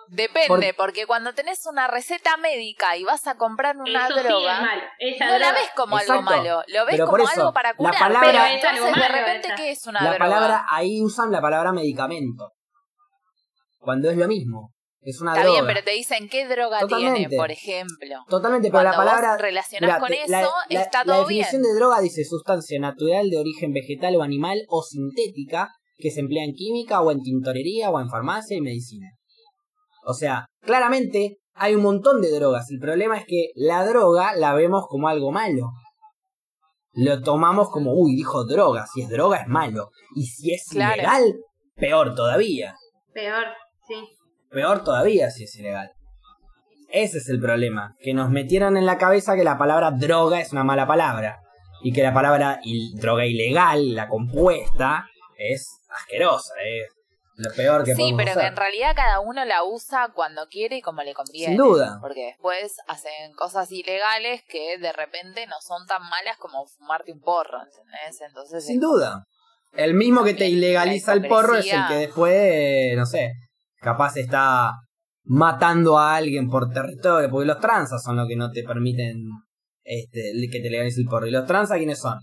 Depende, 0.08 0.76
porque 0.76 1.08
cuando 1.08 1.34
tenés 1.34 1.66
una 1.66 1.88
receta 1.88 2.38
médica 2.38 2.96
y 2.96 3.04
vas 3.04 3.26
a 3.26 3.38
comprar 3.38 3.76
una 3.76 4.06
Eso 4.06 4.14
sí 4.14 4.20
es 4.20 4.24
droga, 4.28 4.62
malo. 4.62 4.82
No 5.20 5.40
la 5.40 5.52
ves 5.52 5.70
como 5.76 5.98
algo 5.98 6.22
malo, 6.22 6.62
lo 6.68 6.86
ves 6.86 6.92
Pero 6.92 7.06
como 7.08 7.18
por 7.18 7.22
eso, 7.22 7.42
algo 7.42 7.54
para 7.54 7.70
la 7.72 7.76
curar. 7.76 7.98
palabra- 8.00 8.22
Pero 8.32 8.44
es 8.44 8.64
algo 8.66 8.86
entonces 8.88 9.02
de 9.02 9.18
repente. 9.18 9.50
¿qué 9.58 9.72
es 9.72 9.88
una 9.88 10.04
La 10.04 10.10
droga? 10.12 10.20
palabra, 10.20 10.66
ahí 10.70 11.02
usan 11.02 11.32
la 11.32 11.42
palabra 11.42 11.72
medicamento. 11.72 12.52
Cuando 13.80 14.12
es 14.12 14.18
lo 14.18 14.28
mismo. 14.28 14.75
Es 15.06 15.22
una 15.22 15.32
Está 15.34 15.44
droga. 15.44 15.62
bien, 15.62 15.74
pero 15.74 15.86
te 15.86 15.92
dicen 15.92 16.28
qué 16.30 16.48
droga 16.48 16.80
Totalmente. 16.80 17.20
tiene, 17.30 17.38
por 17.38 17.52
ejemplo. 17.52 18.16
Totalmente, 18.28 18.70
pero 18.72 18.84
la 18.84 18.96
Cuando 18.96 19.12
vos 19.12 19.22
palabra. 19.22 19.38
relacionás 19.38 19.88
Mirá, 19.88 20.00
con 20.00 20.08
te- 20.10 20.22
eso, 20.24 20.32
la, 20.32 20.42
la- 20.70 20.82
está 20.82 21.04
la 21.06 21.14
todo 21.14 21.22
definición 21.28 21.62
bien. 21.62 21.74
de 21.74 21.80
droga 21.80 22.02
dice 22.02 22.26
sustancia 22.26 22.80
natural 22.80 23.30
de 23.30 23.38
origen 23.38 23.72
vegetal 23.72 24.16
o 24.16 24.24
animal 24.24 24.64
o 24.68 24.82
sintética 24.82 25.70
que 25.98 26.10
se 26.12 26.22
emplea 26.22 26.44
en 26.44 26.54
química 26.54 27.02
o 27.02 27.12
en 27.12 27.22
tintorería 27.22 27.90
o 27.92 28.00
en 28.00 28.10
farmacia 28.10 28.58
y 28.58 28.62
medicina. 28.62 29.10
O 30.06 30.14
sea, 30.14 30.48
claramente 30.62 31.38
hay 31.54 31.76
un 31.76 31.84
montón 31.84 32.22
de 32.22 32.32
drogas. 32.32 32.70
El 32.72 32.80
problema 32.80 33.18
es 33.18 33.26
que 33.28 33.50
la 33.56 33.86
droga 33.86 34.36
la 34.36 34.54
vemos 34.56 34.86
como 34.90 35.08
algo 35.08 35.32
malo. 35.32 35.70
Lo 36.94 37.22
tomamos 37.22 37.70
como, 37.70 37.94
uy, 37.94 38.16
dijo 38.16 38.46
droga. 38.46 38.86
Si 38.94 39.02
es 39.02 39.10
droga 39.10 39.38
es 39.38 39.48
malo. 39.48 39.90
Y 40.16 40.26
si 40.28 40.54
es 40.54 40.66
Claro. 40.70 40.96
ilegal, 40.96 41.36
peor 41.76 42.16
todavía. 42.16 42.74
Peor, 43.14 43.46
sí. 43.88 43.96
Peor 44.56 44.86
todavía 44.86 45.30
si 45.32 45.44
es 45.44 45.54
ilegal. 45.58 45.92
Ese 46.88 47.18
es 47.18 47.28
el 47.28 47.42
problema, 47.42 47.94
que 48.00 48.14
nos 48.14 48.30
metieron 48.30 48.78
en 48.78 48.86
la 48.86 48.98
cabeza 48.98 49.36
que 49.36 49.44
la 49.44 49.58
palabra 49.58 49.92
droga 49.92 50.40
es 50.40 50.54
una 50.54 50.64
mala 50.64 50.88
palabra 50.88 51.42
y 51.84 51.92
que 51.92 52.02
la 52.02 52.14
palabra 52.14 52.62
il- 52.64 52.98
droga 52.98 53.26
ilegal, 53.26 53.94
la 53.96 54.08
compuesta, 54.08 55.06
es 55.38 55.82
asquerosa, 55.90 56.54
es 56.64 56.88
lo 57.36 57.54
peor 57.54 57.84
que 57.84 57.96
Sí, 57.96 58.14
pero 58.16 58.34
que 58.34 58.46
en 58.48 58.56
realidad 58.56 58.96
cada 58.96 59.20
uno 59.20 59.44
la 59.44 59.66
usa 59.66 60.14
cuando 60.16 60.48
quiere 60.48 60.78
y 60.78 60.82
como 60.82 61.02
le 61.04 61.14
conviene. 61.14 61.48
Sin 61.48 61.58
duda. 61.58 61.98
Porque 62.00 62.28
después 62.28 62.78
hacen 62.88 63.34
cosas 63.34 63.70
ilegales 63.74 64.42
que 64.48 64.78
de 64.78 64.94
repente 64.94 65.48
no 65.48 65.58
son 65.60 65.86
tan 65.86 66.02
malas 66.04 66.38
como 66.38 66.66
fumarte 66.66 67.12
un 67.12 67.20
porro, 67.20 67.58
¿entendés? 67.62 68.22
Entonces 68.26 68.66
Sin 68.66 68.80
duda. 68.80 69.26
El 69.74 69.96
mismo 69.96 70.24
que 70.24 70.34
te 70.34 70.48
ilegaliza 70.48 71.12
el 71.12 71.28
porro 71.28 71.58
es 71.58 71.66
el 71.74 71.88
que 71.90 71.96
después, 71.96 72.96
no 72.96 73.06
sé, 73.06 73.34
capaz 73.86 74.18
está 74.18 74.72
matando 75.26 76.00
a 76.00 76.16
alguien 76.16 76.50
por 76.50 76.72
territorio, 76.72 77.30
porque 77.30 77.46
los 77.46 77.60
transas 77.60 78.02
son 78.04 78.16
los 78.16 78.28
que 78.28 78.36
no 78.36 78.50
te 78.50 78.64
permiten 78.64 79.30
este, 79.84 80.34
que 80.52 80.60
te 80.60 80.70
legalice 80.72 81.02
el 81.02 81.08
porro. 81.08 81.28
¿Y 81.28 81.32
los 81.32 81.46
transas 81.46 81.78
quiénes 81.78 82.00
son? 82.00 82.18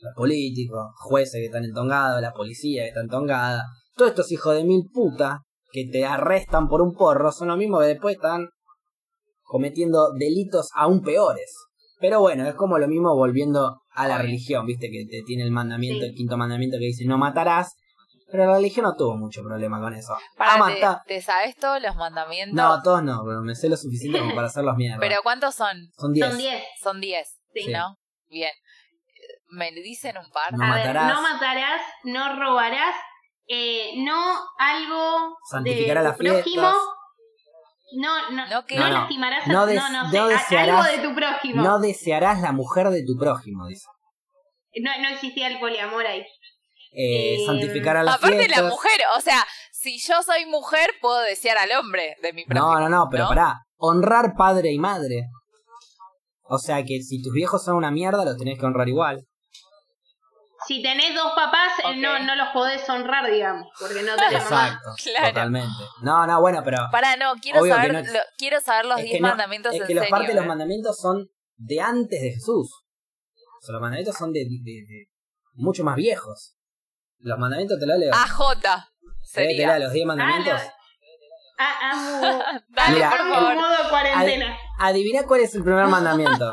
Los 0.00 0.14
políticos, 0.14 0.84
jueces 0.98 1.40
que 1.40 1.46
están 1.46 1.64
entongados, 1.64 2.22
la 2.22 2.32
policía 2.32 2.82
que 2.84 2.88
está 2.90 3.00
entongada. 3.00 3.64
Todos 3.96 4.10
estos 4.12 4.30
hijos 4.30 4.54
de 4.54 4.62
mil 4.62 4.84
puta 4.92 5.40
que 5.72 5.88
te 5.90 6.04
arrestan 6.04 6.68
por 6.68 6.80
un 6.82 6.94
porro 6.94 7.32
son 7.32 7.48
los 7.48 7.58
mismos 7.58 7.80
que 7.82 7.88
después 7.88 8.14
están 8.14 8.48
cometiendo 9.42 10.12
delitos 10.12 10.68
aún 10.74 11.02
peores. 11.02 11.52
Pero 11.98 12.20
bueno, 12.20 12.46
es 12.46 12.54
como 12.54 12.78
lo 12.78 12.86
mismo 12.86 13.16
volviendo 13.16 13.80
a 13.90 14.06
la 14.06 14.18
religión, 14.18 14.66
viste 14.66 14.88
que 14.90 15.04
te 15.10 15.22
tiene 15.26 15.42
el 15.42 15.50
mandamiento, 15.50 16.04
Sí. 16.04 16.10
el 16.10 16.14
quinto 16.14 16.36
mandamiento 16.36 16.76
que 16.78 16.84
dice 16.86 17.06
no 17.06 17.18
matarás. 17.18 17.74
Pero 18.30 18.44
la 18.46 18.54
religión 18.56 18.84
no 18.84 18.94
tuvo 18.96 19.16
mucho 19.16 19.42
problema 19.42 19.80
con 19.80 19.94
eso. 19.94 20.16
Para, 20.36 20.54
Ah, 20.54 20.66
te, 20.66 20.80
mata- 20.80 21.02
te 21.06 21.20
sabes 21.22 21.56
todos 21.56 21.80
los 21.80 21.94
mandamientos? 21.96 22.54
No, 22.56 22.82
todos 22.82 23.02
no, 23.02 23.22
pero 23.24 23.40
me 23.42 23.54
sé 23.54 23.68
lo 23.68 23.76
suficiente 23.76 24.18
como 24.18 24.34
para 24.34 24.48
hacerlos 24.48 24.76
mierda. 24.76 24.98
¿Pero 25.00 25.20
cuántos 25.22 25.54
son? 25.54 25.76
Son 25.96 26.12
10. 26.12 26.28
Son 26.28 26.38
10. 26.38 26.64
Son 26.82 27.00
10, 27.00 27.38
Sí. 27.54 27.68
¿no? 27.72 27.96
Bien. 28.28 28.50
¿Me 29.50 29.70
dicen 29.72 30.16
un 30.18 30.28
par? 30.32 30.52
No 30.54 30.64
a 30.64 30.68
matarás. 30.68 31.06
ver, 31.06 31.14
no 31.14 31.22
matarás, 31.22 31.80
no 32.04 32.36
robarás, 32.40 32.96
eh, 33.46 33.92
no 33.98 34.40
algo 34.58 35.36
Santificarás 35.48 36.02
de 36.02 36.08
las 36.08 36.18
tu 36.18 36.24
prójimo, 36.24 36.42
fiestas. 36.62 36.74
No 37.92 38.30
no, 38.30 38.30
no, 38.30 38.46
no, 38.48 38.64
No, 38.68 38.88
no. 38.88 38.88
lastimarás 38.92 39.46
a 39.48 39.52
No 39.52 39.66
des- 39.66 39.76
no, 39.80 39.88
no, 39.90 40.02
no 40.04 40.10
sé, 40.10 40.18
a- 40.18 40.26
desearás- 40.26 40.86
algo 40.86 40.96
de 41.02 41.08
tu 41.08 41.14
prójimo. 41.14 41.62
No 41.62 41.68
No, 41.70 41.78
desearás 41.78 42.40
la 42.40 42.50
mujer 42.50 42.88
de 42.90 43.04
tu 43.06 43.16
prójimo, 43.16 43.66
dice. 43.68 43.86
no, 44.82 45.08
existía 45.10 45.46
el 45.46 45.60
poliamor 45.60 46.04
ahí. 46.04 46.26
Eh, 46.98 47.34
Eh, 47.34 47.46
santificar 47.46 47.96
a 47.98 48.02
las 48.02 48.16
Aparte 48.16 48.38
fiestas. 48.38 48.62
la 48.64 48.70
mujer, 48.70 49.00
o 49.18 49.20
sea, 49.20 49.44
si 49.70 49.98
yo 49.98 50.22
soy 50.22 50.46
mujer, 50.46 50.90
puedo 51.02 51.20
desear 51.20 51.58
al 51.58 51.70
hombre 51.72 52.16
de 52.22 52.32
mi 52.32 52.44
prójimo. 52.46 52.72
No, 52.74 52.80
no, 52.80 52.88
no, 52.88 53.08
pero 53.10 53.24
¿no? 53.24 53.28
pará. 53.28 53.54
Honrar 53.76 54.34
padre 54.36 54.72
y 54.72 54.78
madre. 54.78 55.24
O 56.48 56.58
sea 56.58 56.82
que 56.84 57.02
si 57.02 57.20
tus 57.22 57.32
viejos 57.34 57.62
son 57.64 57.76
una 57.76 57.90
mierda, 57.90 58.24
los 58.24 58.38
tenés 58.38 58.58
que 58.58 58.64
honrar 58.64 58.88
igual. 58.88 59.26
Si 60.66 60.82
tenés 60.82 61.14
dos 61.14 61.32
papás, 61.36 61.72
eh, 61.84 61.96
no, 61.98 62.18
no 62.20 62.34
los 62.34 62.48
podés 62.54 62.88
honrar, 62.88 63.30
digamos, 63.30 63.68
porque 63.78 64.02
no 64.02 64.16
mamá. 64.16 64.32
Exacto. 64.32 64.90
Claro. 65.04 65.28
Totalmente. 65.28 65.84
No, 66.02 66.26
no, 66.26 66.40
bueno, 66.40 66.62
pero. 66.64 66.78
Para, 66.90 67.16
no, 67.16 67.34
quiero 67.42 67.64
saber, 67.66 67.92
no 67.92 67.98
ex- 68.00 68.12
lo- 68.12 68.18
quiero 68.38 68.60
saber 68.60 68.86
los 68.86 68.98
es 68.98 69.04
10 69.04 69.16
que 69.16 69.20
no- 69.20 69.28
mandamientos 69.28 69.74
es 69.74 69.80
en 69.82 69.86
que 69.86 69.94
los 69.94 70.02
serio. 70.04 70.16
parte 70.16 70.28
de 70.28 70.34
los 70.34 70.44
¿eh? 70.44 70.48
mandamientos 70.48 70.98
son 70.98 71.28
de 71.56 71.80
antes 71.80 72.20
de 72.22 72.30
Jesús. 72.32 72.70
O 72.72 73.60
sea, 73.64 73.72
los 73.74 73.82
mandamientos 73.82 74.16
son 74.16 74.32
de, 74.32 74.40
de- 74.40 74.84
de- 74.88 75.06
mucho 75.54 75.84
más 75.84 75.94
viejos. 75.96 76.55
Los 77.20 77.38
mandamientos 77.38 77.78
te 77.78 77.86
los 77.86 77.98
leo. 77.98 78.14
AJ 78.14 78.60
Te 78.62 78.68
sería. 79.24 79.66
leo 79.68 79.78
los 79.84 79.92
10 79.92 80.06
mandamientos. 80.06 80.60
Ah, 81.58 81.90
amo, 81.92 82.20
Dale, 82.68 82.94
Mira, 82.94 83.10
por 83.10 83.18
favor. 83.18 83.54
modo 83.54 83.88
cuarentena. 83.88 84.56
Adivina 84.78 85.22
cuál 85.24 85.40
es 85.40 85.54
el 85.54 85.62
primer 85.64 85.86
mandamiento. 85.86 86.44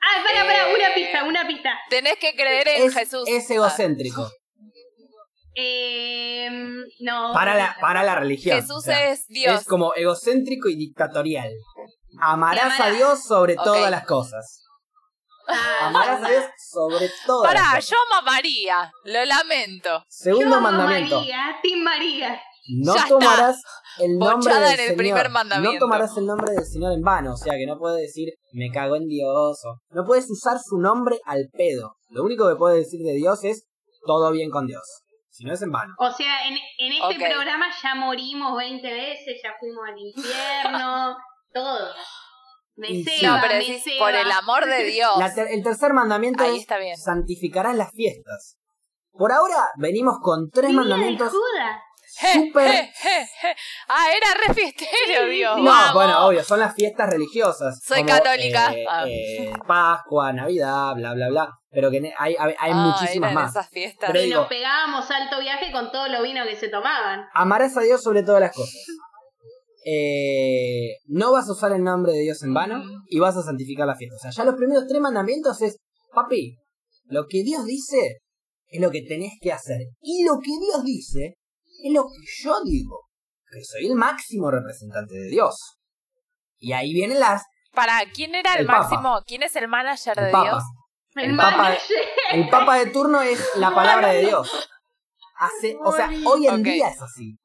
Ah, 0.00 0.22
para, 0.24 0.44
para, 0.46 0.70
Eh, 0.70 0.74
una 0.76 0.94
pista, 0.94 1.24
una 1.24 1.46
pista. 1.46 1.70
Tenés 1.90 2.16
que 2.20 2.34
creer 2.36 2.68
en 2.68 2.82
es, 2.86 2.94
Jesús. 2.94 3.24
es 3.26 3.50
egocéntrico. 3.50 4.30
Eh, 5.56 6.48
no. 7.00 7.32
Para 7.32 7.54
la, 7.54 7.76
para 7.80 8.02
la 8.04 8.14
religión. 8.14 8.60
Jesús 8.60 8.76
O 8.76 8.80
sea, 8.80 9.10
es 9.10 9.26
Dios. 9.26 9.60
Es 9.62 9.66
como 9.66 9.94
egocéntrico 9.94 10.68
y 10.68 10.76
dictatorial. 10.76 11.50
Amarás 12.20 12.78
Y 12.78 12.82
a 12.82 12.90
Dios 12.90 13.24
sobre 13.24 13.56
todas 13.56 13.90
las 13.90 14.04
cosas. 14.04 14.62
Ah, 15.48 15.86
Amarás 15.88 16.22
a 16.24 16.28
Dios 16.28 16.44
sobre 16.72 17.00
las 17.06 17.12
Pará, 17.44 17.78
yo 17.80 17.96
amo 18.06 18.14
a 18.20 18.22
María. 18.22 18.92
Lo 19.04 19.24
lamento. 19.24 20.04
Segundo 20.08 20.56
Yo 20.56 20.60
mandamiento. 20.60 21.16
María, 21.20 21.58
Tim 21.62 21.82
María. 21.82 22.40
No 22.68 22.94
Ya 22.94 23.02
está. 23.02 23.08
tomarás 23.10 23.62
el 24.00 24.18
nombre 24.18 24.36
Bochada 24.52 24.70
del 24.70 24.74
en 24.74 24.80
el 24.80 24.86
Señor. 24.86 24.96
primer 24.98 25.30
mandamiento. 25.30 25.72
No 25.74 25.78
tomarás 25.78 26.16
el 26.16 26.26
nombre 26.26 26.52
del 26.52 26.64
Señor 26.66 26.92
en 26.94 27.02
vano, 27.02 27.34
o 27.34 27.36
sea 27.36 27.54
que 27.56 27.64
no 27.66 27.78
puedes 27.78 28.00
decir 28.00 28.30
me 28.52 28.70
cago 28.72 28.96
en 28.96 29.06
Dios 29.06 29.60
o 29.64 29.76
no 29.90 30.04
puedes 30.04 30.28
usar 30.30 30.58
su 30.58 30.78
nombre 30.78 31.20
al 31.26 31.48
pedo. 31.52 31.94
Lo 32.10 32.24
único 32.24 32.48
que 32.48 32.56
puedes 32.56 32.84
decir 32.84 33.00
de 33.06 33.12
Dios 33.14 33.44
es 33.44 33.68
todo 34.04 34.32
bien 34.32 34.50
con 34.50 34.66
Dios. 34.66 34.82
Si 35.30 35.44
no 35.44 35.52
es 35.52 35.62
en 35.62 35.70
vano. 35.70 35.92
O 35.98 36.10
sea, 36.10 36.48
en, 36.48 36.54
en 36.78 36.92
este 36.92 37.24
Ok. 37.24 37.32
programa 37.34 37.66
ya 37.82 37.94
morimos 37.94 38.56
20 38.56 38.90
veces, 38.90 39.40
ya 39.44 39.52
fuimos 39.60 39.84
al 39.86 39.98
infierno, 39.98 41.16
todo. 41.52 41.94
Me 42.76 42.90
Y 42.90 43.04
sí. 43.04 43.10
ceba, 43.20 43.36
No, 43.36 43.42
pero 43.42 43.54
me 43.54 43.60
decís, 43.60 43.82
ceba. 43.84 43.98
por 44.06 44.14
el 44.14 44.30
amor 44.30 44.66
de 44.66 44.84
Dios. 44.92 45.10
La 45.18 45.34
ter- 45.34 45.48
el 45.50 45.62
tercer 45.62 45.92
mandamiento 45.92 46.44
Ahí 46.44 46.56
es 46.56 46.62
está 46.62 46.78
bien. 46.78 46.96
santificarás 46.96 47.74
las 47.76 47.90
fiestas. 47.92 48.56
Por 49.12 49.32
ahora 49.32 49.70
venimos 49.78 50.18
con 50.22 50.50
tres 50.50 50.72
mandamientos 50.72 51.30
Judas. 51.30 51.80
Je, 52.18 52.32
súper 52.46 52.68
je, 52.70 52.88
je. 52.92 53.56
Ah, 53.88 54.06
era 54.16 54.26
re 54.46 54.54
fiestero, 54.54 55.26
Dios. 55.28 55.58
No, 55.58 55.64
vamos. 55.64 55.94
bueno, 55.94 56.26
obvio, 56.26 56.44
son 56.44 56.60
las 56.60 56.74
fiestas 56.74 57.10
religiosas. 57.10 57.80
Soy 57.84 57.98
como, 58.04 58.08
católica. 58.10 58.72
eh, 58.72 58.84
Ah. 58.88 59.04
eh, 59.06 59.52
Pascua, 59.66 60.32
Navidad, 60.32 60.94
bla, 60.94 61.12
bla, 61.14 61.28
bla. 61.28 61.50
Pero 61.70 61.90
que 61.90 61.98
hay, 62.18 62.36
hay, 62.38 62.54
hay 62.58 62.70
Ah, 62.72 62.74
muchísimas 62.74 63.32
más. 63.34 63.50
esas 63.50 63.68
fiestas. 63.70 64.08
Pero 64.12 64.22
Y 64.22 64.26
digo- 64.28 64.40
nos 64.40 64.48
pegábamos 64.48 65.10
alto 65.10 65.40
viaje 65.40 65.70
con 65.72 65.90
todo 65.90 66.08
lo 66.08 66.22
vino 66.22 66.44
que 66.44 66.56
se 66.56 66.68
tomaban. 66.68 67.26
Amarás 67.34 67.76
a 67.76 67.80
Dios 67.80 68.02
sobre 68.02 68.22
todas 68.22 68.40
las 68.40 68.52
cosas. 68.54 68.74
Eh, 69.88 70.96
no 71.06 71.30
vas 71.30 71.48
a 71.48 71.52
usar 71.52 71.70
el 71.70 71.84
nombre 71.84 72.12
de 72.12 72.18
Dios 72.22 72.42
en 72.42 72.52
vano 72.52 72.82
y 73.08 73.20
vas 73.20 73.36
a 73.36 73.42
santificar 73.44 73.86
la 73.86 73.94
fiesta. 73.94 74.16
O 74.16 74.18
sea, 74.18 74.30
ya 74.32 74.44
los 74.44 74.56
primeros 74.56 74.84
tres 74.88 75.00
mandamientos 75.00 75.62
es, 75.62 75.76
papi, 76.12 76.56
lo 77.04 77.26
que 77.28 77.44
Dios 77.44 77.64
dice 77.64 78.18
es 78.66 78.80
lo 78.80 78.90
que 78.90 79.02
tenés 79.02 79.34
que 79.40 79.52
hacer. 79.52 79.78
Y 80.00 80.24
lo 80.24 80.40
que 80.40 80.50
Dios 80.60 80.82
dice 80.84 81.34
es 81.84 81.92
lo 81.92 82.02
que 82.02 82.18
yo 82.42 82.56
digo. 82.64 83.02
Que 83.48 83.62
soy 83.62 83.86
el 83.86 83.94
máximo 83.94 84.50
representante 84.50 85.14
de 85.14 85.28
Dios. 85.28 85.56
Y 86.58 86.72
ahí 86.72 86.92
vienen 86.92 87.20
las... 87.20 87.44
Para, 87.72 88.00
¿quién 88.12 88.34
era 88.34 88.54
el, 88.54 88.62
El 88.62 88.66
Papa. 88.66 88.80
máximo? 88.80 89.20
¿Quién 89.24 89.44
es 89.44 89.54
el 89.54 89.68
manager 89.68 90.18
El 90.18 90.24
de 90.26 90.32
Papa. 90.32 90.50
Dios? 90.50 90.62
El 91.14 91.30
El 91.30 92.48
Papa, 92.50 92.80
el 92.80 92.86
de 92.86 92.90
turno 92.92 93.22
es 93.22 93.38
la 93.56 93.72
palabra 93.72 94.08
de 94.08 94.22
Dios. 94.22 94.50
Hace, 95.38 95.76
o 95.80 95.92
sea, 95.92 96.10
hoy 96.26 96.48
en 96.48 96.54
Ok. 96.54 96.62
día 96.62 96.88
es 96.88 97.00
así. 97.00 97.36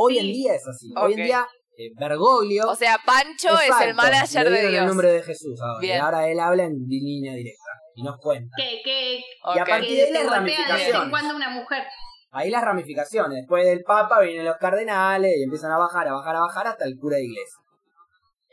Hoy 0.00 0.18
en 0.18 0.26
día 0.26 0.54
es 0.54 0.64
así. 0.64 0.92
Hoy 0.96 1.14
en 1.14 1.24
día, 1.24 1.44
eh, 1.76 1.90
Bergoglio. 1.98 2.68
O 2.70 2.76
sea, 2.76 2.98
Pancho 3.04 3.58
es 3.58 3.86
el 3.88 3.94
manager 3.94 4.48
de 4.48 4.60
Dios. 4.68 4.82
el 4.82 4.86
nombre 4.86 5.12
de 5.12 5.22
Jesús 5.24 5.60
ahora. 5.60 5.80
Bien. 5.80 5.96
Y 5.96 6.00
ahora 6.00 6.28
él 6.28 6.38
habla 6.38 6.64
en 6.64 6.74
línea 6.86 7.34
directa. 7.34 7.70
Y 7.96 8.04
nos 8.04 8.16
cuenta. 8.18 8.48
Que, 8.56 8.80
que, 8.84 9.16
Y 9.16 9.58
a 9.58 9.64
partir 9.64 9.88
que 9.88 9.94
de 9.96 10.02
ahí 10.02 10.06
se 10.06 10.12
las 10.12 10.14
de 10.14 10.18
vez 10.20 10.24
en 10.24 10.30
ramificaciones. 10.30 11.10
cuando 11.10 11.34
una 11.34 11.50
mujer. 11.50 11.82
Ahí 12.30 12.48
las 12.50 12.62
ramificaciones. 12.62 13.38
Después 13.38 13.64
del 13.66 13.82
Papa 13.82 14.20
vienen 14.20 14.44
los 14.44 14.56
cardenales 14.58 15.34
y 15.36 15.42
empiezan 15.42 15.72
a 15.72 15.78
bajar, 15.78 16.06
a 16.06 16.12
bajar, 16.12 16.36
a 16.36 16.40
bajar 16.42 16.66
hasta 16.68 16.84
el 16.84 16.96
cura 16.96 17.16
de 17.16 17.24
iglesia. 17.24 17.58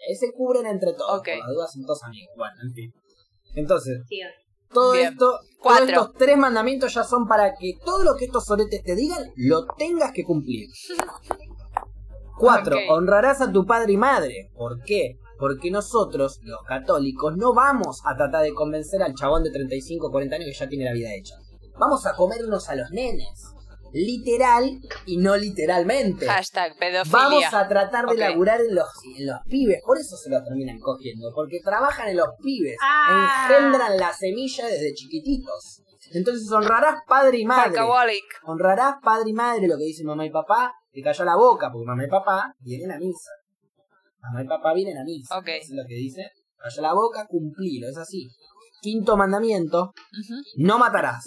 Ahí 0.10 0.16
se 0.16 0.32
cubren 0.34 0.66
entre 0.66 0.94
todos. 0.94 1.20
Ok. 1.20 1.26
Por 1.28 1.38
las 1.38 1.48
dudas 1.48 1.72
son 1.74 1.86
todos 1.86 2.04
amigos. 2.06 2.34
Bueno, 2.36 2.56
en 2.64 2.74
fin. 2.74 2.92
Entonces, 3.54 4.02
Sí. 4.10 4.20
Todo 4.76 4.92
Bien. 4.92 5.14
esto, 5.14 5.40
todos 5.64 5.90
estos 5.90 6.14
tres 6.14 6.38
mandamientos 6.38 6.94
ya 6.94 7.04
son 7.04 7.28
para 7.28 7.56
que 7.56 7.80
todo 7.84 8.04
lo 8.04 8.16
que 8.16 8.26
estos 8.26 8.46
soretes 8.46 8.84
te 8.84 8.94
digan, 8.94 9.32
lo 9.38 9.66
tengas 9.78 10.12
que 10.12 10.24
cumplir. 10.24 10.70
Cuatro, 12.38 12.78
honrarás 12.90 13.40
a 13.40 13.52
tu 13.52 13.66
padre 13.66 13.94
y 13.94 13.98
madre. 13.98 14.52
¿Por 14.54 14.84
qué? 14.84 15.18
Porque 15.40 15.72
nosotros, 15.72 16.40
los 16.44 16.62
católicos, 16.64 17.38
no 17.38 17.54
vamos 17.54 18.02
a 18.06 18.16
tratar 18.18 18.44
de 18.44 18.54
convencer 18.54 19.02
al 19.02 19.16
chabón 19.16 19.44
de 19.44 19.52
35 19.52 20.08
o 20.08 20.12
40 20.12 20.36
años 20.36 20.48
que 20.48 20.60
ya 20.60 20.68
tiene 20.68 20.86
la 20.86 20.94
vida 20.94 21.14
hecha. 21.14 21.36
Vamos 21.80 22.06
a 22.06 22.14
comernos 22.14 22.68
a 22.68 22.76
los 22.76 22.92
nenes. 22.92 23.55
Literal 23.98 24.82
y 25.06 25.18
no 25.18 25.38
literalmente. 25.38 26.26
Hashtag 26.26 26.78
pedofilia. 26.78 27.18
Vamos 27.18 27.54
a 27.54 27.66
tratar 27.66 28.06
de 28.08 28.18
laburar 28.18 28.60
en 28.60 28.76
los, 28.76 28.88
en 29.18 29.26
los 29.26 29.38
pibes, 29.50 29.82
por 29.86 29.98
eso 29.98 30.18
se 30.18 30.30
los 30.30 30.44
terminan 30.44 30.80
cogiendo, 30.80 31.32
porque 31.34 31.62
trabajan 31.64 32.10
en 32.10 32.18
los 32.18 32.28
pibes, 32.44 32.76
Ah. 32.82 33.48
engendran 33.50 33.96
la 33.98 34.12
semilla 34.12 34.66
desde 34.68 34.94
chiquititos. 34.94 35.82
Entonces 36.12 36.52
honrarás 36.52 36.96
padre 37.08 37.38
y 37.40 37.46
madre. 37.46 37.80
Alcoholic. 37.80 38.24
Honrarás 38.44 38.96
padre 39.02 39.30
y 39.30 39.34
madre, 39.34 39.66
lo 39.68 39.78
que 39.78 39.86
dicen 39.86 40.06
mamá 40.08 40.26
y 40.26 40.30
papá, 40.30 40.74
te 40.92 41.02
cayó 41.02 41.24
la 41.24 41.38
boca, 41.38 41.72
porque 41.72 41.86
mamá 41.86 42.04
y 42.04 42.10
papá 42.10 42.54
vienen 42.60 42.92
a 42.92 43.00
misa. 43.00 43.32
Mamá 44.20 44.44
y 44.44 44.48
papá 44.48 44.74
vienen 44.74 44.98
a 44.98 45.04
misa. 45.06 45.38
Ok. 45.38 45.48
Eso 45.48 45.72
es 45.74 45.78
lo 45.78 45.84
que 45.88 45.96
dice. 45.96 46.32
Cayó 46.58 46.82
la 46.82 46.94
boca, 46.94 47.26
cumplilo, 47.28 47.88
es 47.88 47.98
así. 47.98 48.28
Quinto 48.82 49.16
mandamiento, 49.16 49.94
no 50.58 50.78
matarás. 50.80 51.24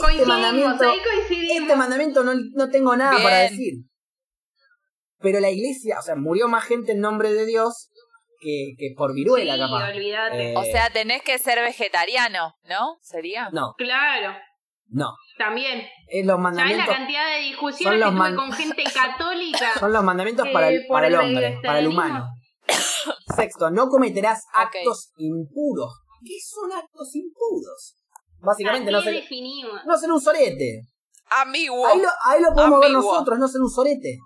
Coincidimos, 0.00 0.28
mandamiento- 0.28 0.90
ahí 0.90 0.98
coincidimos. 1.02 1.62
Este 1.62 1.76
mandamiento 1.76 2.24
no, 2.24 2.32
no 2.54 2.68
tengo 2.70 2.96
nada 2.96 3.12
Bien. 3.12 3.22
para 3.22 3.38
decir. 3.38 3.74
Pero 5.20 5.40
la 5.40 5.50
iglesia, 5.50 5.98
o 5.98 6.02
sea, 6.02 6.14
murió 6.16 6.48
más 6.48 6.64
gente 6.64 6.92
en 6.92 7.00
nombre 7.00 7.32
de 7.32 7.44
Dios 7.46 7.90
que, 8.40 8.74
que 8.78 8.94
por 8.96 9.14
viruela, 9.14 9.54
sí, 9.54 9.60
capaz. 9.60 9.90
Eh, 9.94 10.54
O 10.56 10.62
sea, 10.62 10.90
tenés 10.90 11.22
que 11.22 11.38
ser 11.38 11.58
vegetariano, 11.60 12.54
¿no? 12.68 12.98
¿Sería? 13.02 13.50
No, 13.52 13.74
Claro, 13.76 14.36
no. 14.86 15.12
también. 15.36 15.80
Es 16.06 16.24
los 16.24 16.26
¿Sabes 16.26 16.26
la 16.26 16.36
mandamientos, 16.38 16.94
cantidad 16.94 17.30
de 17.34 17.40
discusiones 17.42 18.04
que 18.04 18.10
tuve 18.10 18.34
con 18.36 18.52
gente 18.52 18.84
católica? 18.94 19.72
son 19.80 19.92
los 19.92 20.04
mandamientos 20.04 20.46
Eh, 20.46 20.52
para 20.52 20.68
el, 20.68 20.86
para 20.86 21.06
el 21.08 21.14
el 21.14 21.20
hombre, 21.20 21.58
para 21.64 21.78
el 21.80 21.88
humano. 21.88 22.28
Sexto, 23.34 23.70
no 23.70 23.88
cometerás 23.88 24.44
actos 24.54 25.12
impuros. 25.16 25.92
¿Qué 26.24 26.34
son 26.40 26.70
actos 26.72 27.14
impuros? 27.16 27.96
Básicamente 28.40 28.90
no 28.92 29.02
ser, 29.02 29.14
definimos. 29.14 29.80
no 29.84 29.98
ser 29.98 30.12
un 30.12 30.20
sorete. 30.20 30.82
Ambiguo. 31.30 31.86
Ahí 31.86 32.00
lo, 32.00 32.08
ahí 32.24 32.42
lo 32.42 32.52
podemos 32.54 32.80
ver 32.80 32.90
nosotros, 32.92 33.38
no 33.38 33.48
ser 33.48 33.60
un 33.60 33.70
sorete. 33.70 34.18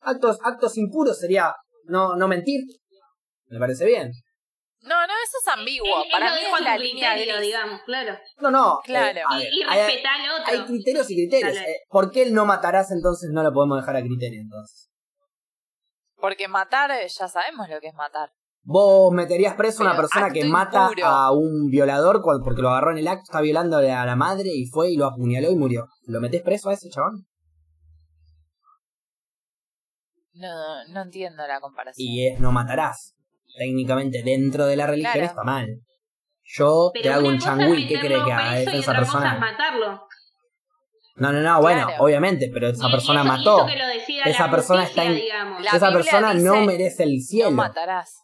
Actos, 0.00 0.38
actos 0.42 0.76
impuros 0.78 1.18
sería 1.18 1.54
no, 1.84 2.16
no 2.16 2.28
mentir. 2.28 2.60
Me 3.48 3.58
parece 3.58 3.84
bien. 3.84 4.10
No, 4.82 5.06
no, 5.06 5.12
eso 5.12 5.36
es 5.42 5.48
ambiguo. 5.48 6.04
Para 6.10 6.34
mí 6.34 6.40
es 6.40 6.60
la 6.64 6.78
línea 6.78 7.14
gris. 7.14 7.40
digamos, 7.40 7.82
claro. 7.84 8.16
No, 8.38 8.50
no. 8.50 8.78
Claro. 8.84 9.18
eh, 9.18 9.22
a 9.28 9.38
Y, 9.42 9.60
y 9.60 9.64
respetar 9.64 10.20
al 10.20 10.40
otro. 10.40 10.52
hay 10.54 10.64
criterios 10.64 11.10
y 11.10 11.16
criterios. 11.16 11.56
Eh, 11.58 11.76
¿Por 11.88 12.10
qué 12.10 12.22
el 12.22 12.32
no 12.32 12.46
matarás 12.46 12.90
entonces 12.90 13.28
no 13.30 13.42
lo 13.42 13.52
podemos 13.52 13.78
dejar 13.78 13.96
a 13.96 14.00
criterio 14.02 14.40
entonces? 14.40 14.88
Porque 16.16 16.48
matar, 16.48 16.90
eh, 16.92 17.06
ya 17.08 17.28
sabemos 17.28 17.68
lo 17.68 17.78
que 17.80 17.88
es 17.88 17.94
matar. 17.94 18.30
¿Vos 18.62 19.12
meterías 19.12 19.54
preso 19.54 19.82
a 19.82 19.86
una 19.86 19.96
persona 19.96 20.30
que 20.30 20.44
mata 20.44 20.82
impuro. 20.90 21.06
a 21.06 21.32
un 21.32 21.68
violador 21.70 22.20
porque 22.22 22.60
lo 22.62 22.68
agarró 22.70 22.92
en 22.92 22.98
el 22.98 23.08
acto, 23.08 23.22
está 23.24 23.40
violando 23.40 23.78
a 23.78 23.82
la 23.82 24.16
madre 24.16 24.50
y 24.54 24.66
fue 24.66 24.90
y 24.90 24.96
lo 24.96 25.06
apuñaló 25.06 25.50
y 25.50 25.56
murió? 25.56 25.86
¿Lo 26.06 26.20
metés 26.20 26.42
preso 26.42 26.68
a 26.68 26.74
ese 26.74 26.88
chabón? 26.90 27.26
No, 30.34 30.84
no 30.92 31.02
entiendo 31.02 31.46
la 31.46 31.60
comparación. 31.60 32.06
Y 32.08 32.26
es 32.28 32.40
no 32.40 32.52
matarás. 32.52 33.14
Técnicamente 33.58 34.22
dentro 34.22 34.66
de 34.66 34.76
la 34.76 34.86
religión 34.86 35.12
Claro. 35.14 35.26
está 35.28 35.42
mal. 35.42 35.66
Yo 36.44 36.90
te 37.00 37.10
hago 37.10 37.28
un 37.28 37.38
changüí, 37.38 37.86
¿qué 37.86 37.98
crees 38.00 38.22
que 38.24 38.32
haga 38.32 38.58
esa 38.60 38.70
cosa 38.72 38.92
es 38.92 38.98
persona? 38.98 39.38
matarlo. 39.38 40.06
No, 41.16 41.32
no, 41.32 41.40
no, 41.42 41.60
bueno, 41.60 41.86
Claro. 41.86 42.04
obviamente, 42.04 42.50
pero 42.52 42.68
esa 42.68 42.88
Y 42.88 42.90
persona 42.90 43.20
eso- 43.20 43.26
y 43.28 43.36
mató. 43.38 43.56
eso 43.58 43.66
que 43.66 43.76
lo 43.76 43.86
decida 43.88 44.22
Esa 44.24 44.46
la 44.46 44.50
persona 44.50 44.80
justicia, 44.82 45.02
está 45.02 45.12
en- 45.12 45.64
esa 45.66 45.76
Biblia 45.88 45.92
persona 45.92 46.34
no 46.34 46.64
merece 46.64 47.02
el 47.02 47.16
No 47.16 47.22
cielo. 47.22 47.50
matarás. 47.50 48.22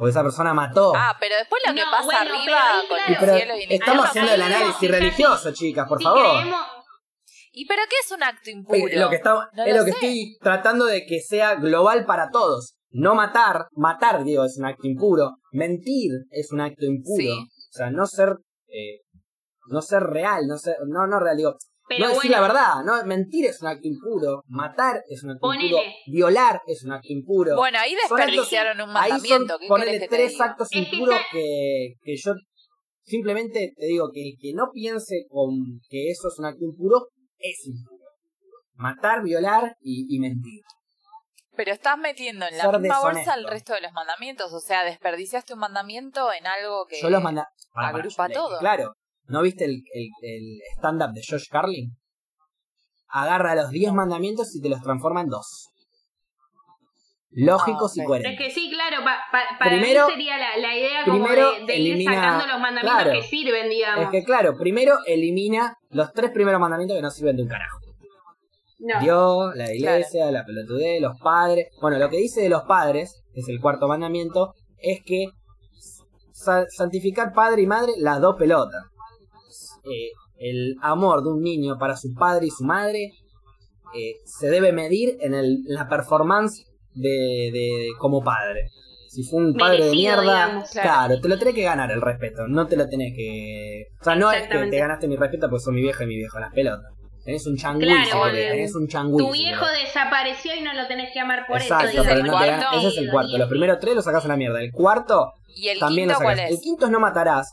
Porque 0.00 0.12
esa 0.12 0.22
persona 0.22 0.54
mató. 0.54 0.94
Ah, 0.96 1.14
pero 1.20 1.36
después 1.36 1.60
lo 1.66 1.74
que 1.74 1.82
pasa 1.82 2.04
bueno, 2.04 2.20
arriba 2.20 2.60
con 2.88 2.96
claro. 3.18 3.36
Cielo 3.36 3.54
y 3.58 3.62
el 3.64 3.72
estamos 3.72 4.06
haciendo 4.06 4.32
el 4.32 4.40
análisis 4.40 4.90
religioso, 4.90 5.52
chicas, 5.52 5.86
por 5.86 5.98
Si 5.98 6.04
favor. 6.04 6.22
creemos- 6.22 6.60
¿Y 7.52 7.66
pero 7.66 7.82
qué 7.90 7.96
es 8.02 8.10
un 8.10 8.22
acto 8.22 8.48
impuro? 8.48 8.78
Eh, 8.88 8.96
lo 8.98 9.10
que 9.10 9.16
está, 9.16 9.34
No 9.52 9.62
es 9.62 9.72
lo 9.74 9.80
lo 9.80 9.84
que 9.84 9.90
estoy 9.90 10.38
tratando 10.40 10.86
de 10.86 11.04
que 11.04 11.20
sea 11.20 11.56
global 11.56 12.06
para 12.06 12.30
todos. 12.30 12.76
No 12.88 13.14
matar, 13.14 13.66
matar, 13.72 14.24
digo, 14.24 14.42
es 14.46 14.56
un 14.56 14.64
acto 14.64 14.86
impuro. 14.86 15.32
Mentir 15.52 16.12
es 16.30 16.50
un 16.50 16.62
acto 16.62 16.86
impuro. 16.86 17.18
Sí. 17.18 17.28
O 17.28 17.72
sea, 17.76 17.90
no 17.90 18.06
ser, 18.06 18.36
eh, 18.68 19.02
no 19.66 19.82
ser 19.82 20.02
real, 20.04 20.46
no 20.46 20.56
ser, 20.56 20.76
no, 20.88 21.06
no 21.06 21.20
real, 21.20 21.36
digo, 21.36 21.56
Pero 21.90 22.04
no 22.04 22.14
decir 22.14 22.30
bueno, 22.30 22.36
la 22.46 22.48
verdad, 22.48 22.84
no, 22.84 23.04
mentir 23.04 23.46
es 23.46 23.60
un 23.60 23.66
acto 23.66 23.88
impuro, 23.88 24.44
matar 24.46 25.02
es 25.08 25.24
un 25.24 25.30
acto 25.30 25.40
Ponele. 25.40 25.66
impuro, 25.66 25.82
violar 26.06 26.62
es 26.68 26.84
un 26.84 26.92
acto 26.92 27.08
impuro. 27.10 27.56
Bueno, 27.56 27.78
ahí 27.80 27.96
Son 28.08 28.16
desperdiciaron 28.16 28.80
un 28.80 28.96
Ahí 28.96 29.10
mandamiento. 29.10 29.54
son, 29.54 29.60
¿Qué 29.60 29.66
ponele 29.66 30.08
tres 30.08 30.32
diga? 30.32 30.44
actos 30.44 30.68
Es 30.70 30.70
que 30.70 30.78
impuros 30.94 31.20
que, 31.32 31.94
que 32.00 32.16
yo 32.16 32.32
simplemente 33.02 33.72
te 33.76 33.86
digo 33.86 34.08
que 34.14 34.22
el 34.28 34.34
que 34.40 34.52
no 34.54 34.70
piense 34.72 35.26
con 35.28 35.50
que 35.88 36.10
eso 36.10 36.28
es 36.28 36.38
un 36.38 36.44
acto 36.46 36.64
impuro, 36.64 37.08
es 37.38 37.66
impuro. 37.66 38.04
Matar, 38.74 39.24
violar 39.24 39.74
y, 39.80 40.06
y 40.14 40.20
mentir. 40.20 40.60
Pero 41.56 41.72
estás 41.72 41.98
metiendo 41.98 42.46
en 42.46 42.56
la 42.56 42.70
Ser 42.70 42.78
misma 42.78 43.00
bolsa 43.00 43.34
el 43.34 43.46
resto 43.48 43.74
de 43.74 43.80
los 43.80 43.92
mandamientos. 43.92 44.52
O 44.52 44.60
sea, 44.60 44.84
desperdiciaste 44.84 45.52
un 45.54 45.58
mandamiento 45.58 46.32
en 46.32 46.46
algo 46.46 46.86
que. 46.86 47.00
Yo 47.02 47.10
los 47.10 47.20
manda... 47.22 47.48
Pará, 47.74 47.88
pará, 47.88 47.98
agrupa 47.98 48.28
todo. 48.28 48.58
Claro. 48.60 48.94
¿No 49.30 49.42
viste 49.42 49.64
el, 49.64 49.82
el, 49.94 50.08
el 50.22 50.60
stand-up 50.76 51.12
de 51.12 51.22
Josh 51.28 51.48
Carlin? 51.50 51.90
Agarra 53.08 53.54
los 53.54 53.70
10 53.70 53.92
mandamientos 53.92 54.54
y 54.54 54.60
te 54.60 54.68
los 54.68 54.80
transforma 54.82 55.20
en 55.22 55.28
dos. 55.28 55.68
Lógicos 57.32 57.92
Ah, 57.96 58.02
y 58.02 58.04
coherentes. 58.06 58.40
Es 58.40 58.46
que 58.46 58.60
sí, 58.60 58.70
claro, 58.70 59.04
pa- 59.04 59.20
pa- 59.30 59.56
para 59.58 59.70
Primero- 59.70 60.06
mí 60.06 60.12
sería 60.14 60.36
la, 60.36 60.56
la 60.56 60.76
idea 60.76 61.04
como 61.04 61.28
de, 61.28 61.76
ir 61.78 62.04
sacando 62.04 62.46
los 62.46 62.60
mandamientos 62.60 63.02
claro. 63.04 63.12
que 63.12 63.22
sirven, 63.22 63.68
digamos. 63.70 64.04
Es 64.04 64.10
que 64.10 64.24
claro, 64.24 64.56
primero 64.58 64.96
elimina 65.06 65.76
los 65.90 66.12
tres 66.12 66.32
primeros 66.32 66.60
mandamientos 66.60 66.96
que 66.96 67.02
no 67.02 67.10
sirven 67.10 67.36
de 67.36 67.42
un 67.44 67.48
carajo. 67.48 67.78
No. 68.80 69.00
Dios, 69.00 69.54
la 69.56 69.72
iglesia, 69.72 70.30
la 70.32 70.44
pelotudez, 70.44 71.00
los 71.00 71.16
padres. 71.20 71.68
Bueno, 71.80 71.98
lo 71.98 72.08
que 72.08 72.16
dice 72.16 72.40
de 72.42 72.48
los 72.48 72.62
padres, 72.64 73.22
que 73.32 73.40
es 73.40 73.48
el 73.48 73.60
cuarto 73.60 73.86
mandamiento, 73.86 74.54
es 74.78 75.00
que 75.04 75.26
sa- 76.32 76.66
santificar 76.68 77.32
padre 77.32 77.62
y 77.62 77.66
madre 77.66 77.92
las 77.98 78.20
dos 78.20 78.34
pelotas. 78.36 78.82
Eh, 79.84 80.10
el 80.38 80.76
amor 80.82 81.22
de 81.22 81.30
un 81.30 81.42
niño 81.42 81.76
para 81.78 81.96
su 81.96 82.14
padre 82.14 82.46
y 82.46 82.50
su 82.50 82.64
madre 82.64 83.12
eh, 83.94 84.14
se 84.24 84.48
debe 84.48 84.72
medir 84.72 85.16
en, 85.20 85.34
el, 85.34 85.46
en 85.68 85.74
la 85.74 85.88
performance 85.88 86.64
de, 86.94 87.50
de- 87.52 87.88
como 87.98 88.22
padre. 88.22 88.68
Si 89.08 89.24
fue 89.24 89.40
un 89.42 89.54
padre 89.54 89.86
de 89.86 89.90
mierda, 89.90 90.22
digamos, 90.22 90.70
claro. 90.70 90.88
claro. 91.08 91.20
te 91.20 91.28
lo 91.28 91.38
tenés 91.38 91.54
que 91.54 91.62
ganar 91.64 91.90
el 91.90 92.00
respeto, 92.00 92.46
no 92.46 92.66
te 92.68 92.76
lo 92.76 92.88
tenés 92.88 93.12
que... 93.16 93.86
O 94.00 94.04
sea, 94.04 94.14
no 94.14 94.30
es 94.30 94.46
que 94.46 94.58
te 94.66 94.78
ganaste 94.78 95.08
mi 95.08 95.16
respeto 95.16 95.48
porque 95.50 95.64
sos 95.64 95.74
mi 95.74 95.82
vieja 95.82 96.04
y 96.04 96.06
mi 96.06 96.16
viejo, 96.16 96.38
las 96.38 96.52
pelotas. 96.54 96.92
Tenés 97.24 97.44
un 97.46 97.56
changüí, 97.56 97.84
Claro, 97.86 98.26
si 98.30 98.36
tenés 98.36 98.74
un 98.76 98.86
changüí. 98.88 99.18
Tu 99.26 99.32
viejo 99.32 99.66
desapareció 99.84 100.54
y 100.54 100.62
no 100.62 100.72
lo 100.74 100.86
tenés 100.86 101.10
que 101.12 101.18
amar 101.20 101.44
por 101.48 101.60
Exacto, 101.60 101.88
eso. 101.88 102.02
es 102.02 102.06
pero 102.08 102.20
no 102.20 102.24
te 102.26 102.30
cuarto. 102.30 102.50
ganas- 102.52 102.76
ese 102.78 102.86
es 102.88 102.96
el 102.98 103.10
cuarto. 103.10 103.36
Los 103.36 103.48
primeros 103.48 103.78
tres 103.80 103.94
los 103.96 104.04
sacás 104.04 104.24
a 104.24 104.28
la 104.28 104.36
mierda. 104.36 104.62
El 104.62 104.70
cuarto 104.72 105.32
¿Y 105.56 105.68
el 105.68 105.78
también 105.80 106.08
lo 106.08 106.14
quinto 106.14 106.28
sacás. 106.30 106.36
cuál 106.44 106.52
El 106.54 106.60
quinto 106.60 106.86
es 106.86 106.92
no 106.92 107.00
matarás. 107.00 107.52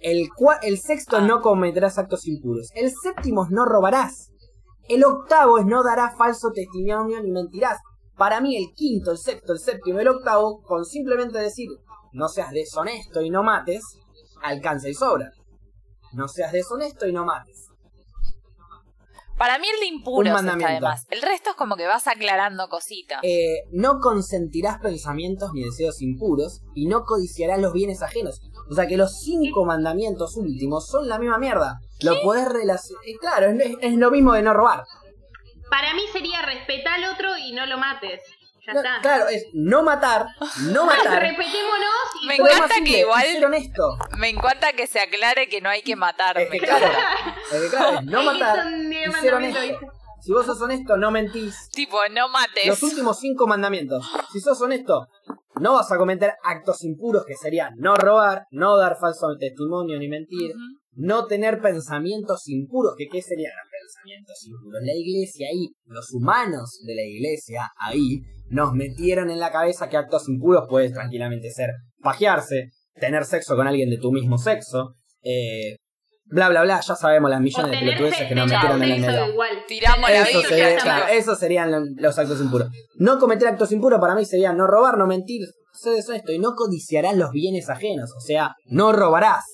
El, 0.00 0.28
el 0.62 0.78
sexto 0.78 1.18
Ah. 1.18 1.20
no 1.20 1.40
cometerás 1.40 1.98
actos 1.98 2.26
impuros. 2.26 2.70
El 2.74 2.90
séptimo 2.90 3.44
es 3.44 3.50
no 3.50 3.64
robarás. 3.64 4.30
El 4.88 5.04
octavo 5.04 5.58
es 5.58 5.66
no 5.66 5.82
darás 5.84 6.16
falso 6.16 6.50
testimonio 6.52 7.22
ni 7.22 7.30
mentirás. 7.30 7.78
Para 8.16 8.40
mí 8.40 8.56
el 8.56 8.74
quinto, 8.74 9.12
el 9.12 9.18
sexto, 9.18 9.52
el 9.52 9.58
séptimo 9.60 9.98
y 9.98 10.02
el 10.02 10.08
octavo, 10.08 10.62
con 10.62 10.84
simplemente 10.84 11.38
decir 11.38 11.68
no 12.12 12.28
seas 12.28 12.50
deshonesto 12.50 13.22
y 13.22 13.30
no 13.30 13.42
mates, 13.42 13.82
alcanza 14.42 14.88
y 14.88 14.94
sobra. 14.94 15.30
No 16.12 16.26
seas 16.28 16.52
deshonesto 16.52 17.06
y 17.06 17.12
no 17.12 17.24
mates. 17.24 17.69
Para 19.40 19.58
mí 19.58 19.66
el 19.72 19.80
de 19.80 19.86
Un 19.86 19.94
impuros 19.94 20.28
está 20.28 20.42
de 20.42 20.46
mandamiento. 20.48 20.86
más. 20.86 21.06
El 21.08 21.22
resto 21.22 21.48
es 21.48 21.56
como 21.56 21.76
que 21.76 21.86
vas 21.86 22.06
aclarando 22.06 22.68
cositas. 22.68 23.20
Eh, 23.22 23.62
no 23.72 23.98
consentirás 23.98 24.78
pensamientos 24.80 25.52
ni 25.54 25.64
deseos 25.64 26.02
impuros 26.02 26.60
y 26.74 26.88
no 26.88 27.04
codiciarás 27.04 27.58
los 27.58 27.72
bienes 27.72 28.02
ajenos. 28.02 28.42
O 28.70 28.74
sea 28.74 28.86
que 28.86 28.98
los 28.98 29.18
cinco 29.20 29.64
mandamientos 29.64 30.36
últimos 30.36 30.86
son 30.86 31.08
la 31.08 31.18
misma 31.18 31.38
mierda. 31.38 31.78
Lo 32.02 32.20
podés 32.20 32.52
relacionar. 32.52 33.02
claro, 33.18 33.46
es, 33.46 33.76
es 33.80 33.94
lo 33.94 34.10
mismo 34.10 34.34
de 34.34 34.42
no 34.42 34.52
robar. 34.52 34.84
Para 35.70 35.94
mí 35.94 36.02
sería 36.12 36.42
respetar 36.42 37.02
al 37.02 37.14
otro 37.14 37.38
y 37.38 37.52
no 37.52 37.64
lo 37.64 37.78
mates. 37.78 38.20
Ya 38.72 38.74
No, 38.74 38.80
está. 38.80 39.00
claro, 39.02 39.28
es 39.28 39.46
no 39.52 39.82
matar, 39.82 40.26
no 40.68 40.84
matar. 40.86 41.22
Respetémonos 41.22 41.90
y 42.22 42.26
Me 42.26 42.36
encanta 42.36 42.74
simple, 42.74 42.92
que 42.92 43.00
igual-. 43.00 43.26
Me 44.18 44.28
encanta 44.28 44.72
que 44.72 44.86
se 44.86 45.00
aclare 45.00 45.48
que 45.48 45.60
no 45.60 45.68
hay 45.68 45.82
que 45.82 45.96
matar. 45.96 46.38
Es 46.38 46.50
me 46.50 46.58
que, 46.58 46.66
claro, 46.66 46.86
es 47.52 47.62
que, 47.62 47.68
claro, 47.68 47.98
es 47.98 48.04
no 48.04 48.22
matar. 48.32 48.66
Si 50.22 50.32
vos 50.32 50.44
sos 50.44 50.60
honesto, 50.60 50.96
no 50.98 51.10
mentís. 51.10 51.68
Tipo, 51.72 51.98
no 52.12 52.28
mates. 52.28 52.66
Los 52.66 52.82
últimos 52.82 53.18
cinco 53.18 53.46
mandamientos. 53.46 54.06
Si 54.32 54.40
sos 54.40 54.60
honesto, 54.60 55.06
no 55.56 55.72
vas 55.74 55.90
a 55.92 55.96
cometer 55.96 56.34
actos 56.44 56.84
impuros 56.84 57.24
que 57.26 57.34
serían 57.36 57.74
no 57.78 57.96
robar, 57.96 58.44
no 58.50 58.76
dar 58.76 58.98
falso 59.00 59.28
testimonio 59.38 59.98
ni 59.98 60.08
mentir, 60.08 60.52
no 60.92 61.26
tener 61.26 61.60
pensamientos 61.62 62.48
impuros. 62.48 62.94
¿Que 62.98 63.08
¿Qué 63.08 63.22
serían 63.22 63.52
los 63.90 63.94
pensamientos 63.96 64.46
impuros? 64.46 64.80
La 64.82 64.94
iglesia 64.94 65.46
ahí, 65.52 65.68
los 65.86 66.12
humanos 66.12 66.80
de 66.84 66.94
la 66.94 67.02
iglesia 67.02 67.70
ahí, 67.78 68.20
nos 68.48 68.72
metieron 68.72 69.30
en 69.30 69.38
la 69.40 69.50
cabeza 69.52 69.88
que 69.88 69.96
actos 69.96 70.28
impuros 70.28 70.64
puedes 70.68 70.92
tranquilamente 70.92 71.50
ser 71.50 71.70
pajearse, 72.02 72.70
tener 72.98 73.24
sexo 73.24 73.56
con 73.56 73.66
alguien 73.66 73.90
de 73.90 73.98
tu 73.98 74.10
mismo 74.12 74.38
sexo, 74.38 74.94
eh, 75.22 75.76
bla 76.24 76.48
bla 76.48 76.62
bla, 76.62 76.80
ya 76.80 76.94
sabemos 76.94 77.30
las 77.30 77.40
millones 77.40 77.72
de 77.72 77.78
pelotudeces 77.78 78.28
que 78.28 78.34
nos 78.34 78.48
metieron 78.48 78.82
en 78.82 79.00
medio. 79.00 79.26
igual. 79.32 79.58
Tiramos 79.68 80.10
la 80.10 80.22
Eso, 80.22 80.38
Biblia, 80.40 80.48
sería- 80.48 80.78
claro, 80.78 81.06
esos 81.12 81.38
serían 81.38 81.70
lo- 81.70 81.80
los 81.96 82.18
actos 82.18 82.40
impuros. 82.40 82.68
No 82.96 83.18
cometer 83.18 83.48
actos 83.48 83.72
impuros 83.72 84.00
para 84.00 84.14
mí 84.14 84.24
sería 84.24 84.52
no 84.52 84.66
robar, 84.66 84.96
no 84.98 85.06
mentir, 85.06 85.42
ser 85.72 85.94
deshonesto 85.94 86.32
y 86.32 86.38
no 86.38 86.54
codiciarás 86.56 87.16
los 87.16 87.30
bienes 87.30 87.68
ajenos. 87.68 88.10
O 88.16 88.20
sea, 88.20 88.54
no 88.66 88.92
robarás. 88.92 89.44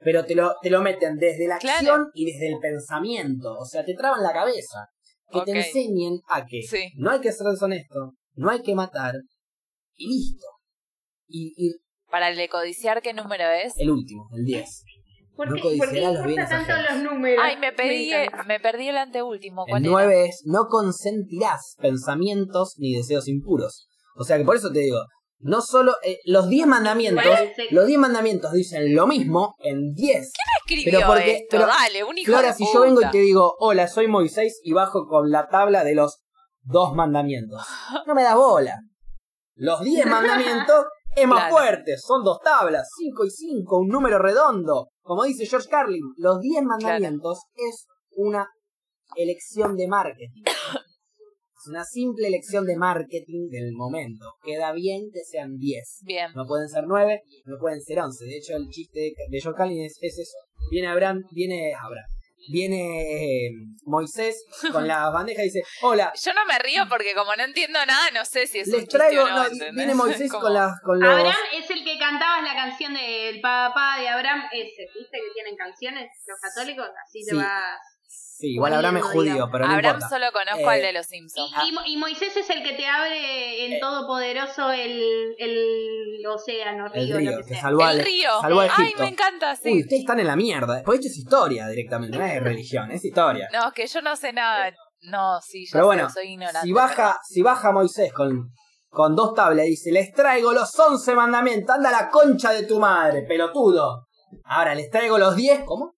Pero 0.00 0.24
te 0.24 0.34
lo, 0.34 0.54
te 0.62 0.70
lo 0.70 0.80
meten 0.80 1.16
desde 1.16 1.48
la 1.48 1.58
Claro. 1.58 1.76
acción 1.78 2.10
y 2.14 2.26
desde 2.32 2.48
el 2.48 2.58
pensamiento. 2.60 3.54
O 3.58 3.64
sea, 3.64 3.84
te 3.84 3.94
traban 3.94 4.22
la 4.22 4.32
cabeza. 4.32 4.86
Que 5.30 5.40
te 5.42 5.50
Ok. 5.52 5.56
enseñen 5.58 6.20
a 6.30 6.46
que 6.46 6.62
Sí. 6.62 6.90
no 6.96 7.10
hay 7.10 7.20
que 7.20 7.32
ser 7.32 7.46
deshonesto, 7.48 8.12
no 8.34 8.48
hay 8.50 8.62
que 8.62 8.74
matar 8.74 9.14
y 9.96 10.08
listo. 10.08 10.46
Y, 11.26 11.52
y 11.56 11.74
Para 12.10 12.30
el 12.30 12.36
de 12.36 12.48
codiciar, 12.48 13.02
¿qué 13.02 13.12
número 13.12 13.44
es? 13.50 13.74
el 13.76 13.90
último, 13.90 14.28
el 14.34 14.44
10. 14.46 14.84
¿Por 15.36 15.48
No 15.50 15.56
qué, 15.56 15.60
por 15.60 15.70
qué 15.70 15.78
codiciarás 15.78 16.14
los 16.14 16.24
bienes 16.26 16.48
tanto 16.48 16.72
ajenos. 16.72 16.94
los 16.94 17.12
números? 17.12 17.44
Ay, 17.46 17.56
me, 17.58 17.72
pedí, 17.72 18.10
me 18.46 18.58
perdí 18.58 18.88
el 18.88 18.96
anteúltimo. 18.96 19.64
El 19.66 19.70
¿Cuál 19.70 19.82
era? 19.84 19.90
9 19.92 20.24
es 20.28 20.42
no 20.46 20.66
consentirás 20.68 21.74
pensamientos 21.78 22.74
ni 22.78 22.94
deseos 22.94 23.28
impuros. 23.28 23.88
O 24.16 24.24
sea 24.24 24.38
que 24.38 24.44
por 24.44 24.56
eso 24.56 24.72
te 24.72 24.78
digo, 24.80 24.98
no 25.40 25.60
solo 25.60 25.94
eh, 26.02 26.18
los 26.24 26.48
10 26.48 26.66
mandamientos, 26.66 27.24
los 27.70 27.86
10 27.86 27.98
mandamientos 27.98 28.52
dicen 28.52 28.94
lo 28.94 29.06
mismo 29.06 29.54
en 29.58 29.92
10. 29.92 30.32
escribió 30.66 30.98
Pero 30.98 31.06
porque- 31.06 31.32
esto? 31.36 31.46
pero, 31.50 31.66
Dale, 31.66 32.04
un 32.04 32.18
hijo 32.18 32.32
Flora, 32.32 32.48
de 32.48 32.54
si 32.54 32.64
puta. 32.64 32.74
yo 32.74 32.80
vengo 32.82 33.02
y 33.02 33.10
te 33.10 33.18
digo, 33.18 33.54
hola, 33.58 33.88
soy 33.88 34.08
Moisés 34.08 34.60
y 34.62 34.72
bajo 34.72 35.06
con 35.06 35.30
la 35.30 35.48
tabla 35.48 35.84
de 35.84 35.94
los 35.94 36.18
dos 36.62 36.94
mandamientos, 36.94 37.62
no 38.06 38.14
me 38.14 38.22
das 38.22 38.34
bola. 38.34 38.80
Los 39.54 39.80
10 39.82 40.06
mandamientos 40.06 40.86
es 41.16 41.26
más 41.26 41.48
Claro. 41.48 41.56
fuerte, 41.56 41.96
son 41.98 42.22
dos 42.24 42.38
tablas, 42.40 42.88
5 42.96 43.24
y 43.24 43.30
5, 43.30 43.78
un 43.78 43.88
número 43.88 44.18
redondo. 44.18 44.88
Como 45.02 45.24
dice 45.24 45.46
George 45.46 45.68
Carlin, 45.68 46.02
los 46.16 46.38
10 46.40 46.62
mandamientos 46.64 47.40
es 47.54 47.86
una 48.10 48.46
elección 49.16 49.76
de 49.76 49.88
marketing. 49.88 50.42
Una 51.68 51.84
simple 51.84 52.26
elección 52.28 52.64
de 52.66 52.76
marketing 52.76 53.48
del 53.50 53.72
momento. 53.72 54.34
Queda 54.42 54.72
bien 54.72 55.10
que 55.12 55.20
sean 55.24 55.56
10. 55.56 56.00
Bien. 56.04 56.30
No 56.34 56.44
pueden 56.46 56.68
ser 56.68 56.84
9, 56.86 57.22
no 57.44 57.56
pueden 57.58 57.80
ser 57.80 58.00
11. 58.00 58.24
De 58.24 58.36
hecho, 58.36 58.56
el 58.56 58.68
chiste 58.70 59.00
de, 59.30 59.40
George 59.40 59.56
Carlin 59.56 59.84
es, 59.84 59.98
es 60.00 60.18
eso. 60.18 60.36
Viene 60.70 60.88
Abraham, 60.88 61.22
viene 61.32 61.72
Abraham. 61.74 62.06
Viene 62.50 63.02
eh, 63.02 63.50
Moisés 63.84 64.44
con 64.72 64.86
la 64.86 65.10
bandeja 65.14 65.42
y 65.42 65.46
dice, 65.46 65.62
hola, 65.82 66.12
Yo 66.24 66.32
no 66.34 66.46
me 66.46 66.58
río 66.60 66.84
porque 66.88 67.12
como 67.14 67.34
no 67.36 67.42
entiendo 67.44 67.78
nada, 67.84 68.10
no 68.14 68.24
sé 68.24 68.46
si 68.46 68.60
es 68.60 68.68
un 68.68 68.74
les 68.74 68.82
chiste 68.84 68.96
traigo... 68.96 69.24
o 69.24 69.28
no, 69.28 69.44
viene 69.74 69.94
Moisés 69.94 70.30
Como- 70.30 70.44
con, 70.44 70.54
las 70.54 70.72
con 70.82 70.98
los... 71.00 71.08
Abraham 71.08 71.44
es 71.52 71.68
el 71.68 71.84
que 71.84 71.98
cantabas 71.98 72.44
la 72.44 72.54
canción 72.54 72.94
del 72.94 73.40
papá 73.40 73.98
de 74.00 74.08
Abraham, 74.08 74.42
ese, 74.52 74.86
¿viste? 74.96 75.18
Que 75.18 75.32
tienen 75.34 75.56
canciones 75.56 76.08
los 76.26 76.38
católicos, 76.40 76.86
así 77.04 77.24
te 77.24 77.32
Sí. 77.32 77.36
vas. 77.36 77.80
Sí, 78.10 78.54
igual 78.54 78.72
Abraham 78.72 78.98
es 78.98 79.02
judío, 79.04 79.48
pero 79.50 79.66
no 79.66 79.74
Abraham 79.74 79.96
importa. 79.96 80.08
solo 80.16 80.26
conozco 80.32 80.70
Eh, 80.70 80.74
al 80.74 80.80
de 80.80 80.92
los 80.92 81.06
Y, 81.06 81.08
Simpsons. 81.08 81.50
y 81.66 81.72
Mo- 81.72 81.80
y 81.84 81.96
Moisés 81.96 82.36
es 82.36 82.48
el 82.50 82.62
que 82.62 82.72
te 82.74 82.86
abre 82.86 83.66
en 83.66 83.72
Eh. 83.74 83.78
Todopoderoso 83.80 84.70
el, 84.70 85.34
el 85.38 86.24
océano, 86.26 86.86
El 86.94 87.06
río, 87.08 87.16
río, 87.18 87.30
lo 87.32 87.36
que 87.38 87.42
que 87.44 87.54
sea. 87.54 87.62
salvó 87.62 87.82
al, 87.84 87.98
el 87.98 88.04
río. 88.04 88.30
salvó 88.40 88.60
a 88.60 88.68
Ay, 88.76 88.94
me 88.98 89.08
encanta, 89.08 89.56
sí. 89.56 89.72
Uy, 89.72 89.80
ustedes 89.82 90.00
están 90.02 90.20
en 90.20 90.28
la 90.28 90.36
mierda. 90.36 90.82
Pues 90.84 91.00
esto 91.00 91.08
es 91.10 91.18
historia 91.18 91.66
directamente, 91.66 92.16
no 92.16 92.24
es 92.24 92.40
religión, 92.42 92.90
es 92.92 93.04
historia. 93.04 93.48
No, 93.52 93.68
es 93.68 93.74
que 93.74 93.86
yo 93.88 94.02
no 94.02 94.14
sé 94.14 94.32
nada. 94.32 94.72
No, 95.02 95.40
sí, 95.40 95.66
yo 95.66 95.70
Pero 95.72 95.86
bueno, 95.86 96.08
soy 96.08 96.28
ignorante. 96.28 96.60
Si 96.66 96.72
baja, 96.72 97.20
si 97.28 97.42
baja 97.42 97.72
Moisés 97.72 98.12
con, 98.12 98.50
con 98.88 99.16
dos 99.16 99.34
tablas 99.34 99.66
y 99.66 99.70
dice, 99.70 99.90
les 99.90 100.12
traigo 100.12 100.52
los 100.52 100.78
once 100.78 101.12
mandamientos, 101.14 101.74
anda 101.74 101.88
a 101.88 102.02
la 102.04 102.08
concha 102.08 102.52
de 102.52 102.62
tu 102.64 102.78
madre, 102.78 103.22
pelotudo. 103.22 104.06
Ahora 104.44 104.74
les 104.76 104.90
traigo 104.90 105.18
los 105.18 105.34
diez, 105.34 105.60
¿cómo? 105.64 105.94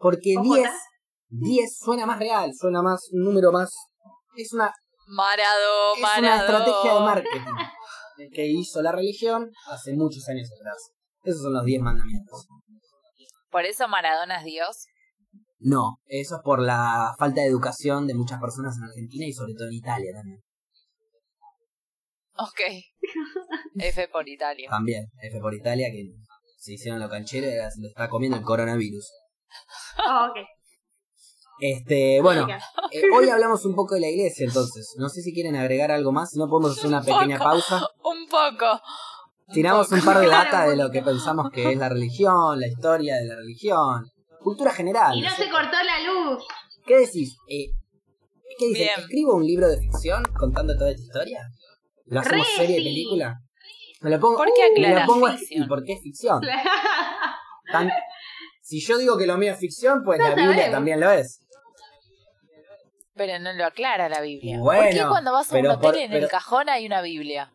Porque 0.00 0.34
¿Cómo 0.34 0.54
diez, 0.54 0.66
está? 0.66 0.78
diez 1.28 1.78
suena 1.78 2.06
más 2.06 2.18
real, 2.18 2.50
suena 2.58 2.82
más, 2.82 3.08
un 3.12 3.24
número 3.24 3.52
más... 3.52 3.70
Es 4.34 4.52
una, 4.52 4.72
Marado, 5.06 5.94
es 5.96 6.18
una 6.18 6.36
estrategia 6.36 6.94
de 6.94 7.00
marketing 7.00 7.40
que 8.32 8.46
hizo 8.46 8.80
la 8.80 8.92
religión 8.92 9.50
hace 9.66 9.92
muchos 9.94 10.28
años 10.28 10.48
atrás. 10.52 10.92
Esos 11.24 11.42
son 11.42 11.52
los 11.52 11.64
diez 11.64 11.82
mandamientos. 11.82 12.46
Por 13.50 13.64
eso 13.64 13.88
Maradona 13.88 14.38
es 14.38 14.44
Dios. 14.44 14.86
No, 15.58 15.98
eso 16.06 16.36
es 16.36 16.42
por 16.42 16.60
la 16.62 17.12
falta 17.18 17.40
de 17.40 17.48
educación 17.48 18.06
de 18.06 18.14
muchas 18.14 18.40
personas 18.40 18.76
en 18.78 18.84
Argentina 18.84 19.26
y 19.26 19.32
sobre 19.32 19.54
todo 19.54 19.66
en 19.66 19.74
Italia 19.74 20.12
también. 20.14 20.40
Ok. 22.36 22.60
F 23.74 24.08
por 24.08 24.28
Italia. 24.28 24.70
También, 24.70 25.10
F 25.20 25.40
por 25.40 25.54
Italia, 25.54 25.88
que 25.90 26.06
se 26.56 26.74
hicieron 26.74 27.00
los 27.00 27.10
cancheros 27.10 27.50
y 27.50 27.54
se 27.54 27.82
lo 27.82 27.88
está 27.88 28.08
comiendo 28.08 28.38
el 28.38 28.44
coronavirus. 28.44 29.12
Oh, 30.06 30.26
ok. 30.30 30.36
Este, 31.62 32.22
bueno, 32.22 32.46
eh, 32.90 33.02
hoy 33.14 33.28
hablamos 33.28 33.66
un 33.66 33.74
poco 33.74 33.94
de 33.94 34.00
la 34.00 34.08
iglesia 34.08 34.46
entonces. 34.46 34.94
No 34.98 35.08
sé 35.10 35.20
si 35.20 35.34
quieren 35.34 35.56
agregar 35.56 35.90
algo 35.90 36.10
más, 36.10 36.30
si 36.30 36.38
no 36.38 36.48
podemos 36.48 36.72
hacer 36.76 36.86
una 36.88 37.02
pequeña 37.02 37.36
poco. 37.36 37.50
pausa. 37.50 37.86
Un 38.02 38.26
poco. 38.28 38.80
Un 39.48 39.54
Tiramos 39.54 39.86
poco. 39.88 39.96
un 40.00 40.04
par 40.06 40.18
de 40.20 40.26
Claro, 40.28 40.44
datas 40.44 40.68
de 40.70 40.76
lo 40.76 40.90
que 40.90 41.02
pensamos 41.02 41.50
que 41.52 41.72
es 41.72 41.78
la 41.78 41.88
religión, 41.90 42.58
la 42.58 42.66
historia 42.66 43.16
de 43.16 43.26
la 43.26 43.36
religión, 43.36 44.06
cultura 44.40 44.72
general. 44.72 45.18
Y 45.18 45.20
no 45.20 45.28
¿no 45.28 45.36
se 45.36 45.44
sé. 45.44 45.50
cortó 45.50 45.76
la 45.82 46.00
luz. 46.12 46.44
¿Qué 46.86 46.96
decís? 47.00 47.36
Eh, 47.46 47.66
¿Qué 48.58 48.66
dices? 48.68 48.78
Bien. 48.86 49.00
¿Escribo 49.00 49.34
un 49.34 49.44
libro 49.46 49.68
de 49.68 49.78
ficción 49.78 50.22
contando 50.38 50.74
toda 50.78 50.90
esta 50.90 51.02
historia? 51.02 51.40
¿Lo 52.06 52.20
hacemos 52.20 52.46
Re, 52.48 52.56
serie 52.56 52.76
de 52.78 52.82
película? 52.84 53.38
Me 54.00 54.08
lo 54.10 54.18
pongo, 54.18 54.38
¿Por 54.38 54.46
qué 54.46 54.72
uh, 54.74 54.80
me 54.80 54.94
lo 54.98 55.06
pongo 55.06 55.26
ficción? 55.28 55.64
¿Y 55.64 55.68
por 55.68 55.84
qué 55.84 55.92
es 55.92 56.00
ficción? 56.02 56.40
Tan- 57.72 57.90
si 58.70 58.80
yo 58.80 58.98
digo 58.98 59.18
que 59.18 59.26
lo 59.26 59.36
mío 59.36 59.52
es 59.52 59.58
ficción, 59.58 60.04
pues 60.04 60.18
No 60.20 60.28
la 60.28 60.34
Biblia 60.36 60.54
sabemos. 60.54 60.72
también 60.72 61.00
lo 61.00 61.10
es. 61.10 61.40
Pero 63.14 63.38
no 63.40 63.52
lo 63.52 63.64
aclara 63.66 64.08
la 64.08 64.20
Biblia. 64.20 64.56
Y 64.56 64.58
¿Por 64.60 64.72
qué 64.74 64.78
bueno, 64.94 65.08
cuando 65.10 65.32
vas 65.32 65.52
a 65.52 65.58
un 65.58 65.66
hotel 65.66 65.80
por- 65.80 65.96
en 65.96 66.10
pero- 66.10 66.24
el 66.24 66.30
cajón 66.30 66.68
hay 66.68 66.86
una 66.86 67.02
Biblia? 67.02 67.52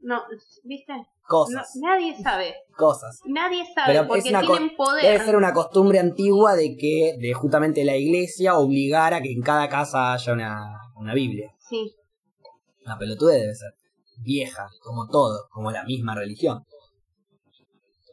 No, 0.00 0.22
¿viste? 0.64 0.92
No, 0.94 1.06
Cosas, 1.28 1.70
nadie 1.80 2.20
sabe. 2.20 2.56
cosas. 2.76 3.20
Nadie 3.24 3.64
sabe 3.72 3.92
Pero 3.94 4.08
porque 4.08 4.22
tienen 4.22 4.76
poder. 4.76 5.02
Debe 5.04 5.24
ser 5.24 5.36
una 5.36 5.52
costumbre 5.54 6.00
antigua 6.00 6.56
de 6.56 6.76
que 6.76 7.14
de 7.18 7.32
justamente 7.32 7.84
la 7.84 7.96
iglesia 7.96 8.58
obligara 8.58 9.22
que 9.22 9.30
en 9.32 9.40
cada 9.42 9.68
casa 9.68 10.12
haya 10.12 10.32
una, 10.32 10.80
una 10.96 11.14
Biblia. 11.14 11.54
Sí. 11.58 11.94
Una 12.84 12.98
pelotude 12.98 13.38
debe 13.40 13.54
ser. 13.54 13.70
Vieja, 14.18 14.68
como 14.82 15.06
todo, 15.06 15.48
como 15.52 15.70
la 15.70 15.84
misma 15.84 16.14
religión. 16.16 16.64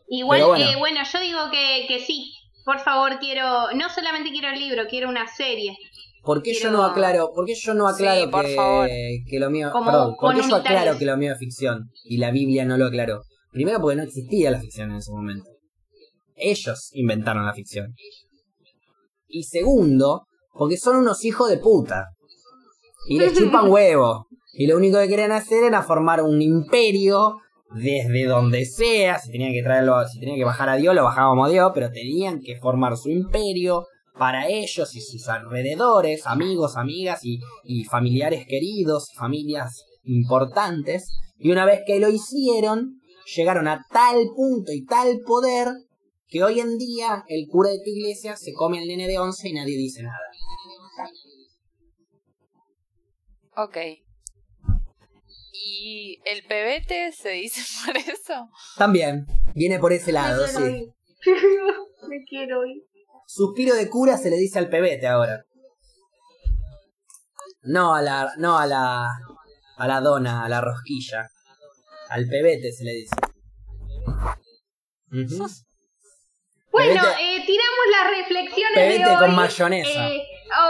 Igual, 0.09 0.43
bueno. 0.43 0.63
bueno. 0.65 0.79
bueno, 0.79 0.99
yo 1.11 1.19
digo 1.19 1.39
que, 1.51 1.85
que 1.87 1.99
sí. 1.99 2.31
Por 2.65 2.79
favor, 2.79 3.19
quiero. 3.19 3.71
No 3.75 3.89
solamente 3.89 4.31
quiero 4.31 4.49
el 4.49 4.59
libro, 4.59 4.83
quiero 4.89 5.09
una 5.09 5.27
serie. 5.27 5.75
¿Por 6.23 6.43
qué 6.43 6.53
yo 6.53 6.69
no 6.69 6.83
aclaro, 6.83 7.31
por 7.33 7.45
qué 7.45 7.55
yo 7.55 7.73
no 7.73 7.87
Sí, 7.93 8.03
aclaro 8.05 8.29
por 8.29 8.45
que, 8.45 8.55
favor. 8.55 8.87
que 8.87 9.39
lo 9.39 9.49
mío, 9.49 9.71
Como 9.71 9.85
perdón, 9.85 10.15
por 10.19 10.35
qué 10.35 10.41
yo 10.47 10.55
aclaro 10.55 10.97
que 10.97 11.05
lo 11.05 11.17
mío 11.17 11.31
es 11.33 11.39
ficción 11.39 11.89
y 12.03 12.17
la 12.17 12.31
Biblia 12.31 12.65
no 12.65 12.77
lo 12.77 12.87
aclaró? 12.87 13.21
Primero 13.51 13.79
porque 13.79 13.95
no 13.95 14.03
existía 14.03 14.51
la 14.51 14.59
ficción 14.59 14.91
en 14.91 14.97
ese 14.97 15.11
momento. 15.11 15.49
Ellos 16.35 16.89
inventaron 16.93 17.45
la 17.45 17.53
ficción. 17.53 17.93
Y 19.27 19.43
segundo, 19.43 20.25
porque 20.53 20.77
son 20.77 20.97
unos 20.97 21.23
hijos 21.23 21.49
de 21.49 21.57
puta. 21.57 22.07
Y 23.07 23.17
les 23.19 23.33
chupan 23.37 23.69
huevo. 23.69 24.27
Y 24.53 24.67
lo 24.67 24.75
único 24.75 24.99
que 24.99 25.07
querían 25.07 25.31
hacer 25.31 25.63
era 25.63 25.83
formar 25.83 26.21
un 26.21 26.41
imperio 26.41 27.37
desde 27.73 28.25
donde 28.25 28.65
sea. 28.65 29.19
Si 29.19 29.31
tenían 29.31 29.53
que 29.53 29.63
traerlo, 29.63 30.07
si 30.07 30.19
tenían 30.19 30.37
que 30.37 30.45
bajar 30.45 30.69
a 30.69 30.75
Dios, 30.75 30.95
lo 30.95 31.03
bajábamos 31.03 31.47
a 31.47 31.51
Dios, 31.51 31.71
pero 31.73 31.91
tenían 31.91 32.41
que 32.41 32.57
formar 32.57 32.97
su 32.97 33.09
imperio 33.09 33.85
para 34.17 34.47
ellos 34.47 34.95
y 34.95 35.01
sus 35.01 35.27
alrededores, 35.29 36.27
amigos, 36.27 36.75
amigas 36.75 37.21
y, 37.23 37.39
familiares 37.85 38.45
queridos, 38.47 39.11
familias 39.15 39.85
importantes. 40.03 41.09
Y 41.37 41.51
una 41.51 41.65
vez 41.65 41.81
que 41.87 41.99
lo 41.99 42.09
hicieron, 42.09 42.99
llegaron 43.35 43.67
a 43.67 43.85
tal 43.91 44.27
punto 44.35 44.73
y 44.73 44.85
tal 44.85 45.19
poder 45.25 45.69
que 46.27 46.43
hoy 46.43 46.59
en 46.59 46.77
día 46.77 47.23
el 47.27 47.47
cura 47.47 47.69
de 47.69 47.79
tu 47.79 47.89
iglesia 47.89 48.35
se 48.35 48.53
come 48.53 48.79
al 48.79 48.87
nene 48.87 49.07
de 49.07 49.17
11 49.17 49.49
y 49.49 49.53
nadie 49.53 49.77
dice 49.77 50.03
nada. 50.03 50.17
Ok. 53.55 53.77
¿Y 55.61 56.19
el 56.25 56.43
pebete 56.45 57.11
se 57.11 57.29
dice 57.29 57.61
por 57.85 57.97
eso? 57.97 58.49
También, 58.77 59.25
viene 59.55 59.77
por 59.79 59.91
ese 59.93 60.11
lado, 60.11 60.45
Me 60.47 60.51
quiero 60.53 60.65
sí. 60.67 60.73
ir. 60.73 60.89
Me 62.09 62.23
quiero 62.25 62.65
ir. 62.65 62.83
Suspiro 63.27 63.75
de 63.75 63.89
cura 63.89 64.17
se 64.17 64.29
le 64.29 64.37
dice 64.37 64.57
al 64.59 64.69
pebete 64.69 65.07
ahora. 65.07 65.43
No 67.61 67.93
a 67.93 68.01
la, 68.01 68.31
no 68.37 68.57
a 68.57 68.65
la, 68.65 69.07
a 69.77 69.87
la 69.87 70.01
dona, 70.01 70.45
a 70.45 70.49
la 70.49 70.61
rosquilla. 70.61 71.27
Al 72.09 72.25
pebete 72.27 72.71
se 72.71 72.83
le 72.85 72.91
dice. 72.93 73.15
Bueno, 76.71 77.01
eh, 77.19 77.43
tiramos 77.45 77.85
las 77.91 78.17
reflexiones 78.17 78.73
Pebete 78.75 78.99
de 79.03 79.09
hoy. 79.15 79.17
con 79.19 79.35
mayonesa. 79.35 80.07
Eh, 80.09 80.23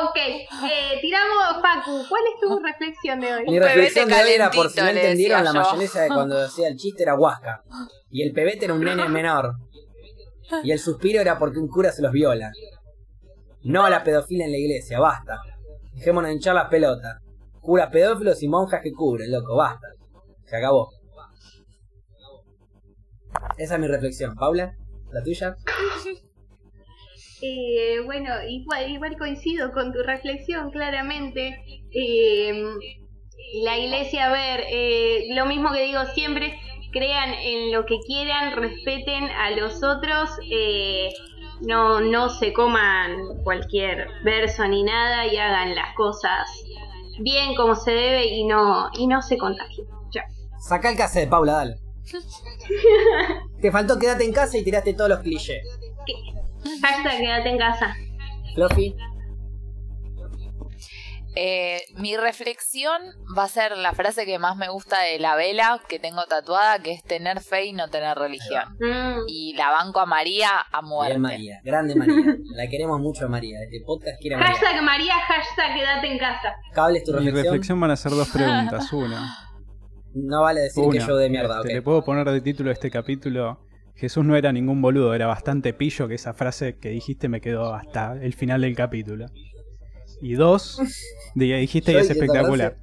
ok, 0.04 0.16
eh, 0.16 1.00
tiramos, 1.02 1.62
Facu, 1.62 2.06
¿cuál 2.08 2.24
es 2.34 2.42
tu 2.42 2.60
reflexión 2.64 3.20
de 3.20 3.34
hoy? 3.34 3.46
Mi 3.46 3.60
reflexión 3.60 4.10
de 4.10 4.16
hoy 4.16 4.32
era, 4.32 4.52
por 4.52 4.70
si 4.70 4.80
no 4.80 4.88
entendieron, 4.88 5.44
la 5.44 5.54
yo. 5.54 5.60
mayonesa 5.62 6.02
de 6.02 6.08
cuando 6.10 6.38
decía 6.38 6.68
el 6.68 6.76
chiste 6.76 7.04
era 7.04 7.16
huasca. 7.16 7.64
Y 8.10 8.24
el 8.24 8.34
pebete 8.34 8.66
era 8.66 8.74
un 8.74 8.84
nene 8.84 9.08
menor. 9.10 9.56
Y 10.64 10.72
el 10.72 10.80
suspiro 10.80 11.22
era 11.22 11.38
porque 11.38 11.60
un 11.60 11.68
cura 11.68 11.92
se 11.92 12.02
los 12.02 12.12
viola. 12.12 12.52
No 13.64 13.86
a 13.86 13.90
la 13.90 14.04
pedofilia 14.04 14.46
en 14.46 14.52
la 14.52 14.58
iglesia, 14.58 15.00
basta. 15.00 15.42
Dejémonos 15.94 16.30
de 16.30 16.34
hinchar 16.36 16.56
las 16.56 16.70
pelotas. 16.70 17.18
Curas 17.62 17.90
pedófilos 17.92 18.42
y 18.42 18.48
monjas 18.48 18.82
que 18.82 18.92
cubren, 18.92 19.32
loco, 19.32 19.56
basta. 19.56 19.88
Se 20.46 20.56
acabó. 20.58 20.90
Esa 23.58 23.76
es 23.76 23.80
mi 23.80 23.88
reflexión. 23.88 24.36
Paula, 24.36 24.74
¿la 25.12 25.24
tuya? 25.24 25.56
Eh, 27.41 28.02
bueno, 28.06 28.34
igual, 28.48 28.90
igual 28.90 29.18
coincido 29.18 29.72
con 29.72 29.94
tu 29.94 30.03
reflexión, 30.03 30.72
claramente. 30.72 31.61
Eh, 31.94 32.64
la 33.64 33.78
iglesia, 33.78 34.26
a 34.26 34.32
ver, 34.32 34.64
eh, 34.70 35.28
lo 35.34 35.45
mismo 35.45 35.72
que 35.72 35.84
digo 35.84 36.02
siempre, 36.14 36.60
crean 36.91 37.34
en 37.34 37.72
lo 37.72 37.86
que 37.86 37.99
quieran, 38.06 38.56
respeten 38.56 39.26
a 39.26 39.52
los 39.52 39.84
otros, 39.84 40.30
eh, 40.52 41.10
no, 41.61 41.99
no 42.02 42.30
se 42.30 42.53
coman 42.53 43.41
cualquier 43.44 44.07
verso 44.24 44.68
ni 44.68 44.84
nada 44.84 45.28
y 45.28 45.38
hagan 45.38 45.76
las 45.76 45.94
cosas 45.95 46.48
bien 47.20 47.56
como 47.56 47.76
se 47.76 47.91
debe 47.91 48.26
y 48.28 48.45
no, 48.45 48.90
y 48.94 49.07
no 49.07 49.22
se 49.22 49.38
contagien. 49.38 49.88
Ya. 50.11 50.24
Saca 50.60 50.90
el 50.90 50.98
cassette, 50.98 51.30
Paula, 51.30 51.53
dale. 51.53 51.76
Te 53.61 53.72
faltó 53.72 53.99
quédate 53.99 54.24
en 54.24 54.34
casa 54.34 54.57
y 54.57 54.64
tiraste 54.64 54.94
todos 54.94 55.10
los 55.10 55.20
clichés. 55.20 55.64
Hashtag 56.81 57.18
quédate 57.19 57.49
en 57.49 57.57
casa. 57.57 57.95
Fluffy, 58.56 58.95
Eh, 61.36 61.81
mi 61.95 62.18
reflexión 62.18 62.99
va 63.38 63.44
a 63.44 63.48
ser 63.48 63.77
la 63.77 63.94
frase 63.94 64.26
que 64.26 64.40
más 64.40 64.57
me 64.57 64.68
gusta 64.68 64.98
de 65.03 65.19
la 65.19 65.36
vela 65.36 65.80
que 65.88 65.99
tengo 65.99 66.23
tatuada, 66.26 66.80
que 66.80 66.91
es 66.91 67.03
tener 67.03 67.40
fe 67.40 67.65
y 67.68 67.72
no 67.73 67.88
tener 67.88 68.18
religión. 68.18 68.64
Mm. 68.80 69.22
Y 69.27 69.53
la 69.56 69.69
banco 69.69 69.99
a 69.99 70.06
María 70.07 70.49
a 70.72 70.81
muerte. 70.81 71.11
bien 71.14 71.22
María, 71.22 71.61
grande 71.64 71.95
María. 71.95 72.15
La 72.56 72.68
queremos 72.68 72.99
mucho 72.99 73.26
a 73.26 73.30
María. 73.30 73.60
Este 73.64 73.80
podcast 73.86 74.19
quiere 74.19 74.36
a 74.36 74.40
María. 74.40 74.53
Hashtag 74.56 74.84
María, 74.84 75.14
hashtag 75.14 75.76
quédate 75.76 76.11
en 76.11 76.18
casa. 76.18 76.56
Cables, 76.73 77.03
tu 77.03 77.11
Mi 77.11 77.18
reflexión. 77.19 77.44
reflexión 77.45 77.80
van 77.80 77.91
a 77.91 77.95
ser 77.95 78.11
dos 78.11 78.30
preguntas. 78.30 78.91
Una. 78.94 79.38
No 80.15 80.41
vale 80.41 80.61
decir 80.61 80.84
que 80.91 80.99
yo 80.99 81.15
de 81.15 81.30
mierda, 81.30 81.60
Este. 81.61 81.73
Le 81.76 81.81
puedo 81.84 82.03
poner 82.03 82.27
de 82.30 82.41
título 82.41 82.72
a 82.72 82.73
este 82.73 82.90
capítulo. 82.90 83.60
Jesús 84.00 84.24
no 84.26 84.36
era 84.36 84.52
ningún 84.54 84.82
boludo, 84.82 85.14
era 85.14 85.28
bastante 85.28 85.74
pillo 85.74 86.08
que 86.08 86.16
esa 86.16 86.34
frase 86.34 86.78
que 86.78 86.90
dijiste 86.90 87.28
me 87.30 87.42
quedó 87.42 87.74
hasta 87.76 88.14
el 88.22 88.34
final 88.34 88.62
del 88.62 88.76
capítulo. 88.76 89.26
Y 90.22 90.34
dos, 90.34 90.80
di- 91.36 91.52
dijiste 91.54 91.92
y 91.92 91.96
es 91.98 92.10
espectacular. 92.10 92.78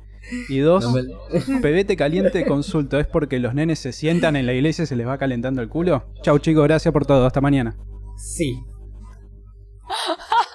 Y 0.48 0.58
dos, 0.58 0.84
No 0.84 0.92
me- 0.92 1.60
pebete 1.62 1.96
caliente 1.96 2.44
consulto, 2.44 2.98
¿es 2.98 3.06
porque 3.06 3.38
los 3.38 3.54
nenes 3.54 3.78
se 3.78 3.92
sientan 3.92 4.36
en 4.36 4.44
la 4.46 4.52
iglesia 4.54 4.84
y 4.84 4.86
se 4.86 4.96
les 4.96 5.06
va 5.06 5.18
calentando 5.18 5.62
el 5.62 5.68
culo? 5.68 6.04
Chau 6.22 6.38
chicos, 6.38 6.64
gracias 6.64 6.92
por 6.92 7.06
todo, 7.06 7.26
hasta 7.26 7.40
mañana. 7.40 7.76
Sí. 8.16 8.58